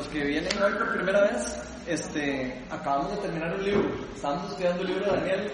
los 0.00 0.08
que 0.08 0.24
vienen 0.24 0.62
hoy 0.62 0.72
por 0.72 0.94
primera 0.94 1.20
vez, 1.24 1.60
este, 1.86 2.64
acabamos 2.70 3.10
de 3.10 3.18
terminar 3.18 3.54
un 3.54 3.62
libro. 3.62 3.90
Estábamos 4.14 4.50
estudiando 4.50 4.80
el 4.80 4.88
libro 4.88 5.04
de 5.04 5.18
Daniel, 5.18 5.52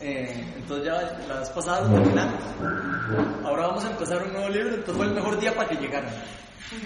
eh, 0.00 0.52
entonces 0.56 0.86
ya 0.86 1.26
la 1.28 1.38
vez 1.38 1.50
pasada 1.50 1.82
lo 1.82 1.94
terminamos. 1.94 2.40
Ahora 3.44 3.68
vamos 3.68 3.84
a 3.84 3.90
empezar 3.90 4.20
un 4.24 4.32
nuevo 4.32 4.48
libro, 4.48 4.70
entonces 4.70 4.96
fue 4.96 5.06
el 5.06 5.14
mejor 5.14 5.38
día 5.38 5.54
para 5.54 5.68
que 5.68 5.76
llegaran. 5.76 6.10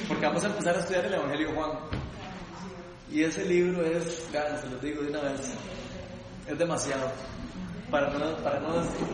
Porque 0.06 0.26
vamos 0.26 0.44
a 0.44 0.48
empezar 0.48 0.76
a 0.76 0.80
estudiar 0.80 1.06
el 1.06 1.14
Evangelio 1.14 1.48
de 1.48 1.54
Juan. 1.54 1.70
Y 3.10 3.22
ese 3.22 3.44
libro 3.46 3.82
es, 3.86 4.28
vean, 4.30 4.60
se 4.60 4.68
los 4.68 4.82
digo 4.82 5.00
de 5.00 5.08
una 5.08 5.20
vez, 5.20 5.54
es 6.46 6.58
demasiado. 6.58 7.10
Para 7.90 8.10
no, 8.10 8.36
para 8.44 8.60
no 8.60 8.82
decir, 8.82 9.06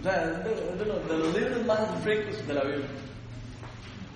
o 0.00 0.02
sea, 0.02 0.24
es 0.24 0.44
de, 0.44 0.76
de 0.76 0.86
los, 0.86 1.08
de 1.08 1.18
los 1.18 1.34
libros 1.38 1.66
más 1.66 2.04
ricos 2.04 2.44
de 2.48 2.54
la 2.54 2.64
Biblia. 2.64 2.88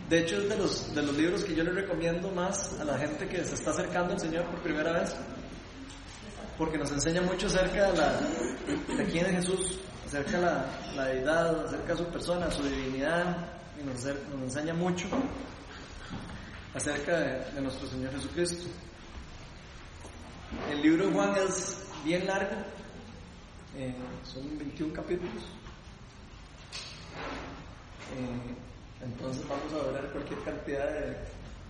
De 0.08 0.20
hecho, 0.20 0.36
es 0.36 0.48
de 0.48 0.56
los, 0.56 0.94
de 0.94 1.02
los 1.02 1.16
libros 1.16 1.42
que 1.42 1.54
yo 1.54 1.64
le 1.64 1.72
recomiendo 1.72 2.30
más 2.30 2.78
a 2.80 2.84
la 2.84 2.96
gente 2.96 3.26
que 3.28 3.44
se 3.44 3.54
está 3.54 3.70
acercando 3.70 4.12
al 4.14 4.20
Señor 4.20 4.44
por 4.44 4.60
primera 4.60 4.92
vez, 4.92 5.16
porque 6.56 6.78
nos 6.78 6.92
enseña 6.92 7.22
mucho 7.22 7.48
acerca 7.48 7.90
de, 7.90 7.98
la, 7.98 8.20
quién 9.10 9.26
es 9.26 9.32
Jesús, 9.32 9.80
acerca 10.06 10.38
de 10.38 10.96
la, 10.96 11.04
deidad, 11.06 11.66
acerca 11.66 11.92
de 11.92 11.98
su 11.98 12.06
persona, 12.06 12.50
su 12.52 12.62
divinidad, 12.62 13.48
y 13.80 13.84
nos, 13.84 14.06
enseña 14.44 14.74
mucho 14.74 15.08
acerca 16.72 17.18
de, 17.18 17.52
de 17.52 17.60
nuestro 17.60 17.88
Señor 17.88 18.12
Jesucristo. 18.12 18.68
El 20.70 20.82
libro 20.82 21.08
de 21.08 21.12
Juan 21.12 21.34
es 21.36 21.84
bien 22.04 22.24
largo, 22.26 22.54
eh, 23.76 23.94
son 24.22 24.56
21 24.56 24.94
capítulos. 24.94 25.42
Eh, 28.16 28.54
entonces 29.02 29.42
vamos 29.48 29.72
a 29.72 29.86
durar 29.88 30.06
cualquier 30.12 30.40
cantidad 30.40 30.88
de, 30.90 31.16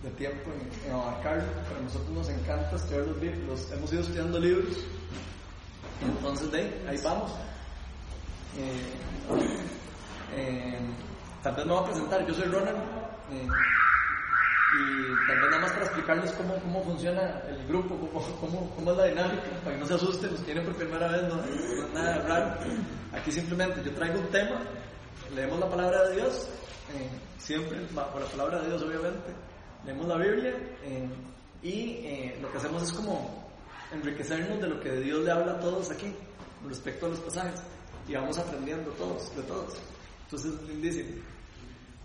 de 0.03 0.15
tiempo 0.17 0.51
en, 0.51 0.89
en 0.89 0.93
abarcarlo. 0.93 1.51
Para 1.67 1.79
nosotros 1.81 2.09
nos 2.09 2.29
encanta 2.29 2.75
estudiar 2.75 3.07
los 3.07 3.17
libros, 3.17 3.71
hemos 3.71 3.91
ido 3.91 4.01
estudiando 4.01 4.39
libros. 4.39 4.77
Entonces 6.01 6.51
de 6.51 6.59
ahí, 6.59 6.85
ahí 6.89 6.97
vamos. 7.03 7.31
Eh, 8.57 8.93
eh, 10.35 10.79
tal 11.43 11.55
vez 11.55 11.65
me 11.65 11.73
voy 11.73 11.83
a 11.83 11.85
presentar, 11.85 12.25
yo 12.25 12.33
soy 12.33 12.45
Ronald. 12.45 12.77
eh, 13.31 13.47
y 14.67 15.27
tal 15.27 15.39
vez 15.39 15.49
nada 15.49 15.61
más 15.61 15.71
para 15.71 15.85
explicarles 15.85 16.31
cómo, 16.33 16.55
cómo 16.59 16.83
funciona 16.83 17.41
el 17.47 17.65
grupo, 17.67 17.95
cómo, 17.97 18.21
cómo, 18.41 18.69
cómo 18.75 18.91
es 18.91 18.97
la 18.97 19.05
dinámica, 19.05 19.43
para 19.63 19.75
que 19.75 19.81
no 19.81 19.87
se 19.87 19.93
asusten 19.93 20.31
los 20.31 20.39
que 20.41 20.53
vienen 20.53 20.65
por 20.65 20.75
primera 20.75 21.07
vez, 21.07 21.21
no, 21.23 21.35
no 21.37 21.43
es 21.45 21.93
nada 21.93 22.17
raro. 22.27 22.59
Aquí 23.13 23.31
simplemente 23.31 23.81
yo 23.83 23.93
traigo 23.93 24.19
un 24.19 24.27
tema, 24.27 24.61
leemos 25.33 25.59
la 25.59 25.69
palabra 25.69 26.03
de 26.09 26.15
Dios, 26.17 26.49
eh, 26.93 27.09
siempre 27.37 27.79
bajo 27.93 28.19
la 28.19 28.25
palabra 28.27 28.61
de 28.61 28.67
Dios 28.69 28.81
obviamente, 28.81 29.33
leemos 29.85 30.07
la 30.07 30.17
Biblia 30.17 30.53
eh, 30.83 31.07
y 31.61 31.91
eh, 32.05 32.37
lo 32.41 32.51
que 32.51 32.57
hacemos 32.57 32.83
es 32.83 32.91
como 32.93 33.47
enriquecernos 33.91 34.59
de 34.61 34.67
lo 34.67 34.79
que 34.79 34.91
Dios 34.99 35.23
le 35.23 35.31
habla 35.31 35.53
a 35.53 35.59
todos 35.59 35.89
aquí 35.91 36.13
respecto 36.67 37.05
a 37.05 37.09
los 37.09 37.19
pasajes 37.19 37.61
y 38.07 38.13
vamos 38.13 38.37
aprendiendo 38.37 38.91
todos, 38.91 39.35
de 39.35 39.43
todos. 39.43 39.73
Entonces 40.25 40.53
es 40.53 40.61
lindísimo. 40.69 41.09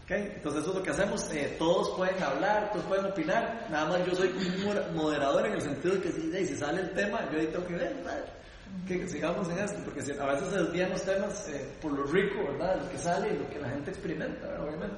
Ok, 0.04 0.10
Entonces 0.10 0.62
eso 0.62 0.70
es 0.72 0.76
lo 0.78 0.82
que 0.82 0.90
hacemos, 0.90 1.28
todos 1.58 1.90
pueden 1.96 2.20
hablar, 2.22 2.70
todos 2.72 2.84
pueden 2.86 3.06
opinar, 3.06 3.68
nada 3.70 3.86
más 3.88 4.04
yo 4.06 4.14
soy 4.16 4.28
un 4.28 4.64
moder- 4.64 4.90
moderador 4.92 5.46
en 5.46 5.52
el 5.52 5.62
sentido 5.62 5.94
de 5.94 6.00
que 6.02 6.12
si, 6.12 6.46
si 6.46 6.56
sale 6.56 6.80
el 6.82 6.92
tema, 6.92 7.20
yo 7.32 7.38
ahí 7.38 7.46
tengo 7.46 7.66
que 7.66 7.74
ver. 7.74 8.41
Que 8.86 9.08
sigamos 9.08 9.48
en 9.48 9.58
esto, 9.58 9.78
porque 9.84 10.00
a 10.00 10.26
veces 10.26 10.48
se 10.48 10.58
desvían 10.58 10.90
los 10.90 11.02
temas 11.02 11.48
eh, 11.48 11.68
por 11.80 11.92
lo 11.92 12.04
rico, 12.04 12.42
¿verdad? 12.44 12.82
Lo 12.82 12.90
que 12.90 12.98
sale 12.98 13.34
y 13.34 13.38
lo 13.38 13.48
que 13.48 13.58
la 13.58 13.70
gente 13.70 13.90
experimenta, 13.90 14.46
¿verdad? 14.46 14.68
obviamente. 14.68 14.96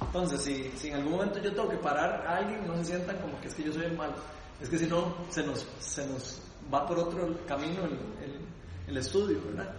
Entonces, 0.00 0.42
si, 0.42 0.70
si 0.76 0.88
en 0.88 0.96
algún 0.96 1.12
momento 1.12 1.38
yo 1.38 1.52
tengo 1.52 1.68
que 1.68 1.76
parar 1.76 2.26
a 2.26 2.36
alguien, 2.36 2.66
no 2.66 2.76
se 2.78 2.86
sientan 2.86 3.18
como 3.18 3.40
que 3.40 3.48
es 3.48 3.54
que 3.54 3.62
yo 3.62 3.72
soy 3.72 3.84
el 3.84 3.96
malo, 3.96 4.14
es 4.60 4.68
que 4.68 4.78
si 4.78 4.86
no, 4.86 5.14
se 5.30 5.42
nos, 5.42 5.66
se 5.78 6.06
nos 6.06 6.42
va 6.72 6.86
por 6.86 6.98
otro 6.98 7.38
camino 7.46 7.84
el, 7.84 7.92
el, 8.24 8.40
el 8.88 8.96
estudio, 8.96 9.40
¿verdad? 9.46 9.74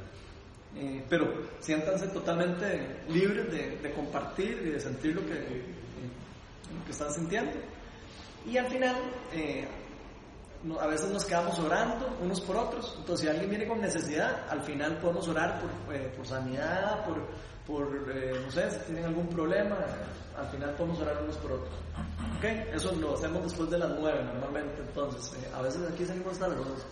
Eh, 0.75 1.03
pero 1.09 1.33
siéntanse 1.59 2.07
totalmente 2.07 3.03
libres 3.09 3.51
de, 3.51 3.77
de 3.77 3.93
compartir 3.93 4.61
y 4.65 4.69
de 4.69 4.79
sentir 4.79 5.15
lo 5.15 5.25
que, 5.25 5.33
eh, 5.33 5.63
lo 6.77 6.85
que 6.85 6.91
están 6.91 7.11
sintiendo. 7.13 7.51
Y 8.45 8.57
al 8.57 8.67
final, 8.67 8.95
eh, 9.33 9.67
a 10.79 10.87
veces 10.87 11.09
nos 11.09 11.25
quedamos 11.25 11.57
orando 11.59 12.17
unos 12.21 12.39
por 12.41 12.55
otros. 12.55 12.95
Entonces, 12.99 13.25
si 13.25 13.29
alguien 13.29 13.49
viene 13.49 13.67
con 13.67 13.81
necesidad, 13.81 14.47
al 14.49 14.61
final 14.61 14.97
podemos 14.97 15.27
orar 15.27 15.59
por, 15.59 15.95
eh, 15.95 16.13
sanidad, 16.23 17.03
por, 17.05 17.17
por 17.65 18.11
eh, 18.11 18.39
no 18.43 18.51
sé, 18.51 18.69
si 18.71 18.77
tienen 18.85 19.05
algún 19.05 19.27
problema, 19.27 19.77
al 20.37 20.47
final 20.47 20.71
podemos 20.75 20.99
orar 21.01 21.21
unos 21.23 21.37
por 21.37 21.53
otros. 21.53 21.73
¿Ok? 22.37 22.43
Eso 22.73 22.91
lo 22.93 23.15
hacemos 23.15 23.43
después 23.43 23.69
de 23.69 23.79
las 23.79 23.89
nueve 23.99 24.23
normalmente. 24.23 24.81
Entonces, 24.81 25.33
eh, 25.41 25.49
a 25.55 25.61
veces 25.61 25.81
aquí 25.91 26.05
salimos 26.05 26.33
hasta 26.33 26.47
las 26.47 26.57
dos. 26.57 26.85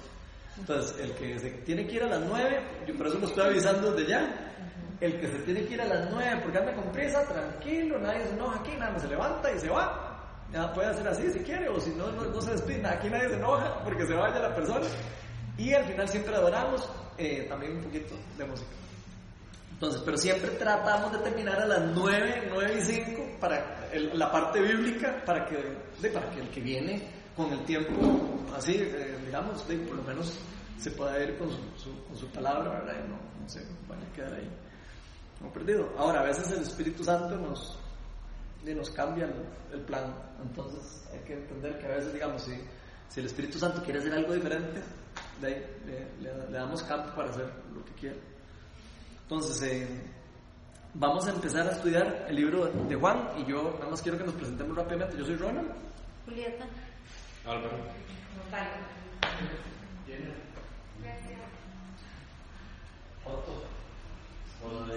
Entonces, 0.57 0.99
el 0.99 1.13
que 1.13 1.39
se 1.39 1.49
tiene 1.49 1.87
que 1.87 1.95
ir 1.95 2.03
a 2.03 2.07
las 2.07 2.25
9, 2.27 2.61
yo 2.85 2.97
por 2.97 3.07
eso 3.07 3.17
lo 3.17 3.27
estoy 3.27 3.45
avisando 3.47 3.91
desde 3.93 4.09
ya. 4.09 4.53
El 4.99 5.17
que 5.17 5.27
se 5.27 5.39
tiene 5.39 5.63
que 5.65 5.75
ir 5.75 5.81
a 5.81 5.85
las 5.85 6.11
9 6.11 6.41
porque 6.43 6.57
anda 6.57 6.73
con 6.75 6.91
prisa, 6.91 7.25
tranquilo, 7.25 7.97
nadie 7.99 8.25
se 8.25 8.33
enoja 8.33 8.59
aquí, 8.59 8.71
nada 8.77 8.91
más 8.91 9.01
se 9.01 9.07
levanta 9.07 9.49
y 9.53 9.59
se 9.59 9.69
va. 9.69 10.08
Ya 10.53 10.73
puede 10.73 10.87
hacer 10.89 11.07
así 11.07 11.31
si 11.31 11.39
quiere, 11.39 11.69
o 11.69 11.79
si 11.79 11.91
no, 11.91 12.11
no, 12.11 12.23
no 12.25 12.41
se 12.41 12.51
despide. 12.51 12.85
Aquí 12.87 13.07
nadie 13.09 13.29
se 13.29 13.35
enoja 13.35 13.83
porque 13.83 14.05
se 14.07 14.13
vaya 14.15 14.39
la 14.39 14.55
persona. 14.55 14.85
Y 15.57 15.73
al 15.73 15.85
final 15.85 16.07
siempre 16.09 16.35
adoramos 16.35 16.89
eh, 17.17 17.45
también 17.49 17.77
un 17.77 17.83
poquito 17.83 18.15
de 18.37 18.45
música. 18.45 18.69
Entonces, 19.73 20.01
pero 20.03 20.17
siempre 20.17 20.49
tratamos 20.51 21.11
de 21.13 21.19
terminar 21.19 21.59
a 21.61 21.65
las 21.65 21.81
9, 21.95 22.47
9 22.49 22.75
y 22.77 22.81
5 22.81 23.21
para 23.39 23.87
el- 23.93 24.17
la 24.17 24.31
parte 24.31 24.59
bíblica, 24.59 25.23
para 25.25 25.45
que, 25.45 25.55
de, 26.01 26.09
para 26.09 26.29
que 26.31 26.41
el 26.41 26.49
que 26.49 26.59
viene 26.61 27.07
con 27.35 27.51
el 27.53 27.63
tiempo 27.63 27.93
así, 28.57 28.73
eh, 28.75 29.17
digamos, 29.25 29.65
de, 29.67 29.77
por 29.77 29.95
lo 29.97 30.03
menos 30.03 30.37
se 30.77 30.91
pueda 30.91 31.17
ir 31.23 31.37
con 31.37 31.49
su, 31.49 31.57
su- 31.77 32.03
con 32.05 32.17
su 32.17 32.27
palabra, 32.27 32.71
¿verdad? 32.79 32.95
Y 33.05 33.09
no, 33.09 33.15
no 33.41 33.47
se 33.49 33.59
vaya 33.87 34.01
a 34.11 34.15
quedar 34.15 34.33
ahí 34.33 34.49
como 35.39 35.53
perdido. 35.53 35.89
Ahora, 35.97 36.21
a 36.21 36.23
veces 36.23 36.51
el 36.51 36.61
Espíritu 36.63 37.03
Santo 37.03 37.37
nos, 37.37 37.78
nos 38.75 38.89
cambia 38.91 39.25
el, 39.25 39.33
el 39.73 39.81
plan, 39.85 40.13
entonces 40.41 41.07
hay 41.13 41.19
que 41.19 41.33
entender 41.33 41.77
que 41.79 41.85
a 41.85 41.89
veces, 41.95 42.13
digamos, 42.13 42.41
si, 42.43 42.53
si 43.09 43.19
el 43.19 43.25
Espíritu 43.27 43.57
Santo 43.59 43.81
quiere 43.83 43.99
hacer 43.99 44.13
algo 44.13 44.33
diferente, 44.33 44.81
de 45.41 45.47
ahí, 45.47 45.65
le, 45.85 45.99
le- 46.23 46.47
le 46.49 46.57
damos 46.57 46.83
campo 46.83 47.15
para 47.15 47.29
hacer 47.29 47.51
lo 47.73 47.83
que 47.85 47.91
quiere. 47.93 48.19
Entonces, 49.23 49.61
eh, 49.63 49.87
vamos 50.93 51.27
a 51.27 51.31
empezar 51.31 51.67
a 51.67 51.71
estudiar 51.71 52.25
el 52.29 52.35
libro 52.35 52.65
de 52.67 52.95
Juan 52.95 53.29
y 53.37 53.45
yo 53.49 53.75
nada 53.79 53.91
más 53.91 54.01
quiero 54.01 54.17
que 54.17 54.23
nos 54.25 54.33
presentemos 54.35 54.75
rápidamente. 54.75 55.17
Yo 55.17 55.25
soy 55.25 55.35
Ronald. 55.35 55.71
Julieta. 56.25 56.65
Álvaro. 57.45 57.77
Vale. 58.51 58.69
Otto. 63.25 63.63
Hola 64.63 64.93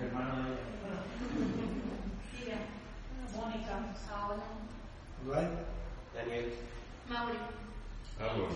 Hermano 0.00 0.48
de 0.50 0.69
Silvia. 2.30 2.58
Mónica. 3.36 3.74
Paola. 4.08 5.48
Daniel. 6.14 6.52
Mauri. 7.08 7.38
Carlos. 8.18 8.52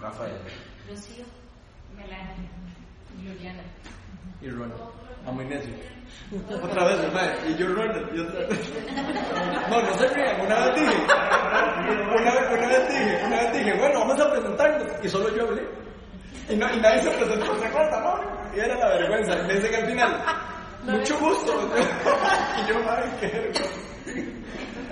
Rafael. 0.00 0.38
Rocío. 0.88 1.24
Melanie. 1.96 2.48
Juliana. 3.22 3.62
Y 4.40 4.48
Ronald. 4.50 4.74
Amo 5.26 5.42
Ignacio. 5.42 5.74
Otra 6.62 6.84
vez, 6.84 7.00
hermano. 7.00 7.32
Y 7.48 7.54
yo 7.56 7.66
Ronald. 7.68 8.14
Y 8.14 8.20
otra 8.20 8.40
vez. 8.40 8.72
No, 9.70 9.82
no 9.82 9.94
se 9.94 10.08
rían. 10.08 10.40
Una 10.40 10.66
vez 10.66 10.74
dije. 10.74 10.96
Una 11.04 12.32
vez, 12.32 12.50
una 12.52 12.66
vez 12.66 12.88
dije. 12.88 13.22
Una 13.26 13.36
vez 13.36 13.52
dije, 13.52 13.78
bueno, 13.78 14.00
vamos 14.00 14.20
a 14.20 14.30
presentarnos. 14.30 15.04
Y 15.04 15.08
solo 15.08 15.34
yo 15.36 15.48
hablé. 15.48 15.62
Y, 16.50 16.56
no, 16.56 16.74
y 16.74 16.80
nadie 16.80 17.02
se 17.02 17.10
presentó. 17.12 17.58
¿Se 17.58 17.66
acuerdan, 17.66 18.02
no? 18.02 18.54
Y 18.54 18.60
era 18.60 18.76
la 18.76 18.88
vergüenza. 18.88 19.38
Y 19.38 19.46
me 19.46 19.54
dicen 19.54 19.74
al 19.74 19.86
final. 19.86 20.24
Mucho 20.86 21.18
gusto. 21.18 21.52
y 21.76 22.68
yo, 22.68 22.76
ay, 22.90 23.10
qué 23.20 23.26
vergüenza. 23.26 23.64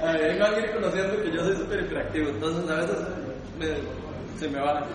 Ay, 0.02 0.20
ahí 0.22 0.32
me 0.34 0.38
van 0.40 0.54
a 0.54 0.58
ir 0.58 0.72
conociendo 0.72 1.22
que 1.22 1.30
yo 1.32 1.44
soy 1.44 1.56
súper 1.56 1.80
hiperactivo. 1.84 2.28
Entonces, 2.30 2.70
a 2.70 2.74
veces 2.76 2.98
me- 3.58 4.38
se 4.38 4.48
me 4.48 4.60
va. 4.60 4.88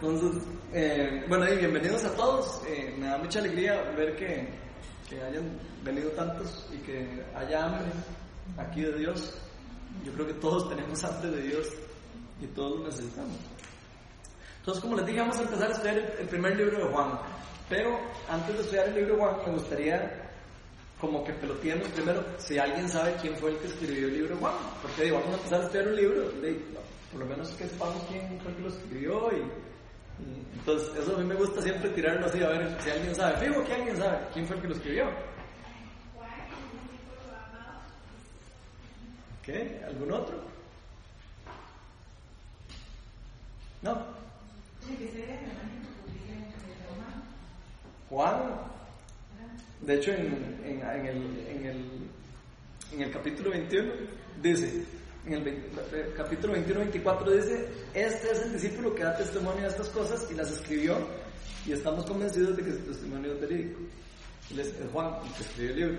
Entonces, 0.00 0.42
eh, 0.72 1.24
bueno, 1.28 1.48
y 1.52 1.56
bienvenidos 1.56 2.04
a 2.04 2.14
todos. 2.14 2.62
Eh, 2.66 2.94
me 2.98 3.06
da 3.06 3.18
mucha 3.18 3.38
alegría 3.40 3.82
ver 3.96 4.14
que, 4.16 4.48
que 5.08 5.20
hayan 5.22 5.58
venido 5.82 6.10
tantos 6.10 6.68
y 6.72 6.78
que 6.78 7.24
haya 7.34 7.64
hambre 7.64 7.90
aquí 8.58 8.82
de 8.82 8.98
Dios. 8.98 9.34
Yo 10.04 10.12
creo 10.12 10.26
que 10.26 10.34
todos 10.34 10.68
tenemos 10.68 11.02
hambre 11.04 11.30
de 11.30 11.42
Dios 11.42 11.66
y 12.40 12.46
todos 12.48 12.78
lo 12.80 12.84
necesitamos. 12.86 13.36
Entonces, 14.60 14.82
como 14.82 14.96
les 14.96 15.06
dije, 15.06 15.18
vamos 15.20 15.38
a 15.38 15.42
empezar 15.42 15.68
a 15.68 15.72
estudiar 15.72 15.96
el 16.20 16.28
primer 16.28 16.56
libro 16.56 16.78
de 16.86 16.92
Juan. 16.92 17.18
Pero 17.68 17.98
antes 18.28 18.54
de 18.56 18.62
estudiar 18.62 18.88
el 18.88 18.94
libro 18.94 19.16
Juan, 19.18 19.36
me 19.46 19.52
gustaría 19.52 20.24
como 21.00 21.22
que 21.22 21.32
peloteemos 21.34 21.86
primero 21.88 22.24
si 22.38 22.58
alguien 22.58 22.88
sabe 22.88 23.14
quién 23.20 23.36
fue 23.36 23.50
el 23.50 23.58
que 23.58 23.66
escribió 23.68 24.08
el 24.08 24.14
libro 24.14 24.36
Juan. 24.38 24.54
Porque 24.82 25.04
digo, 25.04 25.18
vamos 25.18 25.34
a 25.34 25.36
empezar 25.36 25.60
a 25.60 25.64
estudiar 25.64 25.88
un 25.88 25.96
libro, 25.96 26.30
de- 26.40 26.60
por 27.12 27.20
lo 27.20 27.26
menos 27.26 27.48
que 27.50 27.68
sepamos 27.68 28.02
quién 28.08 28.40
fue 28.40 28.50
el 28.50 28.56
que 28.56 28.62
lo 28.62 28.68
escribió. 28.68 29.30
Y, 29.32 29.36
y- 29.36 30.46
entonces, 30.58 30.96
eso 30.96 31.14
a 31.14 31.18
mí 31.18 31.24
me 31.24 31.34
gusta 31.34 31.62
siempre 31.62 31.90
tirarlo 31.90 32.26
así, 32.26 32.42
a 32.42 32.48
ver 32.48 32.76
si 32.82 32.90
alguien 32.90 33.14
sabe. 33.14 33.46
Fijo 33.46 33.64
que 33.64 33.74
alguien 33.74 33.96
sabe 33.96 34.18
quién 34.32 34.46
fue 34.46 34.56
el 34.56 34.62
que 34.62 34.68
lo 34.68 34.74
escribió. 34.74 35.04
¿Ok? 39.42 39.54
¿Algún 39.86 40.12
otro? 40.12 40.36
¿No? 43.82 43.92
Juan, 48.10 48.40
de 49.82 49.94
hecho 49.94 50.12
en, 50.12 50.60
en, 50.64 50.80
el, 51.06 51.46
en, 51.48 51.66
el, 51.66 51.84
en 52.92 53.02
el 53.02 53.10
capítulo 53.12 53.50
21 53.50 53.92
dice, 54.42 54.84
en 55.26 55.32
el, 55.34 55.42
ve- 55.42 56.12
capítulo 56.16 56.54
21-24 56.56 57.30
dice, 57.36 57.68
este 57.94 58.30
es 58.32 58.42
el 58.42 58.52
discípulo 58.54 58.94
que 58.94 59.04
da 59.04 59.16
testimonio 59.16 59.62
de 59.62 59.68
estas 59.68 59.88
cosas 59.90 60.26
y 60.30 60.34
las 60.34 60.50
escribió 60.50 60.96
y 61.66 61.72
estamos 61.72 62.06
convencidos 62.06 62.56
de 62.56 62.64
que 62.64 62.72
su 62.72 62.78
testimonio 62.78 63.32
es 63.34 63.40
verídico. 63.40 63.80
Es, 64.50 64.58
es 64.58 64.74
Juan 64.92 65.14
el 65.26 65.32
que 65.34 65.42
escribe 65.42 65.70
el 65.72 65.76
libro. 65.76 65.98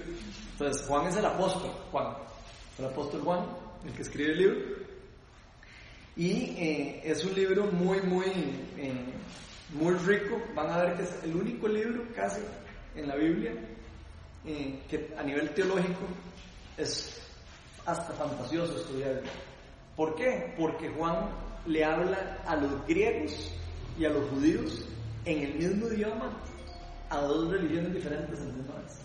Entonces 0.54 0.88
Juan 0.88 1.08
es 1.08 1.16
el 1.18 1.26
apóstol, 1.26 1.72
Juan, 1.92 2.16
el 2.80 2.86
apóstol 2.86 3.22
Juan, 3.22 3.46
el 3.86 3.94
que 3.94 4.02
escribe 4.02 4.32
el 4.32 4.38
libro. 4.40 4.58
Y 6.18 6.32
eh, 6.58 7.02
es 7.06 7.24
un 7.24 7.36
libro 7.36 7.66
muy, 7.68 8.02
muy, 8.02 8.26
eh, 8.78 8.92
muy 9.74 9.94
rico. 9.96 10.42
Van 10.56 10.70
a 10.70 10.78
ver 10.78 10.96
que 10.96 11.04
es 11.04 11.24
el 11.24 11.36
único 11.36 11.68
libro 11.68 12.04
casi 12.16 12.42
en 12.96 13.08
la 13.08 13.16
Biblia 13.16 13.54
eh, 14.46 14.80
que 14.90 15.14
a 15.18 15.24
nivel 15.24 15.50
teológico 15.52 16.02
es 16.78 17.22
hasta 17.86 18.14
fantasioso 18.14 18.78
estudiar. 18.78 19.22
¿Por 19.96 20.16
qué? 20.16 20.54
Porque 20.58 20.90
Juan 20.90 21.30
le 21.66 21.84
habla 21.84 22.38
a 22.46 22.56
los 22.56 22.86
griegos 22.88 23.52
y 23.98 24.06
a 24.06 24.10
los 24.10 24.30
judíos 24.30 24.86
en 25.26 25.44
el 25.44 25.56
mismo 25.56 25.88
idioma 25.88 26.32
a 27.10 27.22
dos 27.22 27.52
religiones 27.52 27.94
diferentes 27.94 28.40
en 28.40 28.58
misma 28.58 28.76
vez. 28.76 29.00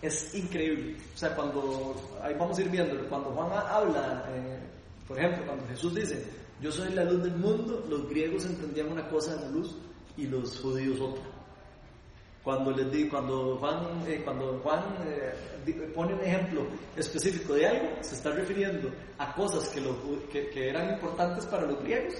Es 0.00 0.34
increíble. 0.34 0.96
O 1.14 1.18
sea, 1.18 1.34
cuando, 1.34 2.18
ahí 2.22 2.34
vamos 2.34 2.56
a 2.58 2.62
ir 2.62 2.70
viendo, 2.70 3.08
cuando 3.08 3.30
Juan 3.30 3.50
habla, 3.52 4.24
eh, 4.30 4.58
por 5.06 5.18
ejemplo, 5.18 5.44
cuando 5.44 5.66
Jesús 5.66 5.94
dice, 5.94 6.24
yo 6.60 6.72
soy 6.72 6.92
la 6.92 7.04
luz 7.04 7.22
del 7.22 7.36
mundo, 7.36 7.84
los 7.88 8.08
griegos 8.08 8.44
entendían 8.46 8.90
una 8.90 9.08
cosa 9.08 9.36
de 9.36 9.42
la 9.42 9.50
luz 9.50 9.76
y 10.16 10.26
los 10.26 10.58
judíos 10.60 11.00
otra. 11.00 11.22
Cuando 12.42 12.70
les 12.70 12.90
di, 12.90 13.08
cuando 13.08 13.56
Juan, 13.58 14.02
eh, 14.06 14.22
cuando 14.24 14.58
Juan 14.62 14.82
eh, 15.04 15.92
pone 15.94 16.14
un 16.14 16.20
ejemplo 16.20 16.66
específico 16.96 17.54
de 17.54 17.66
algo, 17.66 17.88
se 18.00 18.14
está 18.14 18.30
refiriendo 18.30 18.90
a 19.18 19.34
cosas 19.34 19.68
que 19.68 20.68
eran 20.68 20.94
importantes 20.94 21.44
para 21.46 21.66
los 21.66 21.82
griegos 21.82 22.14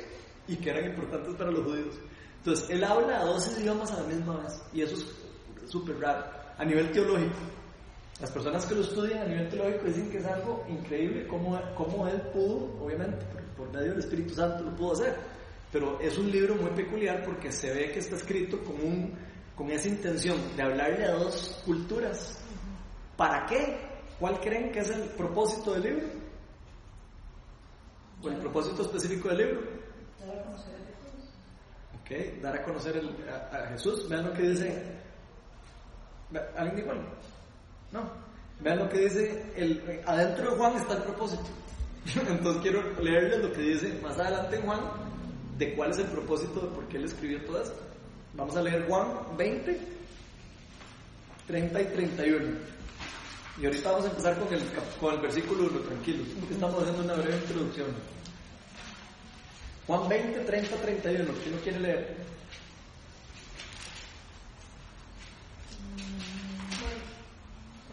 y 0.47 0.57
que 0.57 0.71
eran 0.71 0.91
importantes 0.91 1.35
para 1.35 1.51
los 1.51 1.65
judíos. 1.65 1.95
Entonces, 2.39 2.71
él 2.71 2.85
habla 2.85 3.21
a 3.21 3.25
dos 3.25 3.59
idiomas 3.59 3.91
a 3.93 4.03
la 4.03 4.09
misma 4.09 4.37
vez 4.43 4.63
y 4.73 4.83
eso 4.83 4.95
es 4.95 5.71
súper 5.71 5.99
raro 5.99 6.25
a 6.57 6.65
nivel 6.65 6.91
teológico. 6.93 7.37
Las 8.21 8.31
personas 8.31 8.67
que 8.67 8.75
lo 8.75 8.81
estudian 8.83 9.21
a 9.21 9.27
nivel 9.27 9.49
teológico 9.49 9.85
dicen 9.85 10.11
que 10.11 10.19
es 10.19 10.27
algo 10.27 10.65
increíble 10.69 11.27
cómo, 11.27 11.61
cómo 11.77 12.07
él 12.09 12.21
pudo, 12.33 12.85
obviamente, 12.85 13.25
por, 13.59 13.71
medio 13.73 13.91
del 13.91 13.99
Espíritu 13.99 14.35
Santo 14.35 14.63
lo 14.65 14.75
pudo 14.77 14.93
hacer. 14.93 15.17
Pero 15.71 16.01
es 16.01 16.17
un 16.17 16.31
libro 16.31 16.55
muy 16.55 16.71
peculiar 16.71 17.23
porque 17.25 17.53
se 17.53 17.71
ve 17.75 17.91
que 17.93 17.99
está 17.99 18.17
escrito 18.17 18.59
con, 18.65 18.77
un, 18.77 19.15
con 19.55 19.71
esa 19.71 19.89
intención 19.89 20.39
de 20.57 20.63
hablarle 20.63 21.05
a 21.05 21.13
dos 21.13 21.61
culturas. 21.67 22.39
¿Para 23.17 23.45
qué? 23.47 23.77
¿Cuál 24.19 24.41
creen 24.41 24.73
que 24.73 24.79
es 24.81 24.91
el 24.91 25.03
propósito 25.11 25.75
del 25.75 25.83
libro? 25.83 26.07
¿O 28.23 28.29
el 28.29 28.37
propósito 28.39 28.83
específico 28.83 29.29
del 29.29 29.39
libro? 29.39 29.61
Ok, 32.01 32.41
dar 32.43 32.57
a 32.57 32.63
conocer 32.65 32.97
el- 32.97 33.15
a, 33.29 33.57
a 33.65 33.67
Jesús. 33.69 34.09
Vean 34.09 34.25
lo 34.25 34.33
que 34.33 34.43
dice. 34.43 34.83
¿Alguien 36.57 36.77
dijo 36.77 36.91
algo? 36.91 37.05
No. 37.93 38.11
Vean 38.61 38.79
lo 38.79 38.89
que 38.89 38.99
dice. 39.01 39.53
El, 39.55 40.03
adentro 40.07 40.51
de 40.51 40.57
Juan 40.57 40.77
está 40.77 40.95
el 40.95 41.03
propósito. 41.03 41.45
Entonces 42.29 42.63
quiero 42.63 42.83
leerles 43.01 43.41
lo 43.41 43.53
que 43.53 43.61
dice 43.61 43.99
más 44.03 44.19
adelante 44.19 44.59
Juan 44.59 44.81
de 45.59 45.75
cuál 45.75 45.91
es 45.91 45.99
el 45.99 46.07
propósito 46.07 46.61
de 46.61 46.69
por 46.69 46.89
qué 46.89 46.97
él 46.99 47.05
escribió 47.05 47.45
todo 47.45 47.63
esto. 47.63 47.81
Vamos 48.35 48.57
a 48.57 48.63
leer 48.63 48.87
Juan 48.87 49.09
20, 49.37 49.81
30 51.47 51.81
y 51.81 51.85
31. 51.85 52.47
Y 53.61 53.67
ahorita 53.67 53.91
vamos 53.91 54.07
a 54.07 54.11
empezar 54.11 54.39
con 54.39 54.55
el, 54.55 54.63
con 55.01 55.15
el 55.15 55.21
versículo 55.21 55.65
1, 55.65 55.81
tranquilos, 55.81 56.29
estamos 56.49 56.81
haciendo 56.81 57.03
una 57.03 57.15
breve 57.15 57.37
introducción. 57.37 57.89
Juan 59.89 60.09
20, 60.09 60.41
30, 60.41 60.77
31. 60.77 61.33
¿Quién 61.43 61.55
lo 61.57 61.61
quiere 61.63 61.81
leer? 61.81 62.17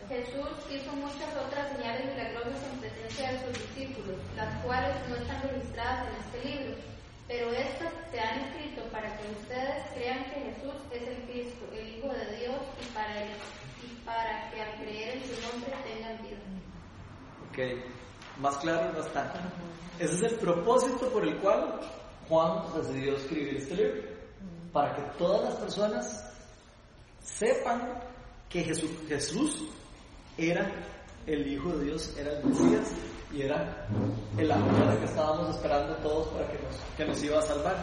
Jesús 0.09 0.47
hizo 0.69 0.91
muchas 0.93 1.35
otras 1.47 1.71
señales 1.75 2.05
milagrosas 2.05 2.61
en 2.71 2.79
presencia 2.79 3.31
de 3.31 3.34
discípulos, 3.53 4.17
las 4.35 4.63
cuales 4.63 4.95
no 5.09 5.15
están 5.15 5.41
registradas 5.43 6.07
en 6.07 6.15
este 6.23 6.49
libro, 6.49 6.75
pero 7.27 7.51
estas 7.51 7.91
se 8.11 8.19
han 8.19 8.39
escrito 8.45 8.83
para 8.91 9.17
que 9.17 9.29
ustedes 9.31 9.83
crean 9.95 10.23
que 10.25 10.41
Jesús 10.51 10.75
es 10.91 11.07
el 11.07 11.23
Cristo, 11.23 11.65
el 11.73 11.97
Hijo 11.97 12.07
de 12.09 12.37
Dios, 12.37 12.57
y 12.81 12.93
para, 12.93 13.21
el- 13.23 13.29
y 13.83 14.05
para 14.05 14.51
que 14.51 14.61
al 14.61 14.75
creer 14.81 15.17
en 15.17 15.23
su 15.23 15.41
nombre 15.41 15.73
tengan 15.83 16.21
vida. 16.21 16.37
Ok, 17.49 18.39
más 18.39 18.57
claro 18.57 18.91
no 18.93 18.99
está. 18.99 19.33
Ese 19.99 20.13
es 20.15 20.23
el 20.33 20.39
propósito 20.39 21.09
por 21.11 21.27
el 21.27 21.37
cual 21.39 21.79
Juan 22.29 22.63
decidió 22.75 23.15
escribir 23.15 23.57
este 23.57 23.75
libro. 23.75 24.15
Para 24.73 24.93
que 24.95 25.01
todas 25.17 25.43
las 25.45 25.55
personas 25.55 26.31
sepan 27.21 27.99
que 28.49 28.63
Jesús, 28.63 28.91
Jesús 29.07 29.63
era 30.37 30.69
el 31.25 31.47
Hijo 31.47 31.69
de 31.77 31.85
Dios, 31.85 32.15
era 32.17 32.37
el 32.37 32.45
Mesías 32.45 32.91
y 33.33 33.41
era 33.41 33.87
el 34.37 34.51
amor 34.51 34.97
que 34.99 35.05
estábamos 35.05 35.55
esperando 35.55 35.95
todos 35.97 36.27
para 36.27 36.47
que 36.47 36.59
nos, 36.59 36.75
que 36.97 37.05
nos 37.05 37.23
iba 37.23 37.39
a 37.39 37.41
salvar. 37.41 37.75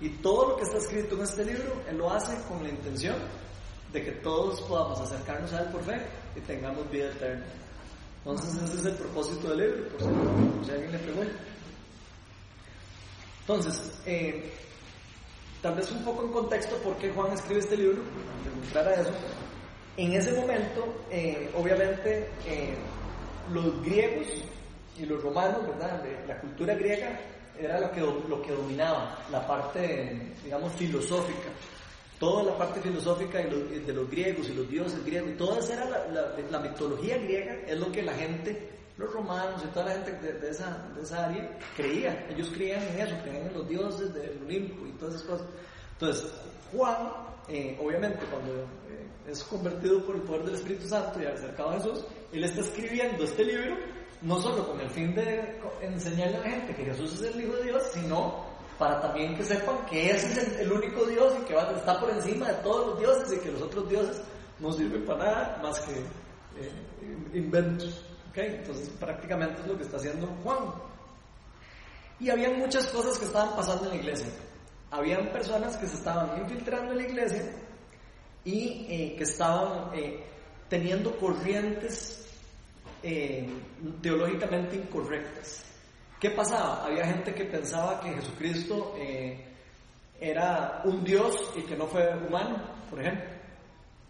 Y 0.00 0.10
todo 0.10 0.50
lo 0.50 0.56
que 0.56 0.62
está 0.62 0.78
escrito 0.78 1.16
en 1.16 1.22
este 1.22 1.44
libro, 1.44 1.82
Él 1.88 1.98
lo 1.98 2.10
hace 2.10 2.36
con 2.48 2.62
la 2.62 2.68
intención 2.68 3.16
de 3.92 4.04
que 4.04 4.12
todos 4.12 4.60
podamos 4.62 5.00
acercarnos 5.00 5.52
a 5.52 5.62
Él 5.62 5.68
por 5.70 5.82
fe 5.82 6.00
y 6.36 6.40
tengamos 6.40 6.88
vida 6.90 7.10
eterna. 7.10 7.44
Entonces 8.18 8.62
ese 8.62 8.76
es 8.76 8.84
el 8.84 8.94
propósito 8.94 9.48
del 9.48 9.58
libro, 9.58 9.88
por 9.88 10.00
si, 10.64 10.70
alguien 10.70 10.92
le 10.92 10.98
pregunta. 10.98 11.32
Entonces, 13.40 14.00
eh, 14.04 14.52
tal 15.62 15.74
vez 15.74 15.90
un 15.90 16.04
poco 16.04 16.24
en 16.24 16.32
contexto 16.32 16.76
por 16.76 16.96
qué 16.96 17.10
Juan 17.10 17.32
escribe 17.32 17.60
este 17.60 17.76
libro, 17.76 18.02
entrar 18.62 18.86
a 18.88 18.94
eso. 19.00 19.10
En 19.96 20.12
ese 20.12 20.32
momento, 20.32 20.86
eh, 21.10 21.50
obviamente, 21.56 22.28
eh, 22.46 22.76
los 23.50 23.82
griegos 23.82 24.26
y 25.00 25.06
los 25.06 25.22
romanos, 25.22 25.66
¿verdad? 25.66 26.02
De 26.02 26.26
la 26.26 26.40
cultura 26.40 26.74
griega 26.74 27.18
era 27.58 27.80
lo 27.80 27.90
que, 27.90 28.00
lo 28.00 28.40
que 28.42 28.52
dominaba, 28.52 29.18
la 29.30 29.46
parte, 29.46 30.32
digamos, 30.44 30.72
filosófica. 30.74 31.48
Toda 32.18 32.42
la 32.42 32.58
parte 32.58 32.80
filosófica 32.80 33.38
de 33.38 33.92
los, 33.92 34.10
griegos 34.10 34.48
y 34.48 34.54
los 34.54 34.68
dioses 34.68 35.04
griegos, 35.04 35.36
toda 35.36 35.58
esa 35.60 35.74
era 35.74 35.84
la, 35.84 36.06
la- 36.08 36.32
la 36.50 36.58
mitología 36.60 37.16
griega, 37.18 37.54
es 37.66 37.78
lo 37.78 37.92
que 37.92 38.02
la 38.02 38.12
gente, 38.14 38.70
los 38.96 39.12
romanos 39.12 39.62
y 39.64 39.68
toda 39.68 39.86
la 39.86 39.92
gente 39.92 40.12
de, 40.12 40.32
de 40.40 40.50
esa, 40.50 40.88
de 40.96 41.02
esa 41.02 41.26
área 41.26 41.58
creía. 41.76 42.26
Ellos 42.28 42.50
creían 42.52 42.82
en 42.82 43.00
eso, 43.06 43.14
creían 43.22 43.46
en 43.46 43.54
los 43.54 43.68
dioses 43.68 44.12
del 44.14 44.36
Olimpo 44.44 44.84
y 44.86 44.90
todas 44.92 45.14
esas 45.14 45.26
cosas. 45.28 45.46
Entonces, 45.92 46.32
Juan, 46.72 46.96
eh, 47.48 47.78
obviamente, 47.80 48.18
cuando 48.30 48.52
eh, 48.54 49.06
es 49.30 49.42
convertido 49.44 50.04
por 50.04 50.16
el 50.16 50.22
poder 50.22 50.42
del 50.44 50.54
Espíritu 50.56 50.88
Santo 50.88 51.22
y 51.22 51.26
acercado 51.26 51.70
a 51.70 51.74
Jesús, 51.74 52.04
él 52.32 52.42
está 52.44 52.60
escribiendo 52.62 53.22
este 53.24 53.44
libro 53.44 53.76
no 54.22 54.40
solo 54.40 54.66
con 54.66 54.80
el 54.80 54.90
fin 54.90 55.14
de 55.14 55.60
enseñarle 55.80 56.36
a 56.36 56.40
la 56.40 56.50
gente 56.50 56.74
que 56.74 56.84
Jesús 56.84 57.14
es 57.14 57.34
el 57.34 57.42
Hijo 57.42 57.56
de 57.56 57.64
Dios, 57.64 57.82
sino 57.92 58.46
para 58.78 59.00
también 59.00 59.36
que 59.36 59.42
sepan 59.42 59.84
que 59.86 60.10
ese 60.10 60.40
es 60.40 60.60
el, 60.60 60.72
único 60.72 61.04
Dios 61.04 61.34
y 61.40 61.44
que 61.44 61.54
está 61.54 61.98
por 62.00 62.10
encima 62.10 62.48
de 62.48 62.54
todos 62.62 62.88
los 62.88 63.00
dioses 63.00 63.32
y 63.32 63.40
que 63.40 63.50
los 63.50 63.62
otros 63.62 63.88
dioses 63.88 64.20
no 64.60 64.72
sirven 64.72 65.04
para 65.04 65.24
nada 65.24 65.60
más 65.62 65.80
que 65.80 65.92
eh, 65.92 66.72
inventos. 67.34 68.04
¿ok? 68.30 68.38
Entonces 68.38 68.88
prácticamente 69.00 69.60
es 69.62 69.66
lo 69.66 69.76
que 69.76 69.82
está 69.82 69.96
haciendo 69.96 70.26
Juan. 70.44 70.72
Y 72.20 72.30
había 72.30 72.50
muchas 72.50 72.86
cosas 72.88 73.18
que 73.18 73.24
estaban 73.26 73.54
pasando 73.54 73.84
en 73.84 73.90
la 73.90 73.96
iglesia. 73.96 74.28
Habían 74.90 75.30
personas 75.32 75.76
que 75.76 75.86
se 75.86 75.96
estaban 75.96 76.40
infiltrando 76.40 76.92
en 76.92 76.98
la 76.98 77.04
iglesia 77.04 77.52
y 78.44 78.86
eh, 78.88 79.14
que 79.16 79.24
estaban 79.24 79.94
eh, 79.94 80.24
teniendo 80.68 81.16
corrientes 81.18 82.27
eh, 83.02 83.48
teológicamente 84.02 84.76
incorrectas. 84.76 85.64
¿Qué 86.20 86.30
pasaba? 86.30 86.84
Había 86.84 87.06
gente 87.06 87.32
que 87.32 87.44
pensaba 87.44 88.00
que 88.00 88.10
Jesucristo 88.10 88.94
eh, 88.98 89.44
era 90.20 90.82
un 90.84 91.04
Dios 91.04 91.52
y 91.56 91.62
que 91.62 91.76
no 91.76 91.86
fue 91.86 92.08
humano, 92.26 92.56
por 92.90 93.00
ejemplo. 93.00 93.24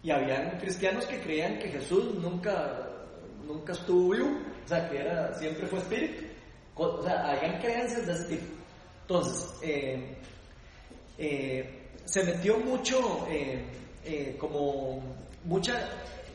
Y 0.01 0.09
habían 0.09 0.57
cristianos 0.57 1.05
que 1.05 1.19
creían 1.19 1.59
que 1.59 1.69
Jesús 1.69 2.15
nunca, 2.15 2.89
nunca 3.45 3.73
estuvo 3.73 4.11
vivo, 4.11 4.39
o 4.65 4.67
sea, 4.67 4.89
que 4.89 4.97
era, 4.97 5.33
siempre 5.35 5.67
fue 5.67 5.79
espíritu. 5.79 6.23
O 6.75 7.03
sea, 7.03 7.31
habían 7.31 7.59
creencias 7.59 8.07
de 8.07 8.13
ese 8.13 8.23
tipo. 8.25 8.45
Entonces, 9.01 9.59
eh, 9.61 10.17
eh, 11.17 11.89
se 12.05 12.23
metió 12.23 12.57
mucho, 12.57 13.27
como 14.39 15.03
mucha 15.43 15.89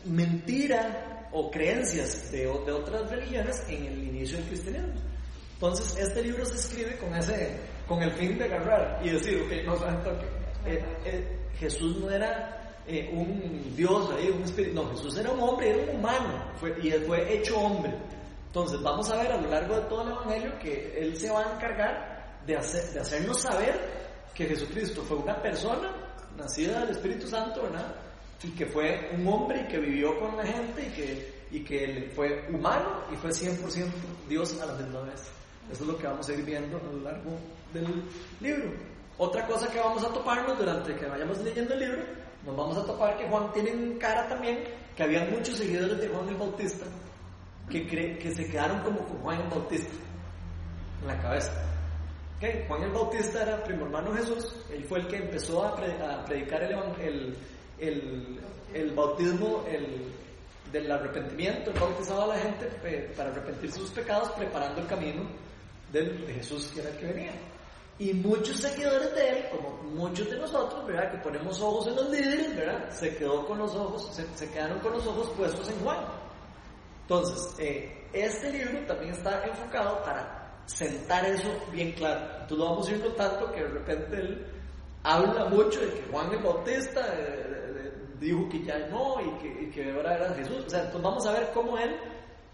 mentira 0.05 1.14
o 1.35 1.51
creencias 1.51 2.31
de, 2.31 2.45
de 2.45 2.73
otras 2.73 3.11
religiones 3.11 3.63
en 3.69 3.85
el 3.85 4.05
inicio 4.05 4.39
del 4.39 4.47
cristianismo. 4.47 4.95
Entonces, 5.55 5.97
este 5.99 6.23
libro 6.23 6.45
se 6.47 6.57
escribe 6.57 6.97
con 6.99 7.15
ese, 7.15 7.59
con 7.89 8.03
el 8.03 8.13
fin 8.13 8.39
de 8.39 8.45
agarrar 8.45 9.01
y 9.03 9.11
decir, 9.11 9.43
ok, 9.43 9.53
no, 9.67 9.75
eh, 10.67 10.85
eh, 11.05 11.39
Jesús 11.59 11.97
no 11.99 12.11
era 12.11 12.81
eh, 12.87 13.11
un 13.13 13.75
Dios 13.75 14.11
ahí, 14.13 14.31
un 14.31 14.45
espíritu, 14.45 14.75
no, 14.75 14.91
Jesús 14.91 15.17
era 15.17 15.31
un 15.31 15.41
hombre, 15.41 15.71
era 15.71 15.93
un 15.93 15.99
humano, 15.99 16.53
fue, 16.61 16.77
y 16.81 16.91
él 16.91 17.05
fue 17.05 17.35
hecho 17.37 17.59
hombre. 17.59 17.93
Entonces, 18.47 18.81
vamos 18.83 19.11
a 19.11 19.17
ver 19.17 19.33
a 19.33 19.41
lo 19.41 19.49
largo 19.49 19.75
de 19.75 19.83
todo 19.83 20.03
el 20.03 20.11
Evangelio 20.11 20.59
que 20.61 20.97
Él 20.97 21.17
se 21.17 21.29
va 21.29 21.41
a 21.41 21.57
encargar 21.57 22.39
de, 22.47 22.57
hacer, 22.57 22.85
de 22.93 23.01
hacernos 23.01 23.41
saber 23.41 23.75
que 24.33 24.47
Jesucristo 24.47 25.03
fue 25.03 25.17
una 25.17 25.43
persona 25.43 25.91
nacida 26.37 26.81
del 26.81 26.91
Espíritu 26.91 27.27
Santo, 27.27 27.63
¿verdad? 27.63 27.93
Y 28.43 28.51
que 28.51 28.67
fue 28.67 29.11
un 29.15 29.27
hombre 29.27 29.63
y 29.63 29.69
que 29.69 29.79
vivió 29.79 30.19
con 30.21 30.37
la 30.37 30.45
gente 30.45 30.87
y 30.87 30.91
que, 30.91 31.35
y 31.51 31.61
que 31.65 32.13
fue 32.15 32.47
humano 32.51 33.03
y 33.13 33.17
fue 33.17 33.31
100% 33.31 33.87
Dios 34.29 34.61
a 34.61 34.67
la 34.67 34.75
misma 34.75 35.01
vez. 35.03 35.23
Eso 35.73 35.85
es 35.85 35.89
lo 35.89 35.97
que 35.97 36.07
vamos 36.07 36.29
a 36.29 36.33
ir 36.35 36.45
viendo 36.45 36.77
a 36.77 36.93
lo 36.93 37.01
largo 37.01 37.39
del 37.73 37.87
libro. 38.41 38.71
Otra 39.17 39.47
cosa 39.47 39.71
que 39.71 39.79
vamos 39.79 40.05
a 40.05 40.13
toparnos 40.13 40.59
durante 40.59 40.95
que 40.95 41.07
vayamos 41.07 41.39
leyendo 41.39 41.75
el 41.75 41.81
libro, 41.81 42.03
nos 42.45 42.57
vamos 42.57 42.77
a 42.77 42.85
topar 42.85 43.17
que 43.17 43.29
Juan 43.29 43.53
tiene 43.53 43.71
en 43.71 43.99
cara 43.99 44.29
también 44.29 44.65
que 44.97 45.03
había 45.03 45.25
muchos 45.25 45.57
seguidores 45.57 45.99
de 46.01 46.09
Juan 46.09 46.29
el 46.29 46.37
Bautista 46.37 46.85
que, 47.71 47.87
que 47.87 48.35
se 48.35 48.47
quedaron 48.47 48.81
como 48.81 48.99
con 49.01 49.19
Juan 49.19 49.41
el 49.41 49.49
Bautista 49.49 49.95
en 51.01 51.07
la 51.09 51.19
cabeza. 51.21 51.53
Okay. 52.37 52.65
Juan 52.67 52.83
el 52.83 52.91
Bautista 52.91 53.43
era 53.43 53.63
primo 53.63 53.87
hermano 53.87 54.13
Jesús, 54.15 54.55
él 54.71 54.85
fue 54.85 55.01
el 55.01 55.07
que 55.07 55.17
empezó 55.17 55.65
a, 55.65 55.75
predicar 55.75 56.63
el, 56.65 56.73
el, 57.01 57.37
el, 57.89 58.91
bautismo 58.93 59.65
el, 59.69 60.13
del 60.73 60.91
arrepentimiento, 60.91 61.71
él 61.71 61.79
bautizaba 61.79 62.25
a 62.25 62.27
la 62.29 62.39
gente 62.39 62.67
para 63.17 63.31
arrepentirse 63.31 63.79
de 63.79 63.87
sus 63.87 63.91
pecados, 63.91 64.31
preparando 64.31 64.81
el 64.81 64.87
camino 64.87 65.23
de, 65.93 66.33
Jesús 66.35 66.71
que 66.75 66.81
era 66.81 66.91
el 66.91 66.97
que 66.97 67.07
venía. 67.07 67.33
Y 67.97 68.13
muchos 68.13 68.57
seguidores 68.57 69.15
de 69.15 69.29
él, 69.29 69.45
como 69.53 69.71
muchos 69.85 70.29
de 70.29 70.37
nosotros, 70.37 70.85
¿verdad? 70.85 71.13
que 71.13 71.19
ponemos 71.19 71.61
ojos 71.61 71.87
en 71.87 71.97
los 71.97 72.11
líderes, 72.11 72.57
¿verdad? 72.57 72.91
se 72.91 73.17
quedó 73.17 73.47
con 73.47 73.59
los 73.59 73.75
ojos, 73.77 74.13
se, 74.13 74.27
se 74.37 74.51
quedaron 74.51 74.81
con 74.81 74.93
los 74.93 75.07
ojos 75.07 75.31
puestos 75.37 75.69
en 75.69 75.79
Juan. 75.81 76.05
Entonces, 77.03 77.55
eh, 77.59 78.09
este 78.13 78.51
libro 78.51 78.81
también 78.87 79.13
está 79.13 79.45
enfocado 79.45 80.03
para 80.03 80.45
sentar 80.67 81.25
eso 81.27 81.49
bien 81.71 81.93
claro. 81.93 82.21
Entonces 82.33 82.59
lo 82.59 82.65
vamos 82.65 82.89
a 82.89 82.93
ir 82.93 83.05
notando 83.05 83.53
que 83.53 83.61
de 83.61 83.69
repente 83.69 84.17
él 84.17 84.47
habla 85.03 85.45
mucho 85.47 85.81
de 85.81 85.93
que 85.93 86.03
Juan 86.11 86.33
el 86.33 86.43
Bautista 86.43 87.01
eh, 87.13 87.64
dijo 88.25 88.49
que 88.49 88.63
ya 88.63 88.79
no 88.89 89.21
y 89.21 89.31
que, 89.39 89.63
y 89.63 89.71
que 89.71 89.93
ahora 89.93 90.17
era 90.17 90.35
Jesús. 90.35 90.65
O 90.67 90.71
sea, 90.71 90.81
entonces 90.81 91.03
vamos 91.03 91.27
a 91.27 91.33
ver 91.33 91.51
cómo 91.53 91.79
él 91.79 91.97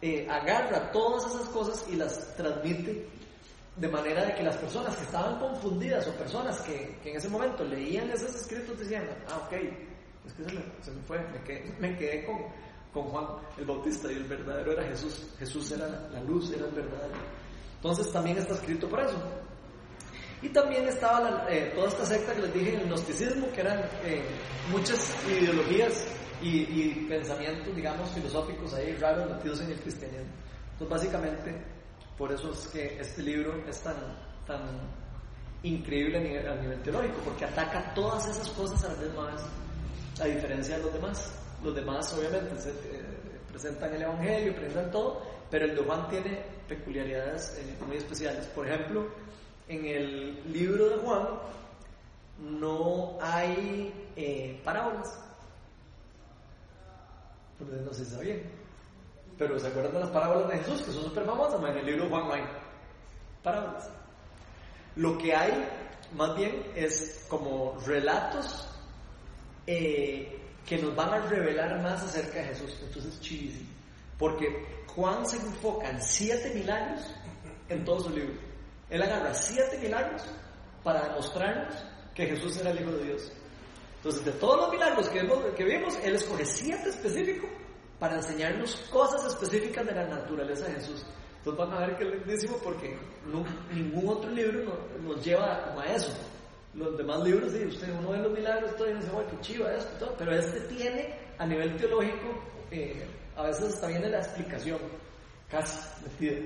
eh, 0.03 0.27
agarra 0.29 0.91
todas 0.93 1.27
esas 1.27 1.49
cosas 1.49 1.87
y 1.91 1.97
las 1.97 2.37
transmite 2.37 3.07
de 3.77 3.89
manera 3.89 4.25
de 4.27 4.35
que 4.35 4.43
las 4.43 4.57
personas 4.57 4.97
que 4.97 5.05
estaban 5.05 5.39
confundidas 5.39 6.07
o 6.09 6.13
personas 6.13 6.61
que, 6.63 6.99
que 7.03 7.11
en 7.11 7.17
ese 7.17 7.29
momento 7.29 7.65
leían 7.65 8.11
esos 8.11 8.35
escritos 8.35 8.79
decían, 8.79 9.09
ah, 9.29 9.43
ok, 9.47 9.53
es 10.27 10.33
que 10.35 10.45
se 10.45 10.53
me, 10.53 10.63
se 10.83 10.91
me 10.91 11.03
fue, 11.03 11.19
me 11.29 11.43
quedé, 11.43 11.75
me 11.79 11.97
quedé 11.97 12.25
con, 12.27 12.39
con 12.93 13.11
Juan 13.11 13.27
el 13.57 13.65
Bautista 13.65 14.11
y 14.13 14.17
el 14.17 14.25
verdadero 14.25 14.73
era 14.73 14.85
Jesús. 14.85 15.35
Jesús 15.39 15.71
era 15.71 15.89
la 16.13 16.21
luz, 16.23 16.51
era 16.51 16.67
el 16.67 16.73
verdadero. 16.73 17.15
Entonces 17.77 18.13
también 18.13 18.37
está 18.39 18.55
escrito 18.55 18.89
por 18.89 19.01
eso. 19.01 19.17
Y 20.43 20.49
también 20.49 20.89
estaba 20.89 21.47
eh, 21.51 21.73
toda 21.75 21.89
esta 21.89 22.07
secta 22.07 22.35
que 22.35 22.43
les 22.43 22.55
dije 22.55 22.77
el 22.77 22.87
gnosticismo, 22.87 23.51
que 23.53 23.61
eran 23.61 23.81
eh, 24.05 24.23
muchas 24.71 25.15
ideologías 25.29 26.07
y, 26.43 27.05
pensamientos, 27.07 27.75
digamos, 27.77 28.09
filosóficos 28.11 28.73
ahí 28.75 28.95
raros 28.97 29.31
metidos 29.31 29.61
en 29.61 29.73
el 29.73 29.81
cristianismo. 29.81 30.33
Entonces 30.73 30.89
básicamente 30.89 31.55
por 32.17 32.33
eso 32.33 32.53
es 32.53 32.67
que 32.69 33.01
este 33.01 33.23
libro 33.23 33.63
es 33.67 33.81
tan, 33.81 33.97
tan 34.47 34.61
increíble 35.63 36.19
a 36.19 36.21
nivel, 36.21 36.49
a 36.49 36.55
nivel 36.57 36.83
teológico, 36.83 37.17
porque 37.25 37.45
ataca 37.45 37.95
todas 37.95 38.29
esas 38.29 38.49
cosas 38.51 38.85
a 38.85 38.93
la 38.93 38.99
misma 38.99 39.27
vez, 39.33 39.43
a 40.21 40.25
diferencia 40.25 40.77
de 40.77 40.85
los 40.85 40.93
demás. 40.93 41.33
Los 41.63 41.75
demás 41.75 42.13
obviamente 42.15 42.59
se, 42.59 42.71
eh, 42.71 43.03
presentan 43.49 43.95
el 43.95 44.03
Evangelio, 44.03 44.55
presentan 44.55 44.91
todo, 44.91 45.23
pero 45.51 45.65
el 45.65 45.75
de 45.75 45.83
Juan 45.83 46.09
tiene 46.09 46.43
peculiaridades 46.69 47.59
eh, 47.59 47.85
muy 47.87 47.97
especiales. 47.97 48.47
Por 48.49 48.67
ejemplo, 48.67 49.07
en 49.71 49.87
el 49.87 50.53
libro 50.53 50.89
de 50.89 50.97
Juan 50.97 51.29
no 52.39 53.17
hay 53.21 54.11
eh, 54.17 54.61
parábolas. 54.65 55.17
no 57.61 57.93
sé 57.93 58.05
si 58.05 58.11
sabían. 58.11 58.41
Pero 59.39 59.59
¿se 59.61 59.69
acuerdan 59.69 59.93
de 59.93 60.01
las 60.01 60.11
parábolas 60.11 60.49
de 60.49 60.59
Jesús? 60.59 60.83
Que 60.83 60.93
son 60.93 61.05
súper 61.05 61.25
famosas. 61.25 61.61
En 61.71 61.79
el 61.79 61.87
libro 61.87 62.05
de 62.05 62.11
Juan 62.11 62.27
no 62.27 62.35
hay 62.35 62.43
parábolas. 63.45 63.89
Lo 64.97 65.17
que 65.17 65.35
hay, 65.35 65.69
más 66.15 66.37
bien, 66.37 66.67
es 66.75 67.25
como 67.29 67.79
relatos 67.87 68.69
eh, 69.69 70.37
que 70.67 70.79
nos 70.79 70.97
van 70.97 71.11
a 71.11 71.27
revelar 71.29 71.81
más 71.81 72.03
acerca 72.03 72.41
de 72.41 72.47
Jesús. 72.47 72.77
Entonces, 72.83 73.21
chivísimo. 73.21 73.71
Porque 74.19 74.85
Juan 74.89 75.25
se 75.25 75.37
enfoca 75.37 75.91
en 75.91 76.03
siete 76.03 76.53
milagros 76.55 77.03
en 77.69 77.85
todo 77.85 78.01
su 78.01 78.11
libro. 78.11 78.50
Él 78.91 79.03
agarra 79.03 79.33
siete 79.35 79.79
milagros 79.79 80.23
para 80.83 81.09
demostrarnos 81.09 81.75
que 82.15 82.27
Jesús 82.27 82.57
era 82.59 82.71
el 82.71 82.81
Hijo 82.81 82.93
de 82.93 83.05
Dios. 83.05 83.33
Entonces, 83.97 84.25
de 84.25 84.33
todos 84.33 84.57
los 84.57 84.71
milagros 84.71 85.09
que, 85.09 85.21
que 85.57 85.65
vimos, 85.65 85.97
Él 86.03 86.15
escoge 86.15 86.45
siete 86.45 86.89
específicos 86.89 87.51
para 87.99 88.17
enseñarnos 88.17 88.77
cosas 88.91 89.25
específicas 89.27 89.87
de 89.87 89.95
la 89.95 90.07
naturaleza 90.07 90.67
de 90.67 90.75
Jesús. 90.75 91.05
Entonces 91.39 91.59
van 91.59 91.73
a 91.73 91.87
ver 91.87 91.97
que 91.97 92.05
es 92.05 92.11
lindísimo 92.11 92.57
porque 92.63 92.99
ningún 93.73 94.09
otro 94.09 94.31
libro 94.31 94.89
nos, 95.03 95.25
lleva 95.25 95.75
a 95.79 95.95
eso. 95.95 96.13
Los 96.75 96.97
demás 96.97 97.21
libros, 97.23 97.53
sí, 97.53 97.65
usted 97.65 97.89
uno 97.99 98.13
de 98.13 98.19
los 98.19 98.33
milagros, 98.33 98.77
todo 98.77 98.91
y 98.91 98.95
dice, 98.95 99.11
bueno, 99.11 99.31
qué 99.31 99.41
chiva 99.41 99.75
esto, 99.75 99.91
todo, 99.99 100.15
pero 100.19 100.33
este 100.33 100.61
tiene 100.61 101.15
a 101.39 101.47
nivel 101.47 101.77
teológico 101.77 102.43
eh, 102.71 103.05
a 103.37 103.43
veces 103.43 103.75
está 103.75 103.89
bien 103.89 104.11
la 104.11 104.19
explicación, 104.19 104.79
casi 105.51 105.79
metida. 106.03 106.41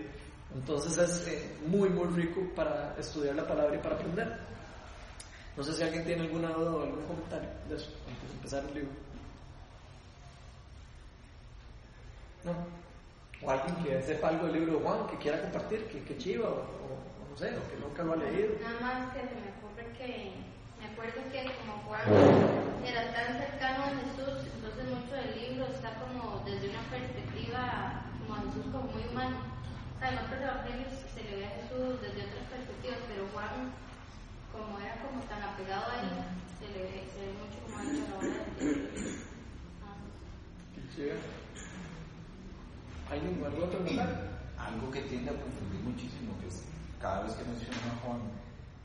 Entonces 0.54 0.96
es 0.98 1.28
eh, 1.28 1.56
muy, 1.66 1.88
muy 1.88 2.06
rico 2.08 2.40
para 2.54 2.94
estudiar 2.98 3.34
la 3.34 3.46
palabra 3.46 3.74
y 3.74 3.78
para 3.78 3.96
aprender. 3.96 4.38
No 5.56 5.62
sé 5.62 5.72
si 5.72 5.82
alguien 5.82 6.04
tiene 6.04 6.22
alguna 6.22 6.50
duda 6.50 6.70
o 6.70 6.82
algún 6.82 7.04
comentario 7.06 7.48
de 7.68 7.76
eso, 7.76 7.90
antes 8.08 8.28
de 8.28 8.34
empezar 8.36 8.64
el 8.68 8.74
libro. 8.74 8.90
¿No? 12.44 12.52
O 13.42 13.50
alguien 13.50 13.76
que 13.84 14.02
sepa 14.02 14.28
algo 14.28 14.46
del 14.46 14.54
libro 14.54 14.78
de 14.78 14.84
Juan, 14.84 15.06
que 15.08 15.18
quiera 15.18 15.40
compartir, 15.42 15.86
que, 15.86 16.02
que 16.02 16.18
chiva, 16.18 16.48
o, 16.48 16.64
no 17.30 17.36
sé, 17.36 17.50
o 17.56 17.70
que 17.70 17.76
nunca 17.80 18.02
lo 18.02 18.12
ha 18.12 18.16
leído. 18.16 18.54
Nada 18.62 18.80
más 18.80 19.14
que 19.14 19.20
se 19.20 19.34
me 19.34 19.50
ocurre 19.58 19.98
que, 19.98 20.32
me 20.78 20.86
acuerdo 20.86 21.20
que 21.30 21.50
como 21.58 21.82
Juan 21.86 22.02
era 22.84 23.12
tan 23.12 23.38
cercano 23.38 23.84
a 23.84 23.90
Jesús, 23.90 24.46
entonces 24.54 24.84
mucho 24.90 25.14
del 25.14 25.34
libro 25.40 25.66
está 25.66 25.94
como 25.98 26.42
desde 26.44 26.70
una 26.70 26.82
perspectiva 26.90 28.02
como 28.20 28.34
a 28.34 28.42
Jesús 28.42 28.64
como 28.72 28.92
muy 28.92 29.02
humano. 29.10 29.53
Sea, 30.04 30.12
en 30.12 30.18
otros 30.18 30.36
evangelios 30.36 30.92
se 31.14 31.24
le 31.24 31.32
ve 31.36 31.46
a 31.46 31.56
Jesús 31.56 31.96
desde 32.04 32.28
otras 32.28 32.44
perspectivas, 32.52 33.00
pero 33.08 33.24
Juan, 33.32 33.72
como 34.52 34.76
era 34.76 35.00
como 35.00 35.24
tan 35.32 35.40
apegado 35.40 35.88
a 35.88 35.96
él, 36.04 36.12
se 36.60 36.68
le 36.76 36.84
ve, 36.84 37.08
se 37.08 37.24
ve 37.24 37.32
mucho 37.40 37.56
como 37.64 37.80
a 37.80 37.88
la 37.88 38.12
hora 38.20 38.44
de... 38.60 38.84
¿Hay 43.08 43.16
algún 43.16 43.64
otro 43.64 43.80
lugar? 43.80 44.28
Algo 44.60 44.90
que 44.92 45.00
tiende 45.08 45.30
a 45.30 45.40
confundir 45.40 45.80
muchísimo, 45.80 46.36
que 46.38 46.48
es 46.48 46.68
cada 47.00 47.22
vez 47.22 47.32
que 47.32 47.44
menciona 47.48 47.88
a 47.88 48.04
Juan 48.04 48.20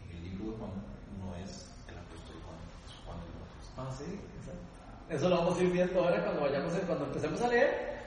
en 0.07 0.15
el 0.15 0.23
libro 0.23 0.55
de 0.55 0.57
Juan, 0.57 0.71
no 1.19 1.35
es 1.35 1.67
el 1.91 1.99
apóstol 1.99 2.39
Juan, 2.47 2.63
es 2.87 2.95
Juan 3.03 3.19
el 3.19 3.35
Bautista. 3.43 3.75
Ah, 3.75 3.91
sí, 3.91 4.07
exacto. 4.39 4.63
Eso 5.11 5.27
lo 5.27 5.35
vamos 5.43 5.59
a 5.59 5.63
ir 5.63 5.71
viendo 5.71 5.99
ahora 5.99 6.23
cuando 6.23 6.47
vayamos, 6.47 6.71
cuando 6.87 7.11
empecemos 7.11 7.41
a 7.41 7.47
leer. 7.49 7.98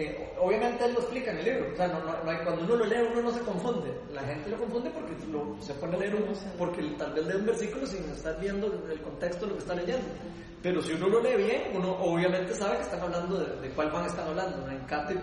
Eh, 0.00 0.32
obviamente 0.38 0.84
él 0.84 0.94
lo 0.94 1.00
explica 1.00 1.32
en 1.32 1.38
el 1.38 1.44
libro, 1.44 1.72
o 1.72 1.76
sea, 1.76 1.88
no, 1.88 1.98
no, 1.98 2.30
hay, 2.30 2.36
cuando 2.44 2.62
uno 2.62 2.76
lo 2.76 2.84
lee 2.84 3.04
uno 3.10 3.20
no 3.20 3.32
se 3.32 3.40
confunde, 3.40 3.92
la 4.12 4.22
gente 4.22 4.48
lo 4.48 4.56
confunde 4.56 4.90
porque 4.90 5.12
lo, 5.26 5.60
se 5.60 5.74
pone 5.74 5.96
a 5.96 5.98
leer 5.98 6.14
uno, 6.14 6.26
porque 6.56 6.82
tal 6.96 7.14
vez 7.14 7.26
lee 7.26 7.34
un 7.34 7.46
versículo 7.46 7.84
sin 7.84 8.04
estar 8.04 8.38
viendo 8.38 8.68
el 8.88 9.00
contexto 9.02 9.40
de 9.40 9.50
lo 9.50 9.56
que 9.56 9.62
está 9.62 9.74
leyendo, 9.74 10.06
pero 10.62 10.80
si 10.82 10.92
uno 10.92 11.08
lo 11.08 11.20
lee 11.20 11.42
bien, 11.42 11.62
uno 11.74 11.96
obviamente 12.00 12.54
sabe 12.54 12.76
que 12.76 12.84
están 12.84 13.00
hablando 13.00 13.40
de, 13.40 13.60
de 13.60 13.70
cuál 13.74 13.90
van 13.90 14.06
están 14.06 14.28
hablando, 14.28 14.70
en 14.70 14.78
Cáter. 14.86 15.18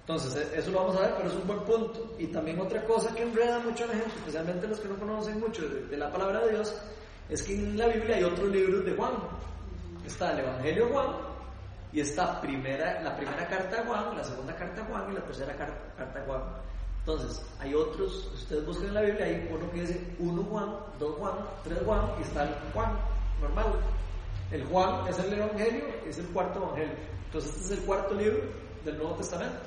Entonces, 0.00 0.34
e, 0.52 0.58
eso 0.58 0.72
lo 0.72 0.80
vamos 0.80 0.96
a 0.96 1.02
ver, 1.02 1.14
pero 1.16 1.28
es 1.28 1.36
un 1.36 1.46
buen 1.46 1.60
punto. 1.60 2.16
Y 2.18 2.26
también 2.26 2.58
otra 2.58 2.84
cosa 2.84 3.14
que 3.14 3.22
enreda 3.22 3.60
mucho 3.60 3.84
a 3.84 3.86
la 3.86 3.92
gente, 3.92 4.10
especialmente 4.16 4.66
los 4.66 4.80
que 4.80 4.88
no 4.88 4.96
conocen 4.96 5.38
mucho 5.38 5.68
de, 5.68 5.86
de 5.86 5.96
la 5.96 6.10
palabra 6.10 6.40
de 6.40 6.50
Dios, 6.50 6.74
es 7.28 7.42
que 7.44 7.54
en 7.54 7.78
la 7.78 7.86
Biblia 7.86 8.16
hay 8.16 8.24
otros 8.24 8.50
libros 8.50 8.84
de 8.84 8.92
Juan. 8.92 9.12
Está 10.04 10.32
el 10.32 10.40
Evangelio 10.40 10.86
de 10.86 10.92
Juan 10.92 11.33
y 11.94 12.00
está 12.00 12.40
primera, 12.40 13.00
la 13.02 13.16
primera 13.16 13.46
carta 13.46 13.76
de 13.76 13.86
Juan, 13.86 14.16
la 14.16 14.24
segunda 14.24 14.56
carta 14.56 14.82
de 14.82 14.88
Juan 14.88 15.12
y 15.12 15.14
la 15.14 15.24
tercera 15.24 15.54
carta, 15.54 16.24
Juan. 16.26 16.42
Entonces, 16.98 17.40
hay 17.60 17.72
otros, 17.72 18.32
ustedes 18.34 18.66
buscan 18.66 18.88
en 18.88 18.94
la 18.94 19.02
Biblia, 19.02 19.26
hay 19.26 19.48
uno 19.48 19.70
que 19.70 19.80
dice 19.82 20.16
1 20.18 20.42
Juan, 20.42 20.76
2 20.98 21.16
Juan, 21.18 21.34
3 21.62 21.78
Juan 21.84 22.00
y 22.18 22.22
está 22.22 22.42
el 22.42 22.54
Juan 22.72 22.98
normal. 23.40 23.66
El 24.50 24.64
Juan 24.64 25.06
es 25.06 25.18
el 25.20 25.34
Evangelio, 25.34 25.84
es 26.04 26.18
el 26.18 26.26
cuarto 26.26 26.64
Evangelio. 26.64 26.94
Entonces, 27.26 27.50
este 27.52 27.74
es 27.74 27.78
el 27.78 27.86
cuarto 27.86 28.14
libro 28.14 28.42
del 28.84 28.98
Nuevo 28.98 29.14
Testamento. 29.14 29.60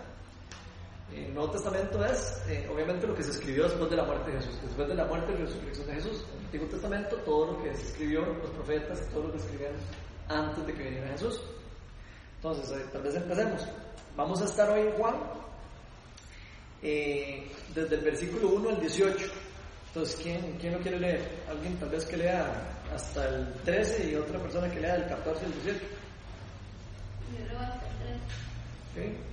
El 1.14 1.34
Nuevo 1.34 1.52
Testamento 1.52 2.06
es, 2.06 2.44
eh, 2.50 2.70
obviamente, 2.74 3.08
lo 3.08 3.16
que 3.16 3.24
se 3.24 3.32
escribió 3.32 3.64
después 3.64 3.90
de 3.90 3.96
la 3.96 4.04
muerte 4.04 4.32
de 4.32 4.38
Jesús. 4.38 4.62
Después 4.62 4.88
de 4.90 4.96
la 4.96 5.06
muerte 5.06 5.32
y 5.32 5.36
resurrección 5.38 5.88
de 5.88 5.94
Jesús. 5.94 6.26
En 6.34 6.40
el 6.40 6.46
Antiguo 6.46 6.68
Testamento, 6.68 7.16
todo 7.24 7.54
lo 7.54 7.64
que 7.64 7.74
se 7.74 7.88
escribió 7.88 8.26
los 8.26 8.50
profetas, 8.52 9.08
todo 9.14 9.24
lo 9.24 9.32
que 9.32 9.38
escribieron 9.38 9.78
antes 10.28 10.68
de 10.68 10.74
que 10.74 10.84
viniera 10.84 11.08
Jesús. 11.08 11.42
Entonces, 12.38 12.72
eh, 12.72 12.86
tal 12.94 13.02
vez 13.02 13.16
empecemos. 13.16 13.68
Vamos 14.16 14.42
a 14.42 14.46
estar 14.46 14.70
hoy 14.70 14.82
en 14.82 14.94
Juan, 14.94 15.16
eh, 16.82 17.52
desde 17.74 17.96
el 17.96 18.02
versículo 18.02 18.50
1 18.50 18.70
al 18.70 18.80
18. 18.80 19.26
Entonces, 19.88 20.20
¿quién, 20.22 20.58
¿quién 20.60 20.74
lo 20.74 20.80
quiere 20.80 21.00
leer? 21.00 21.44
Alguien 21.50 21.78
tal 21.78 21.90
vez 21.90 22.06
que 22.06 22.18
lea 22.18 22.78
hasta 22.94 23.28
el 23.28 23.54
13 23.64 24.12
y 24.12 24.16
otra 24.16 24.40
persona 24.40 24.70
que 24.70 24.80
lea 24.80 24.94
del 24.94 25.08
14 25.08 25.46
al 25.46 25.54
18. 25.54 25.80
Yo 27.32 27.46
leo 27.46 27.60
hasta 27.60 27.88
el 27.88 27.98
tres. 28.04 28.22
¿Ok? 28.92 29.28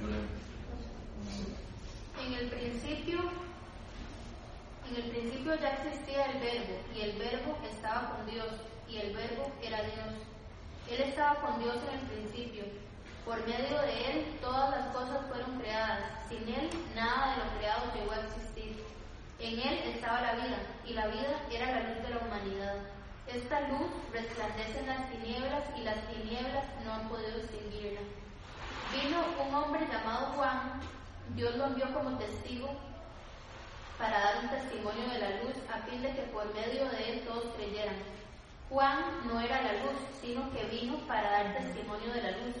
Yo 0.00 0.06
leo. 0.08 0.42
En 2.26 2.32
el 2.34 2.50
principio, 2.50 3.18
en 4.90 4.96
el 4.96 5.10
principio 5.10 5.54
ya 5.56 5.70
existía 5.70 6.26
el 6.26 6.40
verbo, 6.40 6.74
y 6.94 7.00
el 7.00 7.18
verbo 7.18 7.58
estaba 7.68 8.16
con 8.16 8.26
Dios, 8.26 8.48
y 8.88 8.98
el 8.98 9.14
verbo 9.14 9.52
era 9.62 9.80
Dios. 9.82 10.31
Él 10.92 11.00
estaba 11.08 11.36
con 11.36 11.58
Dios 11.58 11.76
en 11.88 11.98
el 11.98 12.06
principio. 12.06 12.64
Por 13.24 13.38
medio 13.46 13.80
de 13.80 14.10
él 14.10 14.38
todas 14.42 14.76
las 14.76 14.86
cosas 14.94 15.24
fueron 15.26 15.58
creadas. 15.58 16.00
Sin 16.28 16.46
él 16.46 16.68
nada 16.94 17.32
de 17.32 17.44
lo 17.44 17.50
creado 17.56 17.92
llegó 17.94 18.12
a 18.12 18.26
existir. 18.26 18.84
En 19.38 19.58
él 19.58 19.94
estaba 19.94 20.20
la 20.20 20.34
vida, 20.34 20.58
y 20.84 20.92
la 20.92 21.06
vida 21.06 21.40
era 21.50 21.66
la 21.72 21.88
luz 21.88 22.02
de 22.02 22.10
la 22.10 22.20
humanidad. 22.20 22.74
Esta 23.26 23.60
luz 23.68 23.88
resplandece 24.12 24.80
en 24.80 24.86
las 24.86 25.10
tinieblas, 25.10 25.64
y 25.78 25.80
las 25.80 25.96
tinieblas 26.08 26.64
no 26.84 26.92
han 26.92 27.08
podido 27.08 27.38
extinguirla. 27.38 28.00
Vino 28.92 29.24
un 29.48 29.54
hombre 29.54 29.86
llamado 29.90 30.26
Juan, 30.36 30.80
Dios 31.34 31.56
lo 31.56 31.68
envió 31.68 31.92
como 31.94 32.18
testigo 32.18 32.68
para 33.96 34.20
dar 34.20 34.44
un 34.44 34.50
testimonio 34.50 35.08
de 35.08 35.18
la 35.20 35.30
luz 35.42 35.56
a 35.72 35.78
fin 35.88 36.02
de 36.02 36.12
que 36.12 36.22
por 36.34 36.52
medio 36.52 36.84
de 36.90 37.12
él 37.12 37.20
todos 37.24 37.46
creyeran. 37.56 37.96
Juan 38.72 39.28
no 39.28 39.38
era 39.38 39.60
la 39.60 39.84
luz, 39.84 40.00
sino 40.22 40.48
que 40.50 40.64
vino 40.64 40.96
para 41.06 41.28
dar 41.30 41.52
testimonio 41.52 42.08
de 42.08 42.22
la 42.22 42.30
luz. 42.40 42.56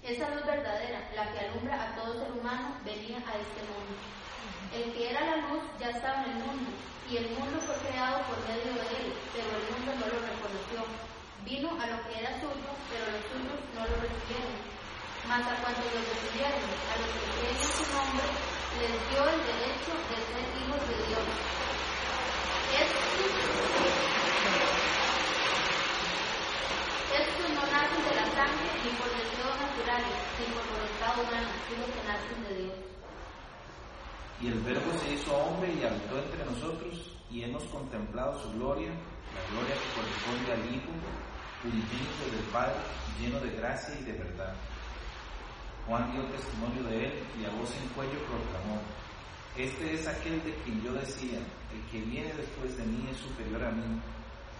Esa 0.00 0.32
luz 0.32 0.46
verdadera, 0.46 1.04
la 1.14 1.28
que 1.28 1.44
alumbra 1.44 1.76
a 1.76 1.94
todo 1.94 2.16
ser 2.16 2.32
humano, 2.32 2.72
venía 2.88 3.20
a 3.20 3.36
este 3.36 3.60
mundo. 3.68 3.92
El 4.72 4.96
que 4.96 5.10
era 5.10 5.20
la 5.20 5.36
luz 5.44 5.60
ya 5.78 5.90
estaba 5.90 6.24
en 6.24 6.32
el 6.32 6.38
mundo, 6.40 6.72
y 7.04 7.16
el 7.20 7.28
mundo 7.36 7.60
fue 7.68 7.76
creado 7.84 8.24
por 8.32 8.40
medio 8.48 8.72
de 8.80 8.96
él, 8.96 9.12
pero 9.36 9.52
el 9.52 9.64
mundo 9.76 9.92
no 10.00 10.06
lo 10.08 10.18
reconoció. 10.24 10.88
Vino 11.44 11.68
a 11.76 11.84
lo 11.84 12.00
que 12.08 12.16
era 12.16 12.32
suyo, 12.40 12.72
pero 12.88 13.12
los 13.12 13.20
suyos 13.28 13.60
no 13.76 13.84
lo 13.84 13.96
recibieron. 14.00 14.56
Mas 15.28 15.44
a 15.52 15.60
cuantos 15.60 15.84
lo 15.84 16.00
recibieron, 16.00 16.64
a 16.64 16.94
los 16.96 17.12
que 17.12 17.28
creen 17.28 17.60
en 17.60 17.72
su 17.76 17.84
nombre, 17.92 18.24
les 18.80 18.96
dio 19.04 19.20
el 19.20 19.40
derecho 19.44 19.92
de 20.00 20.16
ser 20.16 20.48
hijos 20.48 20.80
de 20.88 20.96
Dios. 21.12 21.52
Y 34.40 34.48
el 34.48 34.58
Verbo 34.60 34.90
se 34.98 35.12
hizo 35.12 35.36
hombre 35.36 35.72
y 35.72 35.84
habitó 35.84 36.18
entre 36.18 36.44
nosotros, 36.44 37.16
y 37.30 37.44
hemos 37.44 37.62
contemplado 37.64 38.40
su 38.42 38.52
gloria, 38.52 38.90
la 38.90 39.42
gloria 39.52 39.74
que 39.74 39.88
corresponde 39.94 40.52
al 40.52 40.74
Hijo, 40.74 40.90
unigénito 41.64 42.24
del 42.32 42.44
Padre, 42.52 42.74
lleno 43.20 43.38
de 43.40 43.50
gracia 43.56 43.94
y 44.00 44.04
de 44.04 44.12
verdad. 44.12 44.54
Juan 45.86 46.12
dio 46.12 46.24
testimonio 46.26 46.82
de 46.84 47.06
él 47.06 47.12
y 47.40 47.44
a 47.44 47.50
voz 47.50 47.70
en 47.76 47.88
cuello 47.90 48.18
proclamó, 48.26 48.80
Este 49.56 49.94
es 49.94 50.08
aquel 50.08 50.42
de 50.44 50.54
quien 50.64 50.82
yo 50.82 50.92
decía, 50.92 51.38
el 51.72 51.82
que 51.90 52.00
viene 52.00 52.32
después 52.34 52.76
de 52.76 52.84
mí 52.84 53.06
es 53.10 53.18
superior 53.18 53.64
a 53.64 53.70
mí, 53.70 54.00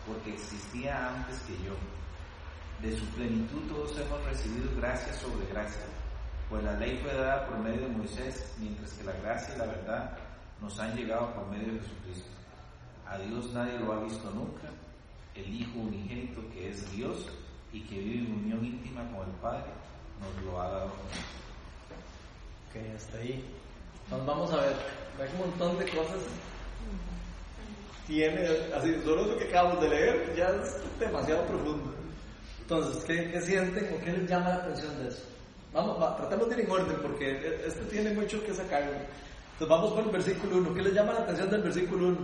porque 0.07 0.35
existía 0.35 1.09
antes 1.09 1.41
que 1.41 1.55
yo. 1.65 1.75
De 2.83 2.99
su 2.99 3.07
plenitud 3.11 3.63
todos 3.69 3.97
hemos 3.97 4.25
recibido 4.25 4.69
gracia 4.77 5.15
sobre 5.15 5.47
gracia, 5.47 5.83
pues 6.51 6.65
la 6.65 6.73
ley 6.81 6.99
fue 7.01 7.15
dada 7.15 7.47
por 7.47 7.61
medio 7.61 7.83
de 7.83 7.95
Moisés, 7.95 8.53
mientras 8.59 8.93
que 8.95 9.05
la 9.05 9.13
gracia 9.13 9.55
y 9.55 9.59
la 9.59 9.67
verdad 9.67 10.19
nos 10.61 10.77
han 10.81 10.97
llegado 10.97 11.33
por 11.33 11.47
medio 11.47 11.75
de 11.75 11.79
Jesucristo. 11.79 12.29
A 13.07 13.19
Dios 13.19 13.53
nadie 13.53 13.79
lo 13.79 13.93
ha 13.93 14.01
visto 14.01 14.29
nunca, 14.33 14.69
el 15.37 15.55
Hijo 15.55 15.79
unigénito 15.79 16.41
que 16.53 16.71
es 16.71 16.91
Dios 16.91 17.29
y 17.73 17.83
que 17.83 18.01
vive 18.01 18.27
en 18.27 18.33
unión 18.33 18.65
íntima 18.65 19.09
con 19.13 19.29
el 19.29 19.35
Padre, 19.37 19.71
nos 20.21 20.45
lo 20.45 20.61
ha 20.61 20.69
dado. 20.69 20.87
Ok, 20.87 20.93
hasta 22.97 23.19
ahí. 23.19 23.45
Nos 24.11 24.27
vamos 24.27 24.53
a 24.53 24.57
ver. 24.57 24.75
Hay 25.21 25.29
un 25.35 25.51
montón 25.51 25.79
de 25.79 25.85
cosas. 25.85 26.19
Tiene, 28.09 28.45
así, 28.75 29.01
solo 29.05 29.27
lo 29.27 29.39
que 29.39 29.45
acabamos 29.45 29.81
de 29.83 29.89
leer 29.89 30.35
ya 30.37 30.49
es 30.49 30.99
demasiado 30.99 31.47
profundo. 31.47 31.92
Entonces, 32.63 33.05
¿qué, 33.05 33.31
qué 33.31 33.41
sienten 33.43 33.95
o 33.95 34.05
qué 34.05 34.13
les 34.13 34.29
llama 34.29 34.49
la 34.49 34.55
atención 34.57 34.99
de 35.03 35.09
eso? 35.09 35.23
Vamos, 35.73 36.01
va, 36.01 36.17
tratemos 36.17 36.49
de 36.49 36.55
ir 36.57 36.61
en 36.65 36.71
orden 36.71 36.97
porque 37.03 37.61
este 37.67 37.85
tiene 37.87 38.13
mucho 38.15 38.43
que 38.45 38.55
sacar. 38.55 38.83
Entonces, 38.83 39.69
vamos 39.69 39.93
por 39.93 40.05
el 40.05 40.11
versículo 40.11 40.57
1. 40.59 40.75
¿Qué 40.75 40.83
les 40.83 40.95
llama 40.95 41.13
la 41.13 41.21
atención 41.21 41.51
del 41.51 41.63
versículo 41.63 42.09
1? 42.09 42.19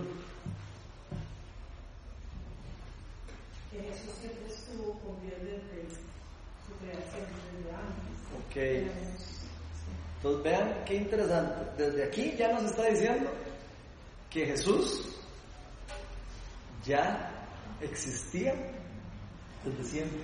que 3.71 3.77
Jesús 3.81 4.11
siempre 4.19 4.47
estuvo 4.47 4.93
con 4.99 5.21
Dios 5.21 5.39
desde 5.41 5.89
su 6.65 6.73
creación, 6.81 7.25
desde 7.53 7.71
antes. 7.75 8.87
Ok. 8.87 8.91
Entonces 10.17 10.43
vean 10.43 10.83
qué 10.85 10.95
interesante. 10.95 11.83
Desde 11.83 12.03
aquí 12.03 12.35
ya 12.37 12.51
nos 12.53 12.63
está 12.63 12.85
diciendo 12.85 13.29
que 14.29 14.45
Jesús 14.45 15.05
ya 16.85 17.31
existía 17.81 18.53
desde 19.63 19.83
siempre. 19.83 20.19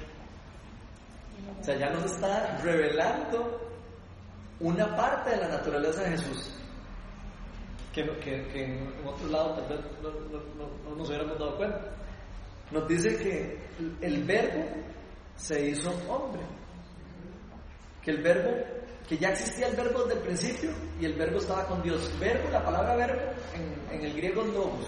O 1.60 1.64
sea, 1.64 1.76
ya 1.78 1.90
nos 1.90 2.06
está 2.06 2.58
revelando 2.64 3.62
una 4.60 4.96
parte 4.96 5.32
de 5.32 5.38
la 5.38 5.48
naturaleza 5.50 6.04
de 6.04 6.12
Jesús. 6.12 6.52
Que, 7.94 8.04
que, 8.20 8.48
que 8.48 8.64
en 8.64 9.08
otro 9.08 9.28
lado 9.30 9.56
tal 9.56 9.70
vez 9.70 9.80
no, 10.02 10.10
no, 10.12 10.40
no, 10.58 10.90
no 10.90 10.96
nos 10.96 11.08
hubiéramos 11.08 11.40
dado 11.40 11.58
cuenta. 11.58 11.82
Nos 12.72 12.88
dice 12.88 13.16
que 13.18 13.60
el 14.02 14.24
verbo 14.24 14.66
se 15.36 15.70
hizo 15.70 15.92
hombre. 16.10 16.42
Que 18.02 18.12
el 18.12 18.22
verbo, 18.22 18.52
que 19.08 19.18
ya 19.18 19.30
existía 19.30 19.68
el 19.68 19.76
verbo 19.76 20.04
desde 20.04 20.20
el 20.20 20.26
principio 20.26 20.72
y 21.00 21.06
el 21.06 21.14
verbo 21.14 21.38
estaba 21.38 21.66
con 21.66 21.82
Dios. 21.82 22.12
Verbo, 22.20 22.50
la 22.50 22.64
palabra 22.64 22.96
verbo 22.96 23.22
en, 23.54 23.98
en 23.98 24.06
el 24.06 24.14
griego 24.14 24.44
es 24.44 24.54
logos. 24.54 24.88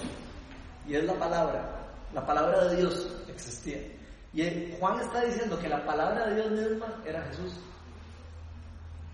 Y 0.87 0.95
es 0.95 1.03
la 1.03 1.13
palabra. 1.13 1.87
La 2.13 2.25
palabra 2.25 2.65
de 2.65 2.77
Dios 2.77 3.09
existía. 3.27 3.79
Y 4.37 4.71
Juan 4.79 4.99
está 4.99 5.25
diciendo 5.25 5.57
que 5.57 5.67
la 5.67 5.83
palabra 5.83 6.27
de 6.27 6.35
Dios 6.35 6.51
misma 6.51 7.01
era 7.03 7.23
Jesús. 7.23 7.53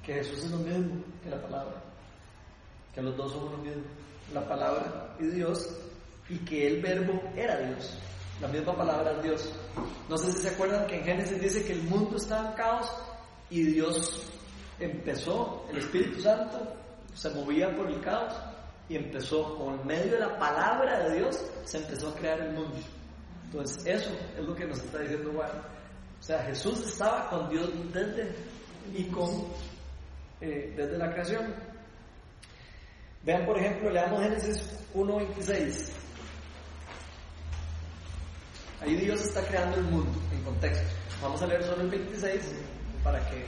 Que 0.06 0.16
Jesús 0.16 0.44
es 0.44 0.52
lo 0.52 0.58
mismo 0.58 1.02
que 1.24 1.30
la 1.30 1.42
palabra. 1.42 1.82
Que 2.94 3.02
los 3.02 3.16
dos 3.16 3.32
son 3.32 3.48
uno 3.48 3.58
mismo. 3.60 3.84
La 4.34 4.46
palabra 4.46 5.16
y 5.22 5.28
Dios. 5.28 5.78
Y 6.28 6.40
que 6.40 6.68
el 6.68 6.82
verbo 6.82 7.22
era 7.38 7.58
Dios. 7.58 7.98
La 8.42 8.50
misma 8.50 8.76
palabra 8.76 9.14
es 9.14 9.24
Dios. 9.24 9.54
No 10.10 10.18
sé 10.18 10.30
si 10.34 10.40
se 10.40 10.50
acuerdan 10.50 10.86
que 10.88 10.98
en 10.98 11.06
Génesis 11.06 11.42
dice 11.42 11.64
que 11.64 11.72
el 11.72 11.84
mundo 11.84 12.18
estaba 12.18 12.50
en 12.50 12.56
caos 12.58 12.92
y 13.50 13.64
Dios 13.64 14.30
empezó, 14.78 15.66
el 15.70 15.78
Espíritu 15.78 16.20
Santo 16.20 16.60
se 17.14 17.30
movía 17.30 17.74
por 17.74 17.90
el 17.90 18.02
caos 18.02 18.34
y 18.90 18.98
empezó, 18.98 19.58
con 19.58 19.88
medio 19.88 20.16
de 20.16 20.20
la 20.20 20.38
palabra 20.38 21.08
de 21.08 21.20
Dios, 21.20 21.42
se 21.64 21.78
empezó 21.78 22.10
a 22.10 22.16
crear 22.16 22.42
el 22.42 22.52
mundo. 22.52 22.76
Entonces, 23.54 23.86
eso 23.86 24.10
es 24.36 24.44
lo 24.44 24.56
que 24.56 24.66
nos 24.66 24.80
está 24.80 24.98
diciendo 24.98 25.32
Juan. 25.32 25.52
O 26.20 26.24
sea, 26.24 26.42
Jesús 26.44 26.88
estaba 26.88 27.30
con 27.30 27.50
Dios 27.50 27.70
desde 27.94 28.34
y 28.96 29.04
con 29.12 29.46
eh, 30.42 30.74
desde 30.76 30.98
la 30.98 31.14
creación. 31.14 31.54
Vean, 33.24 33.46
por 33.46 33.60
ejemplo, 33.60 33.92
leamos 33.92 34.24
Génesis 34.24 34.76
1.26. 34.96 35.92
Ahí 38.82 38.96
Dios 38.96 39.22
está 39.22 39.42
creando 39.42 39.78
el 39.78 39.84
mundo 39.84 40.20
en 40.32 40.42
contexto. 40.42 40.88
Vamos 41.22 41.40
a 41.44 41.46
leer 41.46 41.64
solo 41.64 41.84
el 41.84 41.90
26 41.90 42.56
para 43.04 43.20
que, 43.30 43.46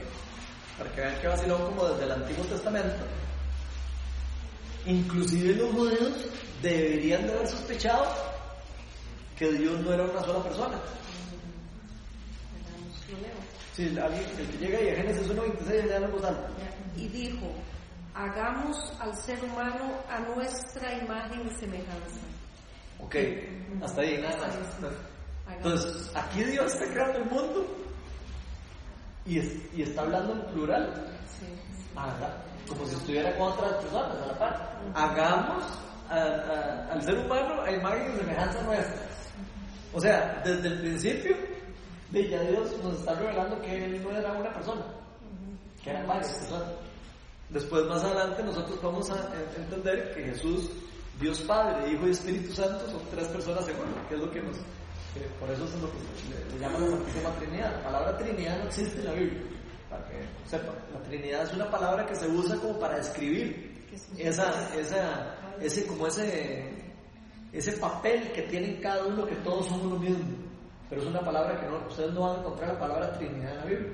para 0.78 0.90
que 0.92 1.00
vean 1.00 1.20
que 1.20 1.26
vaciló 1.26 1.66
como 1.66 1.84
desde 1.88 2.04
el 2.04 2.12
Antiguo 2.12 2.44
Testamento. 2.44 3.04
Inclusive 4.86 5.56
los 5.56 5.72
judíos 5.72 6.12
deberían 6.62 7.26
de 7.26 7.32
haber 7.32 7.48
sospechado 7.48 8.35
que 9.36 9.52
Dios 9.52 9.80
no 9.80 9.92
era 9.92 10.04
una 10.04 10.20
sola 10.22 10.42
persona. 10.42 10.78
Sí, 13.74 13.96
alguien, 13.98 14.24
el 14.38 14.46
que 14.48 14.58
llega 14.58 14.78
ahí 14.78 14.88
a 14.88 14.96
Génesis 14.96 15.28
1.26 15.28 15.88
ya 15.88 15.96
en 15.96 16.10
voz 16.12 16.24
alta. 16.24 16.48
Y 16.96 17.08
dijo, 17.08 17.46
hagamos 18.14 18.76
al 19.00 19.14
ser 19.16 19.42
humano 19.44 19.92
a 20.08 20.18
nuestra 20.20 20.94
imagen 20.94 21.46
y 21.46 21.50
semejanza. 21.60 22.20
Ok, 22.98 23.14
hasta 23.82 24.00
ahí, 24.00 24.18
nada 24.22 24.38
más. 24.38 24.56
Entonces, 25.56 26.10
aquí 26.14 26.42
Dios 26.44 26.72
está 26.72 26.86
creando 26.92 27.18
el 27.18 27.24
mundo 27.26 27.66
Y, 29.26 29.38
es- 29.40 29.74
y 29.74 29.82
está 29.82 30.02
hablando 30.02 30.32
en 30.34 30.42
plural. 30.54 30.84
Haga- 31.96 32.42
como 32.68 32.86
si 32.86 32.94
estuviera 32.94 33.36
con 33.36 33.48
otras 33.52 33.72
personas 33.82 34.16
a 34.22 34.26
la 34.26 34.38
par. 34.38 34.80
Hagamos 34.94 35.64
a- 36.08 36.14
a- 36.14 36.92
al 36.92 37.02
ser 37.02 37.18
humano 37.18 37.60
a 37.62 37.70
imagen 37.72 38.12
y 38.14 38.18
semejanza 38.18 38.62
nuestra. 38.62 39.02
O 39.92 40.00
sea, 40.00 40.42
desde 40.44 40.68
el 40.68 40.80
principio, 40.80 41.36
de 42.10 42.28
ya 42.28 42.40
Dios 42.42 42.70
nos 42.82 42.94
está 43.00 43.14
revelando 43.14 43.60
que 43.62 43.84
Él 43.84 44.02
no 44.02 44.10
era 44.16 44.32
una 44.32 44.52
persona, 44.52 44.82
que 45.82 45.90
eran 45.90 46.06
varias 46.06 46.32
personas. 46.32 46.68
Después, 47.50 47.84
más 47.86 48.02
adelante, 48.02 48.42
nosotros 48.42 48.80
vamos 48.82 49.10
a 49.10 49.14
en- 49.34 49.62
entender 49.62 50.12
que 50.14 50.24
Jesús, 50.24 50.70
Dios 51.20 51.40
Padre, 51.42 51.92
Hijo 51.92 52.06
y 52.08 52.10
Espíritu 52.10 52.52
Santo, 52.52 52.84
son 52.90 53.00
tres 53.10 53.28
personas 53.28 53.66
en 53.68 53.76
uno, 53.76 54.08
que 54.08 54.14
es 54.16 54.20
lo 54.20 54.30
que 54.30 54.42
nos. 54.42 54.56
que 55.14 55.20
por 55.40 55.48
eso 55.50 55.64
es 55.64 55.72
lo 55.80 55.88
que 55.90 55.98
le, 56.28 56.54
le 56.54 56.60
llaman 56.60 56.82
la 56.82 56.96
Santísima 56.96 57.30
Trinidad. 57.36 57.72
La 57.78 57.82
palabra 57.84 58.18
Trinidad 58.18 58.58
no 58.58 58.64
existe 58.66 58.98
en 58.98 59.04
la 59.06 59.12
Biblia, 59.12 59.42
para 59.88 60.04
que 60.08 60.14
sepan. 60.50 60.74
La 60.92 61.00
Trinidad 61.08 61.42
es 61.44 61.52
una 61.54 61.70
palabra 61.70 62.04
que 62.06 62.14
se 62.16 62.28
usa 62.28 62.56
como 62.56 62.78
para 62.78 62.96
describir 62.98 63.86
esa, 64.18 64.74
esa, 64.76 65.34
ese, 65.60 65.86
como 65.86 66.06
ese, 66.08 66.68
ese 67.58 67.72
papel 67.72 68.32
que 68.32 68.42
tienen 68.42 68.76
cada 68.80 69.06
uno, 69.06 69.26
que 69.26 69.36
todos 69.36 69.66
somos 69.66 69.92
lo 69.92 69.98
mismo. 69.98 70.24
Pero 70.88 71.02
es 71.02 71.08
una 71.08 71.20
palabra 71.20 71.58
que 71.60 71.66
no, 71.66 71.78
ustedes 71.88 72.12
no 72.12 72.20
van 72.22 72.36
a 72.36 72.40
encontrar 72.40 72.74
la 72.74 72.78
palabra 72.78 73.18
Trinidad 73.18 73.52
en 73.52 73.56
la 73.56 73.64
Biblia. 73.64 73.92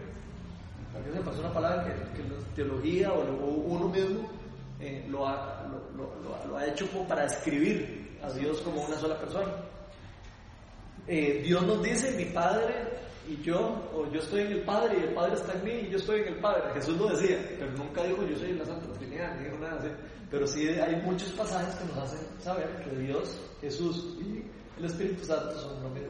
Es 1.33 1.39
una 1.39 1.53
palabra 1.53 1.85
que, 1.85 2.23
la 2.23 2.55
teología 2.55 3.13
o, 3.13 3.23
uno 3.23 3.89
mismo 3.89 4.29
eh, 4.79 5.07
lo, 5.09 5.27
ha, 5.27 6.67
hecho 6.67 6.87
para 7.09 7.23
describir 7.23 8.19
a 8.23 8.31
Dios 8.33 8.61
como 8.61 8.83
una 8.83 8.97
sola 8.99 9.19
persona. 9.19 9.53
Eh, 11.07 11.41
Dios 11.45 11.63
nos 11.67 11.83
dice, 11.83 12.13
mi 12.13 12.27
Padre 12.27 12.75
y 13.29 13.43
yo, 13.43 13.91
o 13.95 14.11
yo 14.11 14.21
estoy 14.21 14.43
en 14.43 14.53
el 14.53 14.61
Padre 14.63 14.99
y 14.99 15.03
el 15.05 15.15
Padre 15.15 15.35
está 15.35 15.53
en 15.55 15.65
mí 15.65 15.73
y 15.87 15.91
yo 15.91 15.99
estoy 15.99 16.21
en 16.21 16.29
el 16.29 16.41
Padre. 16.41 16.75
Jesús 16.75 16.99
lo 16.99 17.09
decía, 17.09 17.39
pero 17.59 17.71
nunca 17.73 18.03
dijo 18.05 18.27
yo 18.27 18.37
soy 18.37 18.53
la 18.53 18.67
Santa 18.67 18.93
Trinidad, 18.99 19.35
ni 19.37 19.45
dijo 19.45 19.59
nada 19.59 19.79
así. 19.79 19.89
Pero 20.33 20.47
sí 20.47 20.67
hay 20.67 20.97
muchos 21.03 21.29
pasajes 21.33 21.75
que 21.75 21.85
nos 21.85 21.99
hacen 21.99 22.27
saber 22.43 22.83
que 22.83 22.97
Dios, 22.97 23.39
Jesús 23.61 24.17
y 24.19 24.43
el 24.79 24.87
Espíritu 24.87 25.27
Santo 25.27 25.61
son 25.61 25.83
lo 25.83 25.91
mismo. 25.91 26.09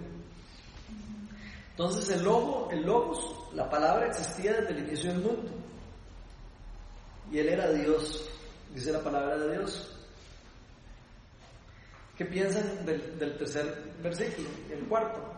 Entonces 1.70 2.08
el 2.16 2.22
logo, 2.22 2.68
el 2.70 2.82
logos, 2.82 3.50
la 3.52 3.68
palabra 3.68 4.06
existía 4.06 4.52
desde 4.52 4.74
el 4.74 4.88
inicio 4.88 5.10
del 5.12 5.22
mundo. 5.22 5.50
Y 7.32 7.38
él 7.40 7.48
era 7.48 7.72
Dios, 7.72 8.30
dice 8.72 8.92
la 8.92 9.00
palabra 9.00 9.36
de 9.38 9.58
Dios. 9.58 9.92
¿Qué 12.16 12.24
piensan 12.24 12.86
del, 12.86 13.18
del 13.18 13.36
tercer 13.36 13.92
versículo, 14.00 14.48
el 14.70 14.86
cuarto? 14.86 15.31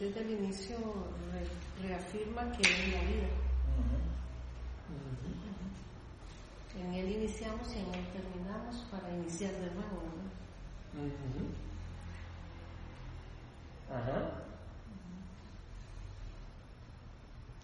Desde 0.00 0.20
el 0.20 0.30
inicio 0.30 0.76
re- 1.32 1.86
reafirma 1.88 2.50
que 2.52 2.62
es 2.62 2.88
la 2.92 3.00
vida. 3.02 3.28
En 6.80 6.94
Él 6.94 7.12
iniciamos 7.12 7.68
y 7.74 7.78
en 7.78 7.94
Él 7.94 8.06
terminamos 8.12 8.76
para 8.90 9.08
iniciar 9.14 9.52
de 9.52 9.70
nuevo. 9.70 10.02
Ajá. 13.90 14.30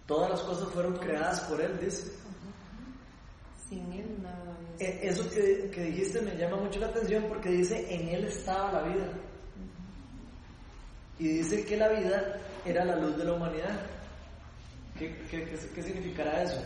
Todas 0.05 0.29
las 0.31 0.41
cosas 0.41 0.69
fueron 0.69 0.95
creadas 0.97 1.41
por 1.41 1.59
Él, 1.61 1.77
dice. 1.79 2.11
Sin 3.67 3.91
Él 3.91 4.17
nada. 4.23 4.57
E- 4.79 4.99
Eso 5.03 5.29
que, 5.29 5.69
que 5.71 5.83
dijiste 5.83 6.21
me 6.21 6.35
llama 6.37 6.57
mucho 6.57 6.79
la 6.79 6.87
atención 6.87 7.25
porque 7.27 7.49
dice, 7.49 7.93
en 7.93 8.07
Él 8.09 8.25
estaba 8.25 8.71
la 8.71 8.83
vida. 8.83 9.11
Y 11.19 11.27
dice 11.27 11.65
que 11.65 11.77
la 11.77 11.89
vida 11.89 12.37
era 12.65 12.85
la 12.85 12.95
luz 12.95 13.17
de 13.17 13.25
la 13.25 13.33
humanidad. 13.33 13.79
¿Qué, 14.97 15.15
qué, 15.29 15.45
qué- 15.45 15.69
qué 15.75 15.83
significará 15.83 16.43
eso? 16.43 16.61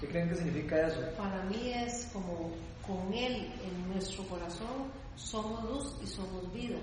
¿Qué 0.00 0.06
creen 0.08 0.28
que 0.28 0.36
significa 0.36 0.86
eso? 0.86 1.00
Para 1.16 1.42
mí 1.44 1.72
es 1.74 2.08
como 2.12 2.50
con 2.86 3.12
Él 3.12 3.50
en 3.64 3.88
nuestro 3.92 4.24
corazón 4.24 4.90
somos 5.16 5.62
luz 5.64 5.96
y 6.02 6.06
somos 6.06 6.52
vida. 6.52 6.78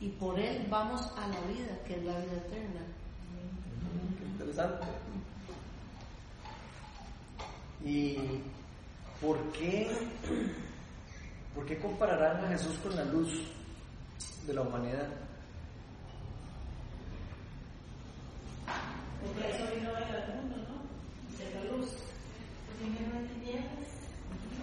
Y 0.00 0.08
por 0.10 0.38
Él 0.38 0.66
vamos 0.68 1.00
a 1.16 1.26
la 1.28 1.40
vida, 1.52 1.78
que 1.86 1.94
es 1.96 2.04
la 2.04 2.18
vida 2.18 2.36
eterna. 2.46 2.80
Qué 4.18 4.24
interesante. 4.24 4.86
¿Y 7.84 8.16
por 9.20 9.38
qué, 9.52 9.88
por 11.54 11.64
qué 11.66 11.78
compararán 11.78 12.44
a 12.44 12.48
Jesús 12.48 12.76
con 12.82 12.96
la 12.96 13.04
luz 13.04 13.32
de 14.46 14.54
la 14.54 14.60
humanidad? 14.62 15.08
Porque 19.20 19.50
eso 19.50 19.64
vino 19.74 19.90
al 19.90 20.34
mundo, 20.36 20.56
¿no? 20.68 20.76
De 21.36 21.44
la 21.54 21.76
luz. 21.76 21.90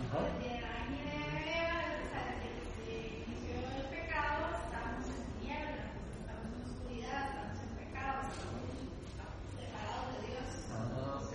Ajá. 0.10 0.20
Ah, 10.72 11.20
ok. 11.22 11.34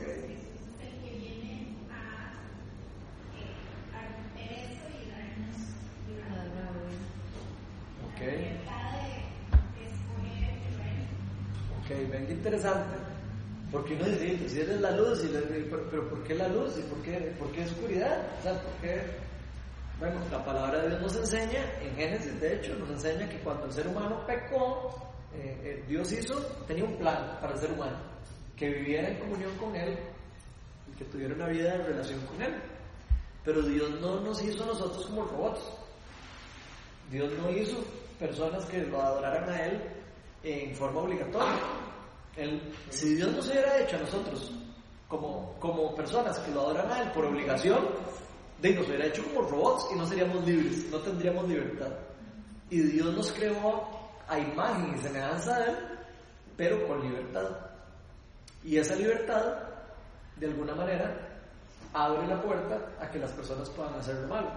Ok. 8.08 8.22
Ok, 11.78 12.10
ven 12.10 12.26
qué 12.26 12.32
interesante. 12.32 12.96
Porque 13.70 13.94
si 14.66 14.80
la 14.80 14.90
luz, 14.92 15.24
y 15.24 15.28
la- 15.28 15.40
pero, 15.70 15.88
pero 15.90 16.08
¿por 16.08 16.22
qué 16.24 16.34
la 16.34 16.48
luz? 16.48 16.76
¿Y 16.78 16.82
por 16.82 17.00
qué, 17.02 17.34
por 17.38 17.50
qué 17.52 17.64
oscuridad? 17.64 18.26
O 18.38 18.42
sea, 18.42 18.62
¿por? 18.82 19.04
Bueno, 19.98 20.20
la 20.30 20.44
palabra 20.44 20.80
de 20.82 20.88
Dios 20.90 21.00
nos 21.02 21.16
enseña, 21.16 21.64
en 21.82 21.94
Génesis 21.96 22.40
de 22.40 22.54
hecho, 22.56 22.74
nos 22.76 22.88
enseña 22.90 23.28
que 23.28 23.38
cuando 23.40 23.66
el 23.66 23.72
ser 23.72 23.86
humano 23.88 24.24
pecó, 24.26 24.94
eh, 25.34 25.58
eh, 25.64 25.84
Dios 25.88 26.10
hizo, 26.12 26.36
tenía 26.68 26.84
un 26.84 26.96
plan 26.98 27.36
para 27.40 27.54
el 27.54 27.58
ser 27.60 27.72
humano, 27.72 27.96
que 28.56 28.68
viviera 28.68 29.08
en 29.08 29.18
comunión 29.18 29.50
con 29.58 29.74
Él 29.74 29.98
y 30.92 30.96
que 30.96 31.04
tuviera 31.06 31.34
una 31.34 31.48
vida 31.48 31.74
en 31.74 31.84
relación 31.84 32.20
con 32.26 32.40
Él. 32.42 32.54
Pero 33.44 33.62
Dios 33.62 33.90
no 34.00 34.20
nos 34.20 34.42
hizo 34.42 34.62
a 34.62 34.66
nosotros 34.66 35.06
como 35.06 35.24
robots. 35.24 35.60
Dios 37.10 37.32
no 37.42 37.50
hizo 37.50 37.76
personas 38.18 38.64
que 38.66 38.82
lo 38.82 39.00
adoraran 39.02 39.48
a 39.48 39.66
Él 39.66 39.80
en 40.44 40.74
forma 40.76 41.00
obligatoria. 41.00 41.56
Él, 42.38 42.72
si 42.88 43.14
Dios 43.14 43.32
nos 43.32 43.48
hubiera 43.48 43.78
hecho 43.80 43.96
a 43.96 44.00
nosotros 44.00 44.52
como, 45.08 45.54
como 45.58 45.94
personas 45.94 46.38
que 46.38 46.52
lo 46.52 46.60
adoran 46.60 46.90
a 46.90 47.02
Él 47.02 47.10
por 47.10 47.24
obligación, 47.24 47.88
de, 48.60 48.74
nos 48.74 48.86
hubiera 48.88 49.06
hecho 49.06 49.24
como 49.24 49.48
robots 49.48 49.88
y 49.92 49.98
no 49.98 50.06
seríamos 50.06 50.44
libres, 50.44 50.86
no 50.90 50.98
tendríamos 50.98 51.48
libertad. 51.48 51.90
Y 52.70 52.80
Dios 52.80 53.14
nos 53.14 53.32
creó 53.32 53.88
a 54.28 54.38
imagen 54.38 54.94
y 54.94 54.98
semejanza 54.98 55.58
de 55.58 55.70
Él, 55.70 55.76
pero 56.56 56.86
con 56.86 57.00
libertad. 57.00 57.48
Y 58.64 58.76
esa 58.76 58.94
libertad, 58.94 59.58
de 60.36 60.46
alguna 60.46 60.74
manera, 60.74 61.40
abre 61.92 62.26
la 62.26 62.40
puerta 62.42 62.78
a 63.00 63.10
que 63.10 63.18
las 63.18 63.32
personas 63.32 63.68
puedan 63.70 63.94
hacer 63.94 64.16
lo 64.16 64.28
malo. 64.28 64.50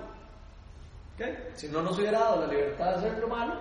¿Ok? 1.15 1.56
Si 1.56 1.67
no 1.67 1.82
nos 1.82 1.98
hubiera 1.98 2.20
dado 2.20 2.41
la 2.41 2.48
libertad 2.48 2.91
de 2.91 2.96
hacer 2.96 3.20
lo 3.20 3.28
malo, 3.28 3.54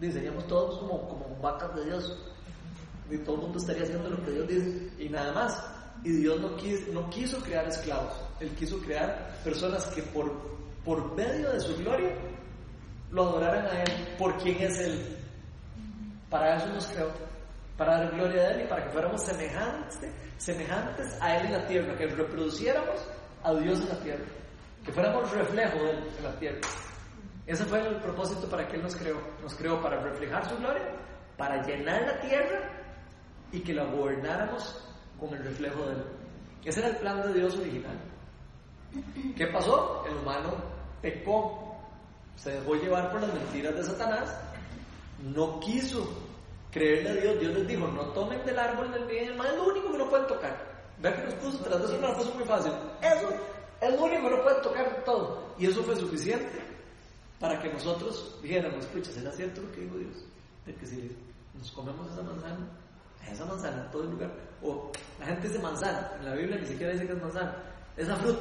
di, 0.00 0.10
seríamos 0.10 0.46
todos 0.46 0.78
como, 0.78 1.08
como 1.08 1.36
vacas 1.40 1.74
de 1.74 1.84
Dios. 1.84 2.33
Y 3.10 3.18
todo 3.18 3.36
el 3.36 3.42
mundo 3.42 3.58
estaría 3.58 3.82
haciendo 3.82 4.08
lo 4.08 4.24
que 4.24 4.30
Dios 4.30 4.48
dice 4.48 4.90
y 4.98 5.08
nada 5.08 5.32
más. 5.32 5.62
Y 6.02 6.10
Dios 6.10 6.40
no 6.40 6.56
quiso, 6.56 6.92
no 6.92 7.08
quiso 7.08 7.40
crear 7.40 7.66
esclavos, 7.66 8.12
Él 8.40 8.50
quiso 8.50 8.78
crear 8.78 9.38
personas 9.42 9.86
que 9.86 10.02
por, 10.02 10.30
por 10.84 11.14
medio 11.14 11.50
de 11.50 11.60
su 11.60 11.76
gloria 11.76 12.14
lo 13.10 13.22
adoraran 13.22 13.66
a 13.66 13.82
Él 13.82 14.14
por 14.18 14.36
quien 14.38 14.60
es 14.62 14.78
Él. 14.80 15.16
Para 16.28 16.56
eso 16.56 16.66
nos 16.68 16.86
creó, 16.88 17.10
para 17.76 17.98
dar 17.98 18.14
gloria 18.14 18.42
a 18.42 18.50
Él 18.50 18.62
y 18.64 18.68
para 18.68 18.84
que 18.84 18.90
fuéramos 18.90 19.22
semejantes, 19.22 19.98
semejantes 20.36 21.16
a 21.20 21.38
Él 21.38 21.46
en 21.46 21.52
la 21.52 21.66
tierra, 21.66 21.96
que 21.96 22.06
reproduciéramos 22.06 23.00
a 23.42 23.54
Dios 23.54 23.80
en 23.80 23.88
la 23.88 24.00
tierra, 24.00 24.24
que 24.84 24.92
fuéramos 24.92 25.30
reflejo 25.30 25.78
de 25.78 25.90
Él 25.90 26.04
en 26.18 26.24
la 26.24 26.38
tierra. 26.38 26.60
Ese 27.46 27.64
fue 27.64 27.86
el 27.86 27.96
propósito 27.96 28.48
para 28.48 28.66
que 28.66 28.76
Él 28.76 28.82
nos 28.82 28.96
creó. 28.96 29.20
Nos 29.42 29.54
creó 29.54 29.80
para 29.80 30.00
reflejar 30.00 30.48
su 30.48 30.56
gloria, 30.56 30.96
para 31.36 31.62
llenar 31.62 32.02
la 32.02 32.20
tierra 32.20 32.83
y 33.54 33.60
que 33.60 33.72
la 33.72 33.84
gobernáramos 33.84 34.84
con 35.18 35.32
el 35.32 35.44
reflejo 35.44 35.84
de 35.86 35.92
Él. 35.92 36.04
Ese 36.64 36.80
era 36.80 36.88
el 36.88 36.96
plan 36.96 37.22
de 37.22 37.34
Dios 37.38 37.56
original. 37.56 37.96
¿Qué 39.36 39.46
pasó? 39.46 40.04
El 40.06 40.16
humano 40.16 40.56
pecó, 41.00 41.76
se 42.34 42.52
dejó 42.52 42.74
llevar 42.74 43.12
por 43.12 43.20
las 43.20 43.32
mentiras 43.32 43.76
de 43.76 43.84
Satanás, 43.84 44.36
no 45.22 45.60
quiso 45.60 46.04
creerle 46.72 47.10
a 47.10 47.14
Dios. 47.14 47.40
Dios 47.40 47.54
les 47.54 47.68
dijo: 47.68 47.86
No 47.86 48.08
tomen 48.12 48.44
del 48.44 48.58
árbol 48.58 48.90
del 48.92 49.06
bien 49.06 49.28
del 49.28 49.36
mal, 49.36 49.46
es 49.48 49.56
lo 49.56 49.68
único 49.68 49.92
que 49.92 49.98
no 49.98 50.10
pueden 50.10 50.26
tocar. 50.26 50.74
Vean 51.00 51.14
que 51.14 51.24
nos 51.24 51.34
puso, 51.34 51.58
tras 51.58 51.78
de 51.78 51.84
eso 51.86 52.00
la 52.00 52.16
puso 52.16 52.34
muy 52.34 52.44
fácil. 52.44 52.72
Eso, 53.02 53.28
Es 53.80 53.92
lo 53.92 54.04
único 54.04 54.22
que 54.28 54.36
no 54.36 54.42
puede 54.42 54.62
tocar 54.62 55.04
todo. 55.04 55.54
Y 55.58 55.66
eso 55.66 55.82
fue 55.84 55.94
suficiente 55.96 56.60
para 57.38 57.60
que 57.60 57.72
nosotros 57.72 58.38
dijéramos, 58.42 58.84
escucha, 58.84 59.12
¿será 59.12 59.30
cierto 59.32 59.60
lo 59.60 59.70
que 59.72 59.82
dijo 59.82 59.96
Dios? 59.96 60.24
De 60.66 60.74
que 60.74 60.86
si 60.86 61.16
nos 61.54 61.70
comemos 61.72 62.10
esa 62.10 62.22
manzana, 62.22 62.66
esa 63.32 63.44
manzana 63.44 63.84
en 63.84 63.90
todo 63.90 64.04
el 64.04 64.10
lugar, 64.10 64.30
o 64.62 64.90
la 65.20 65.26
gente 65.26 65.48
dice 65.48 65.60
manzana, 65.60 66.12
en 66.18 66.24
la 66.24 66.34
Biblia 66.34 66.58
ni 66.58 66.66
siquiera 66.66 66.92
dice 66.92 67.06
que 67.06 67.12
es 67.12 67.22
manzana, 67.22 67.56
esa 67.96 68.16
fruta, 68.16 68.40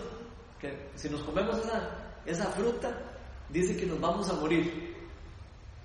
que 0.59 0.89
si 0.95 1.09
nos 1.09 1.21
comemos 1.23 1.57
esa, 1.59 1.89
esa 2.25 2.45
fruta, 2.51 2.91
dice 3.49 3.77
que 3.77 3.85
nos 3.85 3.99
vamos 3.99 4.29
a 4.29 4.33
morir. 4.33 4.93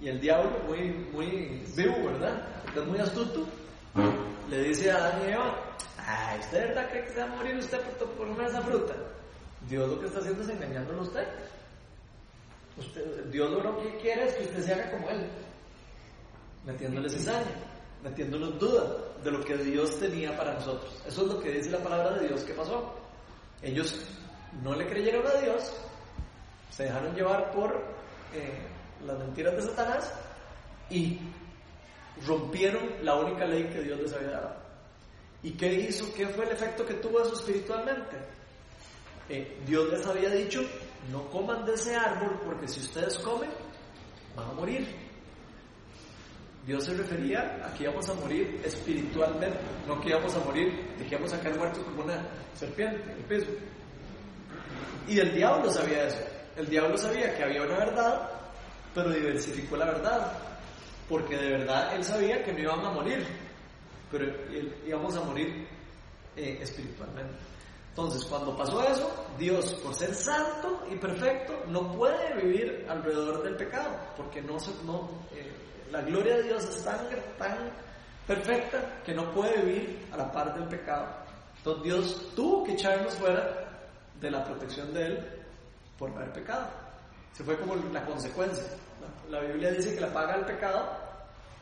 Y 0.00 0.08
el 0.08 0.20
diablo, 0.20 0.58
muy, 0.68 0.90
muy 1.12 1.64
vivo, 1.76 2.04
¿verdad? 2.04 2.40
Porque 2.64 2.80
es 2.80 2.86
muy 2.86 2.98
astuto, 3.00 3.46
le 4.48 4.62
dice 4.62 4.90
a 4.90 4.96
Adán 4.96 5.22
y 5.26 5.32
Eva, 5.32 5.54
ay, 6.06 6.38
¿usted 6.38 6.68
verdad 6.68 6.88
cree 6.90 7.04
que 7.04 7.10
se 7.10 7.20
va 7.20 7.24
a 7.26 7.36
morir 7.36 7.56
usted 7.56 7.80
por, 7.80 8.08
por 8.10 8.28
comer 8.28 8.46
esa 8.46 8.62
fruta? 8.62 8.94
Dios 9.68 9.88
lo 9.88 10.00
que 10.00 10.06
está 10.06 10.20
haciendo 10.20 10.42
es 10.42 10.48
engañándolo 10.48 11.00
a 11.00 11.02
usted. 11.02 11.28
usted 12.78 13.24
Dios 13.24 13.50
lo 13.50 13.82
que 13.82 13.96
quiere 13.98 14.28
es 14.28 14.34
que 14.34 14.44
usted 14.44 14.62
se 14.62 14.72
haga 14.74 14.90
como 14.92 15.10
Él, 15.10 15.28
metiéndole 16.64 17.08
cizaña, 17.10 17.44
metiéndonos 18.02 18.58
duda 18.58 18.84
de 19.22 19.30
lo 19.30 19.44
que 19.44 19.56
Dios 19.56 19.98
tenía 19.98 20.36
para 20.36 20.54
nosotros. 20.54 20.92
Eso 21.06 21.22
es 21.22 21.28
lo 21.28 21.40
que 21.40 21.52
dice 21.52 21.70
la 21.70 21.78
palabra 21.78 22.16
de 22.18 22.28
Dios 22.28 22.42
que 22.42 22.54
pasó. 22.54 22.94
Ellos 23.62 24.00
no 24.62 24.74
le 24.74 24.86
creyeron 24.86 25.26
a 25.26 25.40
Dios, 25.40 25.72
se 26.70 26.84
dejaron 26.84 27.14
llevar 27.14 27.50
por 27.52 27.74
eh, 28.34 28.66
las 29.04 29.18
mentiras 29.18 29.56
de 29.56 29.62
Satanás 29.62 30.12
y 30.90 31.18
rompieron 32.26 33.04
la 33.04 33.16
única 33.16 33.44
ley 33.46 33.64
que 33.64 33.82
Dios 33.82 34.00
les 34.00 34.12
había 34.12 34.30
dado. 34.30 34.56
¿Y 35.42 35.52
qué 35.52 35.72
hizo? 35.72 36.12
¿Qué 36.14 36.26
fue 36.28 36.46
el 36.46 36.52
efecto 36.52 36.84
que 36.84 36.94
tuvo 36.94 37.20
eso 37.20 37.34
espiritualmente? 37.34 38.16
Eh, 39.28 39.60
Dios 39.66 39.90
les 39.90 40.06
había 40.06 40.30
dicho, 40.30 40.62
no 41.12 41.28
coman 41.30 41.64
de 41.64 41.74
ese 41.74 41.94
árbol 41.94 42.40
porque 42.44 42.66
si 42.66 42.80
ustedes 42.80 43.18
comen, 43.18 43.50
van 44.34 44.50
a 44.50 44.52
morir. 44.52 45.07
Dios 46.68 46.84
se 46.84 46.92
refería 46.92 47.62
a 47.64 47.72
que 47.72 47.84
íbamos 47.84 48.06
a 48.10 48.12
morir 48.12 48.60
espiritualmente, 48.62 49.58
no 49.86 49.98
que 50.02 50.10
íbamos 50.10 50.36
a 50.36 50.40
morir, 50.40 50.70
de 50.98 51.06
que 51.06 51.16
a 51.16 51.40
caer 51.40 51.56
muertos 51.56 51.82
como 51.82 52.04
una 52.04 52.22
serpiente 52.52 53.10
en 53.10 53.16
el 53.16 53.24
piso. 53.24 53.46
Y 55.08 55.18
el 55.18 55.34
diablo 55.34 55.72
sabía 55.72 56.08
eso. 56.08 56.22
El 56.56 56.68
diablo 56.68 56.98
sabía 56.98 57.34
que 57.34 57.42
había 57.42 57.62
una 57.62 57.78
verdad, 57.78 58.30
pero 58.94 59.08
diversificó 59.08 59.78
la 59.78 59.86
verdad. 59.86 60.30
Porque 61.08 61.38
de 61.38 61.52
verdad 61.52 61.96
él 61.96 62.04
sabía 62.04 62.44
que 62.44 62.52
no 62.52 62.58
íbamos 62.58 62.86
a 62.86 62.90
morir, 62.90 63.26
pero 64.10 64.26
íbamos 64.86 65.16
a 65.16 65.22
morir 65.22 65.66
eh, 66.36 66.58
espiritualmente. 66.60 67.32
Entonces, 67.88 68.26
cuando 68.26 68.54
pasó 68.54 68.82
eso, 68.82 69.26
Dios, 69.38 69.72
por 69.82 69.94
ser 69.94 70.14
santo 70.14 70.86
y 70.92 70.96
perfecto, 70.96 71.64
no 71.68 71.90
puede 71.92 72.34
vivir 72.42 72.84
alrededor 72.90 73.42
del 73.42 73.56
pecado, 73.56 73.96
porque 74.18 74.42
no, 74.42 74.58
no 74.84 75.08
eh, 75.32 75.50
la 75.90 76.02
gloria 76.02 76.36
de 76.36 76.42
Dios 76.44 76.64
es 76.64 76.84
tan, 76.84 76.98
tan 77.38 77.56
perfecta 78.26 78.78
que 79.04 79.14
no 79.14 79.32
puede 79.32 79.62
vivir 79.62 80.08
a 80.12 80.16
la 80.16 80.30
par 80.30 80.54
del 80.54 80.68
pecado. 80.68 81.06
Entonces, 81.58 81.82
Dios 81.82 82.32
tuvo 82.34 82.64
que 82.64 82.72
echarnos 82.72 83.14
fuera 83.14 83.68
de 84.20 84.30
la 84.30 84.44
protección 84.44 84.92
de 84.92 85.06
Él 85.06 85.28
por 85.98 86.10
haber 86.10 86.32
pecado. 86.32 86.66
Se 87.32 87.44
fue 87.44 87.58
como 87.58 87.74
la 87.92 88.04
consecuencia. 88.04 88.64
La, 89.30 89.40
Biblia 89.40 89.70
dice 89.72 89.94
que 89.94 90.00
la 90.00 90.12
paga 90.12 90.36
del 90.36 90.46
pecado 90.46 90.90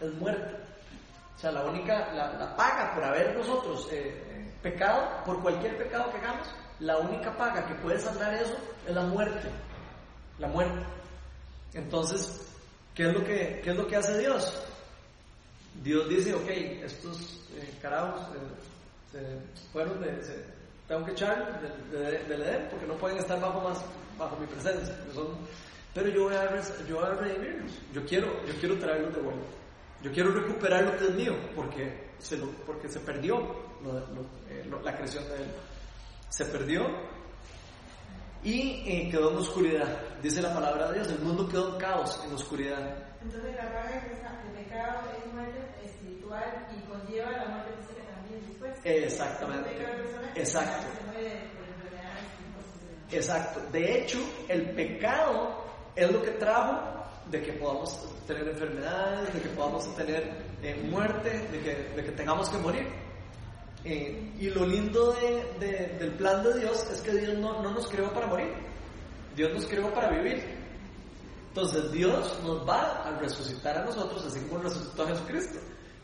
es 0.00 0.12
muerte. 0.14 0.56
O 1.36 1.38
sea, 1.38 1.52
la 1.52 1.64
única, 1.64 2.12
la, 2.14 2.56
paga 2.56 2.94
por 2.94 3.04
haber 3.04 3.36
nosotros 3.36 3.88
eh, 3.92 4.52
pecado, 4.62 5.08
por 5.24 5.42
cualquier 5.42 5.76
pecado 5.76 6.10
que 6.10 6.18
hagamos, 6.18 6.48
la 6.80 6.98
única 6.98 7.36
paga 7.36 7.66
que 7.66 7.74
puede 7.76 7.98
saldar 7.98 8.34
eso 8.34 8.56
es 8.86 8.94
la 8.94 9.02
muerte. 9.02 9.48
La 10.38 10.48
muerte. 10.48 10.84
Entonces, 11.74 12.55
¿qué 12.96 13.06
es 13.09 13.14
lo 13.14 13.22
que, 13.22 13.61
qué 13.62 13.70
es 13.70 13.76
lo 13.76 13.87
que 13.87 13.96
hace 13.96 14.18
Dios? 14.18 14.52
Dios 15.85 16.09
dice, 16.09 16.35
ok, 16.35 16.48
estos 16.48 17.46
eh, 17.54 17.74
carajos 17.80 18.22
eh, 19.14 19.38
se 19.52 19.68
fueron 19.70 20.00
de, 20.00 20.18
tengo 20.88 21.04
que 21.04 21.12
echar 21.12 21.61
del, 21.90 22.42
Edén 22.42 22.68
porque 22.70 22.87
no 22.87 22.94
pueden 22.94 23.18
estar 23.18 23.40
bajo 23.40 23.61
más 23.61 23.85
bajo 24.18 24.37
mi 24.37 24.46
presencia. 24.46 24.96
pero 25.94 26.09
yo 26.09 26.24
voy 26.24 26.35
a, 26.35 26.61
yo 26.88 26.96
voy 26.96 27.04
a 27.04 27.14
redimirlos. 27.14 27.72
Yo 27.92 28.04
quiero, 28.06 28.44
yo 28.46 28.54
quiero 28.59 28.78
traerlos 28.78 29.14
de 29.14 29.20
vuelta. 29.20 29.46
Yo 30.02 30.12
quiero 30.12 30.30
recuperar 30.30 30.85
lo 30.85 30.96
que 30.96 31.04
es 31.04 31.14
mío 31.14 31.35
porque 31.54 32.06
se, 32.18 32.38
lo, 32.38 32.46
porque 32.64 32.88
se 32.88 33.00
perdió 33.00 33.38
eh, 34.48 34.64
la 34.82 34.94
creación 34.94 35.24
de 35.24 35.37
él. 35.37 35.50
Se 36.28 36.44
perdió 36.46 36.87
y 38.46 38.85
eh, 38.87 39.09
quedó 39.11 39.32
en 39.32 39.38
oscuridad. 39.38 39.88
Dice 40.22 40.40
la 40.40 40.54
palabra 40.54 40.87
de 40.88 41.00
Dios, 41.00 41.09
el 41.09 41.18
mundo 41.18 41.48
quedó 41.48 41.74
en 41.74 41.80
caos, 41.80 42.22
en 42.24 42.32
oscuridad. 42.32 42.96
Entonces 43.20 43.56
la 43.56 43.72
paga 43.72 44.06
el 44.06 44.64
pecado 44.64 45.00
es 45.18 45.35
muerte 45.35 45.59
espiritual 45.85 46.68
y 46.70 46.80
conlleva 46.88 47.32
la 47.32 47.46
muerte 47.46 47.72
física 47.80 48.06
también 48.14 48.46
después. 48.46 48.78
Exactamente. 48.85 49.70
Exacto. 50.37 50.87
Exacto. 53.11 53.61
De 53.72 53.98
hecho, 53.98 54.18
el 54.48 54.70
pecado 54.76 55.64
es 55.96 56.12
lo 56.12 56.22
que 56.22 56.30
trajo 56.32 57.04
de 57.28 57.42
que 57.42 57.52
podamos 57.54 58.09
tener 58.28 58.46
enfermedades, 58.46 59.35
de 59.35 59.40
que 59.40 59.48
podamos 59.48 59.96
tener 59.96 60.44
eh, 60.62 60.88
muerte, 60.88 61.30
de 61.50 61.61
que, 61.61 61.74
de 61.96 62.04
que, 62.04 62.12
tengamos 62.12 62.48
que 62.48 62.59
morir. 62.59 62.87
Eh, 63.88 64.33
y 64.40 64.51
lo 64.51 64.66
lindo 64.66 65.12
de, 65.61 65.96
del 65.96 66.11
plan 66.14 66.42
de 66.42 66.59
Dios 66.59 66.85
es 66.92 67.01
que 67.03 67.12
Dios 67.12 67.38
no, 67.38 67.62
no 67.62 67.70
nos 67.70 67.87
creó 67.87 68.12
para 68.12 68.27
morir, 68.27 68.53
Dios 69.37 69.53
nos 69.53 69.64
creó 69.66 69.94
para 69.94 70.11
vivir. 70.11 70.42
Entonces 71.51 71.92
Dios 71.92 72.37
nos 72.42 72.68
va 72.68 73.05
a 73.05 73.16
resucitar 73.20 73.79
a 73.79 73.85
nosotros, 73.85 74.27
así 74.27 74.40
como 74.40 74.61
resucitó 74.61 75.05
a 75.05 75.07
Jesucristo, 75.07 75.61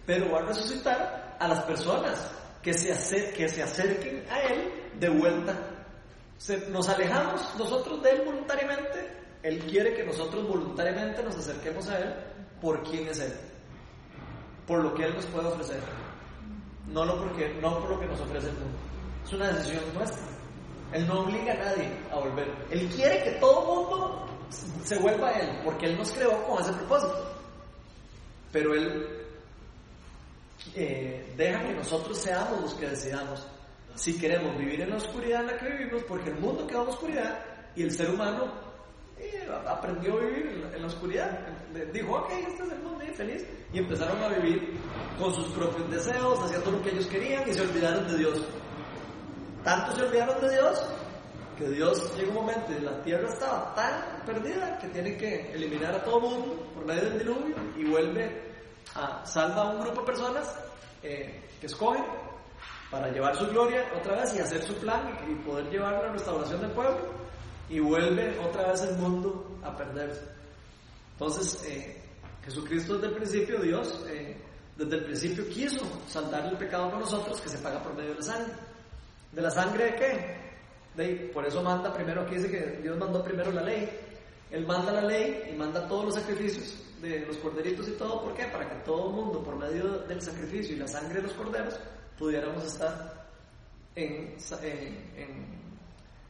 pero 0.06 0.30
va 0.30 0.38
a 0.38 0.42
resucitar 0.42 1.36
a 1.40 1.48
las 1.48 1.64
personas 1.64 2.30
que 2.62 2.72
se, 2.72 3.32
que 3.32 3.48
se 3.48 3.64
acerquen 3.64 4.24
a 4.30 4.40
Él 4.42 4.72
de 5.00 5.08
vuelta. 5.08 5.58
nos 6.70 6.88
alejamos 6.88 7.52
nosotros 7.58 8.00
de 8.00 8.10
Él 8.10 8.22
voluntariamente, 8.24 9.10
Él 9.42 9.58
quiere 9.64 9.92
que 9.94 10.04
nosotros 10.04 10.46
voluntariamente 10.46 11.20
nos 11.24 11.36
acerquemos 11.36 11.88
a 11.88 11.98
Él 11.98 12.14
por 12.60 12.80
quién 12.84 13.08
es 13.08 13.18
Él, 13.18 13.32
por 14.68 14.84
lo 14.84 14.94
que 14.94 15.02
Él 15.02 15.16
nos 15.16 15.26
puede 15.26 15.48
ofrecer, 15.48 15.80
no, 16.88 17.04
lo 17.04 17.18
porque, 17.18 17.54
no 17.60 17.78
por 17.80 17.90
lo 17.90 18.00
que 18.00 18.06
nos 18.06 18.20
ofrece 18.20 18.48
el 18.48 18.54
mundo. 18.54 18.78
Es 19.24 19.32
una 19.32 19.52
decisión 19.52 19.84
nuestra. 19.94 20.22
Él 20.92 21.06
no 21.06 21.20
obliga 21.20 21.52
a 21.54 21.56
nadie 21.56 21.88
a 22.10 22.18
volver. 22.18 22.48
Él 22.70 22.88
quiere 22.94 23.22
que 23.22 23.30
todo 23.32 23.64
mundo 23.64 24.26
se 24.84 24.98
vuelva 24.98 25.28
a 25.28 25.40
Él, 25.40 25.60
porque 25.64 25.86
Él 25.86 25.96
nos 25.96 26.12
creó 26.12 26.46
con 26.46 26.62
ese 26.62 26.72
propósito. 26.72 27.34
Pero 28.50 28.74
Él 28.74 29.22
eh, 30.74 31.32
deja 31.36 31.62
que 31.62 31.74
nosotros 31.74 32.18
seamos 32.18 32.60
los 32.60 32.74
que 32.74 32.88
decidamos 32.88 33.46
si 33.94 34.18
queremos 34.18 34.56
vivir 34.56 34.80
en 34.80 34.90
la 34.90 34.96
oscuridad 34.96 35.40
en 35.40 35.46
la 35.48 35.58
que 35.58 35.68
vivimos, 35.68 36.02
porque 36.04 36.30
el 36.30 36.38
mundo 36.38 36.66
quedó 36.66 36.82
en 36.84 36.88
oscuridad 36.88 37.44
y 37.74 37.82
el 37.82 37.90
ser 37.90 38.10
humano 38.10 38.52
eh, 39.18 39.46
aprendió 39.66 40.18
a 40.18 40.20
vivir 40.20 40.70
en 40.74 40.80
la, 40.80 40.86
oscuridad. 40.86 41.46
Dijo, 41.92 42.14
ok, 42.16 42.30
este 42.30 42.62
es 42.64 42.72
el 42.72 42.78
mundo 42.80 43.04
y 43.04 43.14
feliz. 43.14 43.46
Y 43.72 43.78
empezaron 43.78 44.22
a 44.22 44.28
vivir 44.28 44.78
con 45.18 45.34
sus 45.34 45.46
propios 45.48 45.90
deseos, 45.90 46.38
haciendo 46.40 46.72
lo 46.72 46.82
que 46.82 46.90
ellos 46.90 47.06
querían 47.06 47.48
y 47.48 47.54
se 47.54 47.62
olvidaron 47.62 48.06
de 48.08 48.18
Dios. 48.18 48.42
Tanto 49.64 49.94
se 49.94 50.02
olvidaron 50.02 50.40
de 50.40 50.50
Dios 50.50 50.84
que 51.56 51.68
Dios 51.68 52.16
llega 52.16 52.28
un 52.28 52.34
momento 52.34 52.72
y 52.76 52.82
la 52.82 53.02
tierra 53.02 53.28
estaba 53.28 53.74
tan 53.74 54.24
perdida 54.24 54.78
que 54.78 54.88
tiene 54.88 55.16
que 55.16 55.52
eliminar 55.52 55.94
a 55.94 56.04
todo 56.04 56.20
mundo 56.20 56.70
por 56.74 56.84
medio 56.84 57.02
del 57.02 57.18
diluvio 57.18 57.54
y 57.76 57.84
vuelve 57.84 58.52
salva 59.24 59.62
a 59.62 59.70
un 59.70 59.80
grupo 59.80 60.00
de 60.00 60.06
personas 60.06 60.58
eh, 61.02 61.40
que 61.60 61.66
escogen 61.66 62.04
para 62.90 63.10
llevar 63.10 63.36
su 63.36 63.46
gloria 63.46 63.84
otra 63.98 64.16
vez 64.16 64.34
y 64.34 64.40
hacer 64.40 64.62
su 64.62 64.74
plan 64.76 65.18
y, 65.28 65.34
poder 65.46 65.70
llevar 65.70 65.94
la 65.94 66.12
restauración 66.12 66.60
del 66.60 66.72
pueblo 66.72 66.98
y 67.68 67.80
vuelve 67.80 68.38
otra 68.38 68.70
vez 68.70 68.82
el 68.82 68.96
mundo 68.96 69.58
a 69.62 69.74
perderse. 69.74 70.41
Entonces, 71.24 71.64
eh, 71.68 72.02
Jesucristo 72.44 72.94
desde 72.94 73.06
el 73.06 73.14
principio, 73.14 73.60
Dios, 73.60 74.04
eh, 74.08 74.36
desde 74.76 74.96
el 74.96 75.04
principio 75.04 75.48
quiso 75.48 75.84
saldar 76.08 76.46
el 76.46 76.58
pecado 76.58 76.90
con 76.90 76.98
nosotros 76.98 77.40
que 77.40 77.48
se 77.48 77.58
paga 77.58 77.80
por 77.80 77.94
medio 77.94 78.10
de 78.10 78.16
la 78.16 78.22
sangre. 78.22 78.52
¿De 79.30 79.40
la 79.40 79.50
sangre 79.52 79.84
de 79.84 79.94
qué? 80.96 81.30
Por 81.32 81.46
eso 81.46 81.62
manda 81.62 81.94
primero, 81.94 82.22
aquí 82.22 82.34
dice 82.34 82.50
que 82.50 82.80
Dios 82.82 82.98
mandó 82.98 83.22
primero 83.22 83.52
la 83.52 83.62
ley. 83.62 83.88
Él 84.50 84.66
manda 84.66 84.90
la 84.90 85.02
ley 85.02 85.50
y 85.52 85.56
manda 85.56 85.86
todos 85.86 86.06
los 86.06 86.14
sacrificios 86.16 86.82
de 87.00 87.20
los 87.20 87.36
corderitos 87.36 87.86
y 87.86 87.92
todo, 87.92 88.20
¿por 88.20 88.34
qué? 88.34 88.46
Para 88.46 88.68
que 88.68 88.74
todo 88.84 89.10
el 89.10 89.14
mundo, 89.14 89.44
por 89.44 89.54
medio 89.54 90.00
del 90.00 90.20
sacrificio 90.20 90.74
y 90.74 90.80
la 90.80 90.88
sangre 90.88 91.20
de 91.20 91.28
los 91.28 91.34
corderos, 91.34 91.78
pudiéramos 92.18 92.64
estar 92.64 93.28
en, 93.94 94.34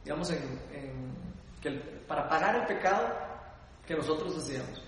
digamos, 0.03 0.29
en, 0.29 1.17
para 2.07 2.29
pagar 2.29 2.57
el 2.57 2.67
pecado 2.67 3.33
que 3.85 3.95
nosotros 3.95 4.37
hacíamos. 4.37 4.82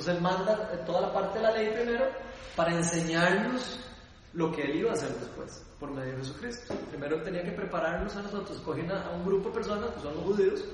Entonces 0.00 0.22
manda 0.22 0.56
toda 0.86 1.02
la 1.02 1.12
parte 1.12 1.38
de 1.38 1.44
la 1.44 1.50
ley 1.50 1.68
primero 1.74 2.06
para 2.56 2.74
enseñarnos 2.74 3.78
lo 4.32 4.50
que 4.50 4.62
él 4.62 4.76
iba 4.76 4.92
a 4.92 4.94
hacer 4.94 5.10
después, 5.10 5.62
por 5.78 5.90
medio 5.90 6.12
de 6.12 6.18
Jesucristo. 6.20 6.74
Primero 6.88 7.22
tenía 7.22 7.42
que 7.42 7.50
prepararnos 7.52 8.16
a 8.16 8.22
nosotros, 8.22 8.58
coger 8.60 8.90
a 8.90 9.10
un 9.10 9.26
grupo 9.26 9.50
de 9.50 9.56
personas, 9.56 9.90
que 9.90 10.00
son 10.00 10.14
los 10.14 10.24
judíos, 10.24 10.64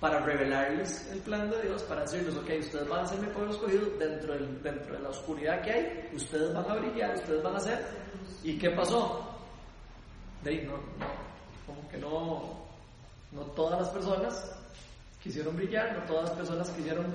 para 0.00 0.20
revelarles 0.20 1.10
el 1.10 1.20
plan 1.20 1.48
de 1.48 1.62
Dios, 1.62 1.82
para 1.84 2.02
decirles, 2.02 2.36
ok, 2.36 2.50
ustedes 2.60 2.86
van 2.86 3.06
a 3.06 3.08
ser 3.08 3.20
mi 3.20 3.28
pueblo 3.28 3.52
escogido 3.52 3.86
dentro, 3.98 4.34
del, 4.34 4.62
dentro 4.62 4.96
de 4.96 5.00
la 5.00 5.08
oscuridad 5.08 5.62
que 5.62 5.72
hay, 5.72 6.10
ustedes 6.12 6.52
van 6.52 6.70
a 6.70 6.74
brillar, 6.74 7.14
ustedes 7.14 7.42
van 7.42 7.56
a 7.56 7.60
ser. 7.60 7.86
¿Y 8.44 8.58
qué 8.58 8.68
pasó? 8.72 9.34
De 10.44 10.50
ahí, 10.50 10.66
no, 10.66 10.72
no, 10.72 11.06
como 11.66 11.88
que 11.88 11.96
no, 11.96 12.66
no 13.32 13.42
todas 13.52 13.80
las 13.80 13.88
personas 13.88 14.54
quisieron 15.22 15.56
brillar, 15.56 15.96
no 15.96 16.04
todas 16.04 16.28
las 16.28 16.32
personas 16.32 16.68
quisieron 16.68 17.06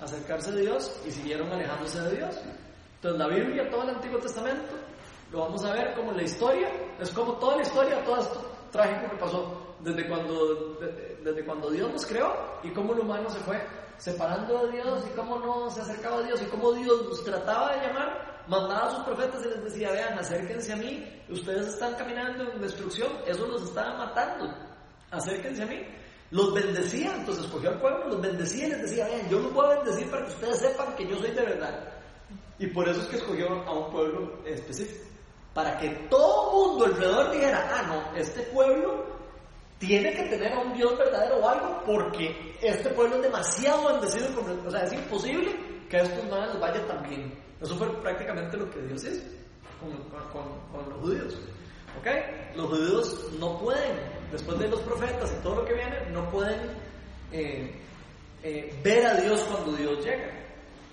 acercarse 0.00 0.50
a 0.50 0.54
Dios 0.54 1.00
y 1.06 1.10
siguieron 1.10 1.50
alejándose 1.52 2.00
de 2.00 2.16
Dios. 2.16 2.36
Entonces 2.96 3.18
la 3.18 3.28
Biblia, 3.28 3.70
todo 3.70 3.82
el 3.82 3.90
Antiguo 3.90 4.18
Testamento, 4.18 4.74
lo 5.32 5.40
vamos 5.40 5.64
a 5.64 5.72
ver 5.72 5.94
como 5.94 6.12
la 6.12 6.22
historia, 6.22 6.68
es 6.98 7.10
como 7.10 7.34
toda 7.34 7.56
la 7.56 7.62
historia, 7.62 8.04
todo 8.04 8.18
esto 8.18 8.50
trágico 8.70 9.10
que 9.10 9.16
pasó 9.16 9.76
desde 9.80 10.08
cuando, 10.08 10.78
desde 11.22 11.44
cuando 11.44 11.70
Dios 11.70 11.90
nos 11.90 12.06
creó 12.06 12.60
y 12.62 12.70
cómo 12.72 12.92
el 12.92 13.00
humano 13.00 13.30
se 13.30 13.38
fue 13.40 13.60
separando 13.96 14.66
de 14.66 14.72
Dios 14.72 15.04
y 15.06 15.16
cómo 15.16 15.38
no 15.38 15.70
se 15.70 15.82
acercaba 15.82 16.18
a 16.18 16.22
Dios 16.22 16.40
y 16.40 16.46
cómo 16.46 16.72
Dios 16.72 17.04
nos 17.06 17.22
trataba 17.22 17.74
de 17.74 17.86
llamar, 17.86 18.44
mandaba 18.48 18.88
a 18.88 18.90
sus 18.96 19.04
profetas 19.04 19.44
y 19.44 19.48
les 19.48 19.64
decía, 19.64 19.92
vean, 19.92 20.18
acérquense 20.18 20.72
a 20.72 20.76
mí, 20.76 21.22
ustedes 21.28 21.68
están 21.68 21.94
caminando 21.94 22.50
en 22.50 22.60
destrucción, 22.60 23.12
eso 23.26 23.46
los 23.46 23.62
estaba 23.62 23.96
matando, 23.98 24.54
acérquense 25.10 25.62
a 25.62 25.66
mí. 25.66 25.86
Los 26.30 26.54
bendecía, 26.54 27.14
entonces 27.16 27.44
escogió 27.44 27.70
al 27.70 27.80
pueblo, 27.80 28.08
los 28.08 28.20
bendecía 28.20 28.66
y 28.66 28.70
les 28.70 28.82
decía, 28.82 29.06
vean, 29.06 29.28
yo 29.28 29.40
los 29.40 29.52
voy 29.52 29.66
a 29.66 29.78
bendecir 29.78 30.10
para 30.10 30.24
que 30.24 30.32
ustedes 30.32 30.58
sepan 30.60 30.94
que 30.94 31.06
yo 31.08 31.16
soy 31.18 31.30
de 31.30 31.42
verdad. 31.42 31.92
Y 32.58 32.66
por 32.68 32.88
eso 32.88 33.00
es 33.00 33.06
que 33.08 33.16
escogió 33.16 33.48
a 33.48 33.72
un 33.72 33.90
pueblo 33.90 34.38
específico 34.44 35.10
para 35.54 35.78
que 35.78 35.88
todo 36.08 36.68
mundo 36.68 36.84
alrededor 36.84 37.32
dijera, 37.32 37.68
ah, 37.72 37.82
no, 37.86 38.16
este 38.16 38.42
pueblo 38.42 39.04
tiene 39.78 40.12
que 40.12 40.24
tener 40.24 40.52
a 40.52 40.60
un 40.60 40.74
Dios 40.74 40.96
verdadero 40.96 41.38
o 41.38 41.48
algo, 41.48 41.82
porque 41.84 42.56
este 42.62 42.90
pueblo 42.90 43.16
es 43.16 43.22
demasiado 43.22 43.88
bendecido, 43.88 44.28
o 44.66 44.70
sea, 44.70 44.84
es 44.84 44.92
imposible 44.92 45.56
que 45.88 45.96
a 45.96 46.02
estos 46.02 46.24
no 46.26 46.46
les 46.46 46.60
vaya 46.60 46.86
tan 46.86 47.02
bien. 47.08 47.34
Eso 47.60 47.76
fue 47.76 47.88
prácticamente 48.00 48.56
lo 48.56 48.70
que 48.70 48.80
Dios 48.82 49.04
hizo 49.04 49.22
con, 50.32 50.88
los 50.88 51.00
judíos. 51.00 51.38
¿Ok? 51.98 52.06
Los 52.56 52.66
judíos 52.68 53.26
no 53.38 53.58
pueden, 53.58 53.96
después 54.30 54.58
de 54.58 54.68
los 54.68 54.80
profetas 54.80 55.32
y 55.32 55.42
todo 55.42 55.56
lo 55.56 55.64
que 55.64 55.74
viene, 55.74 56.10
no 56.10 56.30
pueden 56.30 56.60
eh, 57.32 57.74
eh, 58.42 58.80
ver 58.82 59.06
a 59.06 59.14
Dios 59.14 59.40
cuando 59.50 59.72
Dios 59.72 60.04
llega. 60.04 60.30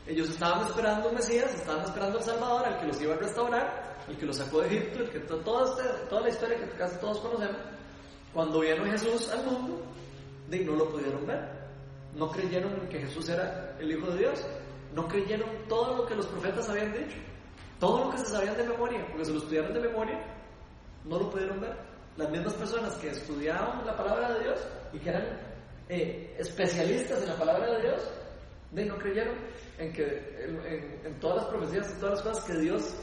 Ellos 0.06 0.30
estaban 0.30 0.66
esperando 0.68 1.10
un 1.10 1.16
Mesías, 1.16 1.54
estaban 1.54 1.84
esperando 1.84 2.18
al 2.18 2.24
Salvador, 2.24 2.66
al 2.66 2.80
que 2.80 2.88
los 2.88 3.02
iba 3.02 3.14
a 3.14 3.18
restaurar, 3.18 3.98
el 4.08 4.18
que 4.18 4.26
lo 4.26 4.34
sacó 4.34 4.62
de 4.62 4.68
Egipto, 4.68 5.00
el 5.00 5.10
que 5.10 5.20
toda, 5.20 5.70
este, 5.70 6.06
toda 6.10 6.22
la 6.22 6.30
historia 6.30 6.58
que 6.58 6.70
casi 6.78 6.98
todos 7.00 7.20
conocemos, 7.20 7.58
cuando 8.34 8.60
vieron 8.62 8.90
Jesús 8.90 9.30
al 9.32 9.46
mundo, 9.46 9.82
no 10.50 10.76
lo 10.76 10.90
pudieron 10.90 11.26
ver. 11.26 11.58
No 12.16 12.32
creyeron 12.32 12.88
que 12.90 13.00
Jesús 13.00 13.30
era 13.30 13.76
el 13.80 13.92
Hijo 13.92 14.08
de 14.12 14.20
Dios. 14.20 14.46
No 14.94 15.08
creyeron 15.08 15.50
todo 15.68 15.98
lo 15.98 16.06
que 16.06 16.16
los 16.16 16.26
profetas 16.28 16.70
habían 16.70 16.94
dicho. 16.94 17.18
Todo 17.80 18.06
lo 18.06 18.12
que 18.12 18.18
se 18.20 18.26
sabían 18.26 18.58
de 18.58 18.64
memoria, 18.64 19.06
porque 19.08 19.26
se 19.26 19.34
lo 19.34 19.40
estudiaron 19.40 19.74
de 19.74 19.82
memoria, 19.82 20.20
no 21.06 21.20
lo 21.20 21.30
pudieron 21.30 21.62
ver. 21.62 21.78
Las 22.18 22.30
mismas 22.32 22.54
personas 22.56 22.94
que 22.96 23.10
estudiaban 23.10 23.86
la 23.86 23.96
palabra 23.96 24.34
de 24.34 24.44
Dios 24.44 24.60
y 24.94 25.00
que 25.00 25.10
eran 25.10 25.40
eh, 25.90 26.36
especialistas 26.40 27.22
en 27.22 27.30
la 27.30 27.38
palabra 27.38 27.74
de 27.74 27.82
Dios, 27.84 28.02
de, 28.72 28.86
no 28.86 28.98
creyeron 28.98 29.36
en 29.78 29.94
que 29.94 30.04
en, 30.04 31.06
en 31.06 31.20
todas 31.20 31.38
las 31.38 31.46
profecías 31.46 31.94
y 31.96 32.00
todas 32.00 32.16
las 32.16 32.22
cosas 32.24 32.44
que 32.46 32.60
Dios 32.60 32.96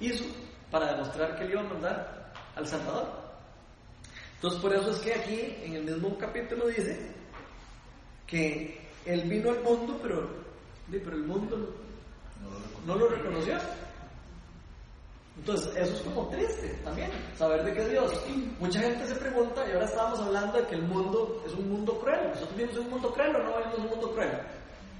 hizo 0.00 0.24
para 0.70 0.92
demostrar 0.92 1.36
que 1.36 1.44
él 1.44 1.50
iba 1.52 1.60
a 1.60 1.64
mandar 1.64 2.32
al 2.56 2.66
Salvador. 2.66 3.24
Entonces 4.36 4.60
por 4.60 4.74
eso 4.74 4.90
es 4.90 4.98
que 4.98 5.14
aquí 5.14 5.56
en 5.62 5.74
el 5.74 5.84
mismo 5.84 6.16
capítulo 6.18 6.66
dice 6.68 7.10
que 8.26 8.80
él 9.06 9.22
vino 9.28 9.50
al 9.50 9.62
mundo, 9.62 9.98
pero, 10.02 10.28
pero 10.90 11.16
el 11.16 11.24
mundo 11.24 11.74
no 12.86 12.94
lo 12.96 13.08
reconoció. 13.08 13.56
Entonces, 15.36 15.74
eso 15.76 15.94
es 15.94 16.00
como 16.02 16.28
triste 16.28 16.68
también, 16.84 17.10
saber 17.36 17.64
de 17.64 17.74
que 17.74 17.88
Dios. 17.88 18.12
Mucha 18.60 18.80
gente 18.80 19.06
se 19.06 19.16
pregunta, 19.16 19.64
y 19.66 19.72
ahora 19.72 19.86
estábamos 19.86 20.20
hablando 20.20 20.58
de 20.58 20.66
que 20.66 20.76
el 20.76 20.82
mundo 20.82 21.42
es 21.46 21.52
un 21.54 21.70
mundo 21.70 21.98
cruel. 21.98 22.28
¿Nosotros 22.28 22.56
vivimos 22.56 22.76
en 22.76 22.82
un 22.84 22.90
mundo 22.90 23.12
cruel 23.12 23.36
o 23.36 23.42
no 23.42 23.56
vivimos 23.56 23.74
en 23.74 23.82
un 23.82 23.90
mundo 23.90 24.12
cruel? 24.12 24.30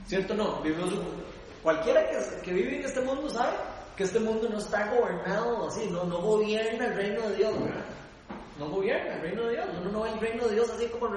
¿Cierto 0.07 0.35
o 0.35 0.37
no? 0.37 0.61
Vivimos 0.63 0.93
un 0.93 0.99
mundo. 0.99 1.25
Cualquiera 1.63 2.05
que, 2.11 2.41
que 2.43 2.53
vive 2.53 2.79
en 2.79 2.85
este 2.85 3.01
mundo 3.01 3.31
sabe 3.31 3.57
que 3.97 4.05
este 4.05 4.19
mundo 4.19 4.49
no 4.49 4.59
está 4.59 4.91
gobernado 4.93 5.69
así, 5.69 5.89
no, 5.91 6.05
no 6.05 6.21
gobierna 6.21 6.87
el 6.87 6.95
reino 6.95 7.29
de 7.29 7.37
Dios, 7.37 7.55
¿verdad? 7.61 7.85
No 8.59 8.69
gobierna 8.69 9.15
el 9.15 9.21
reino 9.21 9.45
de 9.45 9.53
Dios, 9.53 9.67
uno 9.81 9.91
no 9.91 10.01
ve 10.03 10.11
el 10.11 10.21
reino 10.21 10.47
de 10.47 10.55
Dios 10.55 10.71
así 10.71 10.87
como 10.87 11.09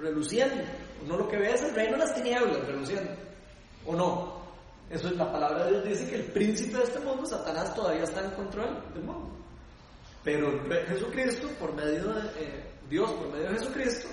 reluciendo, 0.00 0.62
uno 1.04 1.16
lo 1.16 1.28
que 1.28 1.36
ve 1.36 1.52
es 1.52 1.62
el 1.62 1.74
reino 1.74 1.92
de 1.92 1.98
las 1.98 2.14
tinieblas 2.14 2.66
reluciendo, 2.66 3.10
¿o 3.86 3.94
no? 3.94 4.41
Eso 4.92 5.08
es 5.08 5.16
la 5.16 5.32
palabra 5.32 5.64
de 5.64 5.70
Dios, 5.70 5.84
dice 5.84 6.10
que 6.10 6.16
el 6.16 6.24
príncipe 6.24 6.76
de 6.76 6.84
este 6.84 6.98
mundo, 7.00 7.24
Satanás, 7.24 7.74
todavía 7.74 8.04
está 8.04 8.22
en 8.22 8.30
control 8.32 8.84
del 8.92 9.02
mundo. 9.02 9.30
Pero 10.22 10.52
Jesucristo, 10.86 11.48
por 11.58 11.72
medio 11.72 12.12
de 12.12 12.28
eh, 12.36 12.70
Dios, 12.90 13.10
por 13.12 13.28
medio 13.32 13.48
de 13.48 13.58
Jesucristo, 13.58 14.08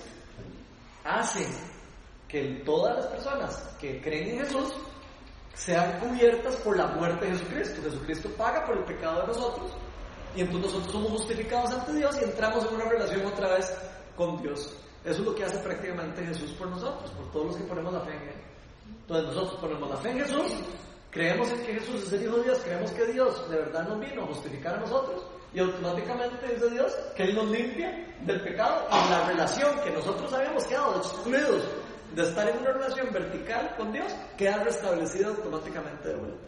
hace 1.04 1.46
que 2.30 2.62
todas 2.66 2.96
las 2.96 3.08
personas 3.08 3.76
que 3.78 4.02
creen 4.02 4.30
en 4.30 4.46
Jesús 4.46 4.74
sean 5.54 6.00
cubiertas 6.00 6.56
por 6.56 6.78
la 6.78 6.88
muerte 6.88 7.26
de 7.26 7.34
Jesucristo. 7.34 7.82
Jesucristo 7.82 8.30
paga 8.38 8.66
por 8.66 8.78
el 8.78 8.86
pecado 8.86 9.20
de 9.20 9.28
nosotros 9.28 9.72
y 10.34 10.40
entonces 10.40 10.72
nosotros 10.72 10.94
somos 10.94 11.12
justificados 11.12 11.74
ante 11.74 11.94
Dios 11.96 12.18
y 12.22 12.24
entramos 12.24 12.66
en 12.66 12.76
una 12.76 12.86
relación 12.86 13.26
otra 13.26 13.56
vez 13.56 13.78
con 14.16 14.42
Dios. 14.42 14.74
Eso 15.04 15.20
es 15.20 15.26
lo 15.26 15.36
que 15.36 15.44
hace 15.44 15.58
prácticamente 15.60 16.26
Jesús 16.26 16.52
por 16.54 16.70
nosotros, 16.70 17.12
por 17.12 17.30
todos 17.34 17.48
los 17.48 17.58
que 17.58 17.64
ponemos 17.64 17.94
la 17.94 18.02
fe 18.02 18.12
en 18.16 18.30
Él. 18.30 18.39
Entonces 19.10 19.34
nosotros 19.34 19.60
ponemos 19.60 19.90
la 19.90 19.98
fe 19.98 20.12
en 20.12 20.20
Jesús, 20.20 20.52
creemos 21.10 21.50
en 21.50 21.66
que 21.66 21.74
Jesús 21.80 22.04
es 22.04 22.14
el 22.14 22.24
Hijo 22.26 22.38
de 22.38 22.44
Dios, 22.44 22.60
creemos 22.64 22.92
que 22.92 23.06
Dios 23.08 23.50
de 23.50 23.58
verdad 23.58 23.88
nos 23.88 24.00
vino 24.00 24.22
a 24.22 24.28
justificar 24.28 24.76
a 24.76 24.80
nosotros 24.82 25.26
y 25.52 25.60
automáticamente 25.60 26.54
dice 26.54 26.70
Dios 26.70 26.96
que 27.16 27.24
Él 27.24 27.34
nos 27.34 27.50
limpia 27.50 28.08
del 28.22 28.40
pecado 28.42 28.88
y 28.88 29.10
la 29.10 29.28
relación 29.28 29.80
que 29.84 29.90
nosotros 29.90 30.32
habíamos 30.32 30.64
quedado 30.66 30.98
excluidos 30.98 31.64
de 32.14 32.22
estar 32.22 32.50
en 32.50 32.60
una 32.60 32.72
relación 32.72 33.12
vertical 33.12 33.74
con 33.78 33.92
Dios, 33.92 34.14
queda 34.38 34.64
restablecida 34.64 35.30
automáticamente 35.30 36.10
de 36.10 36.16
vuelta. 36.16 36.48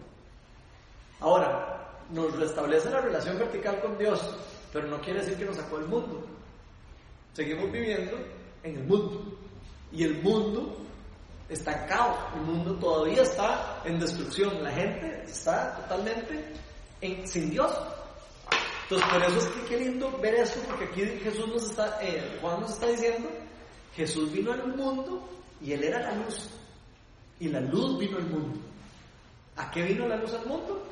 Ahora, 1.20 1.98
nos 2.12 2.38
restablece 2.38 2.92
la 2.92 3.02
relación 3.02 3.40
vertical 3.40 3.82
con 3.82 3.98
Dios, 3.98 4.22
pero 4.72 4.86
no 4.86 5.02
quiere 5.02 5.22
decir 5.22 5.36
que 5.36 5.46
nos 5.46 5.56
sacó 5.56 5.80
del 5.80 5.88
mundo. 5.88 6.24
Seguimos 7.34 7.72
viviendo 7.72 8.18
en 8.62 8.78
el 8.78 8.84
mundo. 8.84 9.36
Y 9.92 10.04
el 10.04 10.22
mundo 10.22 10.78
caos, 11.88 12.18
el 12.36 12.42
mundo 12.42 12.76
todavía 12.76 13.22
está 13.24 13.82
en 13.86 14.00
destrucción, 14.00 14.64
la 14.64 14.72
gente 14.72 15.24
está 15.26 15.76
totalmente 15.76 16.54
en, 17.02 17.28
sin 17.28 17.50
Dios. 17.50 17.72
Entonces, 18.84 19.10
por 19.10 19.24
eso 19.24 19.38
es 19.38 19.46
que 19.48 19.66
qué 19.70 19.78
lindo 19.86 20.12
ver 20.22 20.36
esto, 20.36 20.60
porque 20.68 20.86
aquí 20.86 21.02
Jesús 21.24 21.48
nos 21.48 21.70
está, 21.70 21.98
eh, 22.02 22.38
Juan 22.42 22.62
nos 22.62 22.72
está 22.72 22.88
diciendo, 22.88 23.30
Jesús 23.96 24.32
vino 24.32 24.52
al 24.52 24.76
mundo 24.76 25.30
y 25.62 25.74
Él 25.74 25.84
era 25.84 26.00
la 26.00 26.16
luz. 26.16 26.50
Y 27.40 27.48
la 27.50 27.62
luz 27.62 27.98
vino 27.98 28.18
al 28.18 28.28
mundo. 28.28 28.60
¿A 29.58 29.70
qué 29.72 29.84
vino 29.84 30.08
la 30.08 30.18
luz 30.18 30.34
al 30.34 30.46
mundo? 30.46 30.88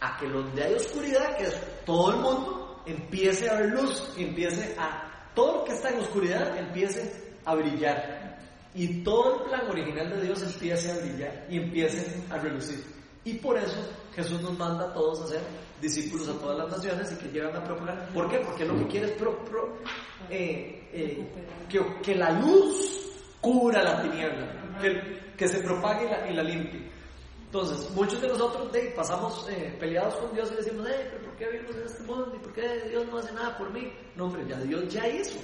A 0.00 0.16
que 0.18 0.28
donde 0.28 0.62
hay 0.62 0.74
oscuridad, 0.74 1.36
que 1.36 1.44
es 1.44 1.84
todo 1.84 2.10
el 2.10 2.16
mundo, 2.16 2.82
empiece 2.86 3.48
a 3.48 3.56
haber 3.56 3.70
luz, 3.70 4.12
empiece 4.16 4.74
a... 4.78 5.10
Todo 5.34 5.58
lo 5.58 5.64
que 5.64 5.72
está 5.72 5.90
en 5.90 6.00
oscuridad 6.00 6.56
empiece 6.56 7.34
a 7.44 7.54
brillar. 7.54 8.38
Y 8.74 9.04
todo 9.04 9.36
el 9.36 9.48
plan 9.48 9.70
original 9.70 10.10
de 10.10 10.22
Dios 10.22 10.42
empiece 10.42 10.90
a 10.90 10.96
brillar 10.96 11.46
y 11.48 11.58
empiece 11.58 12.24
a 12.30 12.38
relucir. 12.38 12.84
Y 13.24 13.34
por 13.34 13.56
eso 13.56 13.80
Jesús 14.14 14.40
nos 14.42 14.58
manda 14.58 14.90
a 14.90 14.92
todos 14.92 15.22
a 15.22 15.26
ser 15.28 15.40
discípulos 15.80 16.28
a 16.28 16.38
todas 16.38 16.58
las 16.58 16.70
naciones 16.70 17.12
y 17.12 17.16
que 17.16 17.28
llevan 17.30 17.56
a 17.56 17.64
propagar. 17.64 18.08
¿Por 18.12 18.28
qué? 18.28 18.38
Porque 18.38 18.64
lo 18.64 18.76
que 18.76 18.86
quiere 18.86 19.06
es 19.06 19.12
eh, 20.30 20.88
eh, 20.92 21.28
que, 21.68 21.80
que 22.02 22.14
la 22.14 22.30
luz 22.32 23.12
cura 23.40 23.82
la 23.82 24.02
tiniebla, 24.02 24.78
que, 24.80 25.34
que 25.36 25.48
se 25.48 25.60
propague 25.60 26.08
y 26.30 26.34
la, 26.34 26.42
limpie. 26.42 26.90
Entonces, 27.46 27.90
muchos 27.90 28.20
de 28.20 28.28
nosotros 28.28 28.68
pasamos 28.96 29.46
eh, 29.48 29.76
peleados 29.78 30.16
con 30.16 30.34
Dios 30.34 30.50
y 30.52 30.56
decimos, 30.56 30.86
pero 30.88 31.24
¿por 31.24 31.36
qué 31.36 31.48
vivimos 31.50 31.76
en 31.76 31.82
este 31.82 32.02
mundo? 32.02 32.32
¿Y 32.34 32.38
por 32.38 32.52
qué 32.52 32.88
Dios 32.88 33.06
no 33.06 33.18
hace 33.18 33.32
nada 33.32 33.56
por 33.56 33.70
mí? 33.70 33.92
No, 34.16 34.24
hombre, 34.24 34.44
ya 34.48 34.58
Dios 34.58 34.92
ya 34.92 35.06
hizo 35.06 35.38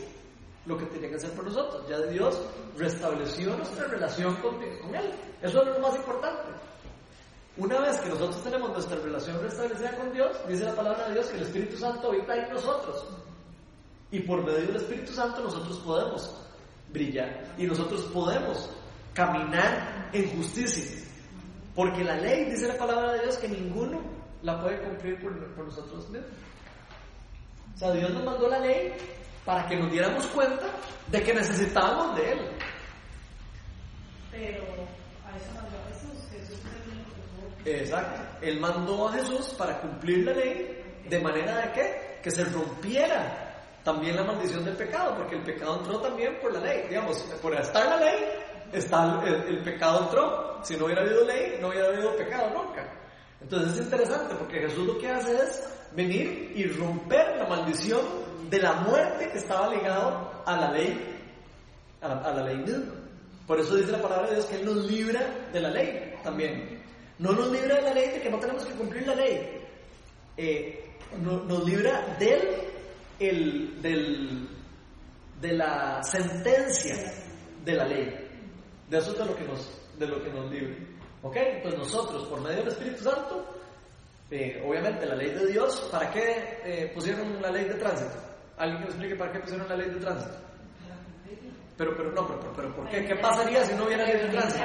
lo 0.71 0.79
que 0.79 0.87
tenía 0.87 1.11
que 1.11 1.17
hacer 1.17 1.33
por 1.33 1.45
nosotros. 1.45 1.85
Ya 1.89 1.99
Dios 2.03 2.41
restableció 2.79 3.57
nuestra 3.57 3.87
relación 3.89 4.35
con, 4.37 4.63
Él. 4.63 5.13
Eso 5.43 5.63
es 5.63 5.69
lo 5.69 5.79
más 5.81 5.97
importante. 5.97 6.53
Una 7.57 7.81
vez 7.81 7.99
que 7.99 8.09
nosotros 8.09 8.43
tenemos 8.43 8.71
nuestra 8.71 8.97
relación 8.97 9.43
restablecida 9.43 9.97
con 9.97 10.13
Dios, 10.13 10.37
dice 10.49 10.65
la 10.65 10.75
palabra 10.75 11.09
de 11.09 11.15
Dios 11.15 11.27
que 11.27 11.37
el 11.37 11.43
Espíritu 11.43 11.77
Santo 11.77 12.09
habita 12.09 12.37
en 12.37 12.53
nosotros. 12.55 13.05
Y 14.13 14.21
por 14.21 14.45
medio 14.45 14.67
del 14.69 14.77
Espíritu 14.77 15.13
Santo 15.13 15.43
nosotros 15.43 15.79
podemos 15.81 16.35
brillar. 16.93 17.55
Y 17.59 17.67
nosotros 17.67 18.03
podemos 18.15 18.71
caminar 19.13 20.09
en 20.13 20.37
justicia. 20.37 21.05
Porque 21.75 22.05
la 22.05 22.17
ley, 22.17 22.45
dice 22.47 22.69
la 22.69 22.79
palabra 22.79 23.13
de 23.15 23.23
Dios, 23.23 23.37
que 23.39 23.49
ninguno 23.49 24.01
la 24.43 24.61
puede 24.61 24.81
cumplir 24.83 25.21
por 25.21 25.65
nosotros 25.65 26.09
mismos. 26.09 26.31
O 27.75 27.79
sea, 27.79 27.93
Dios 27.93 28.11
nos 28.11 28.25
mandó 28.25 28.49
la 28.49 28.59
ley 28.59 28.93
para 29.51 29.67
que 29.67 29.75
nos 29.75 29.91
diéramos 29.91 30.27
cuenta 30.29 30.67
de 31.09 31.23
que 31.25 31.35
necesitábamos 31.35 32.15
de 32.15 32.31
Él. 32.31 32.39
Pero 34.31 34.63
a 35.27 35.37
eso 35.37 35.51
mandó 35.57 35.77
a 35.77 35.89
Jesús. 35.89 36.29
Jesús 36.31 36.59
Exacto. 37.65 38.21
Él 38.43 38.61
mandó 38.61 39.09
a 39.09 39.13
Jesús 39.15 39.49
para 39.59 39.81
cumplir 39.81 40.25
la 40.25 40.35
ley 40.35 41.03
de 41.05 41.19
manera 41.19 41.63
de 41.63 41.73
que, 41.73 42.21
que 42.23 42.31
se 42.31 42.45
rompiera 42.45 43.67
también 43.83 44.15
la 44.15 44.23
maldición 44.23 44.65
del 44.65 44.77
pecado, 44.77 45.17
porque 45.17 45.35
el 45.35 45.43
pecado 45.43 45.81
entró 45.81 45.99
también 45.99 46.39
por 46.41 46.53
la 46.53 46.61
ley. 46.61 46.87
Digamos, 46.89 47.17
por 47.43 47.53
estar 47.57 47.87
la 47.87 47.97
ley, 47.97 48.25
está 48.73 49.21
el, 49.27 49.35
el 49.49 49.65
pecado 49.65 50.05
entró. 50.05 50.61
Si 50.63 50.77
no 50.77 50.85
hubiera 50.85 51.03
habido 51.03 51.25
ley, 51.25 51.59
no 51.61 51.71
hubiera 51.71 51.89
habido 51.89 52.17
pecado 52.17 52.51
nunca. 52.51 52.89
Entonces 53.41 53.73
es 53.73 53.85
interesante 53.85 54.33
porque 54.37 54.61
Jesús 54.61 54.87
lo 54.87 54.97
que 54.97 55.09
hace 55.09 55.35
es 55.35 55.69
venir 55.91 56.53
y 56.55 56.67
romper 56.67 57.37
la 57.37 57.47
maldición 57.49 58.30
de 58.51 58.59
la 58.59 58.73
muerte 58.75 59.31
que 59.31 59.39
estaba 59.39 59.73
ligado 59.73 60.43
a 60.45 60.57
la 60.57 60.71
ley, 60.73 61.19
a 62.01 62.09
la, 62.09 62.43
ley 62.45 62.57
misma. 62.57 62.95
Por 63.47 63.61
eso 63.61 63.77
dice 63.77 63.93
la 63.93 64.03
palabra 64.03 64.29
de 64.29 64.35
Dios 64.37 64.47
que 64.47 64.57
Él 64.57 64.65
nos 64.67 64.91
libra 64.91 65.21
de 65.53 65.61
la 65.61 65.71
ley 65.71 66.15
también. 66.23 66.83
No 67.19 67.33
nos 67.33 67.51
libra 67.51 67.77
de 67.77 67.83
la 67.83 67.95
ley 67.95 68.09
de 68.11 68.21
que 68.21 68.31
no 68.31 68.39
tenemos 68.39 68.65
que 68.65 68.75
cumplir 68.75 69.07
la 69.07 69.15
ley. 69.15 69.59
Eh, 70.37 70.91
no- 71.23 71.45
nos 71.45 71.65
libra 71.65 72.17
del, 72.19 72.41
el, 73.19 73.83
del, 73.83 74.49
de 75.41 75.53
la 75.53 76.03
sentencia 76.03 76.97
de 77.65 77.73
la 77.73 77.85
ley. 77.87 78.29
De 78.89 78.99
eso 78.99 79.13
es 79.13 79.19
de 79.19 79.25
lo 79.27 79.37
que 79.37 79.45
nos, 79.45 79.71
de 79.99 80.07
lo 80.07 80.23
que 80.23 80.31
nos 80.31 80.51
libra. 80.51 80.75
¿Ok? 81.23 81.37
Entonces 81.37 81.79
nosotros, 81.79 82.25
por 82.27 82.41
medio 82.41 82.59
del 82.59 82.69
Espíritu 82.69 83.05
Santo, 83.05 83.45
eh, 84.31 84.63
obviamente 84.67 85.05
la 85.07 85.15
ley 85.17 85.31
de 85.31 85.47
Dios, 85.49 85.89
¿para 85.93 86.11
qué 86.11 86.61
eh, 86.65 86.91
pusieron 86.95 87.41
la 87.43 87.51
ley 87.51 87.65
de 87.65 87.75
tránsito? 87.75 88.30
¿Alguien 88.61 88.79
que 88.79 88.85
me 88.85 88.91
explique 88.91 89.17
para 89.17 89.33
qué 89.33 89.41
pusieron 89.41 89.69
la 89.69 89.77
ley 89.77 89.89
de 89.91 89.97
tránsito? 90.01 90.35
Pero, 91.77 91.97
pero 91.97 92.13
no, 92.13 92.27
pero, 92.27 92.41
pero, 92.41 92.53
pero 92.55 92.77
¿por 92.77 92.89
qué? 92.91 93.07
¿Qué 93.07 93.17
pasaría 93.17 93.65
si 93.65 93.75
no 93.75 93.85
hubiera 93.87 94.05
ley 94.05 94.19
de 94.19 94.29
tránsito? 94.29 94.65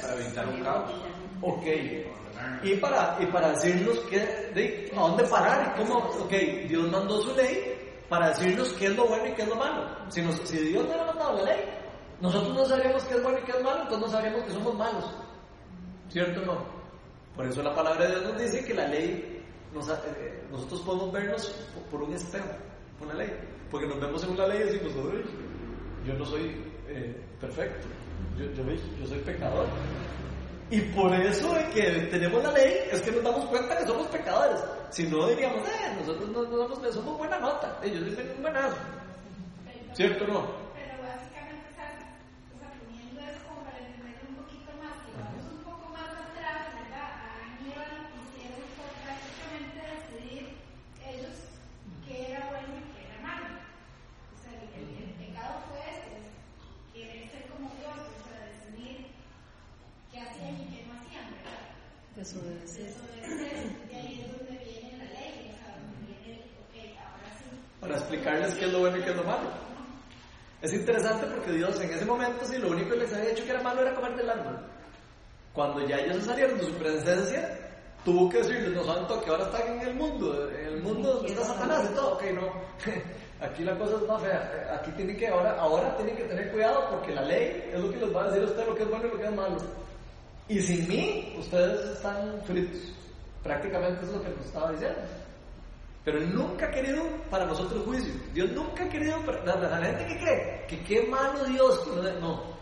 Para 0.00 0.14
evitar 0.24 0.48
un 0.48 0.60
caos. 0.64 0.90
Ok. 1.42 1.66
Y 2.62 2.76
para, 2.76 3.16
y 3.20 3.26
para 3.26 3.50
decirnos 3.50 3.98
que, 4.10 4.18
de, 4.18 4.90
a 4.96 5.00
dónde 5.00 5.24
parar, 5.24 5.74
y 5.76 5.80
cómo, 5.80 5.98
ok, 5.98 6.32
Dios 6.68 6.90
mandó 6.90 7.20
su 7.20 7.34
ley 7.36 7.78
para 8.08 8.28
decirnos 8.30 8.72
qué 8.74 8.86
es 8.86 8.96
lo 8.96 9.06
bueno 9.06 9.28
y 9.28 9.32
qué 9.32 9.42
es 9.42 9.48
lo 9.48 9.56
malo. 9.56 9.86
Si, 10.08 10.22
nos- 10.22 10.40
si 10.48 10.56
Dios 10.58 10.82
no 10.82 10.88
hubiera 10.88 11.04
mandado 11.06 11.36
la 11.38 11.52
ley, 11.52 11.60
nosotros 12.20 12.54
no 12.56 12.64
sabríamos 12.64 13.04
qué 13.04 13.14
es 13.14 13.22
bueno 13.22 13.38
y 13.38 13.42
qué 13.42 13.52
es 13.52 13.62
malo, 13.62 13.82
entonces 13.82 14.00
no 14.00 14.08
sabríamos 14.12 14.42
que 14.44 14.50
somos 14.52 14.74
malos. 14.74 15.04
¿Cierto 16.08 16.40
o 16.42 16.44
no? 16.46 16.64
Por 17.36 17.46
eso 17.46 17.62
la 17.62 17.74
palabra 17.74 18.04
de 18.06 18.10
Dios 18.10 18.24
nos 18.32 18.38
dice 18.40 18.64
que 18.64 18.74
la 18.74 18.86
ley, 18.88 19.44
nos 19.74 19.88
eh, 19.88 20.42
nosotros 20.50 20.80
podemos 20.82 21.12
vernos 21.12 21.54
por 21.90 22.02
un 22.02 22.12
espejo, 22.14 22.48
la 23.00 23.14
ley. 23.14 23.30
Porque 23.70 23.86
nos 23.86 24.00
vemos 24.00 24.22
en 24.24 24.30
una 24.30 24.46
ley 24.46 24.60
y 24.60 24.64
decimos, 24.72 24.92
"Uy, 24.96 25.22
yo 26.06 26.14
no 26.14 26.24
soy 26.24 26.56
eh, 26.88 27.16
perfecto, 27.40 27.86
yo, 28.38 28.44
yo, 28.52 28.64
yo 29.00 29.06
soy 29.06 29.18
pecador. 29.20 29.66
Y 30.70 30.80
por 30.80 31.12
eso 31.14 31.54
de 31.54 31.68
que 31.70 31.82
tenemos 32.10 32.42
la 32.42 32.50
ley 32.52 32.74
es 32.90 33.00
que 33.02 33.12
nos 33.12 33.22
damos 33.22 33.46
cuenta 33.46 33.76
que 33.78 33.86
somos 33.86 34.06
pecadores. 34.08 34.60
Si 34.90 35.04
no 35.06 35.26
diríamos, 35.28 35.66
eh, 35.68 35.96
nosotros 35.98 36.28
no, 36.30 36.42
no 36.44 36.92
somos, 36.92 37.18
buena 37.18 37.38
nota, 37.38 37.78
yo 37.84 37.98
soy 37.98 38.26
un 38.36 38.42
buenazo. 38.42 38.76
¿Cierto 39.94 40.24
o 40.24 40.28
no? 40.28 40.40
Pero 40.72 40.96
básicamente, 41.04 41.68
¿sabes? 41.76 42.00
O 42.56 42.58
sea, 42.60 42.68
poniendo 42.80 43.20
eso 43.20 43.40
como 43.48 43.60
para 43.68 43.78
entender 43.84 44.16
un 44.28 44.36
poquito 44.40 44.72
más, 44.80 44.96
si 45.04 45.12
vamos 45.16 45.44
un 45.52 45.60
poco 45.64 45.84
más 45.92 46.08
atrás, 46.12 46.72
¿verdad? 46.72 47.08
A 47.20 47.28
Aníbal 47.44 47.92
hicieron 48.24 48.64
por 48.80 48.88
prácticamente 49.04 49.76
decidir 49.92 50.56
ellos 51.04 51.36
qué 52.08 52.32
era 52.32 52.48
bueno 52.48 52.72
y 52.80 52.84
qué 52.96 53.00
era 53.12 53.18
malo. 53.20 53.48
O 54.32 54.36
sea, 54.40 54.52
el, 54.56 54.64
el- 54.72 54.96
el 54.96 55.10
pecado 55.20 55.60
fue 55.68 55.80
ese, 55.92 56.16
querer 56.96 57.28
ser 57.28 57.44
como 57.52 57.68
Dios, 57.76 58.00
o 58.00 58.20
sea, 58.24 58.40
decidir 58.48 59.12
qué 60.08 60.16
hacían 60.24 60.56
y 60.56 60.64
qué 60.72 60.80
no 60.88 60.96
hacían, 60.96 61.28
¿verdad? 61.36 61.60
Desobedecer. 62.16 62.88
Eso 62.96 63.04
es, 63.20 63.88
de 63.88 63.92
ahí 63.96 64.24
es 64.24 64.28
donde 64.32 64.56
viene 64.64 65.04
la 65.04 65.08
ley, 65.20 65.52
o 65.52 65.56
sea, 65.60 65.76
donde 65.76 66.16
viene, 66.16 66.40
ok, 66.64 66.74
ahora 66.96 67.28
sí. 67.36 67.44
Para 67.80 67.94
explicarles 68.00 68.54
qué 68.56 68.64
es 68.64 68.72
lo 68.72 68.80
bueno 68.80 68.96
y 68.96 69.02
qué 69.04 69.10
es 69.12 69.16
lo 69.20 69.24
malo. 69.24 69.48
Es 70.62 70.72
interesante 70.72 71.26
porque 71.42 71.58
Dios 71.58 71.80
en 71.80 71.90
ese 71.90 72.04
momento, 72.04 72.44
sí, 72.44 72.56
lo 72.58 72.70
único 72.70 72.90
que 72.90 72.98
les 72.98 73.12
había 73.12 73.30
dicho 73.30 73.44
que 73.44 73.50
era 73.50 73.62
malo 73.62 73.82
era 73.82 73.94
comer 73.94 74.14
del 74.14 74.30
árbol. 74.30 74.58
Cuando 75.52 75.84
ya 75.86 75.98
ellos 75.98 76.24
salieron 76.24 76.56
de 76.56 76.64
su 76.64 76.72
presencia, 76.74 77.58
tuvo 78.04 78.30
que 78.30 78.38
decirles, 78.38 78.72
no 78.72 78.84
santo, 78.84 79.20
que 79.20 79.30
ahora 79.30 79.44
están 79.44 79.72
en 79.72 79.80
el 79.80 79.94
mundo, 79.94 80.50
en 80.50 80.66
el 80.66 80.82
mundo 80.82 81.24
está 81.26 81.44
Satanás 81.44 81.88
y 81.90 81.94
todo. 81.94 82.14
Ok, 82.14 82.22
no. 82.34 82.52
Aquí 83.44 83.64
la 83.64 83.76
cosa 83.76 83.96
es 83.96 84.08
más 84.08 84.22
fea. 84.22 84.78
Aquí 84.80 84.92
tienen 84.92 85.16
que, 85.16 85.26
ahora, 85.28 85.56
ahora 85.58 85.96
tienen 85.96 86.16
que 86.16 86.24
tener 86.24 86.52
cuidado 86.52 86.88
porque 86.90 87.12
la 87.12 87.22
ley 87.22 87.70
es 87.72 87.80
lo 87.80 87.90
que 87.90 87.96
les 87.98 88.14
va 88.14 88.22
a 88.22 88.28
decir 88.28 88.42
a 88.42 88.46
ustedes 88.46 88.68
lo 88.68 88.74
que 88.76 88.82
es 88.84 88.88
bueno 88.88 89.06
y 89.06 89.10
lo 89.10 89.18
que 89.18 89.24
es 89.24 89.32
malo. 89.32 89.56
Y 90.48 90.60
sin 90.60 90.88
mí, 90.88 91.34
ustedes 91.38 91.90
están 91.90 92.40
fritos. 92.44 92.92
Prácticamente 93.42 94.04
es 94.04 94.12
lo 94.12 94.22
que 94.22 94.28
nos 94.28 94.46
estaba 94.46 94.70
diciendo. 94.70 95.00
Pero 96.04 96.20
nunca 96.20 96.66
ha 96.66 96.70
querido 96.70 97.04
para 97.30 97.46
nosotros 97.46 97.84
juicio. 97.84 98.12
Dios 98.34 98.50
nunca 98.52 98.84
ha 98.84 98.88
querido 98.88 99.18
para 99.24 99.44
la, 99.44 99.86
gente 99.86 100.06
que 100.06 100.18
cree 100.18 100.66
que 100.66 100.82
qué 100.84 101.06
malo 101.06 101.44
Dios. 101.44 101.86
no. 102.20 102.52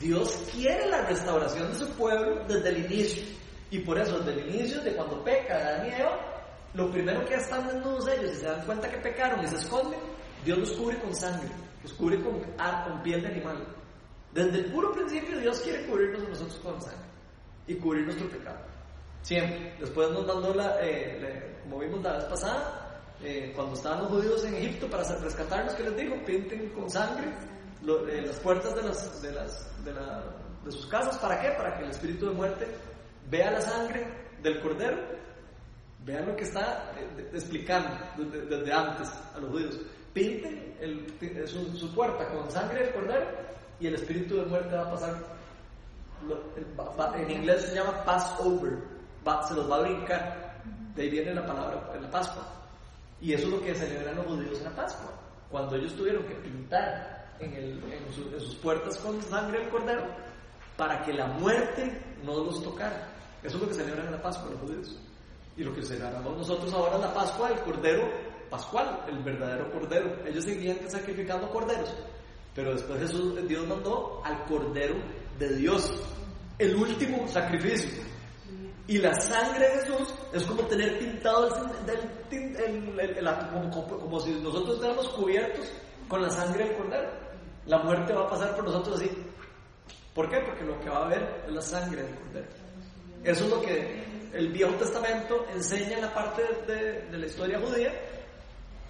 Dios 0.00 0.44
quiere 0.52 0.86
la 0.86 1.06
restauración 1.06 1.72
de 1.72 1.78
su 1.78 1.88
pueblo 1.94 2.44
desde 2.46 2.68
el 2.68 2.84
inicio. 2.84 3.24
Y 3.70 3.80
por 3.80 3.98
eso, 3.98 4.18
desde 4.20 4.42
el 4.42 4.54
inicio, 4.54 4.80
de 4.82 4.94
cuando 4.94 5.24
peca 5.24 5.56
Adán 5.56 5.86
y 5.86 6.00
Eva, 6.00 6.18
lo 6.74 6.90
primero 6.90 7.24
que 7.24 7.34
están 7.34 7.66
desnudos 7.66 8.06
ellos 8.08 8.32
y 8.32 8.36
se 8.36 8.46
dan 8.46 8.64
cuenta 8.66 8.90
que 8.90 8.98
pecaron 8.98 9.42
y 9.42 9.48
se 9.48 9.56
esconden, 9.56 9.98
Dios 10.44 10.58
los 10.58 10.70
cubre 10.72 10.98
con 10.98 11.14
sangre, 11.14 11.48
los 11.82 11.92
cubre 11.94 12.20
ah, 12.58 12.84
con 12.86 13.02
piel 13.02 13.22
de 13.22 13.28
animal. 13.28 13.66
Desde 14.32 14.58
el 14.58 14.66
puro 14.66 14.92
principio, 14.92 15.38
Dios 15.40 15.58
quiere 15.60 15.86
cubrirnos 15.86 16.24
a 16.24 16.28
nosotros 16.28 16.58
con 16.62 16.80
sangre 16.80 17.08
y 17.66 17.74
cubrir 17.76 18.04
nuestro 18.04 18.28
pecado. 18.28 18.58
Siempre. 19.26 19.74
Después 19.80 20.08
nos 20.12 20.24
mandó 20.24 20.54
la, 20.54 20.76
eh, 20.80 21.58
como 21.64 21.80
vimos 21.80 22.00
la 22.00 22.12
vez 22.12 22.24
pasada, 22.26 23.00
eh, 23.20 23.52
cuando 23.56 23.74
estaban 23.74 24.02
los 24.02 24.08
judíos 24.12 24.44
en 24.44 24.54
Egipto 24.54 24.88
para 24.88 25.02
rescatarnos, 25.18 25.74
que 25.74 25.82
les 25.82 25.96
dijo? 25.96 26.14
Pinten 26.24 26.68
con 26.70 26.88
sangre 26.88 27.32
lo- 27.82 28.06
eh, 28.06 28.22
las 28.22 28.36
puertas 28.38 28.76
de, 28.76 28.82
las, 28.84 29.20
de, 29.22 29.32
las, 29.32 29.84
de, 29.84 29.92
la- 29.94 30.22
de 30.64 30.70
sus 30.70 30.86
casas. 30.86 31.18
¿Para 31.18 31.40
qué? 31.40 31.48
Para 31.56 31.76
que 31.76 31.84
el 31.86 31.90
espíritu 31.90 32.26
de 32.28 32.34
muerte 32.34 32.68
vea 33.28 33.50
la 33.50 33.60
sangre 33.62 34.06
del 34.44 34.60
cordero, 34.60 34.96
vea 36.04 36.20
lo 36.20 36.36
que 36.36 36.44
está 36.44 36.92
eh, 36.96 37.28
explicando 37.34 37.98
desde, 38.18 38.46
desde 38.46 38.72
antes 38.72 39.08
a 39.34 39.40
los 39.40 39.50
judíos. 39.50 39.76
Pinten 40.14 40.76
el- 40.80 41.12
eh, 41.20 41.48
su, 41.48 41.76
su 41.76 41.92
puerta 41.92 42.28
con 42.28 42.48
sangre 42.48 42.84
del 42.84 42.94
cordero 42.94 43.26
y 43.80 43.88
el 43.88 43.94
espíritu 43.96 44.36
de 44.36 44.46
muerte 44.46 44.76
va 44.76 44.82
a 44.82 44.90
pasar 44.92 45.16
en 47.18 47.30
inglés 47.30 47.62
se 47.62 47.74
llama 47.74 48.04
Passover, 48.04 48.78
se 49.48 49.54
los 49.54 49.70
va 49.70 49.76
a 49.76 49.80
brincar. 49.80 50.60
De 50.94 51.02
ahí 51.02 51.10
viene 51.10 51.34
la 51.34 51.46
palabra 51.46 51.90
en 51.94 52.02
la 52.02 52.10
Pascua. 52.10 52.42
Y 53.20 53.32
eso 53.32 53.44
es 53.46 53.52
lo 53.52 53.62
que 53.62 53.74
celebran 53.74 54.16
los 54.16 54.26
judíos 54.26 54.58
en 54.58 54.64
la 54.64 54.70
Pascua. 54.76 55.10
Cuando 55.50 55.76
ellos 55.76 55.94
tuvieron 55.94 56.24
que 56.24 56.34
pintar 56.36 57.34
en, 57.40 57.52
el- 57.52 57.82
en 57.92 58.12
su- 58.14 58.34
en 58.34 58.40
sus 58.40 58.54
puertas 58.56 58.98
con 58.98 59.20
sangre 59.22 59.60
del 59.60 59.68
cordero 59.68 60.04
para 60.76 61.02
que 61.02 61.12
la 61.12 61.26
muerte 61.26 62.02
no 62.24 62.44
los 62.44 62.62
tocara. 62.62 63.08
Eso 63.42 63.56
es 63.56 63.62
lo 63.62 63.68
que 63.68 63.74
celebran 63.74 64.06
en 64.06 64.12
la 64.12 64.22
Pascua 64.22 64.50
los 64.50 64.60
judíos. 64.60 64.98
Y 65.56 65.64
lo 65.64 65.74
que 65.74 65.82
celebramos 65.82 66.36
nosotros 66.36 66.72
ahora 66.72 66.96
es 66.96 67.02
la 67.02 67.14
Pascua, 67.14 67.50
el 67.50 67.60
cordero 67.60 68.10
pascual, 68.50 69.00
el 69.08 69.18
verdadero 69.22 69.70
cordero. 69.72 70.16
Ellos 70.26 70.44
seguían 70.44 70.78
sacrificando 70.88 71.48
corderos. 71.50 71.94
Pero 72.54 72.72
después 72.72 73.00
Jesús, 73.00 73.34
Dios 73.48 73.66
mandó 73.66 74.22
al 74.24 74.44
Cordero 74.44 74.94
de 75.38 75.56
Dios, 75.56 75.92
el 76.58 76.74
último 76.74 77.26
sacrificio. 77.28 78.02
Y 78.88 78.98
la 78.98 79.14
sangre 79.20 79.68
de 79.68 79.80
Jesús 79.80 80.14
es 80.32 80.44
como 80.44 80.62
tener 80.64 80.98
pintado 80.98 81.48
el, 81.48 82.56
el- 82.56 83.00
el- 83.18 83.28
como, 83.52 83.70
como- 84.00 84.20
si 84.20 84.30
nosotros 84.32 84.74
estuviéramos 84.74 85.08
cubiertos 85.08 85.66
con 86.08 86.22
la 86.22 86.30
sangre 86.30 86.64
del 86.68 86.76
Cordero. 86.76 87.10
La 87.66 87.78
muerte 87.78 88.12
va 88.12 88.22
a 88.26 88.28
pasar 88.30 88.54
por 88.54 88.64
nosotros 88.64 89.00
así. 89.00 89.10
¿Por 90.14 90.30
qué? 90.30 90.38
Porque 90.46 90.64
lo 90.64 90.78
que 90.80 90.88
va 90.88 90.98
a 90.98 91.04
haber 91.06 91.44
es 91.48 91.52
la 91.52 91.60
sangre 91.62 92.02
del 92.04 92.14
Cordero. 92.14 92.46
Eso 93.24 93.44
es 93.44 93.50
lo 93.50 93.60
que 93.60 94.04
el 94.32 94.52
Viejo 94.52 94.72
Testamento 94.74 95.44
enseña 95.52 95.94
en 95.96 96.02
la 96.02 96.14
parte 96.14 96.42
de, 96.66 96.74
de- 96.74 97.02
de 97.10 97.18
la 97.18 97.26
historia 97.26 97.58
judía, 97.58 97.92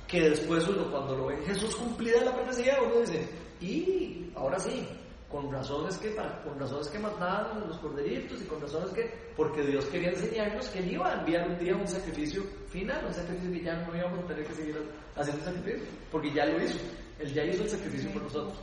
que 0.07 0.29
después 0.29 0.69
uno 0.69 0.91
cuando 0.91 1.17
lo 1.17 1.27
ve 1.27 1.39
Jesús 1.47 1.75
cumplida 1.75 2.23
la 2.23 2.35
profecía, 2.35 2.79
uno 2.83 3.01
dice, 3.01 3.29
y 3.61 4.31
ahora 4.37 4.59
sí, 4.59 4.87
con 5.31 5.51
razones 5.51 5.99
que 5.99 6.15
con 6.15 6.59
razones 6.59 6.89
que 6.89 6.99
mataban 6.99 7.69
los 7.69 7.79
corderitos 7.79 8.41
y 8.41 8.45
con 8.45 8.61
razones 8.61 8.91
que 8.91 9.13
porque 9.37 9.63
Dios 9.63 9.85
quería 9.87 10.11
enseñarnos 10.11 10.69
que 10.69 10.79
él 10.79 10.93
iba 10.93 11.11
a 11.11 11.19
enviar 11.19 11.49
un 11.49 11.59
día 11.59 11.75
un 11.75 11.87
sacrificio 11.87 12.45
final, 12.69 13.05
un 13.07 13.13
sacrificio 13.13 13.53
que 13.53 13.63
ya 13.63 13.75
no 13.75 13.97
íbamos 13.97 14.21
a 14.21 14.27
tener 14.29 14.47
que 14.47 14.55
seguir 14.55 14.77
haciendo 15.17 15.45
sacrificio, 15.45 15.89
porque 16.13 16.33
ya 16.33 16.47
lo 16.47 16.63
hizo, 16.63 16.79
él 17.19 17.35
ya 17.35 17.45
hizo 17.45 17.65
el 17.65 17.71
sacrificio 17.71 18.11
por 18.13 18.23
nosotros. 18.23 18.57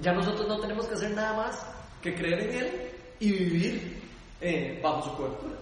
Ya 0.00 0.12
nosotros 0.12 0.48
no 0.48 0.60
tenemos 0.60 0.86
que 0.86 0.94
hacer 0.94 1.10
nada 1.10 1.36
más 1.36 1.66
que 2.02 2.14
creer 2.14 2.40
en 2.40 2.56
él 2.56 2.90
y 3.20 3.32
vivir 3.32 4.02
eh, 4.40 4.80
bajo 4.82 5.10
su 5.10 5.16
cobertura. 5.16 5.54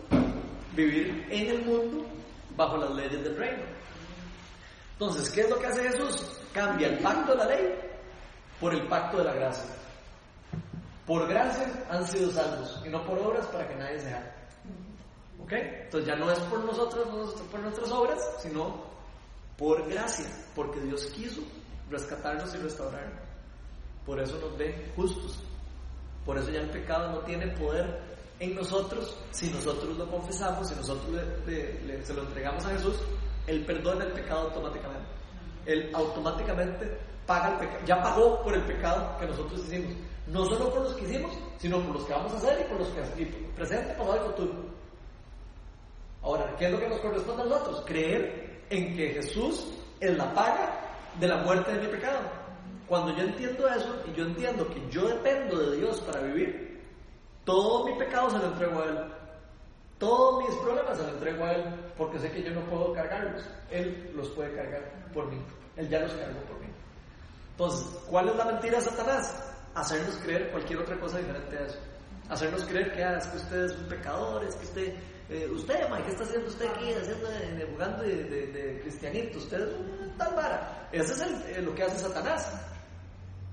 vivir 0.75 1.27
en 1.31 1.49
el 1.49 1.65
mundo 1.65 2.07
bajo 2.57 2.77
las 2.77 2.95
leyes 2.95 3.25
del 3.25 3.37
reino. 3.37 3.63
Entonces, 4.93 5.31
¿qué 5.31 5.43
es 5.43 5.51
lo 5.51 5.59
que 5.59 5.67
hace 5.67 5.91
Jesús? 5.91 6.41
Cambia 6.53 6.89
el 6.89 6.99
pacto 6.99 7.33
de 7.33 7.39
la 7.39 7.47
ley 7.47 7.75
por 8.61 8.75
el 8.75 8.87
pacto 8.87 9.19
de 9.19 9.25
la 9.25 9.35
gracia. 9.35 9.65
Por 11.07 11.29
gracia 11.29 11.87
han 11.89 12.07
sido 12.07 12.31
salvos 12.31 12.83
y 12.85 12.89
no 12.89 13.05
por 13.05 13.19
obras 13.19 13.47
para 13.47 13.69
que 13.69 13.77
nadie 13.77 14.01
se 14.01 14.09
haga. 14.09 14.35
¿Ok? 15.41 15.53
Entonces 15.53 16.09
ya 16.09 16.17
no 16.17 16.31
es 16.31 16.39
por 16.41 16.65
nosotros, 16.65 17.07
no 17.07 17.47
por 17.47 17.61
nuestras 17.61 17.91
obras, 17.93 18.19
sino 18.41 18.85
por 19.57 19.89
gracia, 19.89 20.27
porque 20.55 20.81
Dios 20.81 21.07
quiso 21.15 21.43
rescatarnos 21.91 22.53
y 22.55 22.59
restaurarnos. 22.59 23.21
Por 24.05 24.21
eso 24.21 24.39
nos 24.41 24.57
ve 24.59 24.93
justos. 24.97 25.39
Por 26.25 26.39
eso 26.39 26.51
ya 26.51 26.61
el 26.61 26.71
pecado 26.71 27.13
no 27.13 27.19
tiene 27.21 27.47
poder 27.57 28.01
en 28.41 28.55
nosotros 28.55 29.17
si 29.31 29.49
nosotros 29.51 29.97
lo 29.97 30.11
confesamos, 30.11 30.69
si 30.69 30.75
nosotros 30.75 31.25
le, 31.47 32.05
se 32.05 32.15
lo 32.15 32.23
entregamos 32.23 32.65
a 32.67 32.71
Jesús, 32.71 32.97
Él 33.47 33.65
perdona 33.65 34.05
el 34.05 34.13
pecado 34.13 34.49
automáticamente. 34.49 35.09
Él 35.65 35.91
automáticamente 35.95 36.99
paga 37.27 37.53
el 37.53 37.59
pecado, 37.59 37.87
ya 37.87 38.03
pagó 38.03 38.43
por 38.43 38.55
el 38.55 38.63
pecado 38.63 39.17
que 39.19 39.27
nosotros 39.27 39.61
hicimos. 39.67 39.93
No 40.27 40.45
solo 40.45 40.71
por 40.73 40.83
los 40.83 40.95
que 40.95 41.05
hicimos, 41.05 41.33
sino 41.59 41.81
por 41.81 41.97
los 41.97 42.05
que 42.05 42.13
vamos 42.13 42.33
a 42.35 42.37
hacer 42.39 42.61
y 42.61 42.65
por 42.71 42.81
los 42.81 42.89
que 42.89 43.23
y 43.23 43.25
presente 43.57 43.95
como 43.95 44.15
el 44.15 44.21
futuro. 44.21 44.53
Ahora, 46.23 46.55
¿qué 46.59 46.67
es 46.67 46.73
lo 46.73 46.81
que 46.81 46.89
nos 46.89 47.01
corresponde 47.01 47.43
a 47.43 47.47
nosotros? 47.47 47.85
Creer 47.87 48.65
en 48.71 48.97
que 48.97 49.11
Jesús 49.11 49.73
es 50.01 50.17
la 50.17 50.35
paga 50.35 50.81
de 51.21 51.29
la 51.29 51.37
muerte 51.39 51.73
de 51.73 51.87
mi 51.87 51.89
pecado. 51.89 52.19
Cuando 52.89 53.17
yo 53.17 53.23
entiendo 53.23 53.69
eso 53.69 54.03
y 54.07 54.17
yo 54.17 54.25
entiendo 54.25 54.69
que 54.69 54.83
yo 54.91 55.09
dependo 55.09 55.59
de 55.59 55.77
Dios 55.77 56.01
para 56.01 56.23
vivir, 56.23 56.83
todo 57.45 57.87
mi 57.87 57.97
pecado 57.97 58.31
se 58.31 58.39
lo 58.39 58.47
entrego 58.47 58.81
a 58.81 58.85
Él. 58.85 58.99
Todos 59.99 60.45
mis 60.45 60.57
problemas 60.57 60.97
se 60.97 61.05
los 61.05 61.13
entrego 61.13 61.45
a 61.45 61.53
Él 61.53 61.65
porque 61.97 62.19
sé 62.19 62.31
que 62.31 62.43
yo 62.43 62.51
no 62.51 62.61
puedo 62.63 62.93
cargarlos. 62.93 63.43
Él 63.71 64.13
los 64.15 64.29
puede 64.31 64.55
cargar 64.55 64.83
por 65.15 65.31
mí. 65.31 65.39
Él 65.77 65.89
ya 65.89 66.01
los 66.01 66.13
cargó 66.13 66.41
por 66.41 66.59
mí. 66.61 66.67
Entonces, 67.53 67.87
¿cuál 68.09 68.29
es 68.29 68.37
la 68.37 68.45
mentira 68.45 68.79
de 68.79 68.85
Satanás? 68.85 69.56
Hacernos 69.77 70.17
creer 70.25 70.51
cualquier 70.51 70.79
otra 70.79 70.99
cosa 70.99 71.19
diferente 71.19 71.59
a 71.59 71.67
eso. 71.67 71.79
Hacernos 72.31 72.65
creer 72.65 72.93
que, 72.93 73.05
ah, 73.05 73.19
es 73.19 73.27
que 73.27 73.37
usted 73.37 73.65
es 73.67 73.73
un 73.73 73.89
pecador, 73.89 74.43
es 74.43 74.55
que 74.57 74.65
usted, 74.65 74.95
eh, 75.29 75.49
usted, 75.53 75.75
¿qué 75.75 76.11
está 76.11 76.25
haciendo 76.25 76.49
usted 76.49 76.67
aquí? 76.67 76.95
Haciendo, 76.95 77.29
de, 77.29 77.69
jugando 77.71 78.03
de, 78.03 78.25
de, 78.25 78.81
cristianito, 78.81 79.37
usted 79.37 79.69
es 79.69 79.75
un 79.75 80.17
tal 80.17 80.35
vara. 80.35 80.89
Eso 80.91 81.13
es 81.13 81.21
eh, 81.21 81.61
lo 81.61 81.75
que 81.75 81.83
hace 81.83 81.99
Satanás 81.99 82.51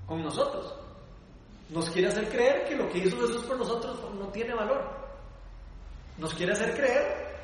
con 0.06 0.22
nosotros. 0.22 0.74
Nos 1.68 1.90
quiere 1.90 2.08
hacer 2.08 2.26
creer 2.30 2.64
que 2.68 2.76
lo 2.76 2.88
que 2.88 3.00
hizo 3.00 3.20
Jesús 3.20 3.44
por 3.44 3.58
nosotros 3.58 3.98
no 4.14 4.28
tiene 4.28 4.54
valor. 4.54 4.82
Nos 6.16 6.32
quiere 6.32 6.52
hacer 6.52 6.74
creer, 6.74 7.36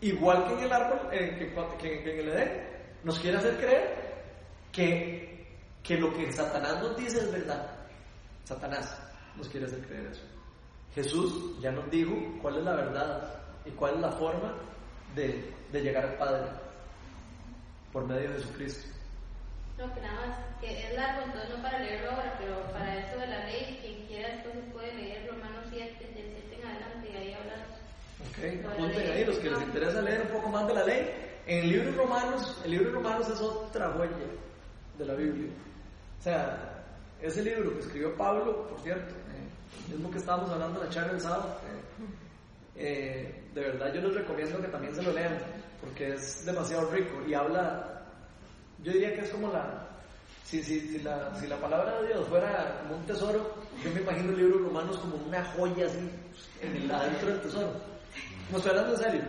igual 0.00 0.46
que 0.46 0.52
en 0.52 0.60
el 0.60 0.72
árbol, 0.72 1.08
eh, 1.12 1.36
que, 1.80 2.12
en 2.12 2.20
el 2.20 2.28
Edén, 2.28 2.68
nos 3.02 3.18
quiere 3.18 3.38
hacer 3.38 3.56
creer 3.56 3.94
que, 4.70 5.56
que 5.82 5.96
lo 5.96 6.12
que 6.14 6.30
Satanás 6.30 6.80
nos 6.80 6.96
dice 6.96 7.18
es 7.18 7.32
verdad. 7.32 7.77
Satanás 8.48 8.98
nos 9.36 9.46
quiere 9.48 9.66
hacer 9.66 9.80
creer 9.86 10.06
eso. 10.06 10.22
Jesús 10.94 11.60
ya 11.60 11.70
nos 11.70 11.90
dijo 11.90 12.14
cuál 12.40 12.56
es 12.56 12.64
la 12.64 12.76
verdad 12.76 13.34
y 13.66 13.70
cuál 13.72 13.96
es 13.96 14.00
la 14.00 14.12
forma 14.12 14.54
de, 15.14 15.52
de 15.70 15.82
llegar 15.82 16.06
al 16.06 16.14
Padre 16.14 16.48
por 17.92 18.06
medio 18.06 18.30
de 18.30 18.36
Jesucristo. 18.36 18.88
No, 19.76 19.94
que 19.94 20.00
nada 20.00 20.26
más, 20.26 20.38
que 20.62 20.82
es 20.82 20.94
largo, 20.94 21.24
entonces 21.26 21.50
no 21.50 21.62
para 21.62 21.78
leerlo 21.78 22.10
ahora, 22.10 22.34
pero 22.38 22.60
para 22.72 22.98
eso 22.98 23.20
de 23.20 23.26
la 23.26 23.44
ley, 23.44 23.78
quien 23.82 24.06
quiera 24.06 24.34
entonces 24.34 24.64
puede 24.72 24.94
leer 24.94 25.28
Romanos 25.30 25.66
7, 25.70 26.04
del 26.14 26.32
7 26.48 26.58
en 26.58 26.66
adelante, 26.66 27.10
y 27.12 27.16
ahí 27.16 27.32
hablamos. 27.34 27.68
Ok, 28.30 28.72
apunten 28.72 29.12
ahí, 29.12 29.24
los 29.26 29.38
que 29.38 29.50
les 29.50 29.62
interesa 29.62 30.00
leer 30.00 30.22
un 30.22 30.28
poco 30.28 30.48
más 30.48 30.66
de 30.66 30.74
la 30.74 30.84
ley. 30.84 31.06
En 31.46 31.64
el 31.64 31.68
libro 31.68 31.90
de 31.90 31.96
Romanos, 31.98 32.60
el 32.64 32.70
libro 32.70 32.86
de 32.88 32.94
Romanos 32.94 33.28
es 33.28 33.40
otra 33.40 33.90
huella 33.90 34.16
de 34.96 35.04
la 35.04 35.14
Biblia. 35.14 35.52
O 36.18 36.22
sea, 36.22 36.77
ese 37.20 37.42
libro 37.42 37.72
que 37.74 37.80
escribió 37.80 38.16
Pablo, 38.16 38.68
por 38.68 38.80
cierto, 38.80 39.14
eh, 39.14 39.92
mismo 39.92 40.10
que 40.10 40.18
estábamos 40.18 40.50
hablando 40.50 40.82
la 40.82 40.90
charla 40.90 41.12
el 41.12 41.20
sábado, 41.20 41.58
eh, 41.64 42.10
eh, 42.76 43.44
de 43.54 43.60
verdad 43.60 43.92
yo 43.92 44.02
les 44.02 44.14
recomiendo 44.14 44.60
que 44.60 44.68
también 44.68 44.94
se 44.94 45.02
lo 45.02 45.12
lean, 45.12 45.38
porque 45.80 46.14
es 46.14 46.44
demasiado 46.44 46.90
rico 46.90 47.22
y 47.26 47.34
habla 47.34 47.98
yo 48.82 48.92
diría 48.92 49.14
que 49.14 49.22
es 49.22 49.30
como 49.30 49.52
la, 49.52 49.88
si, 50.44 50.62
si, 50.62 50.80
si, 50.80 50.98
la, 51.00 51.34
si 51.34 51.46
la 51.46 51.60
palabra 51.60 52.00
de 52.00 52.08
Dios 52.08 52.28
fuera 52.28 52.80
como 52.82 52.96
un 52.96 53.06
tesoro, 53.06 53.54
yo 53.82 53.90
me 53.90 54.00
imagino 54.00 54.30
el 54.30 54.38
libro 54.38 54.58
de 54.58 54.64
Romanos 54.64 54.98
como 54.98 55.16
una 55.16 55.44
joya 55.44 55.86
así 55.86 56.10
en 56.62 56.76
el, 56.76 56.90
adentro 56.90 57.28
del 57.30 57.40
tesoro. 57.40 57.72
No 58.50 58.56
estoy 58.56 58.70
hablando 58.70 58.94
en 58.94 59.00
serio. 59.00 59.20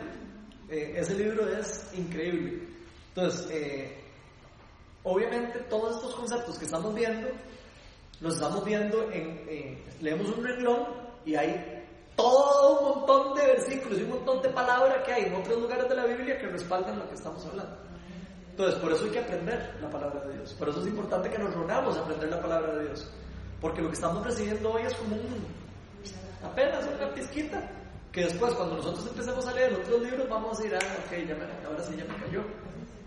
Eh, 0.70 0.94
ese 0.98 1.16
libro 1.16 1.48
es 1.50 1.92
increíble. 1.96 2.62
Entonces, 3.10 3.50
eh, 3.52 4.04
obviamente 5.04 5.60
todos 5.70 5.96
estos 5.96 6.16
conceptos 6.16 6.58
que 6.60 6.66
estamos 6.66 6.94
viendo, 6.94 7.28
los 8.22 8.36
estamos 8.36 8.65
viendo 8.65 9.09
en, 9.11 9.84
leemos 10.01 10.28
un 10.28 10.43
renglón 10.43 10.88
y 11.26 11.36
hay 11.36 11.86
todo 12.15 12.80
un 12.80 12.97
montón 12.97 13.36
de 13.36 13.45
versículos 13.45 13.99
y 13.99 14.03
un 14.03 14.09
montón 14.09 14.41
de 14.41 14.49
palabras 14.49 14.97
que 15.05 15.13
hay 15.13 15.24
en 15.26 15.36
otros 15.36 15.59
lugares 15.59 15.88
de 15.88 15.95
la 15.95 16.05
Biblia 16.05 16.38
que 16.38 16.47
respaldan 16.47 16.99
lo 16.99 17.07
que 17.07 17.15
estamos 17.15 17.45
hablando. 17.45 17.78
Entonces, 18.51 18.78
por 18.82 18.91
eso 18.91 19.05
hay 19.05 19.11
que 19.11 19.20
aprender 19.20 19.78
la 19.82 19.89
palabra 19.89 20.20
de 20.26 20.34
Dios. 20.34 20.53
Por 20.53 20.67
eso 20.67 20.82
es 20.82 20.88
importante 20.88 21.30
que 21.30 21.38
nos 21.38 21.53
reunamos 21.53 21.95
a 21.95 22.01
aprender 22.01 22.30
la 22.30 22.41
palabra 22.41 22.76
de 22.76 22.88
Dios. 22.88 23.09
Porque 23.61 23.82
lo 23.82 23.88
que 23.88 23.93
estamos 23.93 24.22
recibiendo 24.26 24.74
hoy 24.74 24.82
es 24.82 24.93
como 24.95 25.15
un, 25.15 25.45
apenas 26.43 26.86
una 26.93 27.09
pizquita. 27.13 27.72
Que 28.11 28.26
después, 28.26 28.53
cuando 28.55 28.76
nosotros 28.76 29.07
empecemos 29.07 29.47
a 29.47 29.53
leer 29.53 29.76
otros 29.76 30.01
libros, 30.01 30.28
vamos 30.28 30.59
a 30.59 30.61
decir, 30.61 30.76
ah, 30.76 30.97
ok, 31.05 31.26
ya 31.26 31.36
me, 31.36 31.65
ahora 31.65 31.84
sí 31.84 31.95
ya 31.95 32.03
me 32.03 32.17
cayó. 32.17 32.43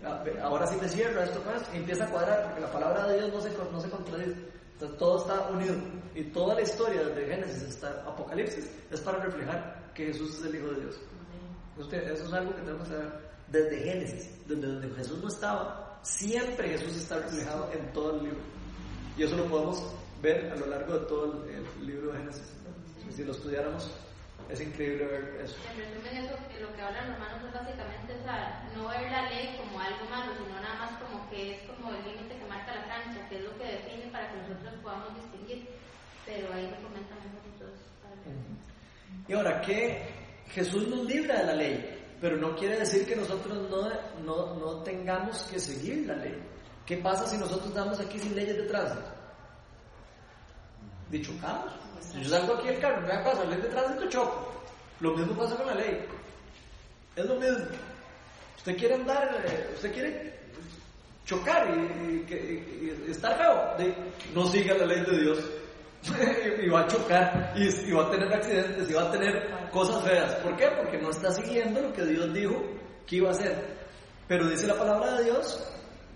Ah, 0.03 0.23
ahora 0.41 0.65
sí 0.65 0.75
me 0.81 0.89
cierra 0.89 1.23
esto 1.25 1.39
más. 1.45 1.61
Y 1.71 1.77
empieza 1.77 2.05
a 2.05 2.09
cuadrar, 2.09 2.45
porque 2.45 2.61
la 2.61 2.71
palabra 2.71 3.05
de 3.09 3.19
Dios 3.19 3.31
no 3.31 3.41
se, 3.41 3.51
no 3.71 3.79
se 3.79 3.89
contradice. 3.91 4.35
Entonces, 4.83 4.99
todo 4.99 5.17
está 5.19 5.49
unido. 5.49 5.75
Y 6.13 6.23
toda 6.25 6.55
la 6.55 6.61
historia 6.61 7.03
desde 7.05 7.25
Génesis 7.25 7.63
hasta 7.69 8.01
Apocalipsis 8.05 8.69
es 8.91 8.99
para 8.99 9.19
reflejar 9.19 9.91
que 9.93 10.07
Jesús 10.07 10.39
es 10.39 10.45
el 10.45 10.55
Hijo 10.55 10.67
de 10.71 10.81
Dios. 10.81 10.99
Eso 11.79 12.25
es 12.25 12.33
algo 12.33 12.53
que 12.53 12.61
tenemos 12.61 12.87
que 12.87 12.95
ver 12.95 13.33
desde 13.47 13.79
Génesis, 13.79 14.47
desde 14.47 14.67
donde 14.67 14.89
Jesús 14.95 15.21
no 15.21 15.27
estaba, 15.29 15.99
siempre 16.03 16.69
Jesús 16.69 16.97
está 16.97 17.17
reflejado 17.17 17.71
en 17.71 17.93
todo 17.93 18.17
el 18.17 18.23
libro. 18.23 18.39
Y 19.17 19.23
eso 19.23 19.37
lo 19.37 19.45
podemos 19.45 19.83
ver 20.21 20.51
a 20.51 20.55
lo 20.55 20.65
largo 20.67 20.99
de 20.99 21.05
todo 21.05 21.45
el, 21.47 21.87
libro 21.87 22.11
de 22.11 22.19
Génesis. 22.19 22.53
Si 23.09 23.23
lo 23.23 23.31
estudiáramos, 23.31 23.89
es 24.49 24.59
increíble 24.59 25.05
ver 25.05 25.41
eso. 25.45 25.55
En 25.71 25.77
resumen, 25.77 26.25
eso, 26.25 26.35
lo 26.59 26.75
que 26.75 26.81
hablan 26.81 27.13
Romanos 27.13 27.43
es 27.47 27.53
básicamente 27.53 28.13
no 28.75 28.87
ver 28.89 29.11
la 29.11 29.29
ley 29.29 29.55
como 29.57 29.79
algo 29.79 30.05
malo, 30.09 30.33
sino 30.33 30.59
nada 30.59 30.75
más 30.75 31.01
como 31.01 31.29
que 31.29 31.55
es 31.55 31.61
como 31.69 31.89
el 31.91 32.03
límite 32.03 32.35
que 32.35 32.42
marca 32.53 32.75
la 32.75 32.87
cancha, 32.87 33.27
que 33.29 33.37
es 33.37 33.43
lo 33.43 33.57
que 33.57 33.65
define 33.65 34.11
para 34.11 34.29
que 34.29 34.37
nosotros 34.37 34.73
podamos 34.81 35.15
distinguir. 35.15 35.67
Pero 36.25 36.53
ahí 36.53 36.69
lo 36.69 36.75
comentan 36.87 37.17
mejor 37.19 37.73
Y 39.27 39.33
ahora, 39.33 39.61
¿qué 39.61 40.07
Jesús 40.49 40.87
nos 40.87 41.05
libra 41.05 41.39
de 41.39 41.45
la 41.45 41.55
ley? 41.55 42.03
pero 42.23 42.37
no 42.37 42.55
quiere 42.55 42.79
decir 42.79 43.05
que 43.05 43.17
nosotros 43.17 43.69
no, 43.69 43.89
no, 44.23 44.55
no 44.55 44.81
tengamos 44.83 45.43
que 45.51 45.59
seguir 45.59 46.07
la 46.07 46.15
ley. 46.15 46.41
¿Qué 46.85 46.95
pasa 46.95 47.27
si 47.27 47.37
nosotros 47.37 47.67
estamos 47.67 47.99
aquí 47.99 48.17
sin 48.17 48.33
leyes 48.33 48.55
de 48.55 48.63
tránsito? 48.63 49.03
De 51.09 51.21
chocamos. 51.21 51.73
Yo 52.21 52.29
salgo 52.29 52.53
aquí 52.53 52.69
el 52.69 52.79
carro, 52.79 53.01
me 53.01 53.09
da 53.09 53.25
paso, 53.25 53.43
ley 53.43 53.59
de 53.59 53.67
tránsito, 53.67 54.07
choco. 54.07 54.53
Lo 55.01 55.17
mismo 55.17 55.35
pasa 55.35 55.57
con 55.57 55.67
la 55.67 55.75
ley. 55.75 55.99
Es 57.17 57.25
lo 57.25 57.35
mismo. 57.35 57.65
Usted 58.55 58.77
quiere 58.77 58.93
andar, 58.93 59.43
eh, 59.45 59.71
usted 59.75 59.91
quiere 59.91 60.39
chocar 61.25 61.67
y, 61.69 63.09
estar 63.09 63.37
feo. 63.37 63.95
no 64.33 64.45
siga 64.47 64.75
la 64.75 64.85
ley 64.85 65.03
de 65.05 65.19
Dios. 65.19 65.39
y 66.61 66.67
va 66.67 66.81
a 66.81 66.87
chocar 66.87 67.53
y, 67.55 67.91
va 67.93 68.07
a 68.07 68.11
tener 68.11 68.33
accidentes 68.33 68.89
y 68.89 68.93
va 68.93 69.03
a 69.03 69.11
tener 69.11 69.69
cosas 69.71 70.03
feas. 70.03 70.35
¿Por 70.35 70.55
qué? 70.57 70.67
Porque 70.77 70.97
no 70.97 71.09
está 71.09 71.31
siguiendo 71.31 71.81
lo 71.81 71.93
que 71.93 72.05
Dios 72.05 72.33
dijo 72.33 72.61
que 73.07 73.17
iba 73.17 73.29
a 73.29 73.31
hacer. 73.31 73.55
Pero 74.27 74.49
dice 74.49 74.67
la 74.67 74.75
palabra 74.75 75.17
de 75.17 75.25
Dios 75.25 75.63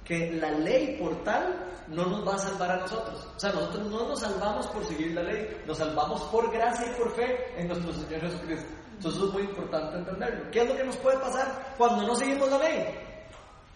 que 0.03 0.32
la 0.34 0.51
ley 0.51 0.97
por 0.99 1.24
tal 1.24 1.68
no 1.88 2.05
nos 2.05 2.28
va 2.28 2.36
a 2.36 2.39
salvar 2.39 2.72
a 2.72 2.78
nosotros. 2.78 3.28
O 3.36 3.39
sea, 3.39 3.51
nosotros 3.51 3.89
no 3.89 4.08
nos 4.10 4.20
salvamos 4.20 4.68
por 4.68 4.86
seguir 4.86 5.14
la 5.14 5.24
ley, 5.24 5.62
nos 5.66 5.78
salvamos 5.78 6.22
por 6.24 6.51
gracia 6.51 6.86
y 6.86 6.99
por 6.99 7.14
fe 7.16 7.53
en 7.58 7.68
nuestro 7.68 7.93
Señor 7.93 8.22
Jesucristo. 8.22 8.70
Entonces 8.95 9.24
es 9.24 9.34
muy 9.34 9.43
importante 9.43 9.97
entenderlo. 9.97 10.51
¿Qué 10.51 10.62
es 10.62 10.70
lo 10.70 10.76
que 10.76 10.84
nos 10.84 10.97
puede 10.97 11.18
pasar 11.20 11.76
cuando 11.78 12.08
no 12.08 12.16
seguimos 12.16 12.49
la 12.49 12.58
ley? 12.58 12.86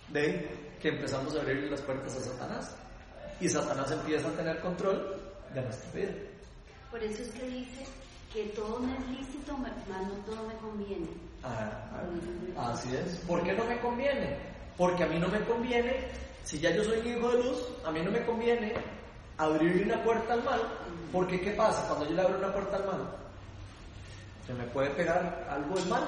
De 0.10 0.71
que 0.82 0.90
empezamos 0.90 1.36
a 1.36 1.42
abrir 1.42 1.70
las 1.70 1.82
puertas 1.82 2.16
a 2.16 2.22
Satanás. 2.22 2.76
Y 3.40 3.50
Satanás 3.50 3.92
empieza 3.92 4.28
a 4.28 4.32
tener 4.32 4.60
control 4.60 5.16
de 5.54 5.62
nuestra 5.62 5.92
vida. 5.92 6.12
Por 6.90 7.04
eso 7.04 7.24
es 7.24 7.30
que 7.30 7.48
dice 7.48 7.86
que 8.34 8.44
todo 8.56 8.80
me 8.80 8.94
es 8.98 9.08
lícito, 9.20 9.58
mas 9.58 9.72
no 9.88 10.14
todo 10.26 10.48
me 10.48 10.56
conviene. 10.56 11.08
Ah, 11.44 11.72
ah, 12.56 12.72
así 12.72 12.96
es. 12.96 13.18
¿Por 13.28 13.44
qué 13.44 13.54
no 13.54 13.66
me 13.66 13.80
conviene? 13.80 14.38
Porque 14.78 15.04
a 15.04 15.08
mí 15.08 15.20
no 15.20 15.28
me 15.28 15.44
conviene, 15.46 16.08
si 16.44 16.60
ya 16.60 16.72
yo 16.72 16.84
soy 16.84 17.00
hijo 17.00 17.30
de 17.32 17.44
luz, 17.44 17.68
a 17.86 17.92
mí 17.92 18.02
no 18.02 18.12
me 18.12 18.24
conviene 18.26 18.74
abrirle 19.38 19.86
una 19.86 20.04
puerta 20.04 20.34
al 20.34 20.44
mal, 20.44 20.62
porque 21.12 21.42
¿qué 21.42 21.52
pasa 21.52 21.88
cuando 21.88 22.08
yo 22.08 22.16
le 22.16 22.22
abro 22.22 22.38
una 22.38 22.54
puerta 22.54 22.78
al 22.78 22.86
mal? 22.86 23.16
Se 24.46 24.54
me 24.54 24.66
puede 24.66 24.90
pegar 24.92 25.48
algo 25.50 25.76
del 25.76 25.88
mal. 25.88 26.04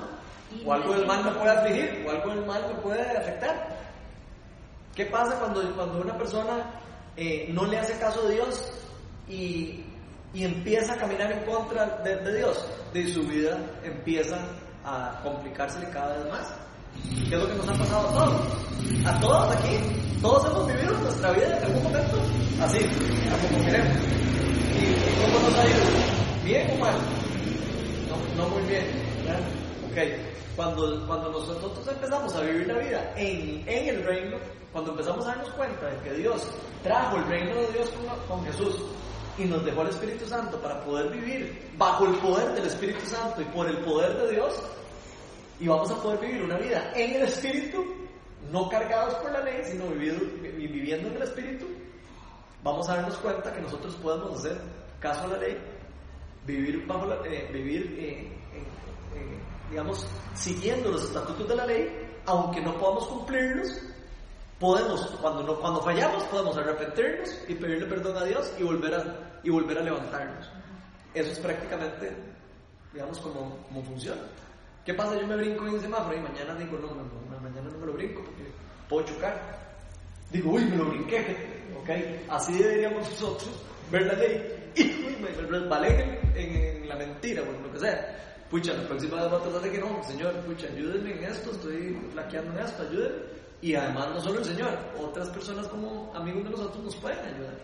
O 0.66 0.74
algo 0.74 0.94
del 0.94 1.08
mal 1.08 1.24
me 1.24 1.32
puede 1.32 1.50
afligir, 1.50 2.06
o 2.06 2.12
algo 2.12 2.30
del 2.30 2.46
mal 2.46 2.62
me 2.68 2.82
puede 2.82 3.02
afectar. 3.18 3.84
¿Qué 4.96 5.06
pasa 5.08 5.40
cuando, 5.40 5.76
cuando 5.76 6.02
una 6.02 6.18
persona 6.18 6.80
eh, 7.18 7.50
no 7.52 7.66
le 7.66 7.80
hace 7.80 7.98
caso 7.98 8.28
a 8.28 8.30
Dios 8.30 8.72
y, 9.28 9.84
y 10.34 10.44
empieza 10.44 10.94
a 10.94 10.98
caminar 10.98 11.32
en 11.32 11.44
contra 11.46 11.86
de, 12.04 12.18
de 12.18 12.38
Dios? 12.38 12.64
De 12.94 13.08
su 13.12 13.24
vida 13.24 13.58
empieza 13.84 14.38
a 14.86 15.20
complicársele 15.24 15.90
cada 15.90 16.18
vez 16.18 16.32
más. 16.32 16.54
¿Qué 17.28 17.36
es 17.36 17.42
lo 17.42 17.48
que 17.48 17.56
nos 17.56 17.70
ha 17.70 17.74
pasado 17.74 18.08
a 18.08 18.12
todos? 18.14 18.42
A 19.06 19.20
todos 19.20 19.56
aquí. 19.56 19.78
Todos 20.22 20.46
hemos 20.46 20.68
vivido 20.68 20.98
nuestra 21.00 21.32
vida 21.32 21.58
en 21.58 21.64
algún 21.64 21.84
momento 21.84 22.18
así, 22.62 22.80
como 22.80 23.66
queremos. 23.66 23.98
¿Y 24.80 25.22
cómo 25.22 25.50
nos 25.50 25.60
ha 25.60 25.66
ido? 25.66 25.84
¿Bien 26.46 26.72
o 26.72 26.80
mal? 26.80 26.96
No, 28.08 28.44
no 28.44 28.50
muy 28.50 28.62
bien. 28.70 28.86
¿verdad? 29.26 29.42
Ok. 29.90 30.56
Cuando, 30.56 31.08
cuando 31.08 31.32
nosotros 31.32 31.88
empezamos 31.88 32.36
a 32.36 32.42
vivir 32.42 32.68
la 32.68 32.78
vida 32.78 33.14
en, 33.18 33.64
en 33.68 33.90
el 33.90 34.04
reino, 34.04 34.38
cuando 34.74 34.92
empezamos 34.92 35.26
a 35.26 35.30
darnos 35.30 35.50
cuenta 35.52 35.88
de 35.88 35.98
que 36.00 36.14
Dios 36.16 36.48
trajo 36.84 37.18
el 37.18 37.26
reino 37.28 37.56
de 37.56 37.68
Dios 37.74 37.90
con, 37.92 38.38
con 38.38 38.46
Jesús 38.46 38.82
y 39.38 39.46
nos 39.46 39.64
dejó 39.64 39.84
el 39.84 39.90
Espíritu 39.90 40.26
Santo 40.26 40.60
para 40.60 40.84
poder 40.84 41.12
vivir 41.12 41.72
bajo 41.78 42.06
el 42.06 42.16
poder 42.16 42.54
del 42.54 42.66
Espíritu 42.66 43.06
Santo 43.06 43.42
y 43.42 43.46
por 43.46 43.68
el 43.68 43.78
poder 43.80 44.18
de 44.18 44.32
Dios, 44.32 44.62
y 45.60 45.68
vamos 45.68 45.90
a 45.92 45.96
poder 46.02 46.20
vivir 46.20 46.44
una 46.44 46.58
vida 46.58 46.92
en 46.96 47.16
el 47.16 47.24
Espíritu, 47.24 47.84
no 48.52 48.68
cargados 48.70 49.14
por 49.16 49.32
la 49.32 49.42
ley, 49.42 49.62
sino 49.64 49.88
vivido, 49.88 50.20
vi- 50.42 50.68
viviendo 50.68 51.10
en 51.10 51.16
el 51.16 51.24
Espíritu, 51.24 51.66
vamos 52.64 52.88
a 52.90 52.96
darnos 52.96 53.18
cuenta 53.18 53.54
que 53.54 53.62
nosotros 53.62 53.96
podemos 53.96 54.40
hacer 54.40 54.60
caso 55.00 55.24
a 55.26 55.28
la 55.28 55.38
ley, 55.38 55.58
vivir 56.46 56.86
bajo 56.86 57.06
la, 57.06 57.16
eh, 57.26 57.50
vivir, 57.54 57.96
eh, 57.98 58.10
eh, 58.54 58.64
eh, 59.16 59.40
digamos, 59.70 60.06
siguiendo 60.36 60.92
los 60.92 61.04
estatutos 61.06 61.48
de 61.48 61.56
la 61.56 61.66
ley, 61.66 61.90
aunque 62.26 62.62
no 62.62 62.78
podamos 62.78 63.08
cumplirlos, 63.08 63.80
podemos, 64.64 65.02
cuando, 65.22 65.44
no, 65.44 65.60
cuando 65.60 65.82
fallamos, 65.82 66.24
podemos 66.32 66.56
arrepentirnos 66.56 67.30
y 67.50 67.54
pedirle 67.56 67.86
perdón 67.86 68.16
a 68.16 68.24
Dios 68.24 68.50
y 68.58 68.64
volver 68.64 68.96
a, 68.96 69.40
y 69.44 69.50
volver 69.50 69.78
a 69.78 69.82
levantarnos. 69.82 70.50
Eso 71.14 71.32
es 71.34 71.40
prácticamente, 71.40 72.16
digamos, 72.94 73.20
como, 73.20 73.58
como 73.68 73.84
funciona. 73.84 74.22
¿Qué 74.86 74.94
pasa? 74.94 75.20
Yo 75.20 75.28
me 75.28 75.36
brinco 75.36 75.68
en 75.68 75.74
un 75.74 75.82
semáforo 75.82 76.16
y 76.18 76.22
mañana 76.22 76.56
digo, 76.56 76.78
no, 76.80 76.88
no, 76.88 77.04
no, 77.04 77.40
mañana 77.42 77.70
no 77.70 77.78
me 77.78 77.86
lo 77.88 77.92
brinco 77.94 78.24
porque 78.24 78.44
puedo 78.88 79.06
chocar. 79.06 79.38
Digo, 80.32 80.52
uy, 80.52 80.64
me 80.64 80.78
lo 80.78 80.86
brinqué, 80.86 81.20
¿ok? 81.82 81.90
Así 82.32 82.54
deberíamos 82.54 83.10
nosotros 83.10 83.52
ver 83.92 84.04
la 84.06 84.14
ley. 84.14 84.50
Y 84.76 84.82
uy, 85.06 85.18
me 85.22 85.28
resbalé 85.28 85.90
en, 86.02 86.38
en- 86.40 86.56
en 86.84 86.90
la 86.90 86.96
mentira, 86.96 87.44
o 87.44 87.46
en 87.46 87.62
lo 87.64 87.72
que 87.74 87.80
sea. 87.80 88.33
Pucha, 88.54 88.72
la 88.72 88.88
próxima 88.88 89.16
vez 89.20 89.32
voy 89.32 89.40
a 89.40 89.42
tratar 89.42 89.62
de 89.64 89.72
que 89.72 89.78
no, 89.80 90.04
Señor, 90.04 90.32
pucha, 90.42 90.68
ayúdenme 90.68 91.12
en 91.14 91.24
esto, 91.24 91.50
estoy 91.50 92.00
flaqueando 92.12 92.52
en 92.52 92.60
esto, 92.64 92.84
ayúdenme. 92.84 93.24
Y 93.62 93.74
además, 93.74 94.10
no 94.12 94.22
solo 94.22 94.38
el 94.38 94.46
Señor, 94.46 94.78
otras 95.02 95.28
personas 95.30 95.68
como 95.70 96.14
amigos 96.14 96.44
de 96.44 96.50
nosotros 96.52 96.84
nos 96.84 96.96
pueden 96.98 97.18
ayudar 97.18 97.56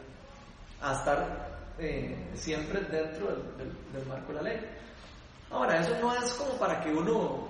a 0.81 0.93
estar 0.93 1.59
eh, 1.77 2.31
siempre 2.33 2.81
dentro 2.85 3.27
del, 3.59 4.05
marco 4.07 4.29
de 4.29 4.33
la 4.33 4.41
ley. 4.41 4.59
Ahora, 5.51 5.79
eso 5.79 5.95
no 6.01 6.11
es 6.15 6.33
como 6.33 6.53
para 6.53 6.81
que 6.81 6.89
uno 6.89 7.49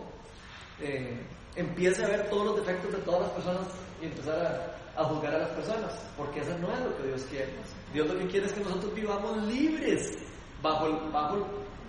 eh, 0.81 1.17
empiece 1.55 2.03
a 2.03 2.09
ver 2.09 2.29
todos 2.29 2.45
los 2.45 2.55
defectos 2.57 2.91
de 2.91 2.97
todas 3.03 3.21
las 3.21 3.29
personas 3.29 3.67
y 4.01 4.07
empezar 4.07 4.75
a, 4.97 5.03
juzgar 5.05 5.33
a 5.35 5.37
las 5.37 5.49
personas, 5.51 5.93
porque 6.17 6.41
eso 6.41 6.57
no 6.57 6.73
es 6.73 6.79
lo 6.81 6.97
que 6.97 7.07
Dios 7.07 7.21
quiere. 7.29 7.53
Dios 7.93 8.05
lo 8.05 8.19
que 8.19 8.27
quiere 8.27 8.47
es 8.47 8.51
que 8.51 8.65
nosotros 8.65 8.93
vivamos 8.93 9.37
libres 9.43 10.11
bajo 10.61 10.87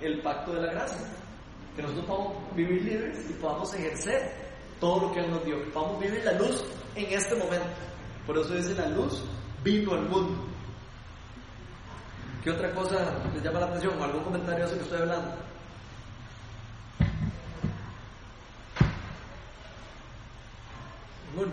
el 0.01 0.21
pacto 0.23 0.53
de 0.53 0.61
la 0.61 0.73
gracia, 0.75 1.01
que 1.77 1.83
nosotros 1.83 2.07
podamos 2.07 2.57
vivir 2.57 2.83
libres 2.83 3.31
y 3.31 3.33
podamos 3.35 3.73
ejercer 3.75 4.33
todo 4.81 5.09
lo 5.09 5.13
que 5.13 5.21
Él 5.21 5.31
nos 5.31 5.45
dio, 5.45 5.63
que 5.63 5.71
podamos 5.71 6.01
vivir 6.01 6.25
la 6.25 6.33
luz 6.33 6.65
en 6.95 7.13
este 7.13 7.35
momento. 7.37 7.67
Por 8.27 8.39
eso 8.39 8.55
dice 8.55 8.75
la 8.75 8.89
luz 8.89 9.23
vino 9.63 9.93
al 9.93 10.09
mundo. 10.09 10.51
¿Qué 12.43 12.51
otra 12.51 12.73
cosa 12.73 12.97
les 13.35 13.43
llama 13.43 13.61
la 13.61 13.67
atención 13.67 14.01
o 14.01 14.05
algún 14.05 14.25
comentario 14.25 14.65
de 14.65 14.71
eso 14.71 14.77
que 14.77 14.85
estoy 14.85 15.01
hablando? 15.01 15.35
Ninguno. 21.31 21.53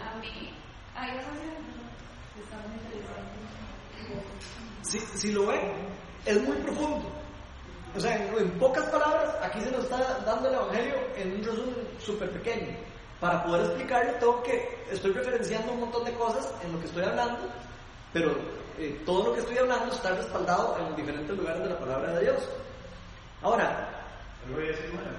A 0.00 0.18
mí, 0.20 0.54
hay 0.94 1.10
que 1.10 2.40
están 2.42 2.60
muy 2.68 2.78
interesantes. 2.78 3.42
Si, 4.82 4.98
si 5.18 5.32
lo 5.32 5.46
ven, 5.46 5.60
es 6.24 6.42
muy 6.42 6.56
profundo. 6.58 7.21
O 7.94 8.00
sea, 8.00 8.16
en, 8.16 8.38
en 8.38 8.50
pocas 8.58 8.84
palabras, 8.86 9.36
aquí 9.42 9.60
se 9.60 9.70
nos 9.70 9.84
está 9.84 9.98
dando 10.24 10.48
el 10.48 10.54
Evangelio 10.54 10.94
en 11.16 11.32
un 11.32 11.44
resumen 11.44 11.88
súper 11.98 12.30
pequeño. 12.30 12.76
Para 13.20 13.44
poder 13.44 13.66
explicarlo, 13.66 14.12
tengo 14.14 14.42
que, 14.42 14.84
estoy 14.90 15.12
referenciando 15.12 15.72
un 15.72 15.80
montón 15.80 16.04
de 16.04 16.12
cosas 16.14 16.52
en 16.64 16.72
lo 16.72 16.80
que 16.80 16.86
estoy 16.86 17.04
hablando, 17.04 17.48
pero 18.12 18.36
eh, 18.78 19.00
todo 19.06 19.28
lo 19.28 19.34
que 19.34 19.40
estoy 19.40 19.58
hablando 19.58 19.94
está 19.94 20.10
respaldado 20.14 20.76
en 20.78 20.96
diferentes 20.96 21.36
lugares 21.36 21.62
de 21.62 21.68
la 21.68 21.78
palabra 21.78 22.14
de 22.14 22.20
Dios. 22.22 22.48
Ahora, 23.42 23.88
voy 24.52 24.64
a 24.64 24.66
decir, 24.68 24.90
bueno, 24.92 25.10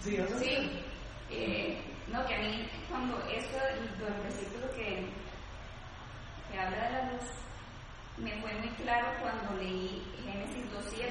sí, 0.00 0.18
¿no? 0.18 0.38
Sí, 0.38 0.82
eh, 1.30 1.82
no, 2.08 2.24
que 2.26 2.34
a 2.34 2.38
mí 2.38 2.68
cuando 2.88 3.18
esto, 3.28 3.56
el 3.66 4.22
versículo 4.22 4.70
que, 4.76 5.06
que 6.52 6.60
habla 6.60 6.84
de 6.84 6.92
la 6.92 7.12
luz, 7.12 7.24
me 8.18 8.40
fue 8.40 8.52
muy 8.54 8.70
claro 8.76 9.08
cuando 9.20 9.62
leí 9.62 10.04
Génesis 10.24 10.64
2.7, 10.72 11.10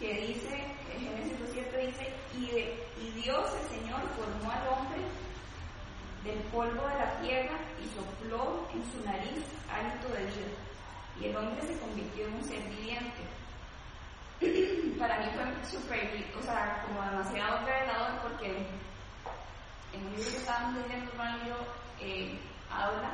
que 0.00 0.14
dice, 0.14 0.64
Génesis 0.98 1.38
2.7 1.54 1.86
dice, 1.86 2.12
y, 2.34 3.04
y 3.04 3.10
Dios 3.22 3.50
el 3.54 3.78
Señor 3.78 4.00
formó 4.16 4.50
al 4.50 4.66
hombre 4.68 5.02
del 6.24 6.38
polvo 6.50 6.88
de 6.88 6.94
la 6.94 7.20
tierra 7.20 7.58
y 7.80 7.86
sopló 7.94 8.66
en 8.74 8.82
su 8.90 9.04
nariz 9.04 9.44
hálito 9.70 10.08
de 10.08 10.24
vida, 10.24 10.48
y 11.20 11.24
el 11.26 11.36
hombre 11.36 11.62
se 11.62 11.78
convirtió 11.78 12.26
en 12.26 12.34
un 12.34 12.44
ser 12.44 12.62
viviente 12.70 13.22
para 14.98 15.18
mí 15.18 15.26
fue 15.34 15.70
súper, 15.70 16.26
o 16.38 16.42
sea, 16.42 16.82
como 16.86 17.02
demasiado 17.02 17.58
revelador 17.66 18.22
porque 18.22 18.66
en 19.92 20.06
un 20.06 20.16
libro 20.16 20.30
que 20.30 20.36
estábamos 20.38 20.82
leyendo, 20.82 21.10
libro 21.12 21.56
eh, 22.00 22.38
habla 22.70 23.12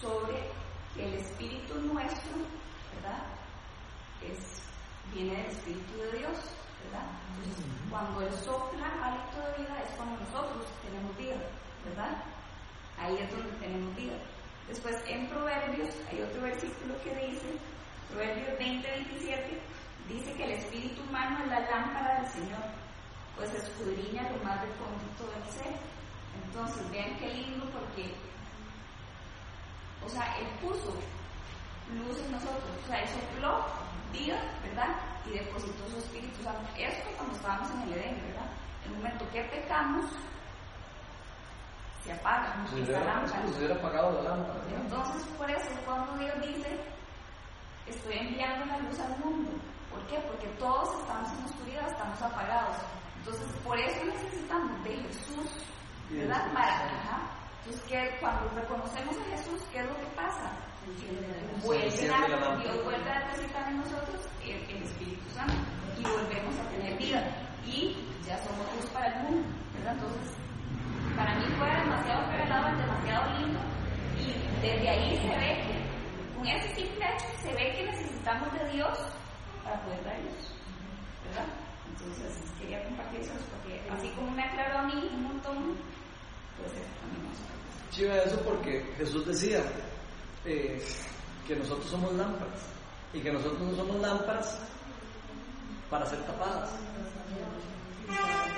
sobre 0.00 0.38
que 0.94 1.04
el 1.04 1.14
espíritu 1.16 1.74
nuestro, 1.80 2.32
¿verdad? 2.94 3.24
Es, 4.22 4.67
viene 5.12 5.36
del 5.36 5.46
espíritu 5.46 5.98
de 5.98 6.18
Dios, 6.18 6.38
¿verdad? 6.84 7.06
Entonces, 7.36 7.64
cuando 7.90 8.20
Él 8.22 8.32
sopla 8.32 8.86
hálito 9.02 9.38
de 9.40 9.62
vida 9.62 9.82
es 9.82 9.90
cuando 9.96 10.20
nosotros 10.20 10.66
tenemos 10.82 11.16
vida, 11.16 11.36
¿verdad? 11.84 12.22
Ahí 12.98 13.16
es 13.16 13.30
donde 13.30 13.50
tenemos 13.58 13.94
vida. 13.96 14.14
Después 14.68 14.96
en 15.06 15.28
Proverbios 15.28 15.94
hay 16.10 16.20
otro 16.22 16.42
versículo 16.42 16.94
que 17.02 17.14
dice, 17.14 17.48
Proverbios 18.10 18.58
20, 18.58 18.90
27, 18.90 19.60
dice 20.08 20.32
que 20.34 20.44
el 20.44 20.50
espíritu 20.52 21.02
humano 21.02 21.38
es 21.44 21.50
la 21.50 21.60
lámpara 21.60 22.20
del 22.20 22.30
Señor, 22.30 22.64
pues 23.36 23.52
escudriña 23.54 24.30
lo 24.30 24.44
más 24.44 24.60
recóndito 24.60 25.26
del 25.32 25.44
ser. 25.52 25.74
Entonces, 26.44 26.90
vean 26.90 27.16
qué 27.18 27.28
lindo 27.28 27.64
porque, 27.70 28.14
o 30.04 30.08
sea, 30.08 30.36
Él 30.38 30.46
puso 30.60 30.94
luz 31.94 32.18
en 32.20 32.32
nosotros, 32.32 32.64
o 32.84 32.86
sea, 32.86 33.00
Él 33.02 33.08
sopló 33.08 33.64
vida, 34.12 34.40
¿verdad? 34.62 34.96
Y 35.26 35.30
depositó 35.38 35.88
su 35.90 35.98
Espíritu 35.98 36.42
Santo. 36.42 36.60
Esto 36.76 37.08
cuando 37.16 37.34
estábamos 37.36 37.70
en 37.72 37.82
el 37.82 37.92
Edén, 37.92 38.22
¿verdad? 38.28 38.46
En 38.84 38.90
el 38.92 38.96
momento 38.98 39.28
que 39.30 39.42
pecamos, 39.44 40.06
se 42.04 42.12
apaga 42.12 42.54
Si 42.70 42.80
esa 42.80 42.90
hubiera, 42.92 43.04
lámpara. 43.04 43.42
si 43.46 43.58
hubiera 43.58 43.74
apagado 43.74 44.22
la 44.22 44.30
lámpara. 44.30 44.60
Entonces, 44.74 45.22
por 45.36 45.50
eso 45.50 45.68
es 45.70 45.78
cuando 45.84 46.12
Dios 46.16 46.34
dice, 46.40 46.80
estoy 47.86 48.18
enviando 48.18 48.64
la 48.66 48.78
luz 48.78 48.98
al 49.00 49.18
mundo. 49.18 49.50
¿Por 49.90 50.00
qué? 50.06 50.18
Porque 50.20 50.46
todos 50.58 51.00
estamos 51.00 51.30
en 51.32 51.44
oscuridad, 51.44 51.88
estamos 51.88 52.22
apagados. 52.22 52.76
Entonces, 53.18 53.46
por 53.64 53.78
eso 53.78 54.04
necesitamos 54.04 54.84
de 54.84 54.96
Jesús, 54.96 55.46
¿verdad? 56.10 56.52
Para, 56.52 56.74
ajá. 56.86 57.18
Entonces, 57.64 57.82
¿qué- 57.88 58.16
cuando 58.20 58.48
reconocemos 58.54 59.16
a 59.18 59.36
Jesús, 59.36 59.60
¿qué 59.72 59.80
es 59.80 59.86
lo 59.86 59.96
que 59.96 60.06
pasa? 60.16 60.50
Se 60.96 61.66
Vuelve 61.66 61.84
enciende 61.86 62.28
la 62.28 62.36
a. 62.36 62.56
Dios 62.56 62.84
vuelve 62.84 63.10
a 63.10 63.20
depositar 63.20 63.68
en 63.70 63.78
nosotros 63.78 64.20
el, 64.44 64.76
el 64.76 64.82
Espíritu 64.82 65.28
Santo 65.34 65.54
y 65.98 66.02
volvemos 66.02 66.54
a 66.58 66.68
tener 66.70 66.96
vida. 66.98 67.24
Y 67.66 67.96
ya 68.26 68.38
somos 68.38 68.66
luz 68.76 68.86
para 68.90 69.06
el 69.08 69.22
mundo, 69.24 69.48
¿verdad? 69.74 69.94
Entonces, 69.94 70.38
para 71.18 71.34
mí 71.34 71.44
fue 71.58 71.66
demasiado 71.66 72.30
revelador, 72.30 72.76
demasiado 72.78 73.38
lindo 73.38 73.58
y 74.16 74.60
desde 74.62 74.88
ahí 74.88 75.16
se 75.18 75.28
ve 75.28 75.64
que 75.66 76.36
con 76.36 76.46
ese 76.46 76.74
simple 76.76 77.04
hecho 77.04 77.26
se 77.42 77.54
ve 77.54 77.72
que 77.72 77.86
necesitamos 77.86 78.52
de 78.52 78.72
Dios 78.72 78.98
para 79.64 79.82
poder 79.82 80.04
dar 80.04 80.18
luz, 80.20 80.54
¿verdad? 81.26 81.46
Entonces 81.90 82.38
quería 82.60 82.84
compartir 82.84 83.20
eso 83.20 83.32
porque 83.50 83.80
así 83.90 84.08
como 84.10 84.30
me 84.30 84.44
aclaró 84.44 84.78
a 84.78 84.82
mí 84.82 85.10
un 85.12 85.22
montón, 85.24 85.76
pues 86.56 86.72
eso 86.72 86.90
también 87.00 87.24
nos 87.28 87.94
Chiva 87.94 88.16
eso 88.16 88.40
porque 88.42 88.84
Jesús 88.96 89.26
decía 89.26 89.62
eh, 90.48 90.82
que 91.46 91.56
nosotros 91.56 91.90
somos 91.90 92.12
lámparas 92.14 92.60
y 93.12 93.20
que 93.20 93.30
nosotros 93.30 93.60
no 93.60 93.76
somos 93.76 94.00
lámparas 94.00 94.58
para 95.90 96.06
ser 96.06 96.18
tapadas. 96.20 96.70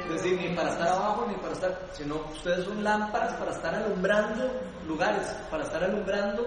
Es 0.07 0.23
decir, 0.23 0.41
ni 0.41 0.55
para 0.55 0.71
estar 0.71 0.89
abajo 0.89 1.27
ni 1.29 1.35
para 1.35 1.53
estar, 1.53 1.89
sino 1.93 2.17
ustedes 2.33 2.65
son 2.65 2.85
lámparas 2.85 3.33
para 3.35 3.51
estar 3.51 3.75
alumbrando 3.75 4.51
lugares, 4.87 5.27
para 5.51 5.65
estar 5.65 5.83
alumbrando 5.83 6.47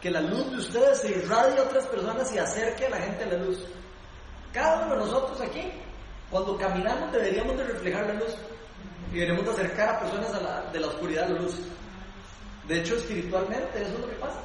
que 0.00 0.10
la 0.10 0.20
luz 0.20 0.50
de 0.50 0.56
ustedes 0.58 1.00
se 1.00 1.10
irradie 1.10 1.58
a 1.58 1.62
otras 1.62 1.86
personas 1.86 2.32
y 2.32 2.38
acerque 2.38 2.86
a 2.86 2.90
la 2.90 2.98
gente 2.98 3.24
a 3.24 3.26
la 3.26 3.38
luz. 3.38 3.66
Cada 4.52 4.86
uno 4.86 4.94
de 4.94 5.00
nosotros 5.06 5.40
aquí, 5.40 5.72
cuando 6.30 6.56
caminamos 6.56 7.10
deberíamos 7.10 7.56
de 7.56 7.64
reflejar 7.64 8.06
la 8.06 8.14
luz 8.14 8.36
y 9.10 9.14
deberíamos 9.14 9.44
de 9.44 9.50
acercar 9.50 9.88
a 9.88 10.00
personas 10.00 10.72
de 10.72 10.80
la 10.80 10.86
oscuridad 10.86 11.24
a 11.24 11.28
la 11.30 11.40
luz. 11.40 11.58
De 12.68 12.80
hecho, 12.80 12.94
espiritualmente 12.94 13.82
eso 13.82 13.94
es 13.94 14.00
lo 14.00 14.08
que 14.08 14.16
pasa. 14.16 14.40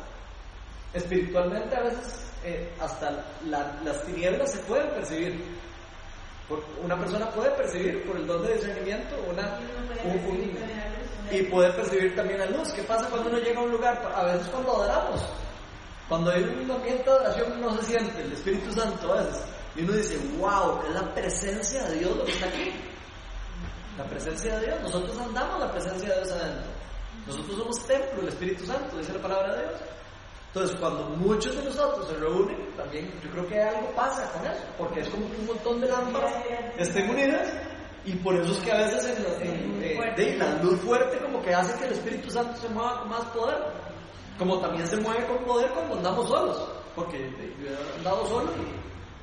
Espiritualmente 0.93 1.75
a 1.75 1.81
veces 1.81 2.25
eh, 2.43 2.71
hasta 2.79 3.11
la- 3.45 3.79
las 3.83 4.03
tinieblas 4.05 4.51
se 4.51 4.59
pueden 4.59 4.89
percibir. 4.91 5.43
Por- 6.47 6.63
una 6.83 6.97
persona 6.97 7.29
puede 7.31 7.51
percibir 7.51 8.03
por 8.07 8.15
el 8.17 8.25
don 8.25 8.41
de 8.45 8.53
discernimiento 8.55 9.15
una, 9.29 9.59
un- 10.03 10.25
un- 10.25 10.57
y 11.31 11.43
puede 11.43 11.71
percibir 11.73 12.15
también 12.15 12.39
la 12.39 12.45
luz. 12.47 12.71
¿Qué 12.71 12.81
pasa 12.83 13.07
cuando 13.09 13.29
uno 13.29 13.37
llega 13.39 13.59
a 13.59 13.63
un 13.63 13.71
lugar? 13.71 14.01
A 14.15 14.23
veces 14.23 14.47
cuando 14.47 14.71
adoramos, 14.71 15.21
cuando 16.07 16.31
hay 16.31 16.43
un 16.43 16.71
ambiente 16.71 17.03
de 17.03 17.09
adoración 17.11 17.61
no 17.61 17.77
se 17.77 17.83
siente 17.83 18.21
el 18.23 18.33
Espíritu 18.33 18.71
Santo 18.73 19.13
a 19.13 19.17
veces. 19.21 19.41
Y 19.75 19.83
uno 19.83 19.93
dice, 19.93 20.17
wow, 20.39 20.81
es 20.87 20.95
la 20.95 21.13
presencia 21.13 21.83
de 21.83 21.99
Dios 21.99 22.17
lo 22.17 22.25
que 22.25 22.31
está 22.31 22.47
aquí. 22.47 22.71
La 23.97 24.05
presencia 24.05 24.57
de 24.57 24.65
Dios. 24.65 24.79
Nosotros 24.81 25.17
andamos 25.19 25.59
la 25.59 25.71
presencia 25.71 26.09
de 26.09 26.15
Dios 26.15 26.31
adentro. 26.31 26.71
Nosotros 27.27 27.57
somos 27.59 27.85
templo 27.85 28.21
del 28.21 28.29
Espíritu 28.29 28.65
Santo, 28.65 28.97
dice 28.97 29.13
la 29.13 29.21
palabra 29.21 29.55
de 29.55 29.61
Dios. 29.67 29.73
Entonces, 30.53 30.75
cuando 30.79 31.03
muchos 31.17 31.55
de 31.55 31.63
nosotros 31.63 32.07
se 32.07 32.15
reúnen, 32.15 32.57
también 32.75 33.11
yo 33.23 33.29
creo 33.29 33.47
que 33.47 33.61
algo 33.61 33.87
pasa 33.95 34.31
con 34.31 34.45
eso, 34.45 34.63
porque 34.77 35.01
es 35.01 35.09
como 35.09 35.29
que 35.29 35.37
un 35.37 35.45
montón 35.45 35.79
de 35.81 35.87
lámparas 35.87 36.33
estén 36.77 37.09
unidas 37.09 37.53
y 38.05 38.13
por 38.15 38.33
eso 38.35 38.51
es 38.53 38.57
que 38.59 38.71
a 38.71 38.77
veces 38.77 39.15
en 39.17 39.23
la, 39.23 39.29
en- 39.45 39.79
de- 40.15 40.35
la 40.37 40.55
luz 40.63 40.79
fuerte 40.81 41.19
como 41.19 41.41
que 41.43 41.53
hace 41.53 41.77
que 41.77 41.85
el 41.85 41.91
Espíritu 41.93 42.31
Santo 42.31 42.57
se 42.59 42.67
mueva 42.69 42.99
con 43.01 43.09
más 43.09 43.25
poder, 43.25 43.57
como 44.39 44.59
también 44.59 44.87
se 44.87 44.97
mueve 44.97 45.23
con 45.27 45.37
poder 45.45 45.69
cuando 45.71 45.95
andamos 45.97 46.27
solos, 46.27 46.67
porque 46.95 47.29
yo 47.61 47.69
he 47.69 47.97
andado 47.97 48.25
solo 48.27 48.49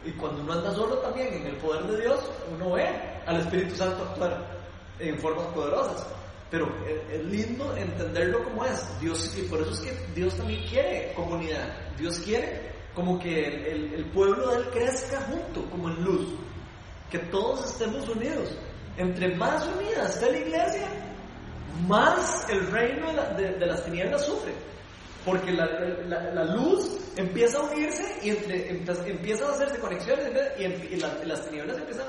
y, 0.05 0.09
y 0.11 0.13
cuando 0.13 0.43
uno 0.43 0.53
anda 0.53 0.73
solo 0.75 0.97
también 0.99 1.35
en 1.35 1.47
el 1.49 1.57
poder 1.57 1.83
de 1.89 2.03
Dios, 2.03 2.21
uno 2.55 2.71
ve 2.73 2.87
al 3.27 3.41
Espíritu 3.41 3.75
Santo 3.75 4.05
actuar 4.05 4.47
en 5.01 5.19
formas 5.19 5.47
poderosas. 5.49 6.07
Pero 6.51 6.69
es, 7.11 7.25
lindo 7.25 7.77
entenderlo 7.77 8.45
como 8.45 8.65
es. 8.65 9.01
Dios, 9.01 9.37
y 9.37 9.43
por 9.43 9.61
eso 9.63 9.71
es 9.73 9.81
que 9.81 9.93
Dios 10.15 10.35
también 10.37 10.65
quiere 10.69 11.13
comunidad. 11.15 11.69
Dios 11.99 12.19
quiere 12.21 12.71
como 12.95 13.19
que 13.19 13.47
el, 13.49 13.55
el- 13.67 13.95
pueblo 14.07 14.51
de 14.51 14.57
Él 14.59 14.65
crezca 14.73 15.21
junto, 15.23 15.69
como 15.71 15.89
en 15.91 16.05
luz. 16.05 16.29
Que 17.11 17.19
todos 17.19 17.65
estemos 17.73 18.09
unidos. 18.09 18.57
Entre 18.97 19.35
más 19.37 19.67
unida 19.77 20.07
esté 20.09 20.31
la 20.33 20.39
iglesia, 20.39 20.89
más 21.87 22.47
el 22.49 22.67
reino 22.71 23.09
de, 23.09 23.13
la- 23.13 23.31
de- 23.35 23.53
de 23.55 23.67
las 23.67 23.85
tinieblas 23.85 24.25
sufre. 24.25 24.53
Porque 25.25 25.51
la, 25.53 25.67
la- 26.07 26.31
la 26.33 26.45
luz 26.55 26.97
empieza 27.17 27.59
a 27.59 27.63
unirse 27.63 28.05
y 28.23 28.31
entre, 28.31 28.71
empe- 28.71 29.07
empiezan 29.11 29.49
a 29.51 29.55
hacerse 29.55 29.79
conexiones 29.81 30.29
y, 30.59 30.63
y 30.65 30.97
las 31.27 31.45
tinieblas 31.45 31.77
empiezan 31.79 32.07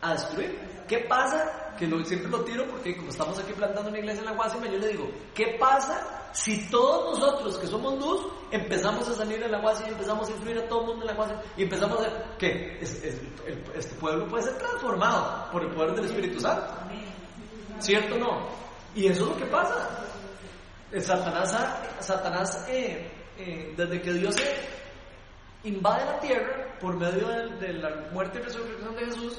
a 0.00 0.12
destruir. 0.12 0.58
¿Qué 0.88 0.98
pasa? 1.00 1.74
Que 1.78 1.86
siempre 2.04 2.30
lo 2.30 2.40
tiro 2.44 2.66
porque 2.66 2.96
como 2.96 3.10
estamos 3.10 3.38
aquí 3.38 3.52
plantando 3.52 3.90
una 3.90 3.98
iglesia 3.98 4.20
en 4.20 4.26
la 4.26 4.32
Guasima, 4.32 4.66
yo 4.66 4.78
le 4.78 4.88
digo, 4.88 5.08
¿qué 5.34 5.56
pasa 5.60 6.30
si 6.32 6.68
todos 6.70 7.18
nosotros 7.18 7.56
que 7.58 7.66
somos 7.66 7.98
luz 7.98 8.26
empezamos 8.50 9.08
a 9.08 9.14
salir 9.14 9.42
en 9.42 9.52
la 9.52 9.58
Guasima 9.60 9.88
y 9.88 9.92
empezamos 9.92 10.28
a 10.28 10.32
influir 10.32 10.58
a 10.58 10.68
todo 10.68 10.80
el 10.80 10.86
mundo 10.86 11.02
en 11.02 11.06
la 11.08 11.14
Guasima 11.14 11.42
y 11.56 11.62
empezamos 11.62 12.00
a 12.04 12.36
¿qué? 12.38 12.78
Es- 12.80 13.02
el- 13.04 13.62
este 13.76 13.94
pueblo 13.96 14.26
puede 14.28 14.44
ser 14.44 14.58
transformado 14.58 15.50
por 15.52 15.62
el 15.62 15.70
poder 15.70 15.94
del 15.94 16.06
Espíritu 16.06 16.40
Santo. 16.40 16.66
¿Cierto 17.78 18.16
o 18.16 18.18
no? 18.18 18.48
Y 18.94 19.06
eso 19.06 19.22
es 19.24 19.28
lo 19.28 19.36
que 19.36 19.46
pasa. 19.46 19.88
Eh, 20.90 21.00
Satanás, 21.00 21.54
Satanás 22.00 22.66
eh, 22.68 23.08
eh, 23.38 23.74
desde 23.76 24.00
que 24.00 24.12
Dios 24.14 24.34
invade 25.64 26.04
la 26.04 26.18
tierra 26.20 26.76
por 26.80 26.96
medio 26.96 27.28
de, 27.28 27.50
de 27.56 27.72
la 27.74 27.90
muerte 28.12 28.38
y 28.38 28.42
resurrección 28.42 28.94
de 28.96 29.04
Jesús, 29.04 29.38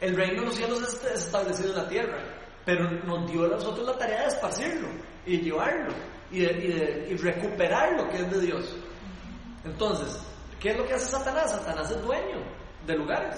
el 0.00 0.16
reino 0.16 0.40
de 0.42 0.46
los 0.48 0.56
cielos 0.56 0.82
es 0.82 1.04
es 1.12 1.24
establecido 1.24 1.70
en 1.70 1.76
la 1.76 1.88
tierra, 1.88 2.18
pero 2.64 2.90
nos 2.90 3.30
dio 3.30 3.44
a 3.44 3.48
nosotros 3.48 3.86
la 3.86 3.96
tarea 3.98 4.22
de 4.22 4.28
esparcirlo 4.28 4.88
y 5.26 5.40
llevarlo 5.40 5.92
y, 6.30 6.40
de- 6.40 7.16
recuperar 7.20 7.92
lo 7.96 8.08
que 8.08 8.18
es 8.18 8.30
de 8.30 8.40
Dios. 8.40 8.76
Entonces, 9.64 10.20
¿qué 10.60 10.70
es 10.70 10.76
lo 10.76 10.86
que 10.86 10.94
hace 10.94 11.06
Satanás? 11.06 11.50
Satanás 11.50 11.90
es 11.90 12.02
dueño 12.02 12.42
de 12.86 12.94
lugares. 12.96 13.36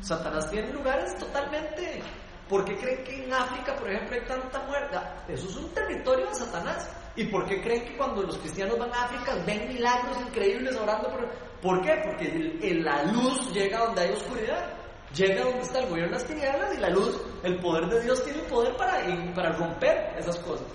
Satanás 0.00 0.50
tiene 0.50 0.72
lugares 0.72 1.16
totalmente. 1.18 2.02
¿Por 2.48 2.64
qué 2.64 2.76
creen 2.76 3.04
que 3.04 3.24
en 3.24 3.32
África, 3.32 3.74
por 3.76 3.88
ejemplo, 3.90 4.16
hay 4.16 4.26
tanta 4.26 4.58
muerte? 4.66 4.96
Eso 5.28 5.48
es 5.48 5.56
un 5.56 5.70
territorio 5.72 6.26
de 6.26 6.34
Satanás. 6.34 6.90
¿Y 7.16 7.24
por 7.24 7.46
qué 7.46 7.62
creen 7.62 7.84
que 7.84 7.96
cuando 7.96 8.22
los 8.22 8.36
cristianos 8.38 8.78
van 8.78 8.92
a 8.92 9.04
África 9.04 9.34
ven 9.46 9.68
milagros 9.68 10.16
increíbles 10.26 10.76
orando 10.76 11.08
por... 11.10 11.28
¿Por 11.62 11.80
qué? 11.82 12.02
Porque 12.04 12.58
la 12.82 13.04
luz 13.04 13.52
llega 13.54 13.84
donde 13.86 14.02
hay 14.02 14.10
oscuridad. 14.12 14.66
Llega 15.14 15.44
donde 15.44 15.60
está 15.60 15.80
el 15.80 15.88
gobierno 15.88 16.12
de 16.16 16.18
las 16.22 16.26
tinieblas 16.28 16.74
y 16.74 16.80
la 16.80 16.88
luz, 16.90 17.20
el 17.42 17.58
poder 17.60 17.86
de 17.88 18.00
Dios 18.02 18.24
tiene 18.24 18.40
el 18.40 18.46
poder 18.46 18.74
para, 18.76 18.98
para 19.34 19.52
romper 19.52 20.14
esas 20.18 20.38
cosas. 20.38 20.66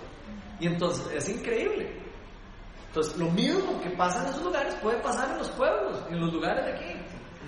Y 0.59 0.67
entonces 0.67 1.07
es 1.13 1.29
increíble. 1.29 1.91
Entonces, 2.87 3.17
lo 3.17 3.29
mismo 3.31 3.79
que 3.81 3.89
pasa 3.91 4.23
en 4.23 4.29
esos 4.29 4.43
lugares 4.43 4.73
puede 4.75 4.97
pasar 4.99 5.31
en 5.31 5.37
los 5.39 5.49
pueblos, 5.51 6.03
en 6.09 6.19
los 6.19 6.31
lugares 6.33 6.65
de 6.65 6.71
aquí. 6.73 7.01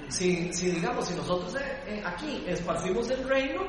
Si, 0.10 0.52
si 0.54 0.72
digamos, 0.72 1.06
si 1.08 1.16
nosotros 1.16 1.56
eh, 1.56 1.84
eh, 1.88 2.04
aquí 2.06 2.44
esparcimos 2.48 3.10
el 3.12 3.28
reino, 3.28 3.62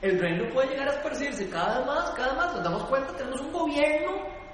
el 0.00 0.18
reino 0.18 0.48
puede 0.52 0.68
llegar 0.70 0.88
a 0.88 0.92
esparcirse 0.92 1.48
cada 1.50 1.78
vez 1.78 1.86
más, 1.86 2.10
cada 2.10 2.28
vez 2.28 2.36
más. 2.36 2.54
Nos 2.54 2.64
damos 2.64 2.84
cuenta, 2.84 3.12
tenemos 3.16 3.40
un 3.40 3.52
gobierno 3.52 4.10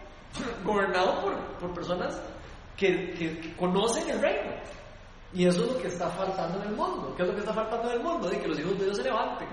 gobernado 0.65 1.23
por, 1.23 1.37
por 1.59 1.75
personas 1.75 2.21
que, 2.77 3.13
que- 3.13 3.39
que 3.41 3.57
conocen 3.57 4.09
el 4.11 4.21
reino. 4.21 4.51
Y 5.33 5.47
eso 5.47 5.63
es 5.63 5.73
lo 5.73 5.79
que 5.79 5.89
está 5.89 6.09
faltando 6.11 6.63
en 6.63 6.69
el 6.69 6.75
mundo. 6.75 7.15
¿Qué 7.17 7.23
es 7.23 7.29
lo 7.29 7.35
que 7.35 7.41
está 7.41 7.53
faltando 7.53 7.91
en 7.91 7.97
el 7.97 8.03
mundo? 8.03 8.31
De 8.31 8.41
que 8.41 8.49
los 8.49 8.59
hijos 8.59 8.79
de 8.79 8.85
Dios 8.87 8.97
se 8.97 9.03
levanten. 9.03 9.49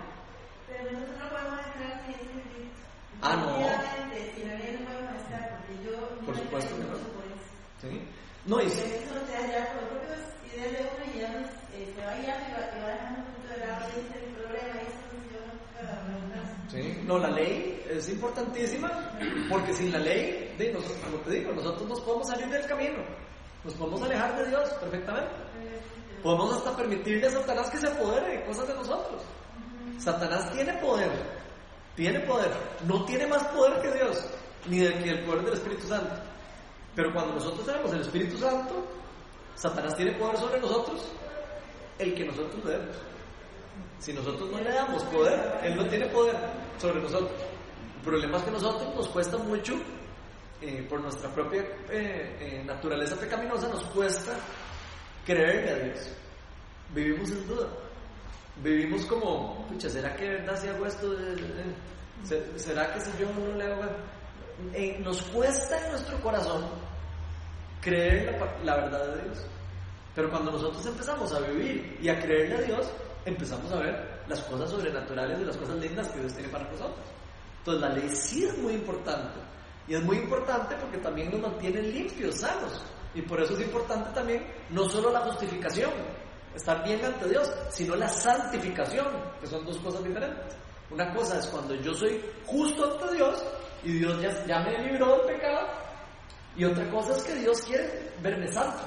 Pero 0.67 0.91
nosotros 0.91 1.17
no 1.19 1.29
podemos 1.29 1.59
estar 1.59 2.05
sin 2.05 2.15
ese 2.15 2.23
espíritu. 2.23 2.81
Ah, 3.21 3.35
no. 3.35 3.45
Definitivamente, 3.57 4.33
Si 4.35 4.43
no 4.43 4.55
viene, 4.55 4.79
no 4.79 4.85
podemos 4.85 5.15
estar, 5.21 5.43
porque 5.57 5.73
yo. 5.83 6.25
Por 6.25 6.35
supuesto 6.35 6.75
que 6.75 6.83
no. 6.83 6.95
¿Sí? 7.81 8.01
No, 8.45 8.61
y 8.61 8.65
eso 8.67 8.81
te 8.81 9.33
ya 9.51 9.73
por 9.73 9.81
las 9.81 9.89
propias 9.89 10.19
ideas 10.53 10.71
de 10.71 10.79
uno 10.95 11.05
y 11.13 11.19
ya 11.19 11.29
eh, 11.73 11.93
se 11.93 12.05
va 12.05 12.13
guiando 12.15 12.45
y 12.45 12.53
va, 12.53 12.87
dejando 12.87 13.19
un 13.19 13.25
punto 13.33 13.49
de 13.49 13.57
lado 13.65 13.85
y 13.89 14.01
dice 14.01 14.15
el 14.23 14.31
problema 14.35 14.81
y. 14.81 15.05
Sí, 16.69 16.99
no, 17.05 17.17
la 17.19 17.29
ley 17.29 17.81
es 17.89 18.09
importantísima 18.09 18.91
porque 19.49 19.73
sin 19.73 19.91
la 19.91 19.99
ley, 19.99 20.53
de 20.57 20.73
nosotros, 20.73 20.99
como 21.05 21.17
te 21.19 21.31
digo, 21.31 21.53
nosotros 21.53 21.87
nos 21.87 22.01
podemos 22.01 22.27
salir 22.27 22.47
del 22.47 22.65
camino, 22.65 23.03
nos 23.65 23.73
podemos 23.73 24.01
alejar 24.03 24.37
de 24.37 24.47
Dios 24.47 24.69
perfectamente. 24.79 25.31
Podemos 26.21 26.55
hasta 26.55 26.75
permitirle 26.77 27.27
a 27.27 27.31
Satanás 27.31 27.69
que 27.69 27.77
se 27.77 27.87
apodere 27.87 28.37
de 28.37 28.45
cosas 28.45 28.67
de 28.67 28.73
nosotros. 28.75 29.21
Satanás 29.97 30.51
tiene 30.53 30.73
poder, 30.73 31.11
tiene 31.95 32.19
poder, 32.21 32.51
no 32.87 33.03
tiene 33.05 33.27
más 33.27 33.43
poder 33.45 33.81
que 33.81 33.91
Dios, 33.97 34.25
ni 34.67 34.79
de 34.79 34.93
que 34.99 35.09
el 35.09 35.25
poder 35.25 35.43
del 35.45 35.53
Espíritu 35.53 35.87
Santo. 35.87 36.15
Pero 36.95 37.11
cuando 37.13 37.33
nosotros 37.33 37.65
tenemos 37.65 37.91
el 37.93 38.01
Espíritu 38.01 38.37
Santo, 38.37 38.85
Satanás 39.55 39.95
tiene 39.95 40.11
poder 40.13 40.37
sobre 40.37 40.59
nosotros, 40.59 41.11
el 41.97 42.13
que 42.13 42.25
nosotros 42.25 42.63
le 42.65 42.71
demos. 42.71 42.95
Si 43.99 44.13
nosotros 44.13 44.49
no 44.51 44.59
le 44.59 44.71
damos 44.71 45.03
poder, 45.05 45.59
Él 45.63 45.75
no 45.75 45.87
tiene 45.87 46.05
poder 46.07 46.35
sobre 46.77 47.01
nosotros. 47.01 47.41
El 47.97 48.01
problema 48.03 48.37
es 48.37 48.43
que 48.43 48.49
a 48.49 48.53
nosotros 48.53 48.95
nos 48.95 49.07
cuesta 49.09 49.37
mucho, 49.37 49.75
eh, 50.67 50.85
por 50.89 50.99
nuestra 51.01 51.29
propia 51.33 51.61
eh, 51.89 52.37
eh, 52.39 52.63
naturaleza 52.65 53.15
pecaminosa, 53.15 53.67
nos 53.69 53.83
cuesta 53.85 54.33
creerle 55.25 55.71
a 55.71 55.75
Dios. 55.85 56.09
Vivimos 56.93 57.29
en 57.31 57.47
duda. 57.47 57.67
Vivimos 58.63 59.05
como, 59.05 59.67
pucha, 59.67 59.89
¿será 59.89 60.15
que 60.15 60.23
de 60.25 60.29
verdad 60.37 60.59
si 60.61 60.67
hago 60.67 60.85
esto? 60.85 61.13
Eh, 61.13 61.35
eh, 61.37 61.75
se- 62.23 62.59
¿Será 62.59 62.93
que 62.93 63.01
si 63.01 63.11
yo 63.19 63.27
no 63.33 63.55
le 63.57 63.63
hago? 63.65 63.83
Eh, 64.73 64.97
nos 65.03 65.21
cuesta 65.23 65.83
en 65.85 65.91
nuestro 65.91 66.19
corazón 66.21 66.63
creer 67.81 68.31
la, 68.39 68.63
la 68.63 68.75
verdad 68.85 69.15
de 69.15 69.23
Dios. 69.23 69.45
Pero 70.15 70.29
cuando 70.29 70.51
nosotros 70.51 70.85
empezamos 70.85 71.33
a 71.33 71.39
vivir 71.41 71.97
y 72.01 72.07
a 72.09 72.19
creerle 72.19 72.55
a 72.55 72.61
Dios, 72.61 72.87
empezamos 73.25 73.71
a 73.71 73.79
ver 73.79 74.21
las 74.27 74.39
cosas 74.41 74.69
sobrenaturales 74.69 75.39
y 75.41 75.43
las 75.43 75.57
cosas 75.57 75.75
lindas 75.77 76.07
que 76.09 76.19
Dios 76.19 76.33
tiene 76.33 76.49
para 76.49 76.63
nosotros. 76.71 77.05
Entonces 77.59 77.81
la 77.81 77.89
ley 77.89 78.09
sí 78.15 78.45
es 78.45 78.57
muy 78.59 78.73
importante. 78.73 79.39
Y 79.87 79.95
es 79.95 80.03
muy 80.03 80.17
importante 80.17 80.75
porque 80.75 80.97
también 80.97 81.31
nos 81.31 81.41
mantiene 81.41 81.81
limpios, 81.81 82.39
sanos. 82.39 82.83
Y 83.13 83.21
por 83.21 83.41
eso 83.41 83.53
es 83.53 83.61
importante 83.61 84.09
también 84.13 84.45
no 84.71 84.89
solo 84.89 85.11
la 85.11 85.21
justificación, 85.21 85.91
estar 86.55 86.83
bien 86.83 87.03
ante 87.03 87.29
Dios, 87.29 87.51
sino 87.69 87.95
la 87.95 88.09
santificación, 88.09 89.07
que 89.39 89.47
son 89.47 89.65
dos 89.65 89.77
cosas 89.79 90.03
diferentes. 90.03 90.55
Una 90.89 91.13
cosa 91.13 91.39
es 91.39 91.47
cuando 91.47 91.75
yo 91.75 91.93
soy 91.93 92.21
justo 92.45 92.91
ante 92.91 93.15
Dios 93.15 93.43
y 93.83 93.93
Dios 93.93 94.21
ya, 94.21 94.45
ya 94.45 94.59
me 94.59 94.77
libró 94.79 95.17
del 95.17 95.35
pecado. 95.35 95.67
Y 96.57 96.65
otra 96.65 96.89
cosa 96.89 97.15
es 97.15 97.23
que 97.23 97.35
Dios 97.35 97.61
quiere 97.61 98.11
verme 98.21 98.47
santo. 98.51 98.83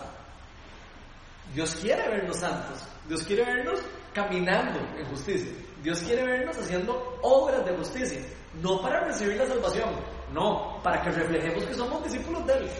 Dios 1.54 1.74
quiere 1.76 2.08
vernos 2.08 2.36
santos. 2.36 2.84
Dios 3.08 3.22
quiere 3.22 3.44
vernos 3.44 3.80
caminando 4.12 4.80
en 4.96 5.04
justicia. 5.06 5.52
Dios 5.82 6.00
quiere 6.00 6.24
vernos 6.24 6.56
haciendo 6.58 7.18
obras 7.22 7.64
de 7.64 7.76
justicia. 7.76 8.20
No 8.62 8.80
para 8.80 9.00
recibir 9.04 9.36
la 9.36 9.46
salvación, 9.46 9.90
no, 10.32 10.80
para 10.82 11.00
que 11.02 11.10
reflejemos 11.10 11.64
que 11.64 11.74
somos 11.74 12.02
discípulos 12.04 12.46
de 12.46 12.54
Él. 12.54 12.70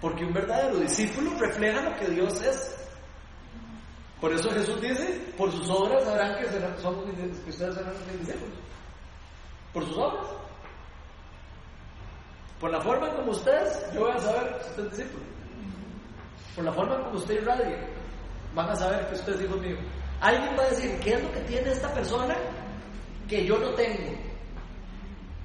Porque 0.00 0.24
un 0.24 0.32
verdadero 0.32 0.76
discípulo 0.76 1.32
refleja 1.38 1.82
lo 1.82 1.96
que 1.96 2.06
Dios 2.08 2.42
es. 2.42 2.76
Por 4.20 4.32
eso 4.32 4.50
Jesús 4.50 4.80
dice, 4.80 5.32
por 5.36 5.50
sus 5.50 5.68
obras 5.68 6.04
sabrán 6.04 6.38
que, 6.38 6.48
serán, 6.48 6.74
ustedes 6.74 7.74
serán 7.74 7.92
discípulos. 8.18 8.58
Por 9.72 9.84
sus 9.84 9.98
obras. 9.98 10.26
Por 12.60 12.70
la 12.70 12.80
forma 12.80 13.14
como 13.14 13.32
ustedes, 13.32 13.92
yo 13.92 14.00
voy 14.00 14.12
a 14.12 14.18
saber 14.18 14.54
que 14.54 14.68
usted 14.70 14.84
es 14.84 14.90
discípulo. 14.96 15.24
Por 16.54 16.64
la 16.64 16.72
forma 16.72 17.04
como 17.04 17.16
usted 17.18 17.34
irradia, 17.34 17.86
van 18.54 18.70
a 18.70 18.76
saber 18.76 19.06
que 19.08 19.14
usted 19.14 19.34
es 19.34 19.42
hijo 19.42 19.56
mío. 19.56 19.76
Alguien 20.20 20.56
va 20.58 20.62
a 20.62 20.70
decir, 20.70 20.98
¿qué 21.00 21.14
es 21.14 21.22
lo 21.22 21.32
que 21.32 21.40
tiene 21.40 21.70
esta 21.70 21.92
persona 21.92 22.36
que 23.28 23.44
yo 23.44 23.58
no 23.58 23.70
tengo? 23.74 24.33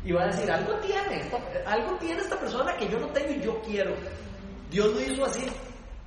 Y 0.03 0.11
va 0.11 0.23
a 0.23 0.27
decir, 0.27 0.49
algo 0.49 0.73
tiene, 0.75 1.29
algo 1.65 1.97
tiene 1.97 2.21
esta 2.21 2.39
persona 2.39 2.75
que 2.77 2.87
yo 2.87 2.99
no 2.99 3.07
tengo 3.09 3.31
y 3.31 3.41
yo 3.41 3.61
quiero. 3.61 3.93
Dios 4.71 4.93
lo 4.93 5.01
hizo 5.01 5.25
así, 5.25 5.45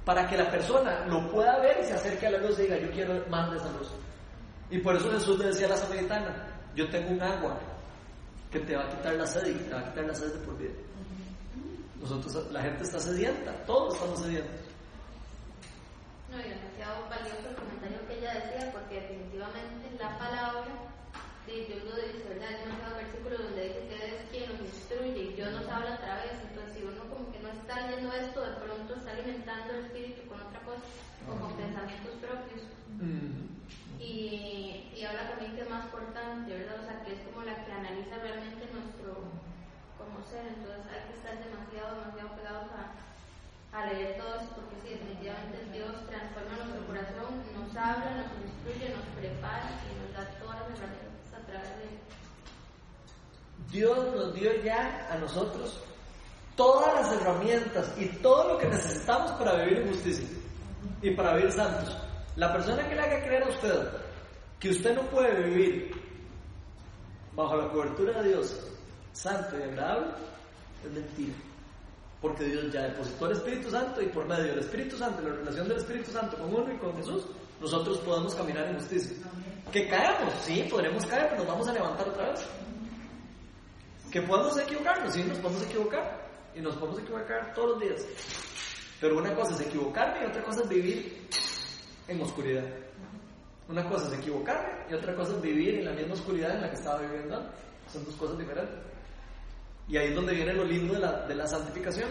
para 0.05 0.27
que 0.29 0.37
la 0.37 0.51
persona 0.51 1.07
lo 1.07 1.31
pueda 1.31 1.59
ver 1.61 1.79
y 1.81 1.85
se 1.85 1.95
acerque 1.95 2.27
a 2.27 2.31
la 2.31 2.39
luz 2.39 2.59
y 2.59 2.63
diga, 2.63 2.79
yo 2.79 2.91
quiero 2.91 3.25
más 3.29 3.51
de 3.51 3.59
esa 3.59 3.71
luz. 3.73 3.89
Y 4.71 4.79
por 4.79 4.97
eso 4.97 5.11
Jesús 5.11 5.39
le 5.39 5.47
decía 5.47 5.67
a 5.67 5.71
la 5.71 5.77
samaritana, 5.77 6.47
yo 6.75 6.89
tengo 6.89 7.11
un 7.11 7.23
agua 7.23 7.59
que 8.51 8.61
te 8.61 8.77
va 8.77 8.85
a 8.85 8.89
quitar 8.89 9.15
la 9.15 9.27
sed 9.27 9.47
y 9.47 9.55
te 9.55 9.75
va 9.75 9.81
a 9.81 9.85
quitar 9.85 10.05
la 10.05 10.15
sed 10.15 10.33
de 10.33 10.47
por 10.47 10.57
vida. 10.59 10.73
Nosotros, 12.01 12.51
la 12.51 12.63
gente 12.63 12.83
está 12.83 12.99
sedienta, 12.99 13.53
todos 13.65 13.95
estamos 13.95 14.21
sedientos. 14.21 14.61
No, 16.31 16.41
y 16.41 16.49
demasiado 16.49 17.09
valioso 17.09 17.49
el 17.49 17.55
comentario 17.55 18.09
que 18.09 18.19
ella 18.19 18.35
decía, 18.35 18.73
porque 18.73 19.01
definitivamente 19.01 19.91
la 20.01 20.19
palabra 20.19 20.65
de 21.47 21.53
Dios 21.67 21.85
lo 21.85 21.97
dice, 21.97 22.29
¿verdad? 22.29 22.49
Hay 22.49 22.65
demasiados 22.65 22.97
versículos 22.97 23.39
donde 23.45 23.69
dice 23.69 23.82
instruye 24.93 25.33
y 25.33 25.35
Dios 25.35 25.53
nos 25.53 25.69
habla 25.69 25.95
a 25.95 25.99
través. 25.99 26.33
Entonces, 26.49 26.75
si 26.75 26.83
uno 26.85 27.03
como 27.09 27.33
que 27.33 27.41
no 27.41 27.49
está 27.49 27.87
leyendo 27.87 28.13
esto, 28.13 28.41
de 28.41 28.57
pronto 28.61 28.95
está 28.95 29.13
alimentando 29.13 29.73
el 29.73 29.85
espíritu 29.87 30.29
con 30.29 30.41
otra 30.41 30.61
cosa, 30.61 30.85
o 31.29 31.33
con 31.41 31.57
pensamientos 31.57 32.15
propios. 32.21 32.63
Y, 33.99 34.91
y 34.95 35.05
habla 35.05 35.31
también 35.31 35.55
que 35.55 35.63
es 35.63 35.71
más 35.71 35.85
importante, 35.87 36.53
¿verdad? 36.53 36.83
O 36.83 36.85
sea, 36.85 37.05
que 37.05 37.15
es 37.15 37.21
como 37.31 37.47
la 37.47 37.65
que 37.65 37.73
analiza 37.73 38.19
realmente 38.19 38.69
nuestro 38.75 39.31
como 39.97 40.21
ser. 40.27 40.47
Entonces, 40.59 40.85
hay 40.91 41.03
que 41.09 41.17
estar 41.17 41.39
demasiado, 41.39 42.03
demasiado 42.03 42.37
pegados 42.37 42.71
a 42.75 43.03
a 43.73 43.87
leer 43.87 44.21
todo 44.21 44.37
eso, 44.37 44.53
porque 44.53 44.77
sí, 44.85 44.89
definitivamente 45.01 45.65
Dios 45.73 45.97
transforma 46.05 46.61
nuestro 46.61 46.85
corazón, 46.85 47.41
nos 47.57 47.73
habla, 47.73 48.21
nos 48.21 48.37
instruye, 48.45 48.93
nos 48.93 49.09
prepara 49.17 49.81
y 49.89 49.97
nos 49.97 50.13
da 50.13 50.29
todas 50.37 50.61
las 50.61 50.77
herramientas 50.77 51.33
a 51.33 51.41
través 51.49 51.73
de 51.81 51.89
Dios 53.71 53.99
nos 54.15 54.35
dio 54.35 54.51
ya 54.63 55.09
a 55.11 55.19
nosotros 55.19 55.81
todas 56.57 56.95
las 56.95 57.21
herramientas 57.21 57.93
y 57.97 58.07
todo 58.19 58.53
lo 58.53 58.59
que 58.59 58.69
necesitamos 58.69 59.33
para 59.33 59.65
vivir 59.65 59.79
en 59.79 59.89
justicia 59.89 60.29
y 61.01 61.11
para 61.13 61.37
vivir 61.37 61.53
santos. 61.53 61.97
La 62.37 62.53
persona 62.53 62.89
que 62.89 62.95
le 62.95 63.01
haga 63.01 63.25
creer 63.25 63.43
a 63.45 63.49
usted 63.49 63.89
que 64.63 64.71
usted 64.71 64.95
no 64.95 65.03
puede 65.11 65.43
vivir 65.43 65.91
bajo 67.35 67.57
la 67.57 67.69
cobertura 67.69 68.23
de 68.23 68.29
Dios 68.29 68.57
santo 69.13 69.59
y 69.59 69.63
agradable 69.63 70.13
es 70.85 70.93
mentira. 70.93 71.35
Porque 72.21 72.45
Dios 72.45 72.73
ya 72.73 72.83
depositó 72.83 73.27
el 73.27 73.33
Espíritu 73.33 73.71
Santo 73.71 74.01
y 74.01 74.07
por 74.07 74.25
medio 74.27 74.45
del 74.45 74.61
Espíritu 74.61 74.97
Santo, 74.97 75.21
la 75.23 75.35
relación 75.35 75.67
del 75.67 75.79
Espíritu 75.79 76.13
Santo 76.13 76.37
con 76.37 76.55
uno 76.55 76.73
y 76.73 76.79
con 76.79 76.97
Jesús, 76.97 77.25
nosotros 77.61 77.99
podemos 77.99 78.35
caminar 78.37 78.67
en 78.69 78.75
justicia. 78.77 79.17
Que 79.73 79.89
caemos, 79.89 80.33
sí, 80.43 80.67
podremos 80.71 81.05
caer, 81.07 81.27
pero 81.31 81.39
nos 81.39 81.49
vamos 81.49 81.69
a 81.69 81.73
levantar 81.73 82.09
otra 82.09 82.31
vez. 82.31 82.47
Que 84.13 84.21
podemos 84.21 84.59
equivocarnos, 84.59 85.15
sí, 85.15 85.25
nos 85.25 85.39
podemos 85.39 85.63
equivocar. 85.65 86.21
Y 86.55 86.61
nos 86.61 86.77
podemos 86.77 87.01
equivocar 87.01 87.55
todos 87.55 87.71
los 87.71 87.81
días. 87.81 88.07
Pero 89.01 89.19
una 89.19 89.35
cosa 89.35 89.55
es 89.55 89.63
equivocarme 89.63 90.23
y 90.23 90.29
otra 90.29 90.45
cosa 90.45 90.63
es 90.63 90.69
vivir 90.69 91.29
en 92.07 92.21
oscuridad. 92.21 92.65
Una 93.69 93.89
cosa 93.89 94.09
es 94.09 94.19
equivocarme 94.19 94.85
y 94.91 94.95
otra 94.95 95.15
cosa 95.17 95.33
es 95.33 95.41
vivir 95.41 95.77
en 95.77 95.87
la 95.87 95.93
misma 95.93 96.13
oscuridad 96.13 96.55
en 96.55 96.61
la 96.61 96.69
que 96.69 96.77
estaba 96.77 97.01
viviendo 97.01 97.37
antes. 97.37 97.59
Son 97.91 98.05
dos 98.05 98.15
cosas 98.17 98.39
diferentes. 98.39 98.77
Y 99.89 99.97
ahí 99.97 100.09
es 100.09 100.15
donde 100.15 100.35
viene 100.35 100.53
lo 100.53 100.65
lindo 100.65 100.93
de 100.93 101.01
la, 101.01 101.27
de 101.27 101.35
la 101.35 101.47
santificación. 101.47 102.11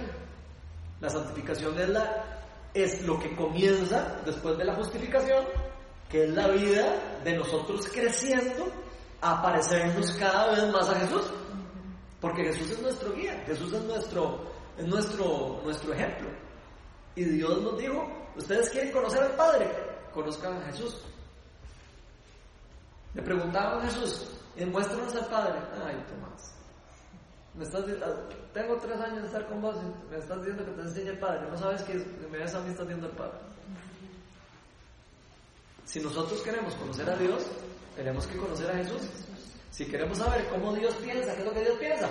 La 0.99 1.09
santificación 1.09 1.79
es, 1.79 1.89
la, 1.89 2.41
es 2.73 3.05
lo 3.05 3.19
que 3.19 3.35
comienza 3.35 4.21
después 4.25 4.57
de 4.57 4.65
la 4.65 4.73
justificación, 4.73 5.45
que 6.09 6.23
es 6.23 6.29
la 6.31 6.47
vida 6.47 7.19
de 7.23 7.37
nosotros 7.37 7.87
creciendo 7.87 8.65
a 9.21 9.41
cada 10.19 10.51
vez 10.51 10.73
más 10.73 10.89
a 10.89 10.95
Jesús. 10.95 11.31
Porque 12.21 12.43
Jesús 12.43 12.69
es 12.69 12.81
nuestro 12.81 13.13
guía, 13.13 13.43
Jesús 13.47 13.73
es 13.73 13.83
nuestro, 13.83 14.51
es 14.77 14.85
nuestro, 14.85 15.59
nuestro 15.63 15.93
ejemplo. 15.93 16.29
Y 17.15 17.23
Dios 17.23 17.61
nos 17.61 17.77
dijo, 17.79 18.07
ustedes 18.37 18.69
quieren 18.69 18.91
conocer 18.91 19.23
al 19.23 19.31
Padre, 19.31 19.67
conozcan 20.13 20.61
a 20.61 20.65
Jesús. 20.67 21.01
Le 23.15 23.23
preguntaban 23.23 23.79
a 23.79 23.89
Jesús, 23.89 24.29
muéstranos 24.67 25.15
al 25.15 25.25
Padre. 25.25 25.59
Ay, 25.83 25.95
Tomás, 26.07 26.55
me 27.55 27.63
estás, 27.65 27.83
tengo 28.53 28.77
tres 28.77 29.01
años 29.01 29.21
de 29.21 29.27
estar 29.27 29.47
con 29.47 29.61
vos 29.61 29.75
y 29.75 30.11
me 30.11 30.17
estás 30.17 30.37
diciendo 30.37 30.63
que 30.63 30.71
te 30.71 30.81
enseñe 30.81 31.09
el 31.09 31.19
Padre. 31.19 31.49
No 31.49 31.57
sabes 31.57 31.81
que 31.81 31.95
me 31.95 32.37
ves 32.37 32.53
a 32.53 32.61
mí 32.61 32.69
estás 32.69 32.87
viendo 32.87 33.07
al 33.07 33.13
Padre. 33.13 33.39
Si 35.85 35.99
nosotros 35.99 36.41
queremos 36.43 36.73
conocer 36.75 37.09
a 37.09 37.17
Dios, 37.17 37.43
tenemos 37.95 38.27
que 38.27 38.37
conocer 38.37 38.69
a 38.69 38.75
Jesús. 38.75 39.01
Si 39.71 39.85
queremos 39.85 40.17
saber 40.17 40.45
cómo 40.49 40.73
Dios 40.73 40.93
piensa, 40.95 41.33
qué 41.33 41.39
es 41.39 41.45
lo 41.45 41.53
que 41.53 41.61
Dios 41.61 41.77
piensa, 41.79 42.09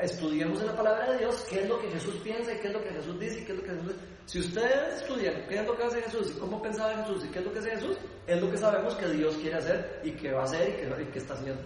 estudiemos 0.00 0.60
en 0.60 0.66
la 0.66 0.76
palabra 0.76 1.10
de 1.10 1.18
Dios 1.18 1.44
qué 1.50 1.62
es 1.62 1.68
lo 1.68 1.80
que 1.80 1.90
Jesús 1.90 2.14
piensa 2.22 2.52
y 2.52 2.58
qué 2.58 2.68
es 2.68 2.72
lo 2.72 2.82
que 2.82 2.90
Jesús 2.90 3.18
dice 3.18 3.40
y 3.40 3.44
qué 3.44 3.52
es 3.52 3.58
lo 3.58 3.64
que 3.64 3.70
Jesús 3.70 3.94
Si 4.26 4.38
ustedes 4.38 5.02
estudian 5.02 5.46
qué 5.48 5.58
es 5.58 5.66
lo 5.66 5.76
que 5.76 5.82
hace 5.82 6.02
Jesús 6.02 6.30
y 6.30 6.38
cómo 6.38 6.62
pensaba 6.62 6.94
Jesús 7.02 7.24
y 7.24 7.28
qué 7.28 7.40
es 7.40 7.44
lo 7.44 7.52
que 7.52 7.58
hace 7.58 7.70
Jesús, 7.70 7.96
es 8.26 8.40
lo 8.40 8.50
que 8.50 8.56
sabemos 8.56 8.94
que 8.94 9.08
Dios 9.08 9.36
quiere 9.36 9.56
hacer 9.56 10.00
y 10.04 10.12
que 10.12 10.32
va 10.32 10.42
a 10.42 10.44
hacer 10.44 10.68
y 10.68 11.04
que, 11.04 11.12
y 11.12 11.18
está 11.18 11.34
haciendo. 11.34 11.62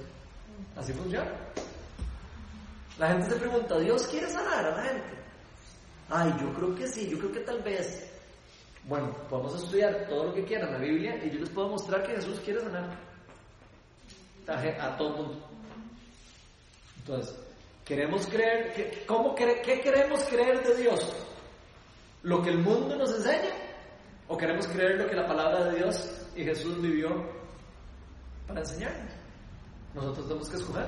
Así 0.74 0.92
funciona. 0.94 1.30
La 2.98 3.08
gente 3.08 3.30
se 3.30 3.36
pregunta, 3.36 3.78
¿Dios 3.78 4.06
quiere 4.06 4.28
sanar 4.28 4.64
a 4.64 4.70
la 4.70 4.82
gente? 4.84 5.14
Ay, 6.08 6.34
yo 6.40 6.52
creo 6.54 6.74
que 6.74 6.86
sí, 6.88 7.08
yo 7.10 7.18
creo 7.18 7.32
que 7.32 7.40
tal 7.40 7.62
vez. 7.62 8.10
Bueno, 8.84 9.14
podemos 9.28 9.62
estudiar 9.62 10.06
todo 10.08 10.24
lo 10.24 10.34
que 10.34 10.44
quieran 10.44 10.72
la 10.72 10.78
Biblia 10.78 11.22
y 11.22 11.30
yo 11.30 11.40
les 11.40 11.50
puedo 11.50 11.68
mostrar 11.68 12.02
que 12.04 12.14
Jesús 12.14 12.40
quiere 12.40 12.60
sanar 12.60 13.09
a, 14.46 14.96
todo 14.96 15.16
mundo. 15.16 15.48
Entonces, 16.98 17.36
queremos 17.84 18.26
creer, 18.26 18.72
que, 18.72 19.04
¿cómo 19.06 19.34
cre, 19.34 19.60
¿qué 19.62 19.80
queremos 19.80 20.22
creer 20.24 20.62
de 20.62 20.76
Dios? 20.76 21.00
¿Lo 22.22 22.42
que 22.42 22.50
el 22.50 22.58
mundo 22.58 22.96
nos 22.96 23.14
enseña? 23.14 23.54
¿O 24.28 24.36
queremos 24.36 24.66
creer 24.68 24.96
lo 24.96 25.08
que 25.08 25.16
la 25.16 25.26
palabra 25.26 25.64
de 25.64 25.78
Dios 25.78 26.08
y 26.36 26.44
Jesús 26.44 26.80
vivió 26.80 27.10
para 28.46 28.60
enseñarnos? 28.60 29.12
Nosotros 29.94 30.28
tenemos 30.28 30.48
que 30.48 30.56
escoger. 30.56 30.86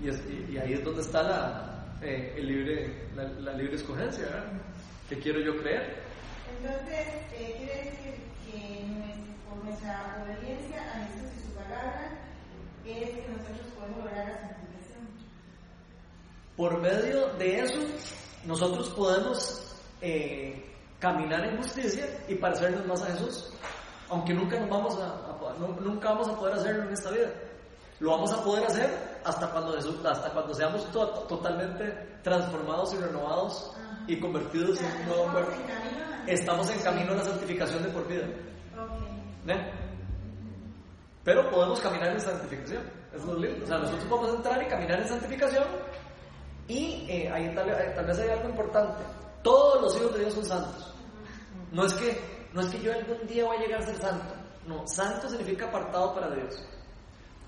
Y, 0.00 0.52
y, 0.52 0.58
ahí 0.58 0.74
es 0.74 0.84
donde 0.84 1.02
está 1.02 1.22
la, 1.22 1.78
eh, 2.00 2.34
el 2.36 2.46
libre, 2.46 3.08
la, 3.16 3.24
la, 3.24 3.52
libre 3.52 3.74
escogencia. 3.74 4.26
¿Qué 5.08 5.18
quiero 5.18 5.40
yo 5.40 5.60
creer? 5.60 6.02
Entonces, 6.56 7.06
eh, 7.34 7.54
quiere 7.58 7.90
decir 7.90 8.14
que 8.46 8.97
nuestra 9.68 10.24
obediencia 10.24 10.80
a 10.80 11.06
Jesús 11.06 11.30
y 11.36 11.46
su 11.46 11.54
palabra 11.54 12.10
es 12.86 13.10
que 13.10 13.28
nosotros 13.28 13.66
podemos 13.76 13.98
lograr 13.98 14.28
la 14.28 14.38
santificación. 14.38 15.08
Por 16.56 16.80
medio 16.80 17.26
de 17.34 17.60
eso, 17.60 17.80
nosotros 18.46 18.88
podemos 18.90 19.76
eh, 20.00 20.74
caminar 20.98 21.44
en 21.44 21.58
justicia 21.58 22.06
y 22.28 22.34
parecernos 22.36 22.86
más 22.86 23.02
a 23.02 23.06
Jesús. 23.12 23.50
Aunque 24.08 24.32
nunca 24.32 24.58
nos 24.58 24.70
vamos 24.70 24.98
a, 24.98 25.06
a, 25.06 25.54
nunca 25.80 26.12
vamos 26.12 26.28
a 26.28 26.36
poder 26.36 26.54
hacerlo 26.54 26.84
en 26.84 26.92
esta 26.94 27.10
vida. 27.10 27.30
Lo 28.00 28.12
vamos 28.12 28.32
a 28.32 28.42
poder 28.42 28.64
hacer 28.64 29.20
hasta 29.24 29.50
cuando, 29.50 29.76
hasta 29.76 30.30
cuando 30.30 30.54
seamos 30.54 30.90
to 30.92 31.06
totalmente 31.28 31.84
transformados 32.22 32.94
y 32.94 32.96
renovados 32.96 33.72
Ajá. 33.76 34.04
y 34.06 34.18
convertidos 34.18 34.70
o 34.70 34.76
sea, 34.76 34.94
en 34.94 35.00
un 35.00 35.08
nuevo 35.08 35.32
cuerpo. 35.32 35.52
Estamos 36.26 36.70
en 36.70 36.80
camino 36.80 37.12
a 37.12 37.16
la 37.16 37.24
santificación 37.24 37.82
de 37.82 37.88
por 37.90 38.08
vida. 38.08 38.24
Okay. 38.24 39.17
¿Eh? 39.46 39.72
Pero 41.24 41.50
podemos 41.50 41.80
caminar 41.80 42.08
en 42.12 42.20
santificación. 42.20 42.82
Eso 43.12 43.18
es 43.18 43.24
lo 43.24 43.38
lindo. 43.38 43.64
O 43.64 43.68
sea, 43.68 43.78
nosotros 43.78 44.04
podemos 44.04 44.36
entrar 44.36 44.62
y 44.62 44.66
caminar 44.66 45.00
en 45.00 45.08
santificación. 45.08 45.64
Y 46.66 47.06
eh, 47.08 47.30
ahí 47.32 47.54
tal, 47.54 47.66
tal, 47.94 48.06
vez 48.06 48.18
hay 48.18 48.30
algo 48.30 48.48
importante. 48.48 49.02
Todos 49.42 49.82
los 49.82 49.96
hijos 49.96 50.14
de 50.14 50.20
Dios 50.20 50.34
son 50.34 50.44
santos. 50.44 50.94
No 51.72 51.84
es 51.84 51.94
que, 51.94 52.48
no 52.52 52.60
es 52.60 52.68
que 52.68 52.80
yo 52.80 52.92
algún 52.92 53.26
día 53.26 53.44
voy 53.44 53.56
a 53.56 53.60
llegar 53.60 53.82
a 53.82 53.86
ser 53.86 53.96
santo. 53.96 54.34
No, 54.66 54.86
santo 54.86 55.28
significa 55.28 55.66
apartado 55.66 56.14
para 56.14 56.30
Dios. 56.30 56.62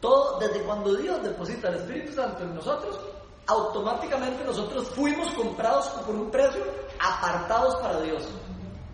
Todo, 0.00 0.38
desde 0.38 0.62
cuando 0.62 0.94
Dios 0.96 1.22
deposita 1.22 1.68
el 1.68 1.76
Espíritu 1.76 2.12
Santo 2.12 2.42
en 2.42 2.54
nosotros, 2.54 2.98
automáticamente 3.46 4.42
nosotros 4.44 4.88
fuimos 4.90 5.30
comprados 5.32 5.88
por 6.06 6.14
un 6.14 6.30
precio 6.30 6.64
apartados 6.98 7.76
para 7.76 8.00
Dios. 8.00 8.26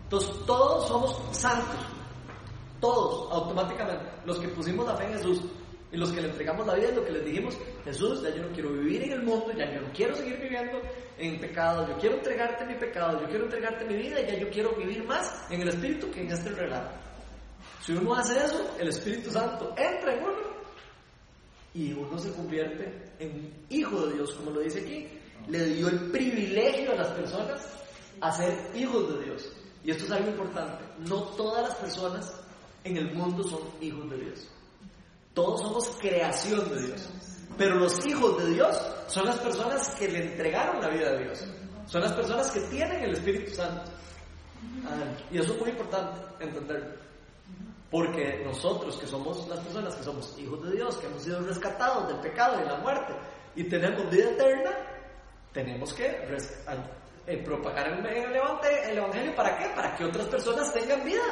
Entonces 0.04 0.34
todos 0.46 0.88
somos 0.88 1.20
santos, 1.32 1.80
todos, 2.80 3.30
automáticamente. 3.32 4.04
Los 4.24 4.38
que 4.38 4.48
pusimos 4.48 4.86
la 4.86 4.96
fe 4.96 5.04
en 5.04 5.12
Jesús 5.14 5.42
y 5.92 5.96
los 5.96 6.12
que 6.12 6.20
le 6.20 6.28
entregamos 6.28 6.66
la 6.66 6.74
vida, 6.74 6.90
lo 6.90 7.04
que 7.04 7.12
les 7.12 7.24
dijimos, 7.24 7.56
Jesús, 7.84 8.22
ya 8.22 8.34
yo 8.34 8.42
no 8.42 8.52
quiero 8.52 8.72
vivir 8.72 9.04
en 9.04 9.12
el 9.12 9.22
mundo, 9.22 9.52
ya 9.56 9.72
yo 9.72 9.80
no 9.80 9.92
quiero 9.92 10.14
seguir 10.14 10.38
viviendo 10.40 10.80
en 11.18 11.40
pecado, 11.40 11.88
yo 11.88 11.96
quiero 11.98 12.16
entregarte 12.16 12.66
mi 12.66 12.74
pecado, 12.74 13.20
yo 13.20 13.28
quiero 13.28 13.44
entregarte 13.44 13.84
mi 13.84 13.96
vida, 13.96 14.20
ya 14.20 14.38
yo 14.38 14.50
quiero 14.50 14.74
vivir 14.74 15.04
más 15.04 15.46
en 15.50 15.62
el 15.62 15.68
Espíritu 15.68 16.10
que 16.10 16.22
en 16.22 16.32
este 16.32 16.50
relato. 16.50 16.90
Si 17.80 17.92
uno 17.92 18.14
hace 18.14 18.36
eso, 18.36 18.74
el 18.78 18.88
Espíritu 18.88 19.30
Santo 19.30 19.72
entra 19.76 20.14
en 20.14 20.24
uno 20.24 20.56
y 21.72 21.92
uno 21.92 22.18
se 22.18 22.32
convierte 22.32 23.12
en 23.18 23.64
hijo 23.68 24.06
de 24.06 24.14
Dios, 24.14 24.32
como 24.34 24.50
lo 24.50 24.60
dice 24.60 24.80
aquí. 24.80 25.08
Le 25.48 25.64
dio 25.66 25.88
el 25.88 26.10
privilegio 26.10 26.92
a 26.92 26.96
las 26.96 27.08
personas 27.08 27.68
a 28.20 28.32
ser 28.32 28.70
hijos 28.74 29.14
de 29.14 29.24
Dios. 29.24 29.52
Y 29.84 29.90
esto 29.92 30.04
es 30.04 30.10
algo 30.10 30.30
importante. 30.30 30.84
No 30.98 31.22
todas 31.36 31.68
las 31.68 31.76
personas 31.76 32.45
en 32.86 32.96
el 32.96 33.14
mundo 33.14 33.42
son 33.44 33.60
hijos 33.80 34.08
de 34.10 34.16
Dios. 34.18 34.48
Todos 35.34 35.60
somos 35.60 35.96
creación 36.00 36.68
de 36.70 36.86
Dios. 36.86 37.10
Pero 37.58 37.76
los 37.76 38.06
hijos 38.06 38.42
de 38.42 38.50
Dios 38.50 38.80
son 39.08 39.26
las 39.26 39.38
personas 39.38 39.88
que 39.98 40.08
le 40.08 40.32
entregaron 40.32 40.80
la 40.80 40.88
vida 40.88 41.10
a 41.10 41.16
Dios. 41.16 41.44
Son 41.86 42.00
las 42.00 42.12
personas 42.12 42.50
que 42.50 42.60
tienen 42.62 43.02
el 43.02 43.12
Espíritu 43.12 43.54
Santo. 43.54 43.90
Y 45.30 45.38
eso 45.38 45.52
es 45.52 45.60
muy 45.60 45.70
importante 45.70 46.20
entenderlo. 46.40 46.94
Porque 47.90 48.42
nosotros 48.44 48.96
que 48.96 49.06
somos 49.06 49.46
las 49.48 49.60
personas 49.60 49.94
que 49.94 50.02
somos 50.02 50.36
hijos 50.38 50.62
de 50.64 50.76
Dios, 50.76 50.96
que 50.96 51.06
hemos 51.06 51.22
sido 51.22 51.40
rescatados 51.40 52.08
del 52.08 52.18
pecado 52.18 52.56
y 52.56 52.64
de 52.64 52.66
la 52.66 52.78
muerte 52.78 53.14
y 53.54 53.64
tenemos 53.64 54.10
vida 54.10 54.30
eterna, 54.30 54.70
tenemos 55.52 55.94
que 55.94 56.04
eh, 57.26 57.38
propagar 57.44 57.88
el, 57.88 58.04
el 58.06 58.96
Evangelio. 58.98 59.34
¿Para 59.34 59.56
qué? 59.56 59.68
Para 59.74 59.94
que 59.94 60.04
otras 60.04 60.26
personas 60.26 60.72
tengan 60.72 61.04
vida. 61.04 61.22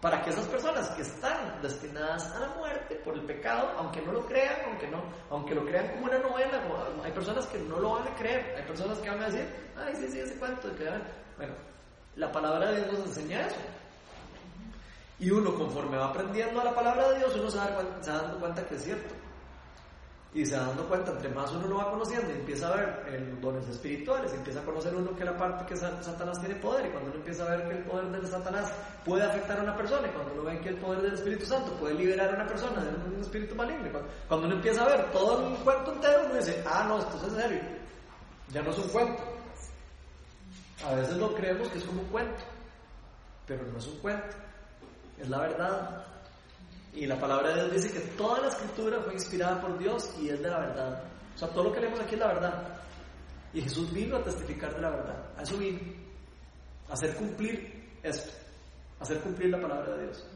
Para 0.00 0.22
que 0.22 0.30
esas 0.30 0.46
personas 0.46 0.88
que 0.90 1.02
están 1.02 1.60
destinadas 1.60 2.30
a 2.36 2.38
la 2.38 2.48
muerte 2.50 2.94
por 3.04 3.14
el 3.14 3.22
pecado, 3.22 3.72
aunque 3.78 4.00
no 4.00 4.12
lo 4.12 4.24
crean, 4.26 4.54
aunque, 4.66 4.86
no, 4.86 5.02
aunque 5.28 5.56
lo 5.56 5.64
crean 5.64 5.88
como 5.88 6.06
una 6.06 6.18
novela, 6.18 6.62
hay 7.02 7.10
personas 7.10 7.46
que 7.46 7.58
no 7.58 7.80
lo 7.80 7.94
van 7.94 8.06
a 8.06 8.14
creer, 8.14 8.54
hay 8.56 8.62
personas 8.62 8.98
que 8.98 9.10
van 9.10 9.22
a 9.22 9.26
decir, 9.26 9.48
ay, 9.76 9.96
sí, 9.96 10.08
sí, 10.08 10.20
ese 10.20 10.36
cuento. 10.36 10.68
Bueno, 11.36 11.52
la 12.14 12.30
palabra 12.30 12.70
de 12.70 12.84
Dios 12.84 12.92
nos 12.92 13.08
enseña 13.08 13.46
eso. 13.48 13.56
Y 15.18 15.30
uno 15.32 15.52
conforme 15.56 15.96
va 15.96 16.10
aprendiendo 16.10 16.60
a 16.60 16.64
la 16.64 16.74
palabra 16.76 17.08
de 17.08 17.18
Dios, 17.18 17.34
uno 17.34 17.50
se 17.50 17.58
va, 17.58 17.68
dando 18.06 18.38
cuenta 18.38 18.64
que 18.68 18.76
es 18.76 18.84
cierto. 18.84 19.14
Y 20.34 20.44
se 20.44 20.56
va 20.56 20.66
dando 20.66 20.86
cuenta, 20.86 21.10
entre 21.12 21.30
más 21.30 21.50
uno 21.52 21.66
lo 21.66 21.76
va 21.76 21.90
conociendo 21.90 22.30
y 22.30 22.34
empieza 22.34 22.68
a 22.68 22.76
ver 22.76 23.28
los 23.30 23.40
dones 23.40 23.66
espirituales, 23.68 24.32
empieza 24.34 24.60
a 24.60 24.64
conocer 24.64 24.94
uno 24.94 25.16
que 25.16 25.24
la 25.24 25.36
parte 25.36 25.64
que 25.64 25.76
Satanás 25.76 26.38
tiene 26.38 26.56
poder, 26.56 26.86
y 26.86 26.90
cuando 26.90 27.10
uno 27.10 27.18
empieza 27.18 27.44
a 27.44 27.56
ver 27.56 27.66
que 27.66 27.78
el 27.78 27.84
poder 27.84 28.20
de 28.20 28.28
Satanás 28.28 28.70
puede 29.06 29.24
afectar 29.24 29.58
a 29.58 29.62
una 29.62 29.74
persona, 29.74 30.06
y 30.06 30.10
cuando 30.10 30.34
uno 30.34 30.44
ve 30.44 30.60
que 30.60 30.68
el 30.68 30.76
poder 30.76 31.00
del 31.00 31.14
Espíritu 31.14 31.46
Santo 31.46 31.72
puede 31.72 31.94
liberar 31.94 32.30
a 32.30 32.34
una 32.34 32.46
persona 32.46 32.84
de 32.84 32.90
un 32.90 33.20
espíritu 33.22 33.54
maligno, 33.54 33.88
cuando, 34.28 34.46
uno 34.46 34.56
empieza 34.56 34.84
a 34.84 34.88
ver 34.88 35.10
todo 35.12 35.48
el 35.48 35.56
cuento 35.56 35.92
entero, 35.94 36.22
uno 36.26 36.34
dice, 36.34 36.62
ah, 36.66 36.84
no, 36.86 36.98
esto 36.98 37.26
es 37.26 37.32
serio, 37.32 37.60
ya 38.52 38.62
no 38.62 38.70
es 38.70 38.78
un 38.78 38.88
cuento. 38.88 39.22
A 40.86 40.94
veces 40.94 41.16
lo 41.16 41.34
creemos 41.34 41.68
que 41.68 41.78
es 41.78 41.84
como 41.84 42.02
un 42.02 42.08
cuento, 42.08 42.44
pero 43.46 43.64
no 43.64 43.78
es 43.78 43.86
un 43.86 43.98
cuento 43.98 44.36
es 45.20 45.28
la 45.28 45.38
verdad. 45.38 46.04
Y 46.94 47.06
la 47.06 47.18
palabra 47.18 47.50
de 47.50 47.54
Dios 47.62 47.82
dice 47.82 47.92
que 47.92 48.06
toda 48.16 48.40
la 48.40 48.48
escritura 48.48 49.00
fue 49.02 49.14
inspirada 49.14 49.60
por 49.60 49.78
Dios 49.78 50.14
y 50.20 50.30
es 50.30 50.42
de 50.42 50.48
la 50.48 50.58
verdad. 50.58 51.04
O 51.34 51.38
sea, 51.38 51.48
todo 51.48 51.64
lo 51.64 51.72
que 51.72 51.80
leemos 51.80 52.00
aquí 52.00 52.14
es 52.14 52.20
la 52.20 52.26
verdad. 52.28 52.80
Y 53.52 53.62
Jesús 53.62 53.92
vino 53.92 54.16
a 54.16 54.24
testificar 54.24 54.74
de 54.74 54.80
la 54.80 54.90
verdad. 54.90 55.32
A 55.36 55.42
eso 55.42 55.56
vino. 55.56 55.78
A 56.88 56.94
hacer 56.94 57.14
cumplir 57.14 57.98
esto. 58.02 58.32
A 58.98 59.02
hacer 59.04 59.20
cumplir 59.20 59.50
la 59.50 59.60
palabra 59.60 59.96
de 59.96 60.04
Dios. 60.04 60.26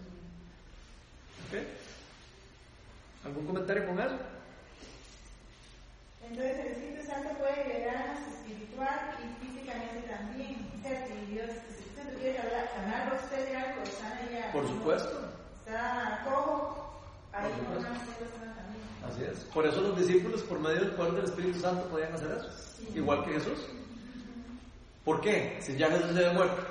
¿Ok? 1.49 1.59
¿Algún 3.25 3.47
comentario 3.47 3.87
con 3.87 4.01
eso? 4.01 4.17
Entonces 6.23 6.59
el 6.61 6.67
Espíritu 6.69 7.07
Santo 7.07 7.31
puede 7.39 7.67
liberarnos 7.67 8.21
espiritual 8.35 9.19
y 9.19 9.45
físicamente 9.45 10.09
también. 10.09 10.71
O 10.79 10.83
sea, 10.83 11.07
si 11.07 11.33
Dios 11.33 11.51
quiere 12.23 12.39
hablar, 12.39 12.69
sanar 12.73 13.13
usted 13.15 13.49
de 13.49 13.57
algo, 13.57 13.85
sana 13.87 14.31
ya. 14.31 14.53
Por 14.53 14.67
supuesto. 14.69 15.32
Está 15.67 16.23
cojo, 16.25 17.01
ahí 17.33 17.51
por 17.69 17.83
también. 17.83 18.03
Así 19.09 19.25
es. 19.25 19.45
Por 19.53 19.67
eso 19.67 19.81
los 19.81 19.99
discípulos, 19.99 20.43
por 20.43 20.59
medio 20.59 20.81
del 20.81 20.91
poder 20.93 21.13
del 21.13 21.25
Espíritu 21.25 21.61
Santo, 21.61 21.87
podían 21.89 22.13
hacer 22.15 22.33
eso. 22.33 22.83
Igual 22.95 23.25
que 23.25 23.33
Jesús. 23.33 23.59
¿Por 25.05 25.21
qué? 25.21 25.59
Si 25.61 25.77
ya 25.77 25.89
Jesús 25.89 26.13
se 26.13 26.19
había 26.19 26.33
muerto. 26.33 26.63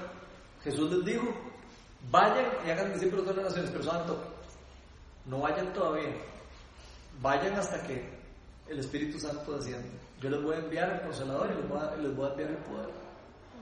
Jesús 0.64 0.92
les 0.92 1.06
dijo, 1.06 1.34
vayan 2.10 2.46
y 2.66 2.70
hagan 2.70 2.94
discípulos 2.94 3.26
de 3.26 3.34
las 3.34 3.46
naciones, 3.46 3.72
pero 3.72 3.84
santo, 3.84 4.24
no 5.26 5.40
vayan 5.40 5.74
todavía. 5.74 6.14
Vayan 7.22 7.56
hasta 7.56 7.82
que 7.84 8.10
el 8.68 8.80
Espíritu 8.80 9.20
Santo 9.20 9.58
descienda. 9.58 9.88
Yo 10.22 10.30
les 10.30 10.42
voy 10.42 10.56
a 10.56 10.60
enviar 10.60 10.92
el 10.94 11.02
consolador 11.02 11.52
y 11.52 11.56
les 11.56 11.70
voy 11.70 11.80
a, 11.80 11.96
les 11.96 12.16
voy 12.16 12.28
a 12.28 12.30
enviar 12.32 12.50
el 12.52 12.58
poder 12.58 12.90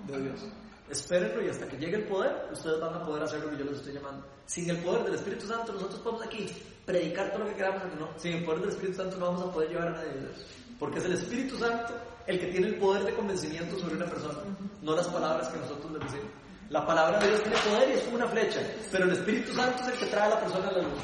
de 0.07 0.21
Dios. 0.21 0.41
Espérenlo 0.89 1.45
y 1.45 1.49
hasta 1.49 1.67
que 1.67 1.77
llegue 1.77 1.97
el 1.97 2.03
poder, 2.05 2.49
ustedes 2.51 2.79
van 2.79 2.95
a 2.95 3.05
poder 3.05 3.23
hacer 3.23 3.41
lo 3.41 3.51
que 3.51 3.57
yo 3.57 3.65
les 3.65 3.77
estoy 3.77 3.93
llamando. 3.93 4.25
Sin 4.45 4.69
el 4.69 4.77
poder 4.77 5.03
del 5.03 5.15
Espíritu 5.15 5.45
Santo, 5.45 5.73
nosotros 5.73 5.99
podemos 5.99 6.25
aquí 6.25 6.47
predicar 6.85 7.31
todo 7.31 7.43
lo 7.43 7.49
que 7.49 7.55
queramos, 7.55 7.83
no. 7.99 8.09
Sin 8.17 8.33
el 8.33 8.43
poder 8.43 8.61
del 8.61 8.69
Espíritu 8.69 8.97
Santo 8.97 9.17
no 9.17 9.25
vamos 9.27 9.41
a 9.43 9.51
poder 9.51 9.69
llevar 9.69 9.89
a 9.89 9.91
nadie 9.91 10.09
a 10.09 10.13
Dios. 10.13 10.45
Porque 10.79 10.97
es 10.97 11.05
el 11.05 11.13
Espíritu 11.13 11.57
Santo 11.57 11.93
el 12.25 12.39
que 12.39 12.47
tiene 12.47 12.67
el 12.67 12.75
poder 12.75 13.03
de 13.03 13.13
convencimiento 13.13 13.77
sobre 13.79 13.95
una 13.95 14.05
persona, 14.05 14.39
no 14.81 14.95
las 14.95 15.07
palabras 15.07 15.47
que 15.49 15.59
nosotros 15.59 15.91
le 15.91 15.99
decimos. 15.99 16.31
La 16.69 16.85
palabra 16.85 17.19
de 17.19 17.27
Dios 17.27 17.41
tiene 17.43 17.57
poder 17.57 17.89
y 17.89 17.93
es 17.93 18.01
como 18.03 18.15
una 18.17 18.27
flecha, 18.27 18.61
pero 18.91 19.05
el 19.05 19.11
Espíritu 19.11 19.53
Santo 19.53 19.81
es 19.83 19.87
el 19.89 19.99
que 19.99 20.05
trae 20.05 20.25
a 20.25 20.29
la 20.29 20.39
persona 20.39 20.67
a 20.67 20.71
la 20.71 20.81
luz. 20.83 20.99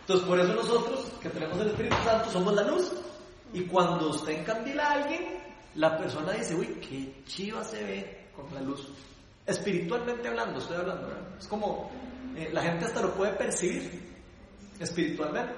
Entonces, 0.00 0.26
por 0.26 0.40
eso 0.40 0.54
nosotros, 0.54 1.12
que 1.20 1.28
tenemos 1.28 1.60
el 1.60 1.68
Espíritu 1.68 1.96
Santo, 2.04 2.30
somos 2.30 2.54
la 2.54 2.62
luz. 2.62 2.92
Y 3.52 3.62
cuando 3.62 4.10
usted 4.10 4.40
encandila 4.40 4.86
a 4.86 4.92
alguien, 4.92 5.42
la 5.74 5.98
persona 5.98 6.32
dice, 6.32 6.54
uy, 6.54 6.66
qué 6.80 7.22
chiva 7.24 7.62
se 7.64 7.82
ve 7.82 8.17
con 8.42 8.54
la 8.54 8.60
luz. 8.60 8.88
Espiritualmente 9.46 10.28
hablando, 10.28 10.58
estoy 10.58 10.76
hablando, 10.76 11.08
Es 11.38 11.46
como, 11.48 11.90
eh, 12.36 12.50
la 12.52 12.62
gente 12.62 12.84
hasta 12.84 13.02
lo 13.02 13.14
puede 13.14 13.32
percibir 13.32 14.14
espiritualmente. 14.78 15.54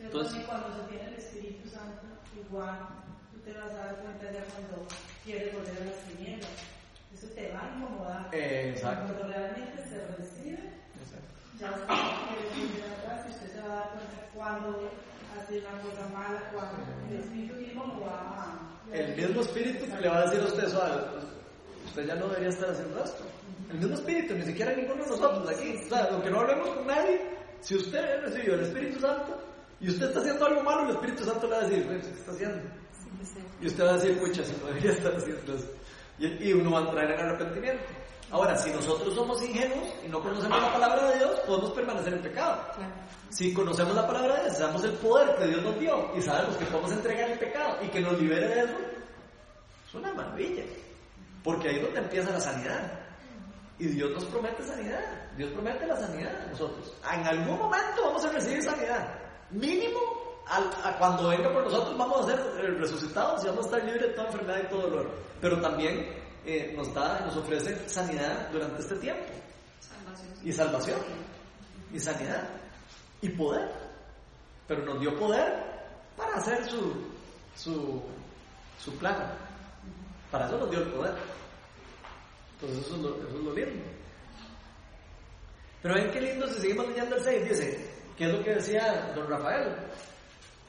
Entonces, 0.00 0.44
cuando 0.46 0.68
se 0.74 0.88
tiene 0.88 1.08
el 1.08 1.14
Espíritu 1.14 1.68
Santo, 1.68 2.02
igual 2.36 2.78
tú 3.32 3.40
te 3.40 3.52
vas 3.52 3.70
a 3.70 3.86
dar 3.86 3.96
cuenta 3.96 4.32
ya 4.32 4.44
cuando 4.44 4.86
quieres 5.24 5.54
volver 5.54 5.82
a 5.82 5.84
las 5.84 5.98
tinieblas. 6.08 6.50
Eso 7.12 7.26
te 7.28 7.52
va 7.52 7.60
a 7.60 7.76
incomodar. 7.76 8.28
Eh, 8.32 8.72
exacto. 8.74 9.12
Cuando 9.12 9.34
realmente 9.34 9.88
se 9.88 10.06
recibe, 10.16 10.58
ya 11.60 11.70
usted 11.70 11.86
quiere 11.86 12.92
atrás 12.92 13.26
y 13.28 13.30
usted 13.30 13.52
se 13.52 13.60
va 13.60 13.66
a 13.66 13.76
dar 13.76 13.88
cuenta 13.90 14.30
cuando 14.34 14.90
hace 15.38 15.58
una 15.60 15.82
cosa 15.82 16.08
mala, 16.12 16.50
cuando 16.52 16.76
el 17.10 17.20
Espíritu 17.20 17.54
mismo 17.54 17.86
lo 17.86 18.00
va 18.06 18.16
a... 18.42 18.96
El 18.96 19.16
mismo 19.16 19.40
Espíritu 19.42 19.86
le 20.00 20.08
va 20.08 20.18
a 20.18 20.24
decir 20.24 20.40
a 20.40 20.46
usted, 20.46 20.64
eso 20.64 20.82
usted 21.94 22.08
ya 22.08 22.16
no 22.16 22.26
debería 22.26 22.48
estar 22.48 22.70
haciendo 22.70 23.04
esto. 23.04 23.22
El 23.70 23.78
mismo 23.78 23.94
espíritu, 23.94 24.34
ni 24.34 24.42
siquiera 24.42 24.74
ninguno 24.74 25.04
de 25.04 25.10
nosotros 25.10 25.48
aquí. 25.48 25.80
O 25.86 25.88
sea, 25.88 26.08
aunque 26.10 26.30
no 26.30 26.40
hablemos 26.40 26.68
con 26.70 26.86
nadie, 26.86 27.20
si 27.60 27.76
usted 27.76 28.20
recibió 28.22 28.54
el 28.54 28.60
Espíritu 28.60 28.98
Santo 29.00 29.40
y 29.80 29.90
usted 29.90 30.08
está 30.08 30.18
haciendo 30.18 30.46
algo 30.46 30.62
malo, 30.64 30.88
el 30.88 30.90
Espíritu 30.96 31.24
Santo 31.24 31.46
le 31.46 31.52
va 31.52 31.60
a 31.60 31.68
decir, 31.68 31.86
¿qué 31.86 31.96
está 31.96 32.32
haciendo? 32.32 32.62
Y 33.60 33.66
usted 33.66 33.84
va 33.84 33.90
a 33.90 33.94
decir, 33.94 34.18
pucha, 34.18 34.44
si 34.44 34.52
no 34.60 34.66
debería 34.66 34.90
estar 34.90 35.14
haciendo 35.14 35.54
eso. 35.54 35.70
Y, 36.18 36.52
uno 36.52 36.70
va 36.72 36.78
a 36.78 36.82
entrar 36.82 37.10
en 37.10 37.20
arrepentimiento. 37.20 37.84
Ahora, 38.30 38.56
si 38.56 38.70
nosotros 38.70 39.14
somos 39.14 39.40
ingenuos 39.42 39.88
y 40.04 40.08
no 40.08 40.20
conocemos 40.20 40.60
la 40.60 40.72
palabra 40.72 41.10
de 41.10 41.18
Dios, 41.18 41.40
podemos 41.46 41.70
permanecer 41.72 42.14
en 42.14 42.22
pecado. 42.22 42.60
Si 43.30 43.54
conocemos 43.54 43.94
la 43.94 44.06
palabra 44.06 44.36
de 44.36 44.42
Dios, 44.44 44.58
sabemos 44.58 44.84
el 44.84 44.92
poder 44.94 45.36
que 45.36 45.46
Dios 45.46 45.62
nos 45.62 45.78
dio 45.78 46.10
y 46.16 46.22
sabemos 46.22 46.56
que 46.56 46.64
podemos 46.66 46.92
entregar 46.92 47.30
el 47.30 47.38
pecado 47.38 47.76
y 47.82 47.88
que 47.88 48.00
nos 48.00 48.20
libere 48.20 48.48
de 48.48 48.60
eso, 48.64 48.74
es 49.88 49.94
una 49.94 50.12
maravilla. 50.12 50.64
Porque 51.44 51.68
ahí 51.68 51.76
es 51.76 51.82
donde 51.82 52.00
empieza 52.00 52.32
la 52.32 52.40
sanidad. 52.40 52.90
Y 53.78 53.86
Dios 53.88 54.10
nos 54.12 54.24
promete 54.24 54.62
sanidad. 54.64 55.00
Dios 55.36 55.52
promete 55.52 55.86
la 55.86 55.96
sanidad 55.96 56.42
a 56.42 56.46
nosotros. 56.46 56.92
En 57.12 57.26
algún 57.26 57.58
momento 57.58 58.02
vamos 58.02 58.24
a 58.24 58.32
recibir 58.32 58.62
sanidad. 58.62 59.18
Mínimo, 59.50 60.00
a 60.46 60.96
cuando 60.98 61.28
venga 61.28 61.52
por 61.52 61.64
nosotros 61.64 61.96
vamos 61.96 62.26
a 62.26 62.30
ser 62.30 62.40
eh, 62.58 62.70
resucitados 62.78 63.44
y 63.44 63.48
vamos 63.48 63.64
a 63.64 63.68
estar 63.68 63.84
libres 63.84 64.08
de 64.08 64.14
toda 64.14 64.26
enfermedad 64.28 64.60
y 64.64 64.68
todo 64.68 64.82
dolor. 64.82 65.10
Pero 65.40 65.60
también 65.60 66.06
eh, 66.46 66.72
nos 66.76 66.92
da, 66.94 67.20
nos 67.20 67.36
ofrece 67.36 67.88
sanidad 67.88 68.48
durante 68.50 68.80
este 68.80 68.96
tiempo. 68.96 69.24
Y 70.42 70.52
salvación. 70.52 71.00
Y 71.92 72.00
sanidad. 72.00 72.48
Y 73.20 73.28
poder. 73.30 73.70
Pero 74.66 74.84
nos 74.84 75.00
dio 75.00 75.14
poder 75.18 75.52
para 76.16 76.36
hacer 76.36 76.64
su, 76.64 76.92
su, 77.54 78.02
su 78.78 78.96
plan. 78.98 79.43
Para 80.34 80.48
eso 80.48 80.58
nos 80.58 80.68
dio 80.68 80.80
el 80.80 80.88
poder. 80.88 81.14
Entonces 82.54 82.86
eso 82.86 82.96
es 82.96 83.02
lo, 83.02 83.08
eso 83.18 83.38
es 83.38 83.44
lo 83.44 83.54
lindo. 83.54 83.84
Pero 85.80 85.94
ven 85.94 86.10
qué 86.10 86.20
lindo 86.22 86.48
si 86.48 86.60
seguimos 86.60 86.88
leyendo 86.88 87.14
el 87.14 87.22
6, 87.22 87.48
dice, 87.50 87.90
¿qué 88.18 88.24
es 88.24 88.32
lo 88.32 88.42
que 88.42 88.54
decía 88.56 89.12
don 89.14 89.30
Rafael? 89.30 89.76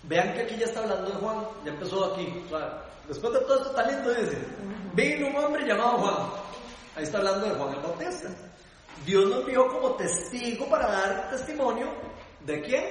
Vean 0.03 0.36
que 0.36 0.41
aquí 0.41 0.55
ya 0.57 0.68
está 0.68 0.82
hablando 0.82 1.09
de 1.09 1.16
Juan, 1.16 1.38
ya 1.66 1.72
empezó 1.72 2.13
aquí. 2.13 2.43
después 3.07 3.34
de 3.34 3.39
todo 3.39 3.55
esto 3.55 3.70
está 3.72 3.89
lindo, 3.89 4.13
dice, 4.13 4.38
vino 4.93 5.28
un 5.30 5.36
hombre 5.36 5.66
llamado 5.66 5.97
Juan. 5.97 6.16
Ahí 6.95 7.03
está 7.03 7.18
hablando 7.18 7.47
de 7.47 7.55
Juan 7.55 7.74
el 7.74 7.82
Bautista. 7.82 8.30
Dios 9.03 9.26
nos 9.28 9.39
envió 9.39 9.68
como 9.68 9.95
testigo 9.95 10.70
para 10.70 10.91
dar 10.91 11.32
testimonio 11.32 11.88
de 12.41 12.61
quién? 12.61 12.84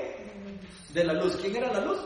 De 0.89 1.05
la 1.05 1.13
luz. 1.13 1.37
¿Quién 1.37 1.55
era 1.55 1.73
la 1.73 1.83
luz? 1.83 2.01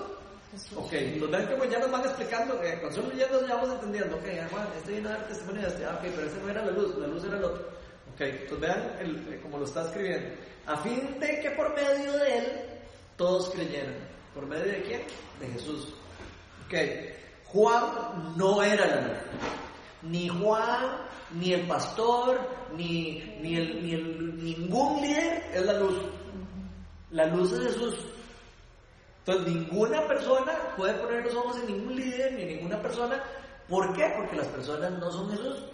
Ok, 0.74 0.92
los 1.18 1.30
ven 1.30 1.46
como 1.46 1.64
ya 1.66 1.78
nos 1.78 1.90
van 1.90 2.04
explicando, 2.04 2.62
eh, 2.62 2.78
cuando 2.80 3.02
son 3.02 3.10
leyendo 3.10 3.46
ya 3.46 3.54
vamos 3.54 3.70
entendiendo, 3.74 4.16
ok, 4.16 4.24
ah, 4.42 4.48
Juan, 4.50 4.68
este 4.76 4.92
viene 4.92 5.08
a 5.08 5.12
dar 5.12 5.28
testimonio 5.28 5.62
de 5.62 5.68
este, 5.68 5.84
ah, 5.84 5.98
ok, 5.98 6.10
pero 6.14 6.26
ese 6.26 6.40
no 6.40 6.48
era 6.48 6.64
la 6.64 6.70
luz, 6.70 6.96
la 6.96 7.06
luz 7.06 7.24
era 7.24 7.36
el 7.36 7.44
otro. 7.44 7.68
Ok, 8.14 8.20
entonces 8.20 8.60
vean 8.60 8.96
el, 9.00 9.34
eh, 9.34 9.40
como 9.42 9.58
lo 9.58 9.64
está 9.64 9.84
escribiendo. 9.84 10.28
A 10.66 10.76
fin 10.78 11.20
de 11.20 11.40
que 11.40 11.50
por 11.50 11.74
medio 11.74 12.12
de 12.12 12.38
él 12.38 12.44
todos 13.16 13.50
creyeran. 13.50 13.94
¿Por 14.34 14.46
medio 14.46 14.64
de 14.64 14.82
quién? 14.82 15.02
De 15.40 15.48
Jesús. 15.48 15.94
Ok, 16.66 16.74
Juan 17.46 18.34
no 18.36 18.62
era 18.62 18.86
la 18.86 19.00
luz. 19.02 19.16
Ni 20.02 20.28
Juan, 20.28 21.06
ni 21.32 21.52
el 21.52 21.66
pastor, 21.66 22.40
ni, 22.76 23.36
ni, 23.40 23.56
el, 23.56 23.84
ni 23.84 23.94
el, 23.94 24.44
ningún 24.44 25.02
líder 25.02 25.44
es 25.52 25.66
la 25.66 25.74
luz. 25.74 25.96
La 27.10 27.26
luz 27.26 27.52
es 27.52 27.74
Jesús. 27.74 27.94
Entonces 29.28 29.54
ninguna 29.54 30.08
persona 30.08 30.52
puede 30.74 30.94
poner 30.94 31.22
los 31.22 31.34
ojos 31.34 31.58
en 31.58 31.66
ningún 31.66 31.96
líder 31.96 32.32
ni 32.32 32.42
en 32.44 32.48
ninguna 32.48 32.80
persona. 32.80 33.22
¿Por 33.68 33.92
qué? 33.92 34.10
Porque 34.16 34.36
las 34.36 34.46
personas 34.46 34.90
no 34.92 35.12
son 35.12 35.28
Jesús. 35.30 35.64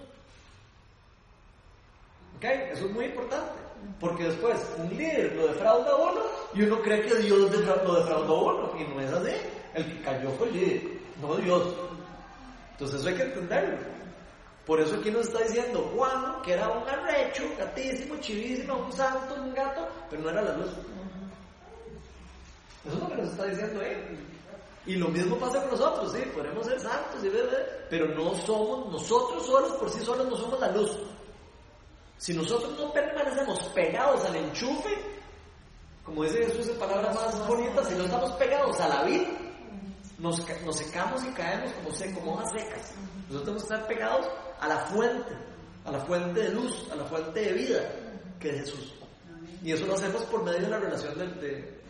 ¿Ok? 2.36 2.44
Eso 2.44 2.86
es 2.86 2.90
muy 2.90 3.04
importante. 3.04 3.52
Porque 4.00 4.24
después 4.24 4.58
un 4.76 4.88
líder 4.88 5.36
lo 5.36 5.46
defrauda 5.46 5.88
a 5.92 5.94
uno 5.94 6.20
y 6.52 6.62
uno 6.62 6.82
cree 6.82 7.02
que 7.02 7.14
Dios 7.14 7.38
lo 7.38 7.94
defraudó 7.94 8.34
a 8.34 8.54
uno. 8.54 8.72
Y 8.76 8.92
no 8.92 9.00
es 9.00 9.12
así. 9.12 9.36
El 9.74 9.84
que 9.84 10.02
cayó 10.02 10.30
fue 10.30 10.48
el 10.48 10.54
líder, 10.54 10.82
no 11.22 11.36
Dios. 11.36 11.74
Entonces 12.72 12.98
eso 12.98 13.08
hay 13.08 13.14
que 13.14 13.22
entenderlo. 13.22 13.78
Por 14.66 14.80
eso 14.80 14.96
aquí 14.96 15.12
nos 15.12 15.28
está 15.28 15.44
diciendo 15.44 15.92
Juan, 15.94 16.42
que 16.42 16.54
era 16.54 16.70
un 16.70 16.88
arrecho, 16.88 17.44
gatísimo, 17.56 18.16
chivísimo, 18.16 18.78
un 18.78 18.92
santo, 18.92 19.34
un 19.34 19.54
gato, 19.54 19.86
pero 20.10 20.22
no 20.22 20.30
era 20.30 20.42
la 20.42 20.56
luz. 20.56 20.70
Eso 22.84 22.94
es 22.94 23.02
lo 23.02 23.08
que 23.08 23.16
nos 23.16 23.30
está 23.30 23.44
diciendo 23.46 23.82
él. 23.82 24.18
Y 24.86 24.96
lo 24.96 25.08
mismo 25.08 25.36
pasa 25.38 25.60
con 25.62 25.70
nosotros, 25.70 26.12
sí, 26.12 26.20
podemos 26.34 26.66
ser 26.66 26.78
santos, 26.78 27.22
¿sí? 27.22 27.30
pero 27.88 28.08
no 28.14 28.34
somos, 28.34 28.92
nosotros 28.92 29.46
solos 29.46 29.72
por 29.72 29.90
sí 29.90 30.04
solos 30.04 30.28
no 30.28 30.36
somos 30.36 30.60
la 30.60 30.70
luz. 30.72 30.90
Si 32.18 32.34
nosotros 32.34 32.78
no 32.78 32.92
permanecemos 32.92 33.60
pegados 33.74 34.24
al 34.26 34.36
enchufe, 34.36 34.90
como 36.04 36.24
dice 36.24 36.44
Jesús 36.44 36.68
en 36.68 36.78
palabras 36.78 37.14
más 37.14 37.48
bonitas, 37.48 37.88
si 37.88 37.94
no 37.94 38.04
estamos 38.04 38.32
pegados 38.32 38.78
a 38.80 38.88
la 38.88 39.04
vida, 39.04 39.28
nos, 40.18 40.62
nos 40.64 40.76
secamos 40.76 41.24
y 41.24 41.28
caemos 41.32 41.72
como, 41.72 41.90
se, 41.90 42.14
como 42.14 42.34
hojas 42.34 42.52
secas. 42.52 42.92
Nosotros 43.28 43.44
tenemos 43.44 43.62
que 43.64 43.74
estar 43.74 43.86
pegados 43.88 44.26
a 44.60 44.68
la 44.68 44.76
fuente, 44.86 45.32
a 45.84 45.92
la 45.92 46.00
fuente 46.00 46.40
de 46.40 46.48
luz, 46.50 46.88
a 46.92 46.96
la 46.96 47.04
fuente 47.04 47.40
de 47.40 47.52
vida, 47.52 47.90
que 48.38 48.50
es 48.50 48.60
Jesús. 48.60 48.94
Y 49.62 49.72
eso 49.72 49.86
lo 49.86 49.94
hacemos 49.94 50.22
por 50.24 50.44
medio 50.44 50.60
de 50.60 50.68
la 50.68 50.78
relación 50.78 51.18
de, 51.18 51.80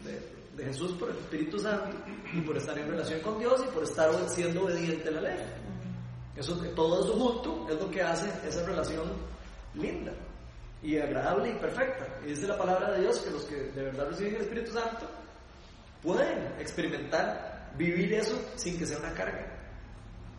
Jesús 0.58 0.92
por 0.92 1.10
el 1.10 1.16
Espíritu 1.16 1.58
Santo 1.58 1.96
y 2.32 2.40
por 2.40 2.56
estar 2.56 2.78
en 2.78 2.88
relación 2.88 3.20
con 3.20 3.38
Dios 3.38 3.62
y 3.66 3.72
por 3.72 3.82
estar 3.82 4.10
siendo 4.28 4.64
obediente 4.64 5.08
a 5.08 5.12
la 5.12 5.20
ley. 5.22 5.38
Eso, 6.36 6.56
todo 6.74 7.04
eso 7.04 7.12
junto 7.14 7.66
es 7.72 7.80
lo 7.80 7.90
que 7.90 8.02
hace 8.02 8.28
esa 8.46 8.64
relación 8.64 9.12
linda 9.74 10.12
y 10.82 10.98
agradable 10.98 11.50
y 11.50 11.54
perfecta. 11.54 12.06
Y 12.24 12.28
dice 12.28 12.46
la 12.46 12.58
palabra 12.58 12.92
de 12.92 13.00
Dios 13.00 13.18
que 13.20 13.30
los 13.30 13.44
que 13.44 13.56
de 13.56 13.82
verdad 13.84 14.08
reciben 14.08 14.36
el 14.36 14.42
Espíritu 14.42 14.72
Santo 14.72 15.06
pueden 16.02 16.52
experimentar, 16.58 17.72
vivir 17.76 18.12
eso 18.14 18.38
sin 18.56 18.78
que 18.78 18.86
sea 18.86 18.98
una 18.98 19.14
carga. 19.14 19.46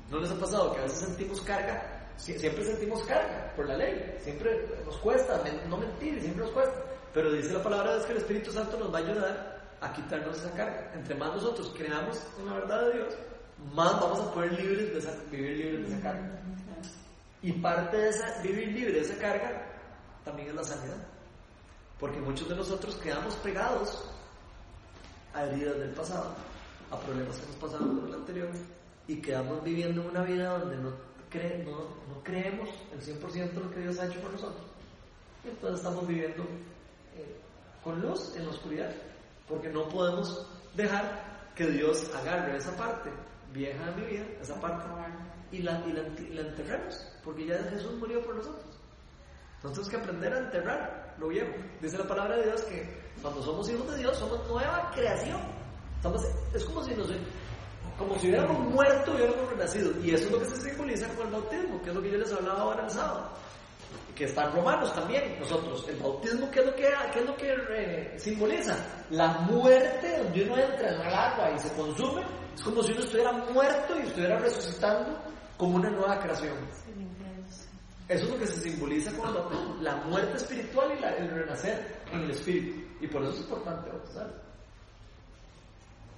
¿No 0.10 0.20
les 0.20 0.30
ha 0.30 0.36
pasado 0.36 0.74
que 0.74 0.80
a 0.80 0.84
veces 0.84 1.00
sentimos 1.00 1.42
carga? 1.42 1.92
Siempre 2.18 2.64
sentimos 2.64 3.04
carga 3.04 3.52
por 3.56 3.68
la 3.68 3.76
ley, 3.76 4.18
siempre 4.22 4.68
nos 4.86 4.96
cuesta, 4.98 5.44
no 5.68 5.78
mentir, 5.78 6.22
siempre 6.22 6.44
nos 6.44 6.54
cuesta. 6.54 6.76
Pero 7.14 7.32
dice 7.32 7.54
la 7.54 7.64
palabra 7.64 7.92
de 7.92 7.96
Dios 7.96 8.06
que 8.06 8.12
el 8.14 8.20
Espíritu 8.20 8.52
Santo 8.52 8.78
nos 8.78 8.94
va 8.94 9.00
a 9.00 9.02
ayudar 9.02 9.55
a 9.82 9.94
quitarnos 9.94 10.38
esa 10.38 10.52
carga. 10.52 10.92
Entre 10.94 11.16
más 11.16 11.36
nosotros 11.36 11.74
creamos 11.76 12.22
en 12.40 12.46
la 12.46 12.54
verdad 12.54 12.88
de 12.88 12.94
Dios, 12.94 13.14
más 13.74 13.94
vamos 14.00 14.20
a 14.20 14.34
poder 14.34 14.54
libres 14.54 14.94
de 14.94 15.00
esa, 15.00 15.12
vivir 15.32 15.58
libres 15.58 15.88
de 15.88 15.96
esa 15.96 16.04
carga. 16.04 16.42
Y 17.42 17.52
parte 17.54 17.98
de 17.98 18.10
esa, 18.10 18.42
vivir 18.42 18.68
libre 18.70 18.94
de 18.94 19.02
esa 19.02 19.18
carga 19.18 19.62
también 20.24 20.50
es 20.50 20.56
la 20.56 20.64
sanidad. 20.64 20.98
Porque 22.00 22.20
muchos 22.20 22.50
de 22.50 22.56
nosotros 22.56 22.96
quedamos 22.96 23.36
pegados 23.36 24.04
a 25.34 25.46
heridas 25.46 25.78
del 25.78 25.92
pasado, 25.92 26.34
a 26.92 27.00
problemas 27.00 27.38
que 27.38 27.46
nos 27.48 27.56
pasaron 27.56 28.00
en 28.00 28.08
el 28.08 28.14
anterior, 28.16 28.50
y 29.08 29.22
quedamos 29.22 29.64
viviendo 29.64 30.02
una 30.08 30.24
vida 30.24 30.58
donde 30.58 30.78
no, 30.78 30.90
no, 30.90 31.80
no 32.10 32.24
creemos 32.24 32.70
el 32.94 33.02
100% 33.02 33.52
de 33.52 33.60
lo 33.60 33.72
que 33.72 33.80
Dios 33.82 34.00
ha 34.00 34.08
hecho 34.08 34.20
por 34.22 34.32
nosotros. 34.32 34.66
Y 35.44 35.50
entonces 35.50 35.80
estamos 35.80 36.08
viviendo 36.08 36.44
eh, 37.16 37.38
con 37.84 38.02
luz 38.02 38.36
en 38.36 38.46
la 38.46 38.52
oscuridad, 38.52 38.92
porque 39.48 39.70
no 39.70 39.88
podemos 39.90 40.48
dejar 40.76 41.52
que 41.56 41.68
Dios 41.68 42.10
agarre 42.16 42.58
esa 42.58 42.76
parte 42.76 43.10
vieja 43.54 43.86
de 43.92 44.02
mi 44.02 44.08
vida, 44.08 44.26
esa 44.42 44.60
parte, 44.60 44.86
y 45.52 45.60
la, 45.60 45.82
y 45.88 45.94
la, 46.34 46.42
enterremos, 46.42 46.96
porque 47.24 47.48
ya 47.48 47.58
Jesús 47.70 47.94
murió 47.98 48.22
por 48.24 48.36
nosotros. 48.36 48.66
Entonces 49.58 49.88
tenemos 49.88 49.90
que 49.90 49.96
aprender 49.98 50.34
a 50.34 50.40
enterrar 50.40 51.16
lo 51.18 51.30
viejo. 51.30 51.54
Dice 51.82 51.98
la 51.98 52.08
palabra 52.08 52.38
de 52.38 52.44
Dios 52.44 52.62
que 52.64 53.06
cuando 53.22 53.42
somos 53.42 53.70
hijos 53.70 53.90
de 53.92 53.98
Dios 53.98 54.18
somos 54.18 54.46
nueva 54.48 54.92
creación. 54.94 55.40
es 56.54 56.66
como 56.66 56.84
si 56.84 56.94
nos, 56.94 57.08
como 57.98 58.20
si 58.20 58.28
hubiéramos 58.28 58.60
muerto 58.60 59.14
y 59.14 59.16
hubiéramos 59.16 59.50
renacido. 59.50 59.92
Y 60.02 60.14
eso 60.14 60.26
es 60.26 60.32
lo 60.32 60.40
que 60.40 60.46
se 60.46 60.70
simboliza 60.70 61.08
con 61.16 61.28
el 61.28 61.34
bautismo, 61.34 61.82
que 61.82 61.90
es 61.90 61.96
lo 61.96 62.02
que 62.02 62.12
yo 62.12 62.18
les 62.18 62.32
hablaba 62.34 62.62
ahora 62.62 62.84
el 62.84 62.92
sábado. 62.92 63.30
Que 64.16 64.26
están 64.26 64.54
romanos 64.54 64.94
también, 64.96 65.38
nosotros. 65.40 65.86
El 65.90 65.98
bautismo, 65.98 66.50
¿qué 66.50 66.60
es 66.62 66.66
lo 66.66 66.76
que, 66.76 66.94
qué 67.14 67.20
es 67.20 67.26
lo 67.26 67.36
que 67.36 67.54
eh, 67.70 68.14
simboliza? 68.18 68.78
La 69.10 69.28
muerte, 69.40 70.18
donde 70.24 70.44
uno 70.44 70.58
entra 70.58 70.90
en 70.90 71.02
el 71.02 71.14
agua 71.14 71.52
y 71.54 71.60
se 71.60 71.74
consume, 71.74 72.22
es 72.56 72.64
como 72.64 72.82
si 72.82 72.94
uno 72.94 73.02
estuviera 73.02 73.32
muerto 73.34 73.98
y 74.00 74.08
estuviera 74.08 74.40
resucitando 74.40 75.20
como 75.58 75.76
una 75.76 75.90
nueva 75.90 76.18
creación. 76.20 76.56
Eso 78.08 78.24
es 78.26 78.30
lo 78.30 78.38
que 78.38 78.48
se 78.48 78.62
simboliza 78.62 79.12
con 79.18 79.84
la 79.84 79.96
muerte 80.08 80.38
espiritual 80.38 80.92
y 80.92 81.04
el 81.04 81.30
renacer 81.30 82.02
en 82.12 82.22
el 82.22 82.32
espíritu. 82.32 82.82
Y 83.02 83.08
por 83.08 83.24
eso 83.24 83.34
es 83.34 83.40
importante 83.40 83.90
bautizar. 83.90 84.46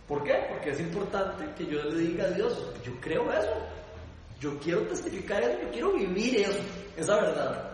¿Por 0.08 0.24
qué? 0.24 0.48
Porque 0.50 0.72
es 0.72 0.80
importante 0.80 1.46
que 1.58 1.66
yo 1.66 1.84
le 1.84 2.00
diga 2.00 2.26
a 2.26 2.30
Dios, 2.32 2.58
yo 2.84 2.94
creo 3.02 3.32
eso, 3.32 3.54
yo 4.40 4.58
quiero 4.60 4.82
testificar 4.88 5.44
eso, 5.44 5.62
yo 5.64 5.72
quiero 5.72 5.94
vivir 5.94 6.42
eso, 6.42 6.60
esa 6.96 7.16
verdad. 7.16 7.67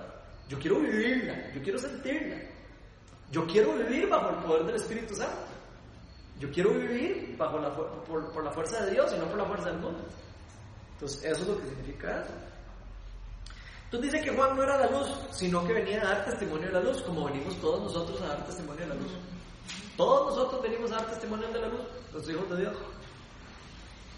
Yo 0.53 0.59
quiero 0.59 0.79
vivirla, 0.81 1.51
yo 1.51 1.61
quiero 1.63 1.79
sentirla. 1.79 2.37
Yo 3.31 3.47
quiero 3.47 3.73
vivir 3.73 4.07
bajo 4.07 4.29
el 4.29 4.35
poder 4.43 4.65
del 4.65 4.75
Espíritu 4.75 5.15
Santo. 5.15 5.47
Yo 6.39 6.51
quiero 6.51 6.75
vivir 6.75 7.35
bajo 7.35 7.57
la, 7.57 7.73
por, 7.75 8.31
por 8.31 8.43
la 8.43 8.51
fuerza 8.51 8.85
de 8.85 8.91
Dios 8.91 9.11
y 9.15 9.17
no 9.17 9.25
por 9.25 9.39
la 9.39 9.45
fuerza 9.45 9.71
del 9.71 9.79
mundo. 9.79 10.05
Entonces, 10.93 11.23
eso 11.23 11.41
es 11.41 11.47
lo 11.47 11.57
que 11.57 11.69
significa 11.69 12.21
eso. 12.21 12.33
Entonces 13.85 14.11
dice 14.11 14.23
que 14.23 14.35
Juan 14.35 14.55
no 14.55 14.61
era 14.61 14.77
la 14.77 14.91
luz, 14.91 15.07
sino 15.31 15.65
que 15.65 15.73
venía 15.73 16.01
a 16.01 16.05
dar 16.05 16.25
testimonio 16.25 16.67
de 16.67 16.73
la 16.73 16.81
luz, 16.81 17.01
como 17.01 17.25
venimos 17.25 17.59
todos 17.59 17.81
nosotros 17.81 18.21
a 18.21 18.27
dar 18.27 18.45
testimonio 18.45 18.81
de 18.83 18.89
la 18.89 18.95
luz. 18.95 19.11
Todos 19.97 20.35
nosotros 20.35 20.61
venimos 20.61 20.91
a 20.91 20.97
dar 20.97 21.09
testimonio 21.09 21.47
de 21.47 21.61
la 21.61 21.67
luz, 21.67 21.81
los 22.13 22.29
hijos 22.29 22.47
de 22.51 22.57
Dios. 22.57 22.77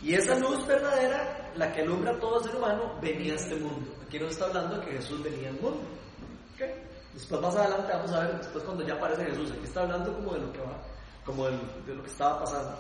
Y 0.03 0.14
esa 0.15 0.38
luz 0.38 0.68
verdadera, 0.68 1.53
la 1.55 1.72
que 1.72 1.81
alumbra 1.81 2.11
a 2.11 2.19
todo 2.19 2.43
ser 2.43 2.57
humano, 2.57 2.99
venía 3.01 3.34
a 3.34 3.35
este 3.38 3.55
mundo. 3.55 3.89
Aquí 4.05 4.19
nos 4.19 4.31
está 4.31 4.47
hablando 4.47 4.81
que 4.81 4.91
Jesús 4.91 5.23
venía 5.23 5.47
al 5.47 5.61
mundo. 5.61 6.05
Después 7.14 7.41
más 7.41 7.56
adelante 7.56 7.94
vamos 7.94 8.11
a 8.11 8.19
ver, 8.22 8.38
después 8.38 8.64
cuando 8.64 8.86
ya 8.86 8.94
aparece 8.94 9.26
Jesús, 9.26 9.52
aquí 9.52 9.64
está 9.64 9.82
hablando 9.82 10.14
como 10.14 10.34
de 10.34 10.41
lo 10.41 10.52
que 10.52 10.60
va, 10.60 10.77
como 11.26 11.45
de, 11.45 11.57
lo 11.88 12.03
que 12.03 12.10
estaba 12.10 12.40
pasando. 12.40 12.77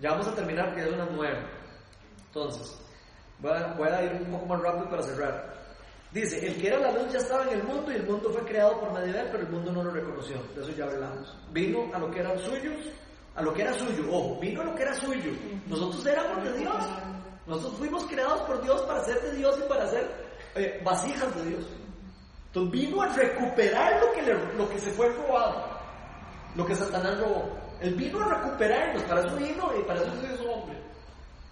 Ya 0.00 0.10
vamos 0.10 0.28
a 0.28 0.34
terminar, 0.34 0.74
que 0.74 0.82
es 0.82 0.92
una 0.92 1.08
nueve. 1.10 1.38
Entonces, 2.26 2.78
voy 3.38 3.52
a, 3.52 3.74
voy 3.74 3.88
a 3.88 4.02
ir 4.02 4.12
un 4.22 4.32
poco 4.32 4.46
más 4.46 4.60
rápido 4.60 4.90
para 4.90 5.02
cerrar. 5.02 5.58
Dice, 6.10 6.46
el 6.46 6.60
que 6.60 6.68
era 6.68 6.78
la 6.78 6.92
luz 6.92 7.12
ya 7.12 7.18
estaba 7.18 7.44
en 7.44 7.60
el 7.60 7.64
mundo 7.64 7.92
y 7.92 7.96
el 7.96 8.06
mundo 8.06 8.30
fue 8.30 8.42
creado 8.44 8.80
por 8.80 8.92
medio 8.92 9.12
de 9.12 9.20
él, 9.20 9.28
pero 9.30 9.44
el 9.44 9.50
mundo 9.50 9.72
no 9.72 9.84
lo 9.84 9.90
reconoció. 9.90 10.36
De 10.54 10.62
eso 10.62 10.72
ya 10.72 10.84
hablamos. 10.84 11.36
Vino 11.52 11.94
a 11.94 11.98
lo 11.98 12.10
que 12.10 12.20
eran 12.20 12.38
suyos, 12.38 12.86
a 13.34 13.42
lo 13.42 13.52
que 13.52 13.62
era 13.62 13.74
suyo. 13.74 14.04
Ojo, 14.10 14.40
vino 14.40 14.62
a 14.62 14.64
lo 14.64 14.74
que 14.74 14.82
era 14.82 14.94
suyo. 14.94 15.30
Nosotros 15.66 16.06
éramos 16.06 16.44
de 16.44 16.58
Dios. 16.58 16.84
Nosotros 17.46 17.74
fuimos 17.78 18.04
creados 18.06 18.40
por 18.42 18.62
Dios 18.62 18.80
para 18.82 19.04
ser 19.04 19.20
de 19.20 19.32
Dios 19.32 19.58
y 19.64 19.68
para 19.68 19.86
ser 19.86 20.10
eh, 20.54 20.80
vasijas 20.82 21.34
de 21.36 21.44
Dios. 21.44 21.66
Entonces 22.58 22.70
vino 22.72 23.02
a 23.02 23.08
recuperar 23.08 24.00
lo 24.00 24.12
que, 24.12 24.22
lo 24.56 24.68
que 24.68 24.78
se 24.80 24.90
fue 24.90 25.08
robado, 25.10 25.64
lo 26.56 26.66
que 26.66 26.74
Satanás 26.74 27.20
robó. 27.20 27.56
Él 27.80 27.94
vino 27.94 28.20
a 28.20 28.34
recuperarnos, 28.34 29.02
para 29.04 29.20
eso 29.20 29.36
vino 29.36 29.70
y 29.78 29.82
para 29.84 30.00
eso 30.00 30.12
es 30.12 30.40
su 30.40 30.50
hombre. 30.50 30.76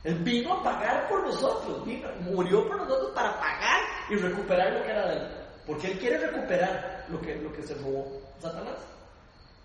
Él 0.02 0.16
vino 0.24 0.54
a 0.54 0.62
pagar 0.64 1.08
por 1.08 1.22
nosotros, 1.22 1.84
vino, 1.84 2.08
murió 2.22 2.66
por 2.66 2.78
nosotros 2.78 3.12
para 3.14 3.38
pagar 3.38 3.82
y 4.10 4.16
recuperar 4.16 4.72
lo 4.72 4.82
que 4.82 4.90
era 4.90 5.06
de 5.06 5.16
él. 5.16 5.28
Porque 5.64 5.92
él 5.92 5.98
quiere 5.98 6.18
recuperar 6.18 7.06
lo 7.08 7.20
que, 7.20 7.36
lo 7.36 7.52
que 7.52 7.62
se 7.62 7.74
robó 7.74 8.20
Satanás. 8.40 8.78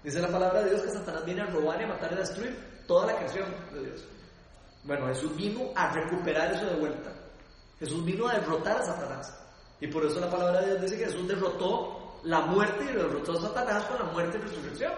Dice 0.03 0.19
la 0.19 0.27
palabra 0.27 0.61
de 0.61 0.69
Dios 0.69 0.81
que 0.83 0.91
Satanás 0.91 1.25
viene 1.25 1.41
a 1.41 1.47
robar 1.47 1.81
y 1.81 1.85
a 1.85 1.87
matar 1.87 2.11
y 2.11 2.15
a 2.15 2.19
destruir 2.19 2.83
toda 2.87 3.07
la 3.07 3.15
creación 3.15 3.47
de 3.73 3.83
Dios. 3.83 4.07
Bueno, 4.83 5.07
Jesús 5.07 5.35
vino 5.35 5.71
a 5.75 5.91
recuperar 5.91 6.53
eso 6.53 6.65
de 6.65 6.75
vuelta. 6.75 7.11
Jesús 7.79 8.05
vino 8.05 8.27
a 8.27 8.33
derrotar 8.33 8.77
a 8.77 8.83
Satanás. 8.83 9.40
Y 9.81 9.87
por 9.87 10.05
eso 10.05 10.19
la 10.19 10.29
palabra 10.29 10.61
de 10.61 10.67
Dios 10.67 10.81
dice 10.81 10.97
que 10.99 11.05
Jesús 11.05 11.27
derrotó 11.27 12.19
la 12.23 12.41
muerte 12.41 12.83
y 12.83 12.95
derrotó 12.95 13.33
a 13.33 13.41
Satanás 13.41 13.83
con 13.85 13.97
la 13.97 14.13
muerte 14.13 14.37
y 14.37 14.41
resurrección. 14.41 14.93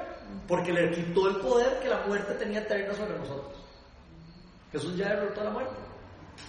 Porque 0.47 0.73
le 0.73 0.91
quitó 0.91 1.30
el 1.30 1.38
poder 1.38 1.80
que 1.80 1.88
la 1.88 2.05
muerte 2.05 2.34
tenía 2.34 2.60
eterno 2.60 2.93
sobre 2.93 3.18
nosotros. 3.18 3.53
Jesús 4.73 4.97
ya 4.97 5.10
derrotó 5.10 5.43
la 5.43 5.51
muerte. 5.51 5.76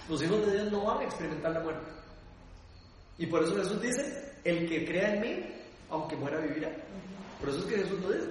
Los 0.09 0.21
hijos 0.21 0.45
de 0.45 0.51
Dios 0.51 0.71
no 0.71 0.83
van 0.83 0.99
a 0.99 1.03
experimentar 1.03 1.51
la 1.53 1.61
muerte. 1.61 1.89
Y 3.17 3.25
por 3.27 3.41
eso 3.41 3.55
Jesús 3.55 3.81
dice, 3.81 4.33
el 4.43 4.67
que 4.67 4.85
crea 4.85 5.13
en 5.13 5.21
mí, 5.21 5.45
aunque 5.89 6.17
muera, 6.17 6.39
vivirá. 6.39 6.69
Por 7.39 7.49
eso 7.49 7.59
es 7.59 7.65
que 7.65 7.77
Jesús 7.77 8.01
lo 8.01 8.11
dice. 8.11 8.29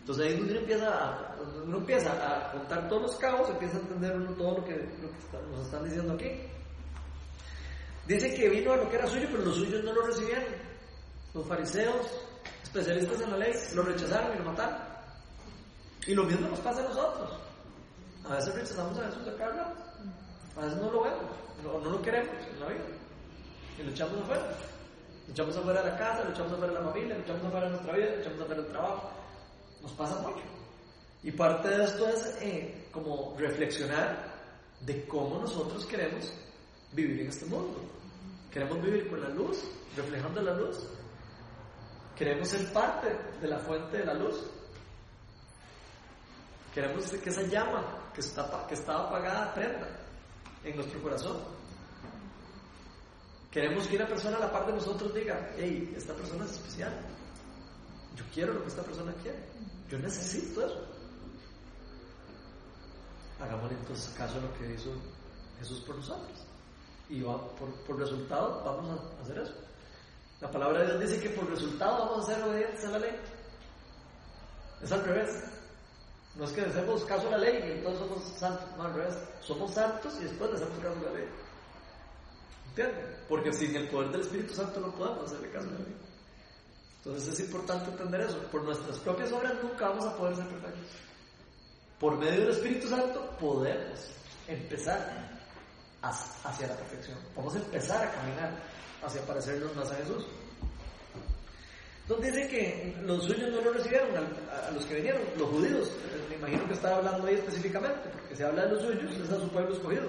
Entonces 0.00 0.26
ahí 0.26 0.40
uno 0.40 0.58
empieza 0.58 0.88
a, 0.88 1.36
uno 1.64 1.78
empieza 1.78 2.12
a 2.12 2.52
contar 2.52 2.88
todos 2.88 3.02
los 3.02 3.16
cabos, 3.16 3.48
empieza 3.48 3.78
a 3.78 3.80
entender 3.80 4.16
uno 4.16 4.30
todo 4.32 4.58
lo 4.58 4.64
que, 4.64 4.74
lo 4.74 5.10
que 5.10 5.48
nos 5.50 5.64
están 5.64 5.84
diciendo 5.84 6.12
aquí. 6.14 6.30
Dice 8.08 8.34
que 8.34 8.48
vino 8.48 8.72
a 8.72 8.76
lo 8.76 8.88
que 8.88 8.96
era 8.96 9.06
suyo, 9.06 9.28
pero 9.30 9.44
los 9.44 9.56
suyos 9.56 9.84
no 9.84 9.92
lo 9.92 10.06
recibieron. 10.06 10.54
Los 11.34 11.46
fariseos, 11.46 12.06
especialistas 12.62 13.20
en 13.20 13.30
la 13.32 13.36
ley, 13.36 13.52
lo 13.74 13.82
rechazaron 13.82 14.34
y 14.34 14.38
lo 14.38 14.44
mataron. 14.44 14.78
Y 16.06 16.14
lo 16.14 16.24
mismo 16.24 16.48
nos 16.48 16.58
pasa 16.60 16.80
a 16.80 16.84
nosotros. 16.84 17.38
A 18.24 18.36
veces 18.36 18.54
rechazamos 18.54 18.98
a 18.98 19.04
Jesús 19.04 19.28
acá 19.28 19.46
hablamos. 19.48 19.78
A 20.56 20.60
veces 20.62 20.78
no 20.78 20.90
lo 20.90 21.02
vemos, 21.02 21.36
no, 21.62 21.80
no 21.80 21.90
lo 21.90 22.00
queremos 22.00 22.34
en 22.50 22.60
la 22.60 22.68
vida. 22.68 22.84
Y 23.78 23.82
lo 23.82 23.90
echamos 23.90 24.22
afuera. 24.22 24.56
Lo 25.26 25.32
echamos 25.32 25.56
afuera 25.58 25.82
de 25.82 25.90
la 25.90 25.98
casa, 25.98 26.24
lo 26.24 26.30
echamos 26.30 26.52
afuera 26.54 26.72
de 26.72 26.78
la 26.80 26.90
familia, 26.90 27.14
lo 27.14 27.22
echamos 27.22 27.44
afuera 27.44 27.66
de 27.66 27.72
nuestra 27.72 27.92
vida, 27.94 28.06
lo 28.06 28.20
echamos 28.20 28.40
afuera 28.40 28.62
del 28.62 28.70
trabajo. 28.70 29.10
Nos 29.82 29.92
pasa 29.92 30.18
mucho. 30.20 30.42
Y 31.22 31.30
parte 31.32 31.68
de 31.68 31.84
esto 31.84 32.08
es 32.08 32.38
eh, 32.40 32.88
como 32.90 33.36
reflexionar 33.38 34.34
de 34.80 35.06
cómo 35.06 35.40
nosotros 35.40 35.84
queremos 35.84 36.32
vivir 36.92 37.20
en 37.20 37.28
este 37.28 37.44
mundo. 37.44 37.97
Queremos 38.50 38.82
vivir 38.82 39.08
con 39.08 39.20
la 39.20 39.28
luz, 39.28 39.62
reflejando 39.96 40.42
la 40.42 40.54
luz. 40.54 40.78
Queremos 42.16 42.48
ser 42.48 42.72
parte 42.72 43.16
de 43.40 43.48
la 43.48 43.58
fuente 43.58 43.98
de 43.98 44.04
la 44.04 44.14
luz. 44.14 44.36
Queremos 46.74 47.04
que 47.10 47.30
esa 47.30 47.42
llama 47.42 47.84
que, 48.14 48.20
está, 48.20 48.66
que 48.66 48.74
estaba 48.74 49.08
apagada 49.08 49.54
prenda 49.54 49.88
en 50.64 50.76
nuestro 50.76 51.02
corazón. 51.02 51.36
Queremos 53.50 53.86
que 53.86 53.96
una 53.96 54.06
persona 54.06 54.36
a 54.36 54.40
la 54.40 54.52
par 54.52 54.66
de 54.66 54.72
nosotros 54.72 55.14
diga, 55.14 55.50
hey, 55.56 55.94
esta 55.96 56.14
persona 56.14 56.44
es 56.44 56.52
especial. 56.52 56.92
Yo 58.16 58.24
quiero 58.32 58.52
lo 58.52 58.62
que 58.62 58.68
esta 58.68 58.82
persona 58.82 59.12
quiere. 59.22 59.38
Yo 59.88 59.98
necesito 59.98 60.66
eso. 60.66 60.84
Hagámosle 63.40 63.78
entonces 63.78 64.12
caso 64.16 64.38
a 64.38 64.40
lo 64.40 64.52
que 64.54 64.74
hizo 64.74 64.92
Jesús 65.58 65.80
por 65.80 65.96
nosotros. 65.96 66.37
Y 67.08 67.22
va, 67.22 67.38
por, 67.56 67.70
por 67.86 67.98
resultado 67.98 68.62
vamos 68.64 69.00
a 69.00 69.22
hacer 69.22 69.38
eso. 69.38 69.54
La 70.40 70.50
palabra 70.50 70.80
de 70.80 70.86
Dios 70.86 71.00
dice 71.00 71.20
que 71.20 71.30
por 71.30 71.50
resultado 71.50 72.06
vamos 72.06 72.28
a 72.28 72.34
ser 72.34 72.44
obedientes 72.44 72.84
a 72.84 72.90
la 72.90 72.98
ley. 72.98 73.16
Es 74.82 74.92
al 74.92 75.04
revés. 75.04 75.44
No 76.36 76.44
es 76.44 76.52
que 76.52 76.60
le 76.60 76.68
hacemos 76.68 77.04
caso 77.04 77.26
a 77.26 77.32
la 77.32 77.38
ley 77.38 77.60
y 77.66 77.72
entonces 77.78 78.06
somos 78.06 78.24
santos. 78.38 78.68
No, 78.76 78.84
al 78.84 78.94
revés. 78.94 79.16
Somos 79.40 79.74
santos 79.74 80.16
y 80.20 80.24
después 80.24 80.50
le 80.50 80.56
hacemos 80.56 80.78
caso 80.78 80.98
a 81.00 81.02
la 81.02 81.18
ley. 81.18 81.28
¿Entienden? 82.68 83.16
Porque 83.28 83.52
sin 83.52 83.74
el 83.74 83.88
poder 83.88 84.10
del 84.12 84.20
Espíritu 84.20 84.54
Santo 84.54 84.78
no 84.78 84.92
podemos 84.92 85.24
hacerle 85.24 85.50
caso 85.50 85.68
a 85.68 85.72
la 85.72 85.78
ley. 85.78 85.96
Entonces 86.98 87.32
es 87.32 87.40
importante 87.40 87.90
entender 87.90 88.20
eso. 88.20 88.38
Por 88.52 88.62
nuestras 88.62 88.98
propias 88.98 89.32
obras 89.32 89.54
nunca 89.62 89.88
vamos 89.88 90.04
a 90.04 90.16
poder 90.16 90.36
ser 90.36 90.46
perfectos. 90.46 90.86
Por 91.98 92.16
medio 92.16 92.40
del 92.42 92.50
Espíritu 92.50 92.86
Santo 92.86 93.36
podemos 93.40 94.08
empezar 94.46 95.37
hacia 96.08 96.66
la 96.66 96.74
perfección. 96.76 97.18
Podemos 97.34 97.56
empezar 97.56 98.06
a 98.06 98.10
caminar 98.12 98.50
hacia 99.02 99.22
parecernos 99.22 99.74
más 99.76 99.90
a 99.90 99.96
Jesús. 99.96 100.26
Entonces 102.02 102.34
dice 102.34 102.48
que 102.48 102.96
los 103.02 103.24
suyos 103.24 103.50
no 103.50 103.60
lo 103.60 103.72
recibieron, 103.72 104.08
a, 104.16 104.68
a 104.68 104.70
los 104.70 104.84
que 104.86 104.94
vinieron, 104.94 105.20
los 105.36 105.48
judíos. 105.50 105.92
Me 106.30 106.36
imagino 106.36 106.66
que 106.66 106.72
estaba 106.72 106.96
hablando 106.96 107.26
ahí 107.26 107.34
específicamente, 107.34 108.08
porque 108.10 108.34
se 108.34 108.44
habla 108.44 108.64
de 108.64 108.72
los 108.72 108.82
suyos, 108.82 109.12
es 109.14 109.30
a 109.30 109.40
su 109.40 109.48
pueblo 109.50 109.74
escogido. 109.74 110.04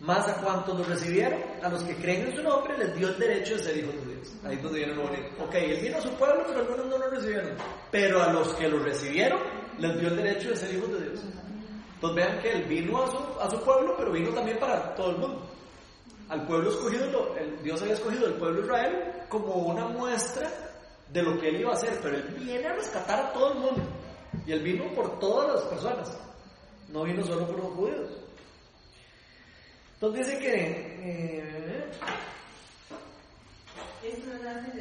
Más 0.00 0.26
a 0.26 0.34
cuantos 0.38 0.76
lo 0.76 0.84
recibieron, 0.84 1.40
a 1.62 1.68
los 1.68 1.84
que 1.84 1.94
creen 1.94 2.26
en 2.26 2.34
su 2.34 2.42
nombre, 2.42 2.76
les 2.76 2.96
dio 2.96 3.08
el 3.08 3.18
derecho 3.20 3.54
de 3.54 3.62
ser 3.62 3.76
hijos 3.76 3.94
de 3.94 4.14
Dios. 4.14 4.34
Ahí 4.44 4.56
es 4.56 4.62
donde 4.64 4.78
viene 4.80 4.94
lo 4.96 5.02
bonito. 5.02 5.28
Ok, 5.38 5.54
él 5.54 5.80
vino 5.80 5.98
a 5.98 6.00
su 6.00 6.10
pueblo, 6.14 6.44
pero 6.48 6.60
algunos 6.60 6.86
no 6.86 6.98
lo 6.98 7.10
recibieron. 7.10 7.52
Pero 7.92 8.20
a 8.20 8.32
los 8.32 8.52
que 8.54 8.68
lo 8.68 8.80
recibieron, 8.80 9.38
les 9.78 10.00
dio 10.00 10.08
el 10.08 10.16
derecho 10.16 10.50
de 10.50 10.56
ser 10.56 10.74
hijos 10.74 10.90
de 10.90 11.00
Dios. 11.08 11.20
Entonces 12.02 12.26
vean 12.26 12.42
que 12.42 12.50
él 12.50 12.64
vino 12.64 13.00
a 13.00 13.06
su, 13.08 13.18
a 13.40 13.48
su 13.48 13.64
pueblo, 13.64 13.94
pero 13.96 14.10
vino 14.10 14.30
también 14.30 14.58
para 14.58 14.92
todo 14.96 15.10
el 15.10 15.18
mundo. 15.18 15.48
Al 16.28 16.44
pueblo 16.48 16.70
escogido, 16.70 17.36
el, 17.36 17.62
Dios 17.62 17.80
había 17.80 17.94
escogido 17.94 18.26
el 18.26 18.34
pueblo 18.34 18.56
de 18.56 18.66
Israel 18.66 19.12
como 19.28 19.54
una 19.54 19.86
muestra 19.86 20.50
de 21.12 21.22
lo 21.22 21.38
que 21.38 21.50
él 21.50 21.60
iba 21.60 21.70
a 21.70 21.74
hacer, 21.74 22.00
pero 22.02 22.16
él 22.16 22.24
viene 22.40 22.66
a 22.66 22.72
rescatar 22.72 23.20
a 23.20 23.32
todo 23.32 23.52
el 23.52 23.58
mundo. 23.60 23.82
Y 24.44 24.50
él 24.50 24.64
vino 24.64 24.92
por 24.96 25.20
todas 25.20 25.54
las 25.54 25.62
personas, 25.66 26.18
no 26.88 27.04
vino 27.04 27.22
solo 27.22 27.46
por 27.46 27.58
los 27.58 27.72
judíos. 27.72 28.10
Entonces 29.94 30.26
dice 30.26 30.38
que 30.40 30.52
eh, 31.04 31.90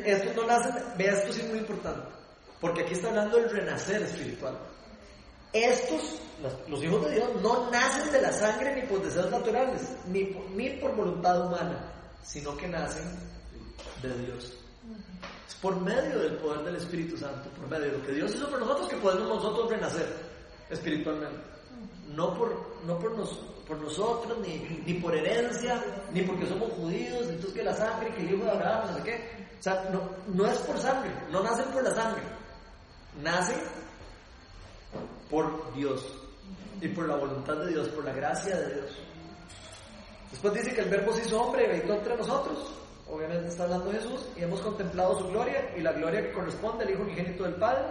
esto 0.05 0.41
no 0.41 0.47
nace, 0.47 0.83
vea 0.97 1.11
esto 1.11 1.33
sí 1.33 1.41
es 1.41 1.49
muy 1.49 1.59
importante, 1.59 2.01
porque 2.59 2.81
aquí 2.81 2.93
está 2.93 3.09
hablando 3.09 3.37
del 3.37 3.51
renacer 3.51 4.01
espiritual. 4.01 4.57
Estos, 5.53 6.19
los, 6.67 6.83
hijos 6.83 7.05
de 7.05 7.15
Dios, 7.15 7.29
no 7.41 7.69
nacen 7.69 8.11
de 8.11 8.21
la 8.21 8.31
sangre 8.31 8.75
ni 8.75 8.87
por 8.87 9.03
deseos 9.03 9.29
naturales, 9.29 9.81
ni 10.07 10.25
por, 10.25 10.49
ni 10.51 10.69
por 10.71 10.95
voluntad 10.95 11.45
humana, 11.45 11.91
sino 12.23 12.55
que 12.55 12.67
nacen 12.67 13.03
de 14.01 14.17
Dios. 14.25 14.53
Es 15.47 15.55
por 15.55 15.79
medio 15.81 16.19
del 16.19 16.37
poder 16.37 16.63
del 16.63 16.77
Espíritu 16.77 17.17
Santo, 17.17 17.49
por 17.49 17.67
medio 17.67 17.91
de 17.91 17.97
lo 17.97 18.05
que 18.05 18.13
Dios 18.13 18.33
hizo 18.33 18.49
por 18.49 18.59
nosotros, 18.59 18.87
que 18.87 18.95
podemos 18.97 19.27
nosotros 19.27 19.69
renacer 19.69 20.07
espiritualmente. 20.69 21.39
No 22.15 22.33
por, 22.33 22.55
no 22.85 22.97
por, 22.97 23.17
nos, 23.17 23.29
por 23.67 23.77
nosotros, 23.77 24.37
ni, 24.39 24.81
ni 24.85 24.93
por 24.95 25.15
herencia, 25.15 25.83
ni 26.13 26.21
porque 26.23 26.47
somos 26.47 26.71
judíos, 26.73 27.23
entonces 27.27 27.53
que 27.53 27.63
la 27.63 27.73
sangre, 27.73 28.13
que 28.13 28.21
el 28.21 28.33
hijo 28.33 28.45
de 28.45 28.51
Abraham, 28.51 28.87
no 28.87 28.97
sé 28.97 29.03
qué. 29.03 29.47
O 29.59 29.63
sea, 29.63 29.89
no, 29.91 30.01
no 30.33 30.45
es 30.49 30.57
por 30.59 30.77
sangre, 30.79 31.11
no 31.29 31.43
nacen 31.43 31.65
por 31.65 31.83
la 31.83 31.93
sangre, 31.93 32.23
nacen 33.21 33.57
por 35.31 35.73
Dios 35.73 36.05
y 36.81 36.89
por 36.89 37.07
la 37.07 37.15
voluntad 37.15 37.55
de 37.55 37.69
Dios, 37.69 37.87
por 37.89 38.05
la 38.05 38.13
gracia 38.13 38.55
de 38.55 38.75
Dios. 38.75 38.99
Después 40.29 40.53
dice 40.53 40.75
que 40.75 40.81
el 40.81 40.89
verbo 40.89 41.13
se 41.13 41.25
hizo 41.25 41.41
hombre 41.41 41.63
y 41.63 41.69
habitó 41.71 41.93
entre 41.93 42.17
nosotros. 42.17 42.73
Obviamente 43.09 43.47
está 43.47 43.63
hablando 43.63 43.91
Jesús 43.91 44.27
y 44.37 44.43
hemos 44.43 44.61
contemplado 44.61 45.17
su 45.17 45.27
gloria 45.27 45.73
y 45.75 45.81
la 45.81 45.93
gloria 45.93 46.21
que 46.21 46.31
corresponde 46.31 46.83
al 46.83 46.91
Hijo 46.91 47.03
unigénito 47.03 47.43
del 47.43 47.55
Padre, 47.55 47.83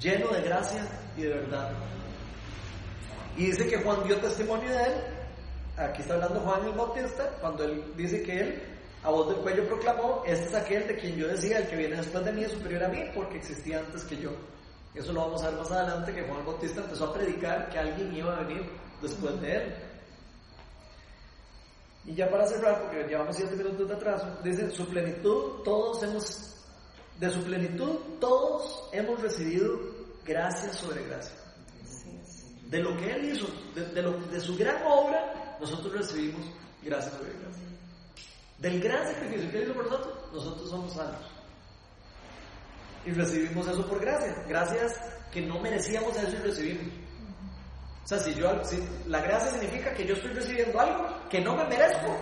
lleno 0.00 0.28
de 0.28 0.42
gracia 0.42 0.88
y 1.16 1.22
de 1.22 1.28
verdad. 1.28 1.70
Y 3.36 3.46
dice 3.46 3.68
que 3.68 3.78
Juan 3.78 4.02
dio 4.04 4.16
testimonio 4.18 4.70
de 4.70 4.82
él. 4.82 4.94
Aquí 5.76 6.02
está 6.02 6.14
hablando 6.14 6.40
Juan 6.40 6.64
el 6.64 6.72
Bautista, 6.72 7.28
cuando 7.40 7.64
él 7.64 7.92
dice 7.96 8.22
que 8.22 8.40
él 8.40 8.62
a 9.04 9.10
voz 9.10 9.28
del 9.28 9.38
cuello 9.38 9.64
proclamó, 9.68 10.22
este 10.26 10.46
es 10.46 10.54
aquel 10.54 10.88
de 10.88 10.96
quien 10.96 11.16
yo 11.16 11.28
decía, 11.28 11.58
el 11.58 11.68
que 11.68 11.76
viene 11.76 11.96
después 11.96 12.24
de 12.24 12.32
mí 12.32 12.42
es 12.42 12.50
superior 12.50 12.84
a 12.84 12.88
mí 12.88 13.04
porque 13.14 13.38
existía 13.38 13.78
antes 13.78 14.02
que 14.04 14.16
yo. 14.16 14.32
Eso 14.98 15.12
lo 15.12 15.20
vamos 15.20 15.42
a 15.44 15.50
ver 15.50 15.58
más 15.60 15.70
adelante, 15.70 16.12
que 16.12 16.22
Juan 16.24 16.44
Bautista 16.44 16.80
empezó 16.80 17.04
a 17.04 17.14
predicar 17.14 17.70
que 17.70 17.78
alguien 17.78 18.12
iba 18.16 18.36
a 18.36 18.42
venir 18.42 18.68
después 19.00 19.40
de 19.40 19.56
él. 19.56 19.74
Y 22.04 22.14
ya 22.14 22.28
para 22.28 22.46
cerrar, 22.46 22.82
porque 22.82 23.04
llevamos 23.06 23.36
siete 23.36 23.54
minutos 23.54 23.86
de 23.86 23.94
atraso, 23.94 24.26
dice, 24.42 24.70
su 24.72 24.88
plenitud, 24.88 25.62
todos 25.62 26.02
hemos, 26.02 26.56
de 27.20 27.30
su 27.30 27.42
plenitud, 27.44 27.96
todos 28.18 28.88
hemos 28.92 29.20
recibido 29.20 29.78
gracia 30.24 30.72
sobre 30.72 31.04
gracia. 31.04 31.36
De 32.66 32.80
lo 32.80 32.96
que 32.96 33.12
Él 33.12 33.32
hizo, 33.32 33.46
de, 33.74 33.86
de, 33.86 34.02
lo, 34.02 34.18
de 34.26 34.40
su 34.40 34.56
gran 34.56 34.82
obra, 34.84 35.56
nosotros 35.60 35.92
recibimos 35.92 36.44
gracia 36.82 37.12
sobre 37.12 37.34
gracia. 37.34 37.64
Del 38.58 38.80
gran 38.80 39.06
sacrificio 39.06 39.50
que 39.50 39.58
Él 39.58 39.64
hizo 39.64 39.74
por 39.74 39.84
nosotros, 39.84 40.32
nosotros 40.32 40.70
somos 40.70 40.92
salvos. 40.92 41.37
Y 43.04 43.10
recibimos 43.12 43.66
eso 43.66 43.86
por 43.86 44.00
gracia. 44.00 44.34
Gracias 44.48 45.00
que 45.32 45.42
no 45.42 45.58
merecíamos 45.60 46.16
eso 46.16 46.36
y 46.36 46.46
recibimos. 46.46 46.92
O 48.04 48.08
sea, 48.08 48.18
si 48.18 48.34
yo, 48.34 48.64
si, 48.64 48.78
la 49.06 49.20
gracia 49.20 49.50
significa 49.50 49.92
que 49.92 50.06
yo 50.06 50.14
estoy 50.14 50.32
recibiendo 50.32 50.80
algo 50.80 51.06
que 51.28 51.40
no 51.40 51.56
me 51.56 51.64
merezco 51.64 52.16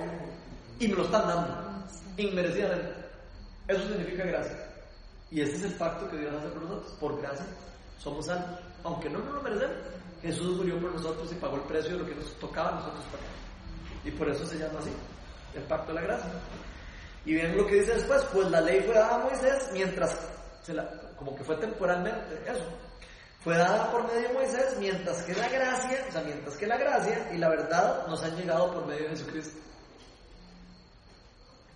y 0.79 0.89
me 0.89 0.95
lo 0.95 1.05
están 1.05 1.29
dando, 1.29 1.85
inmerecidamente. 2.17 2.93
Eso 3.69 3.89
significa 3.89 4.25
gracia. 4.25 4.57
Y 5.31 5.41
ese 5.41 5.57
es 5.57 5.63
el 5.63 5.75
pacto 5.75 6.09
que 6.11 6.19
Dios 6.19 6.35
hace 6.35 6.49
por 6.49 6.63
nosotros. 6.63 6.93
Por 7.01 7.21
gracia 7.21 7.47
somos 7.99 8.27
salvos. 8.27 8.61
Aunque 8.85 9.11
no 9.11 9.19
nos 9.19 9.35
lo 9.35 9.43
merecemos, 9.43 9.77
Jesús 10.23 10.57
murió 10.57 10.81
por 10.81 10.93
nosotros 10.93 11.31
y 11.33 11.35
pagó 11.37 11.57
el 11.57 11.63
precio 11.63 11.93
de 11.93 11.99
lo 11.99 12.07
que 12.07 12.15
nos 12.15 12.33
tocaba 12.39 12.71
a 12.71 12.75
nosotros 12.77 13.05
pagar. 13.05 13.27
Y 14.05 14.11
por 14.13 14.29
eso 14.29 14.47
se 14.47 14.59
llama 14.59 14.79
así, 14.79 14.91
el 15.55 15.63
pacto 15.65 15.93
de 15.93 16.01
la 16.01 16.07
gracia. 16.07 16.31
Y 17.25 17.35
ven 17.35 17.57
lo 17.57 17.67
que 17.67 17.77
dice 17.77 17.95
después, 17.95 18.23
pues 18.33 18.51
la 18.51 18.61
ley 18.61 18.81
fue 18.83 18.95
dada 18.95 19.17
a 19.17 19.19
Moisés 19.19 19.71
mientras, 19.73 20.17
como 21.17 21.35
que 21.37 21.45
fue 21.45 21.57
temporalmente, 21.57 22.35
eso, 22.47 22.65
fue 23.43 23.57
dada 23.57 23.91
por 23.91 24.07
medio 24.07 24.29
de 24.29 24.35
Moisés, 24.35 24.77
mientras 24.81 25.23
que 25.23 25.35
la 25.35 25.49
gracia, 25.49 26.05
o 26.09 26.13
sea, 26.13 26.23
mientras 26.23 26.57
que 26.57 26.67
la 26.67 26.77
gracia 26.77 27.31
y 27.33 27.39
la 27.39 27.49
verdad 27.49 28.07
nos 28.09 28.23
han 28.25 28.37
llegado 28.37 28.73
por 28.75 28.87
medio 28.87 29.05
de 29.05 29.09
Jesucristo. 29.11 29.59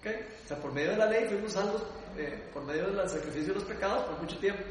¿Ok? 0.00 0.06
O 0.44 0.48
sea, 0.48 0.56
por 0.58 0.72
medio 0.72 0.90
de 0.92 0.96
la 0.96 1.06
ley 1.06 1.26
fuimos 1.28 1.52
salvos, 1.52 1.82
eh, 2.16 2.42
por 2.52 2.64
medio 2.64 2.90
del 2.90 3.08
sacrificio 3.08 3.48
de 3.52 3.60
los 3.60 3.64
pecados 3.64 4.02
por 4.04 4.18
mucho 4.20 4.38
tiempo, 4.38 4.62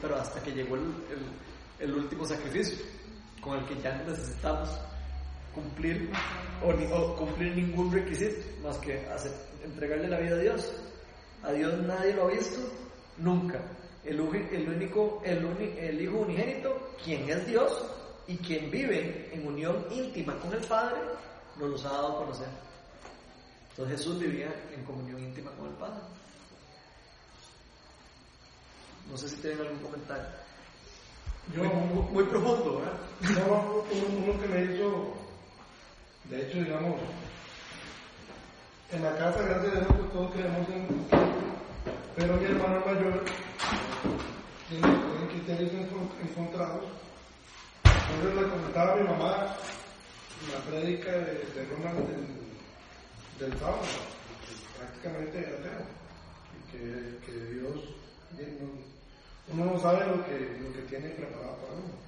pero 0.00 0.16
hasta 0.16 0.40
que 0.42 0.52
llegó 0.52 0.76
el, 0.76 0.94
el- 1.80 1.94
último 1.94 2.24
sacrificio, 2.24 2.78
con 3.42 3.58
el 3.58 3.66
que 3.66 3.80
ya 3.82 3.94
no 3.96 4.10
necesitamos 4.10 4.70
cumplir 5.54 6.10
o, 6.64 6.72
ni- 6.72 6.86
cumplir 7.16 7.54
ningún 7.56 7.92
requisito 7.92 8.40
más 8.62 8.78
que 8.78 9.06
entregarle 9.64 10.08
la 10.08 10.20
vida 10.20 10.36
a 10.36 10.38
Dios. 10.38 10.72
A 11.42 11.50
Dios 11.52 11.76
nadie 11.82 12.14
lo 12.14 12.24
ha 12.28 12.30
visto 12.30 12.60
nunca. 13.22 13.60
El, 14.04 14.18
el 14.18 14.68
único, 14.68 15.22
el, 15.24 15.44
uni- 15.44 15.74
el 15.78 16.00
Hijo 16.00 16.18
unigénito, 16.18 16.90
quien 17.04 17.28
es 17.30 17.46
Dios 17.46 17.72
y 18.26 18.36
quien 18.38 18.70
vive 18.70 19.30
en 19.32 19.46
unión 19.46 19.86
íntima 19.90 20.34
con 20.40 20.52
el 20.52 20.64
Padre, 20.66 20.96
nos 21.58 21.70
los 21.70 21.84
ha 21.84 21.90
dado 21.90 22.08
a 22.08 22.18
conocer. 22.18 22.48
Entonces 23.70 23.96
Jesús 23.98 24.18
vivía 24.18 24.52
en 24.74 24.84
comunión 24.84 25.20
íntima 25.22 25.50
con 25.52 25.68
el 25.68 25.74
Padre. 25.74 26.00
No 29.10 29.16
sé 29.16 29.28
si 29.28 29.36
tienen 29.36 29.60
algún 29.60 29.78
comentario. 29.78 30.24
Yo, 31.54 31.64
Muy, 31.64 32.02
muy 32.12 32.24
profundo, 32.24 32.78
¿verdad? 32.78 33.46
no, 33.46 33.84
uno, 33.90 34.40
que 34.40 34.48
me 34.48 34.64
hizo, 34.64 35.12
de 36.30 36.42
hecho, 36.46 36.58
digamos, 36.58 37.00
en 38.92 39.02
la 39.04 39.16
casa, 39.18 39.42
gracias 39.42 39.74
a 39.74 39.80
Dios, 39.80 40.12
todos 40.12 40.32
creemos 40.32 40.68
en 40.68 40.86
pero 42.16 42.36
mi 42.36 42.44
hermano 42.44 42.80
mayor 42.84 43.22
tiene, 44.68 44.86
criterios 45.32 45.72
encon- 45.72 46.10
encontrados. 46.28 46.84
Entonces 48.10 48.42
le 48.42 48.50
comentaba 48.50 48.92
a 48.92 48.96
mi 48.96 49.02
mamá 49.08 49.56
la 50.50 50.58
prédica 50.70 51.10
de, 51.12 51.34
de 51.54 51.66
Ronald 51.70 52.06
del, 52.08 53.48
del 53.50 53.58
sábado, 53.58 53.86
prácticamente 54.78 55.38
ateo, 55.38 55.86
y 56.52 56.72
que, 56.72 57.32
Dios, 57.54 57.78
uno 59.52 59.64
no 59.64 59.78
sabe 59.80 60.06
lo 60.06 60.24
que, 60.24 60.58
lo 60.62 60.72
que 60.74 60.82
tiene 60.88 61.08
preparado 61.10 61.56
para 61.56 61.72
uno. 61.74 62.02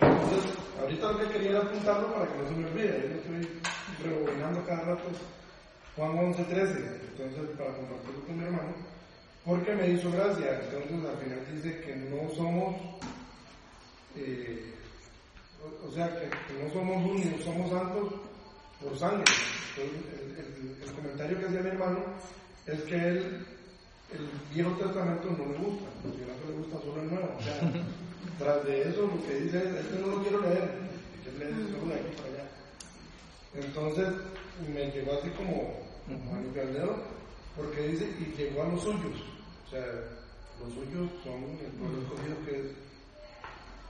Entonces, 0.00 0.52
ahorita 0.80 1.12
lo 1.12 1.18
que 1.18 1.28
quería 1.32 1.50
era 1.50 1.60
apuntarlo 1.60 2.12
para 2.14 2.26
que 2.26 2.38
no 2.38 2.48
se 2.48 2.54
me 2.54 2.66
olvide, 2.66 3.08
yo 3.08 3.16
estoy 3.16 3.60
rebobinando 4.02 4.64
cada 4.66 4.82
rato. 4.84 5.08
Juan 5.96 6.12
11.13, 6.12 6.46
entonces 7.16 7.56
para 7.56 7.74
compartirlo 7.74 8.26
con 8.26 8.38
mi 8.38 8.44
hermano, 8.44 8.74
porque 9.44 9.72
me 9.74 9.90
hizo 9.90 10.10
gracia, 10.10 10.60
entonces 10.64 11.08
al 11.10 11.16
final 11.18 11.40
dice 11.54 11.80
que 11.80 11.96
no 11.96 12.28
somos, 12.34 12.76
eh, 14.16 14.74
o, 15.62 15.88
o 15.88 15.90
sea, 15.92 16.08
que, 16.20 16.28
que 16.28 16.62
no 16.62 16.72
somos 16.72 17.10
unidos, 17.10 17.40
somos 17.44 17.70
santos 17.70 18.12
por 18.82 18.98
sangre. 18.98 19.24
Entonces, 19.76 20.02
el, 20.20 20.30
el- 20.36 20.82
el 20.82 20.92
comentario 20.94 21.38
que 21.38 21.46
hacía 21.46 21.60
mi 21.62 21.68
hermano 21.70 21.98
es 22.66 22.80
que 22.82 22.94
él, 22.96 23.46
el 24.12 24.28
Viejo 24.54 24.70
Testamento 24.72 25.28
no 25.30 25.52
le 25.52 25.58
gusta, 25.58 25.86
porque 26.02 26.24
no 26.26 26.50
le 26.50 26.56
gusta 26.58 26.80
solo 26.80 27.02
el 27.02 27.08
Nuevo. 27.10 27.36
O 27.38 27.42
sea, 27.42 27.72
tras 28.38 28.64
de 28.66 28.82
eso 28.88 29.02
lo 29.02 29.26
que 29.26 29.34
dice 29.40 29.58
es, 29.58 29.64
este 29.86 29.98
no 30.00 30.08
lo 30.08 30.22
quiero 30.22 30.40
leer, 30.42 30.70
que 31.24 31.32
leer 31.38 31.54
solo 31.72 31.86
de 31.94 32.00
aquí 32.00 32.16
para 32.16 32.28
allá. 32.28 32.48
Entonces 33.54 34.08
me 34.74 34.90
llegó 34.90 35.12
así 35.18 35.28
como, 35.30 35.85
dedo, 36.08 36.96
porque 37.56 37.88
dice, 37.88 38.04
y 38.18 38.24
llegó 38.36 38.62
a 38.62 38.68
los 38.68 38.82
suyos. 38.82 39.20
O 39.66 39.70
sea, 39.70 39.84
los 40.60 40.72
suyos 40.74 41.10
son 41.24 41.42
el 41.64 41.72
pueblo 41.72 42.02
escogido 42.02 42.36
que 42.44 42.52
es, 42.60 42.66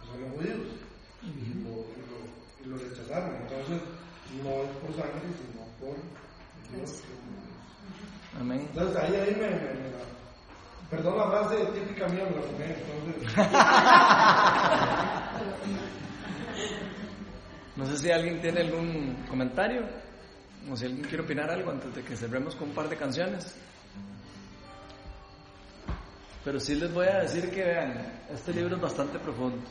son 0.06 0.20
los 0.22 0.30
judíos. 0.32 0.60
Y 1.22 1.24
lo, 1.64 1.70
y 1.70 1.72
lo- 2.06 2.64
y 2.64 2.66
lo 2.68 2.76
rechazaron. 2.78 3.34
Entonces, 3.43 3.80
no 4.43 4.51
es 4.62 4.70
por 4.78 4.90
sangre, 4.94 5.28
sino 5.36 5.62
por 5.80 5.97
Dios. 6.76 6.93
Amén. 8.38 8.60
Entonces 8.70 8.97
ahí, 8.97 9.14
ahí 9.14 9.34
me, 9.34 9.48
me- 9.51 9.74
me 9.74 9.90
la- 9.90 10.06
Perdón 10.90 11.18
la 11.18 11.26
frase 11.30 11.56
típica 11.74 12.06
mía, 12.09 12.24
me 12.30 12.36
la 12.36 12.43
fumé, 12.43 12.66
entonces... 12.66 13.36
No 17.76 17.84
sé 17.86 17.98
si 17.98 18.10
alguien 18.10 18.40
tiene 18.40 18.60
algún 18.62 19.14
comentario 19.28 19.82
o 20.70 20.76
si 20.76 20.86
alguien 20.86 21.05
quiere 21.06 21.22
opinar 21.22 21.51
algo 21.51 21.70
antes 21.70 21.94
de 21.94 22.02
que 22.02 22.16
cerremos 22.16 22.55
con 22.56 22.68
un 22.68 22.74
par 22.74 22.88
de 22.88 22.97
canciones. 22.97 23.55
Pero 26.44 26.60
sí 26.60 26.74
les 26.74 26.93
voy 26.93 27.06
a 27.06 27.20
decir 27.22 27.51
que 27.51 27.64
vean, 27.64 28.20
este 28.32 28.52
libro 28.52 28.76
es 28.76 28.82
bastante 28.82 29.18
profundo. 29.18 29.62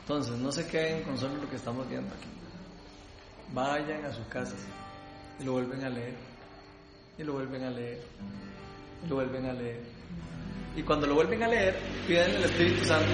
Entonces, 0.00 0.36
no 0.36 0.50
se 0.50 0.66
queden 0.66 1.02
con 1.04 1.18
solo 1.18 1.36
lo 1.36 1.50
que 1.50 1.56
estamos 1.56 1.88
viendo 1.88 2.14
aquí. 2.14 2.28
Vayan 3.52 4.04
a 4.04 4.12
sus 4.12 4.26
casas 4.26 4.58
y 5.38 5.44
lo 5.44 5.52
vuelven 5.52 5.84
a 5.84 5.90
leer. 5.90 6.14
Y 7.18 7.24
lo 7.24 7.34
vuelven 7.34 7.64
a 7.64 7.70
leer. 7.70 8.02
Y 9.04 9.08
lo 9.08 9.16
vuelven 9.16 9.46
a 9.46 9.52
leer. 9.52 9.80
Y 10.76 10.82
cuando 10.82 11.06
lo 11.06 11.14
vuelven 11.14 11.42
a 11.42 11.48
leer, 11.48 11.76
piden 12.06 12.36
al 12.36 12.44
Espíritu 12.44 12.84
Santo 12.84 13.12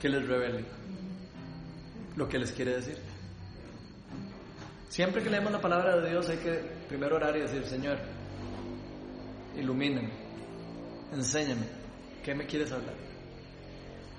que 0.00 0.08
les 0.08 0.26
revele 0.26 0.64
lo 2.16 2.28
que 2.28 2.38
les 2.38 2.52
quiere 2.52 2.76
decir. 2.76 3.11
Siempre 4.92 5.22
que 5.22 5.30
leemos 5.30 5.50
la 5.50 5.58
palabra 5.58 5.96
de 5.96 6.10
Dios 6.10 6.28
hay 6.28 6.36
que 6.36 6.52
primero 6.86 7.16
orar 7.16 7.34
y 7.34 7.40
decir, 7.40 7.64
Señor, 7.64 7.96
ilumíname, 9.56 10.10
enséñame, 11.14 11.64
¿qué 12.22 12.34
me 12.34 12.44
quieres 12.44 12.70
hablar? 12.72 12.92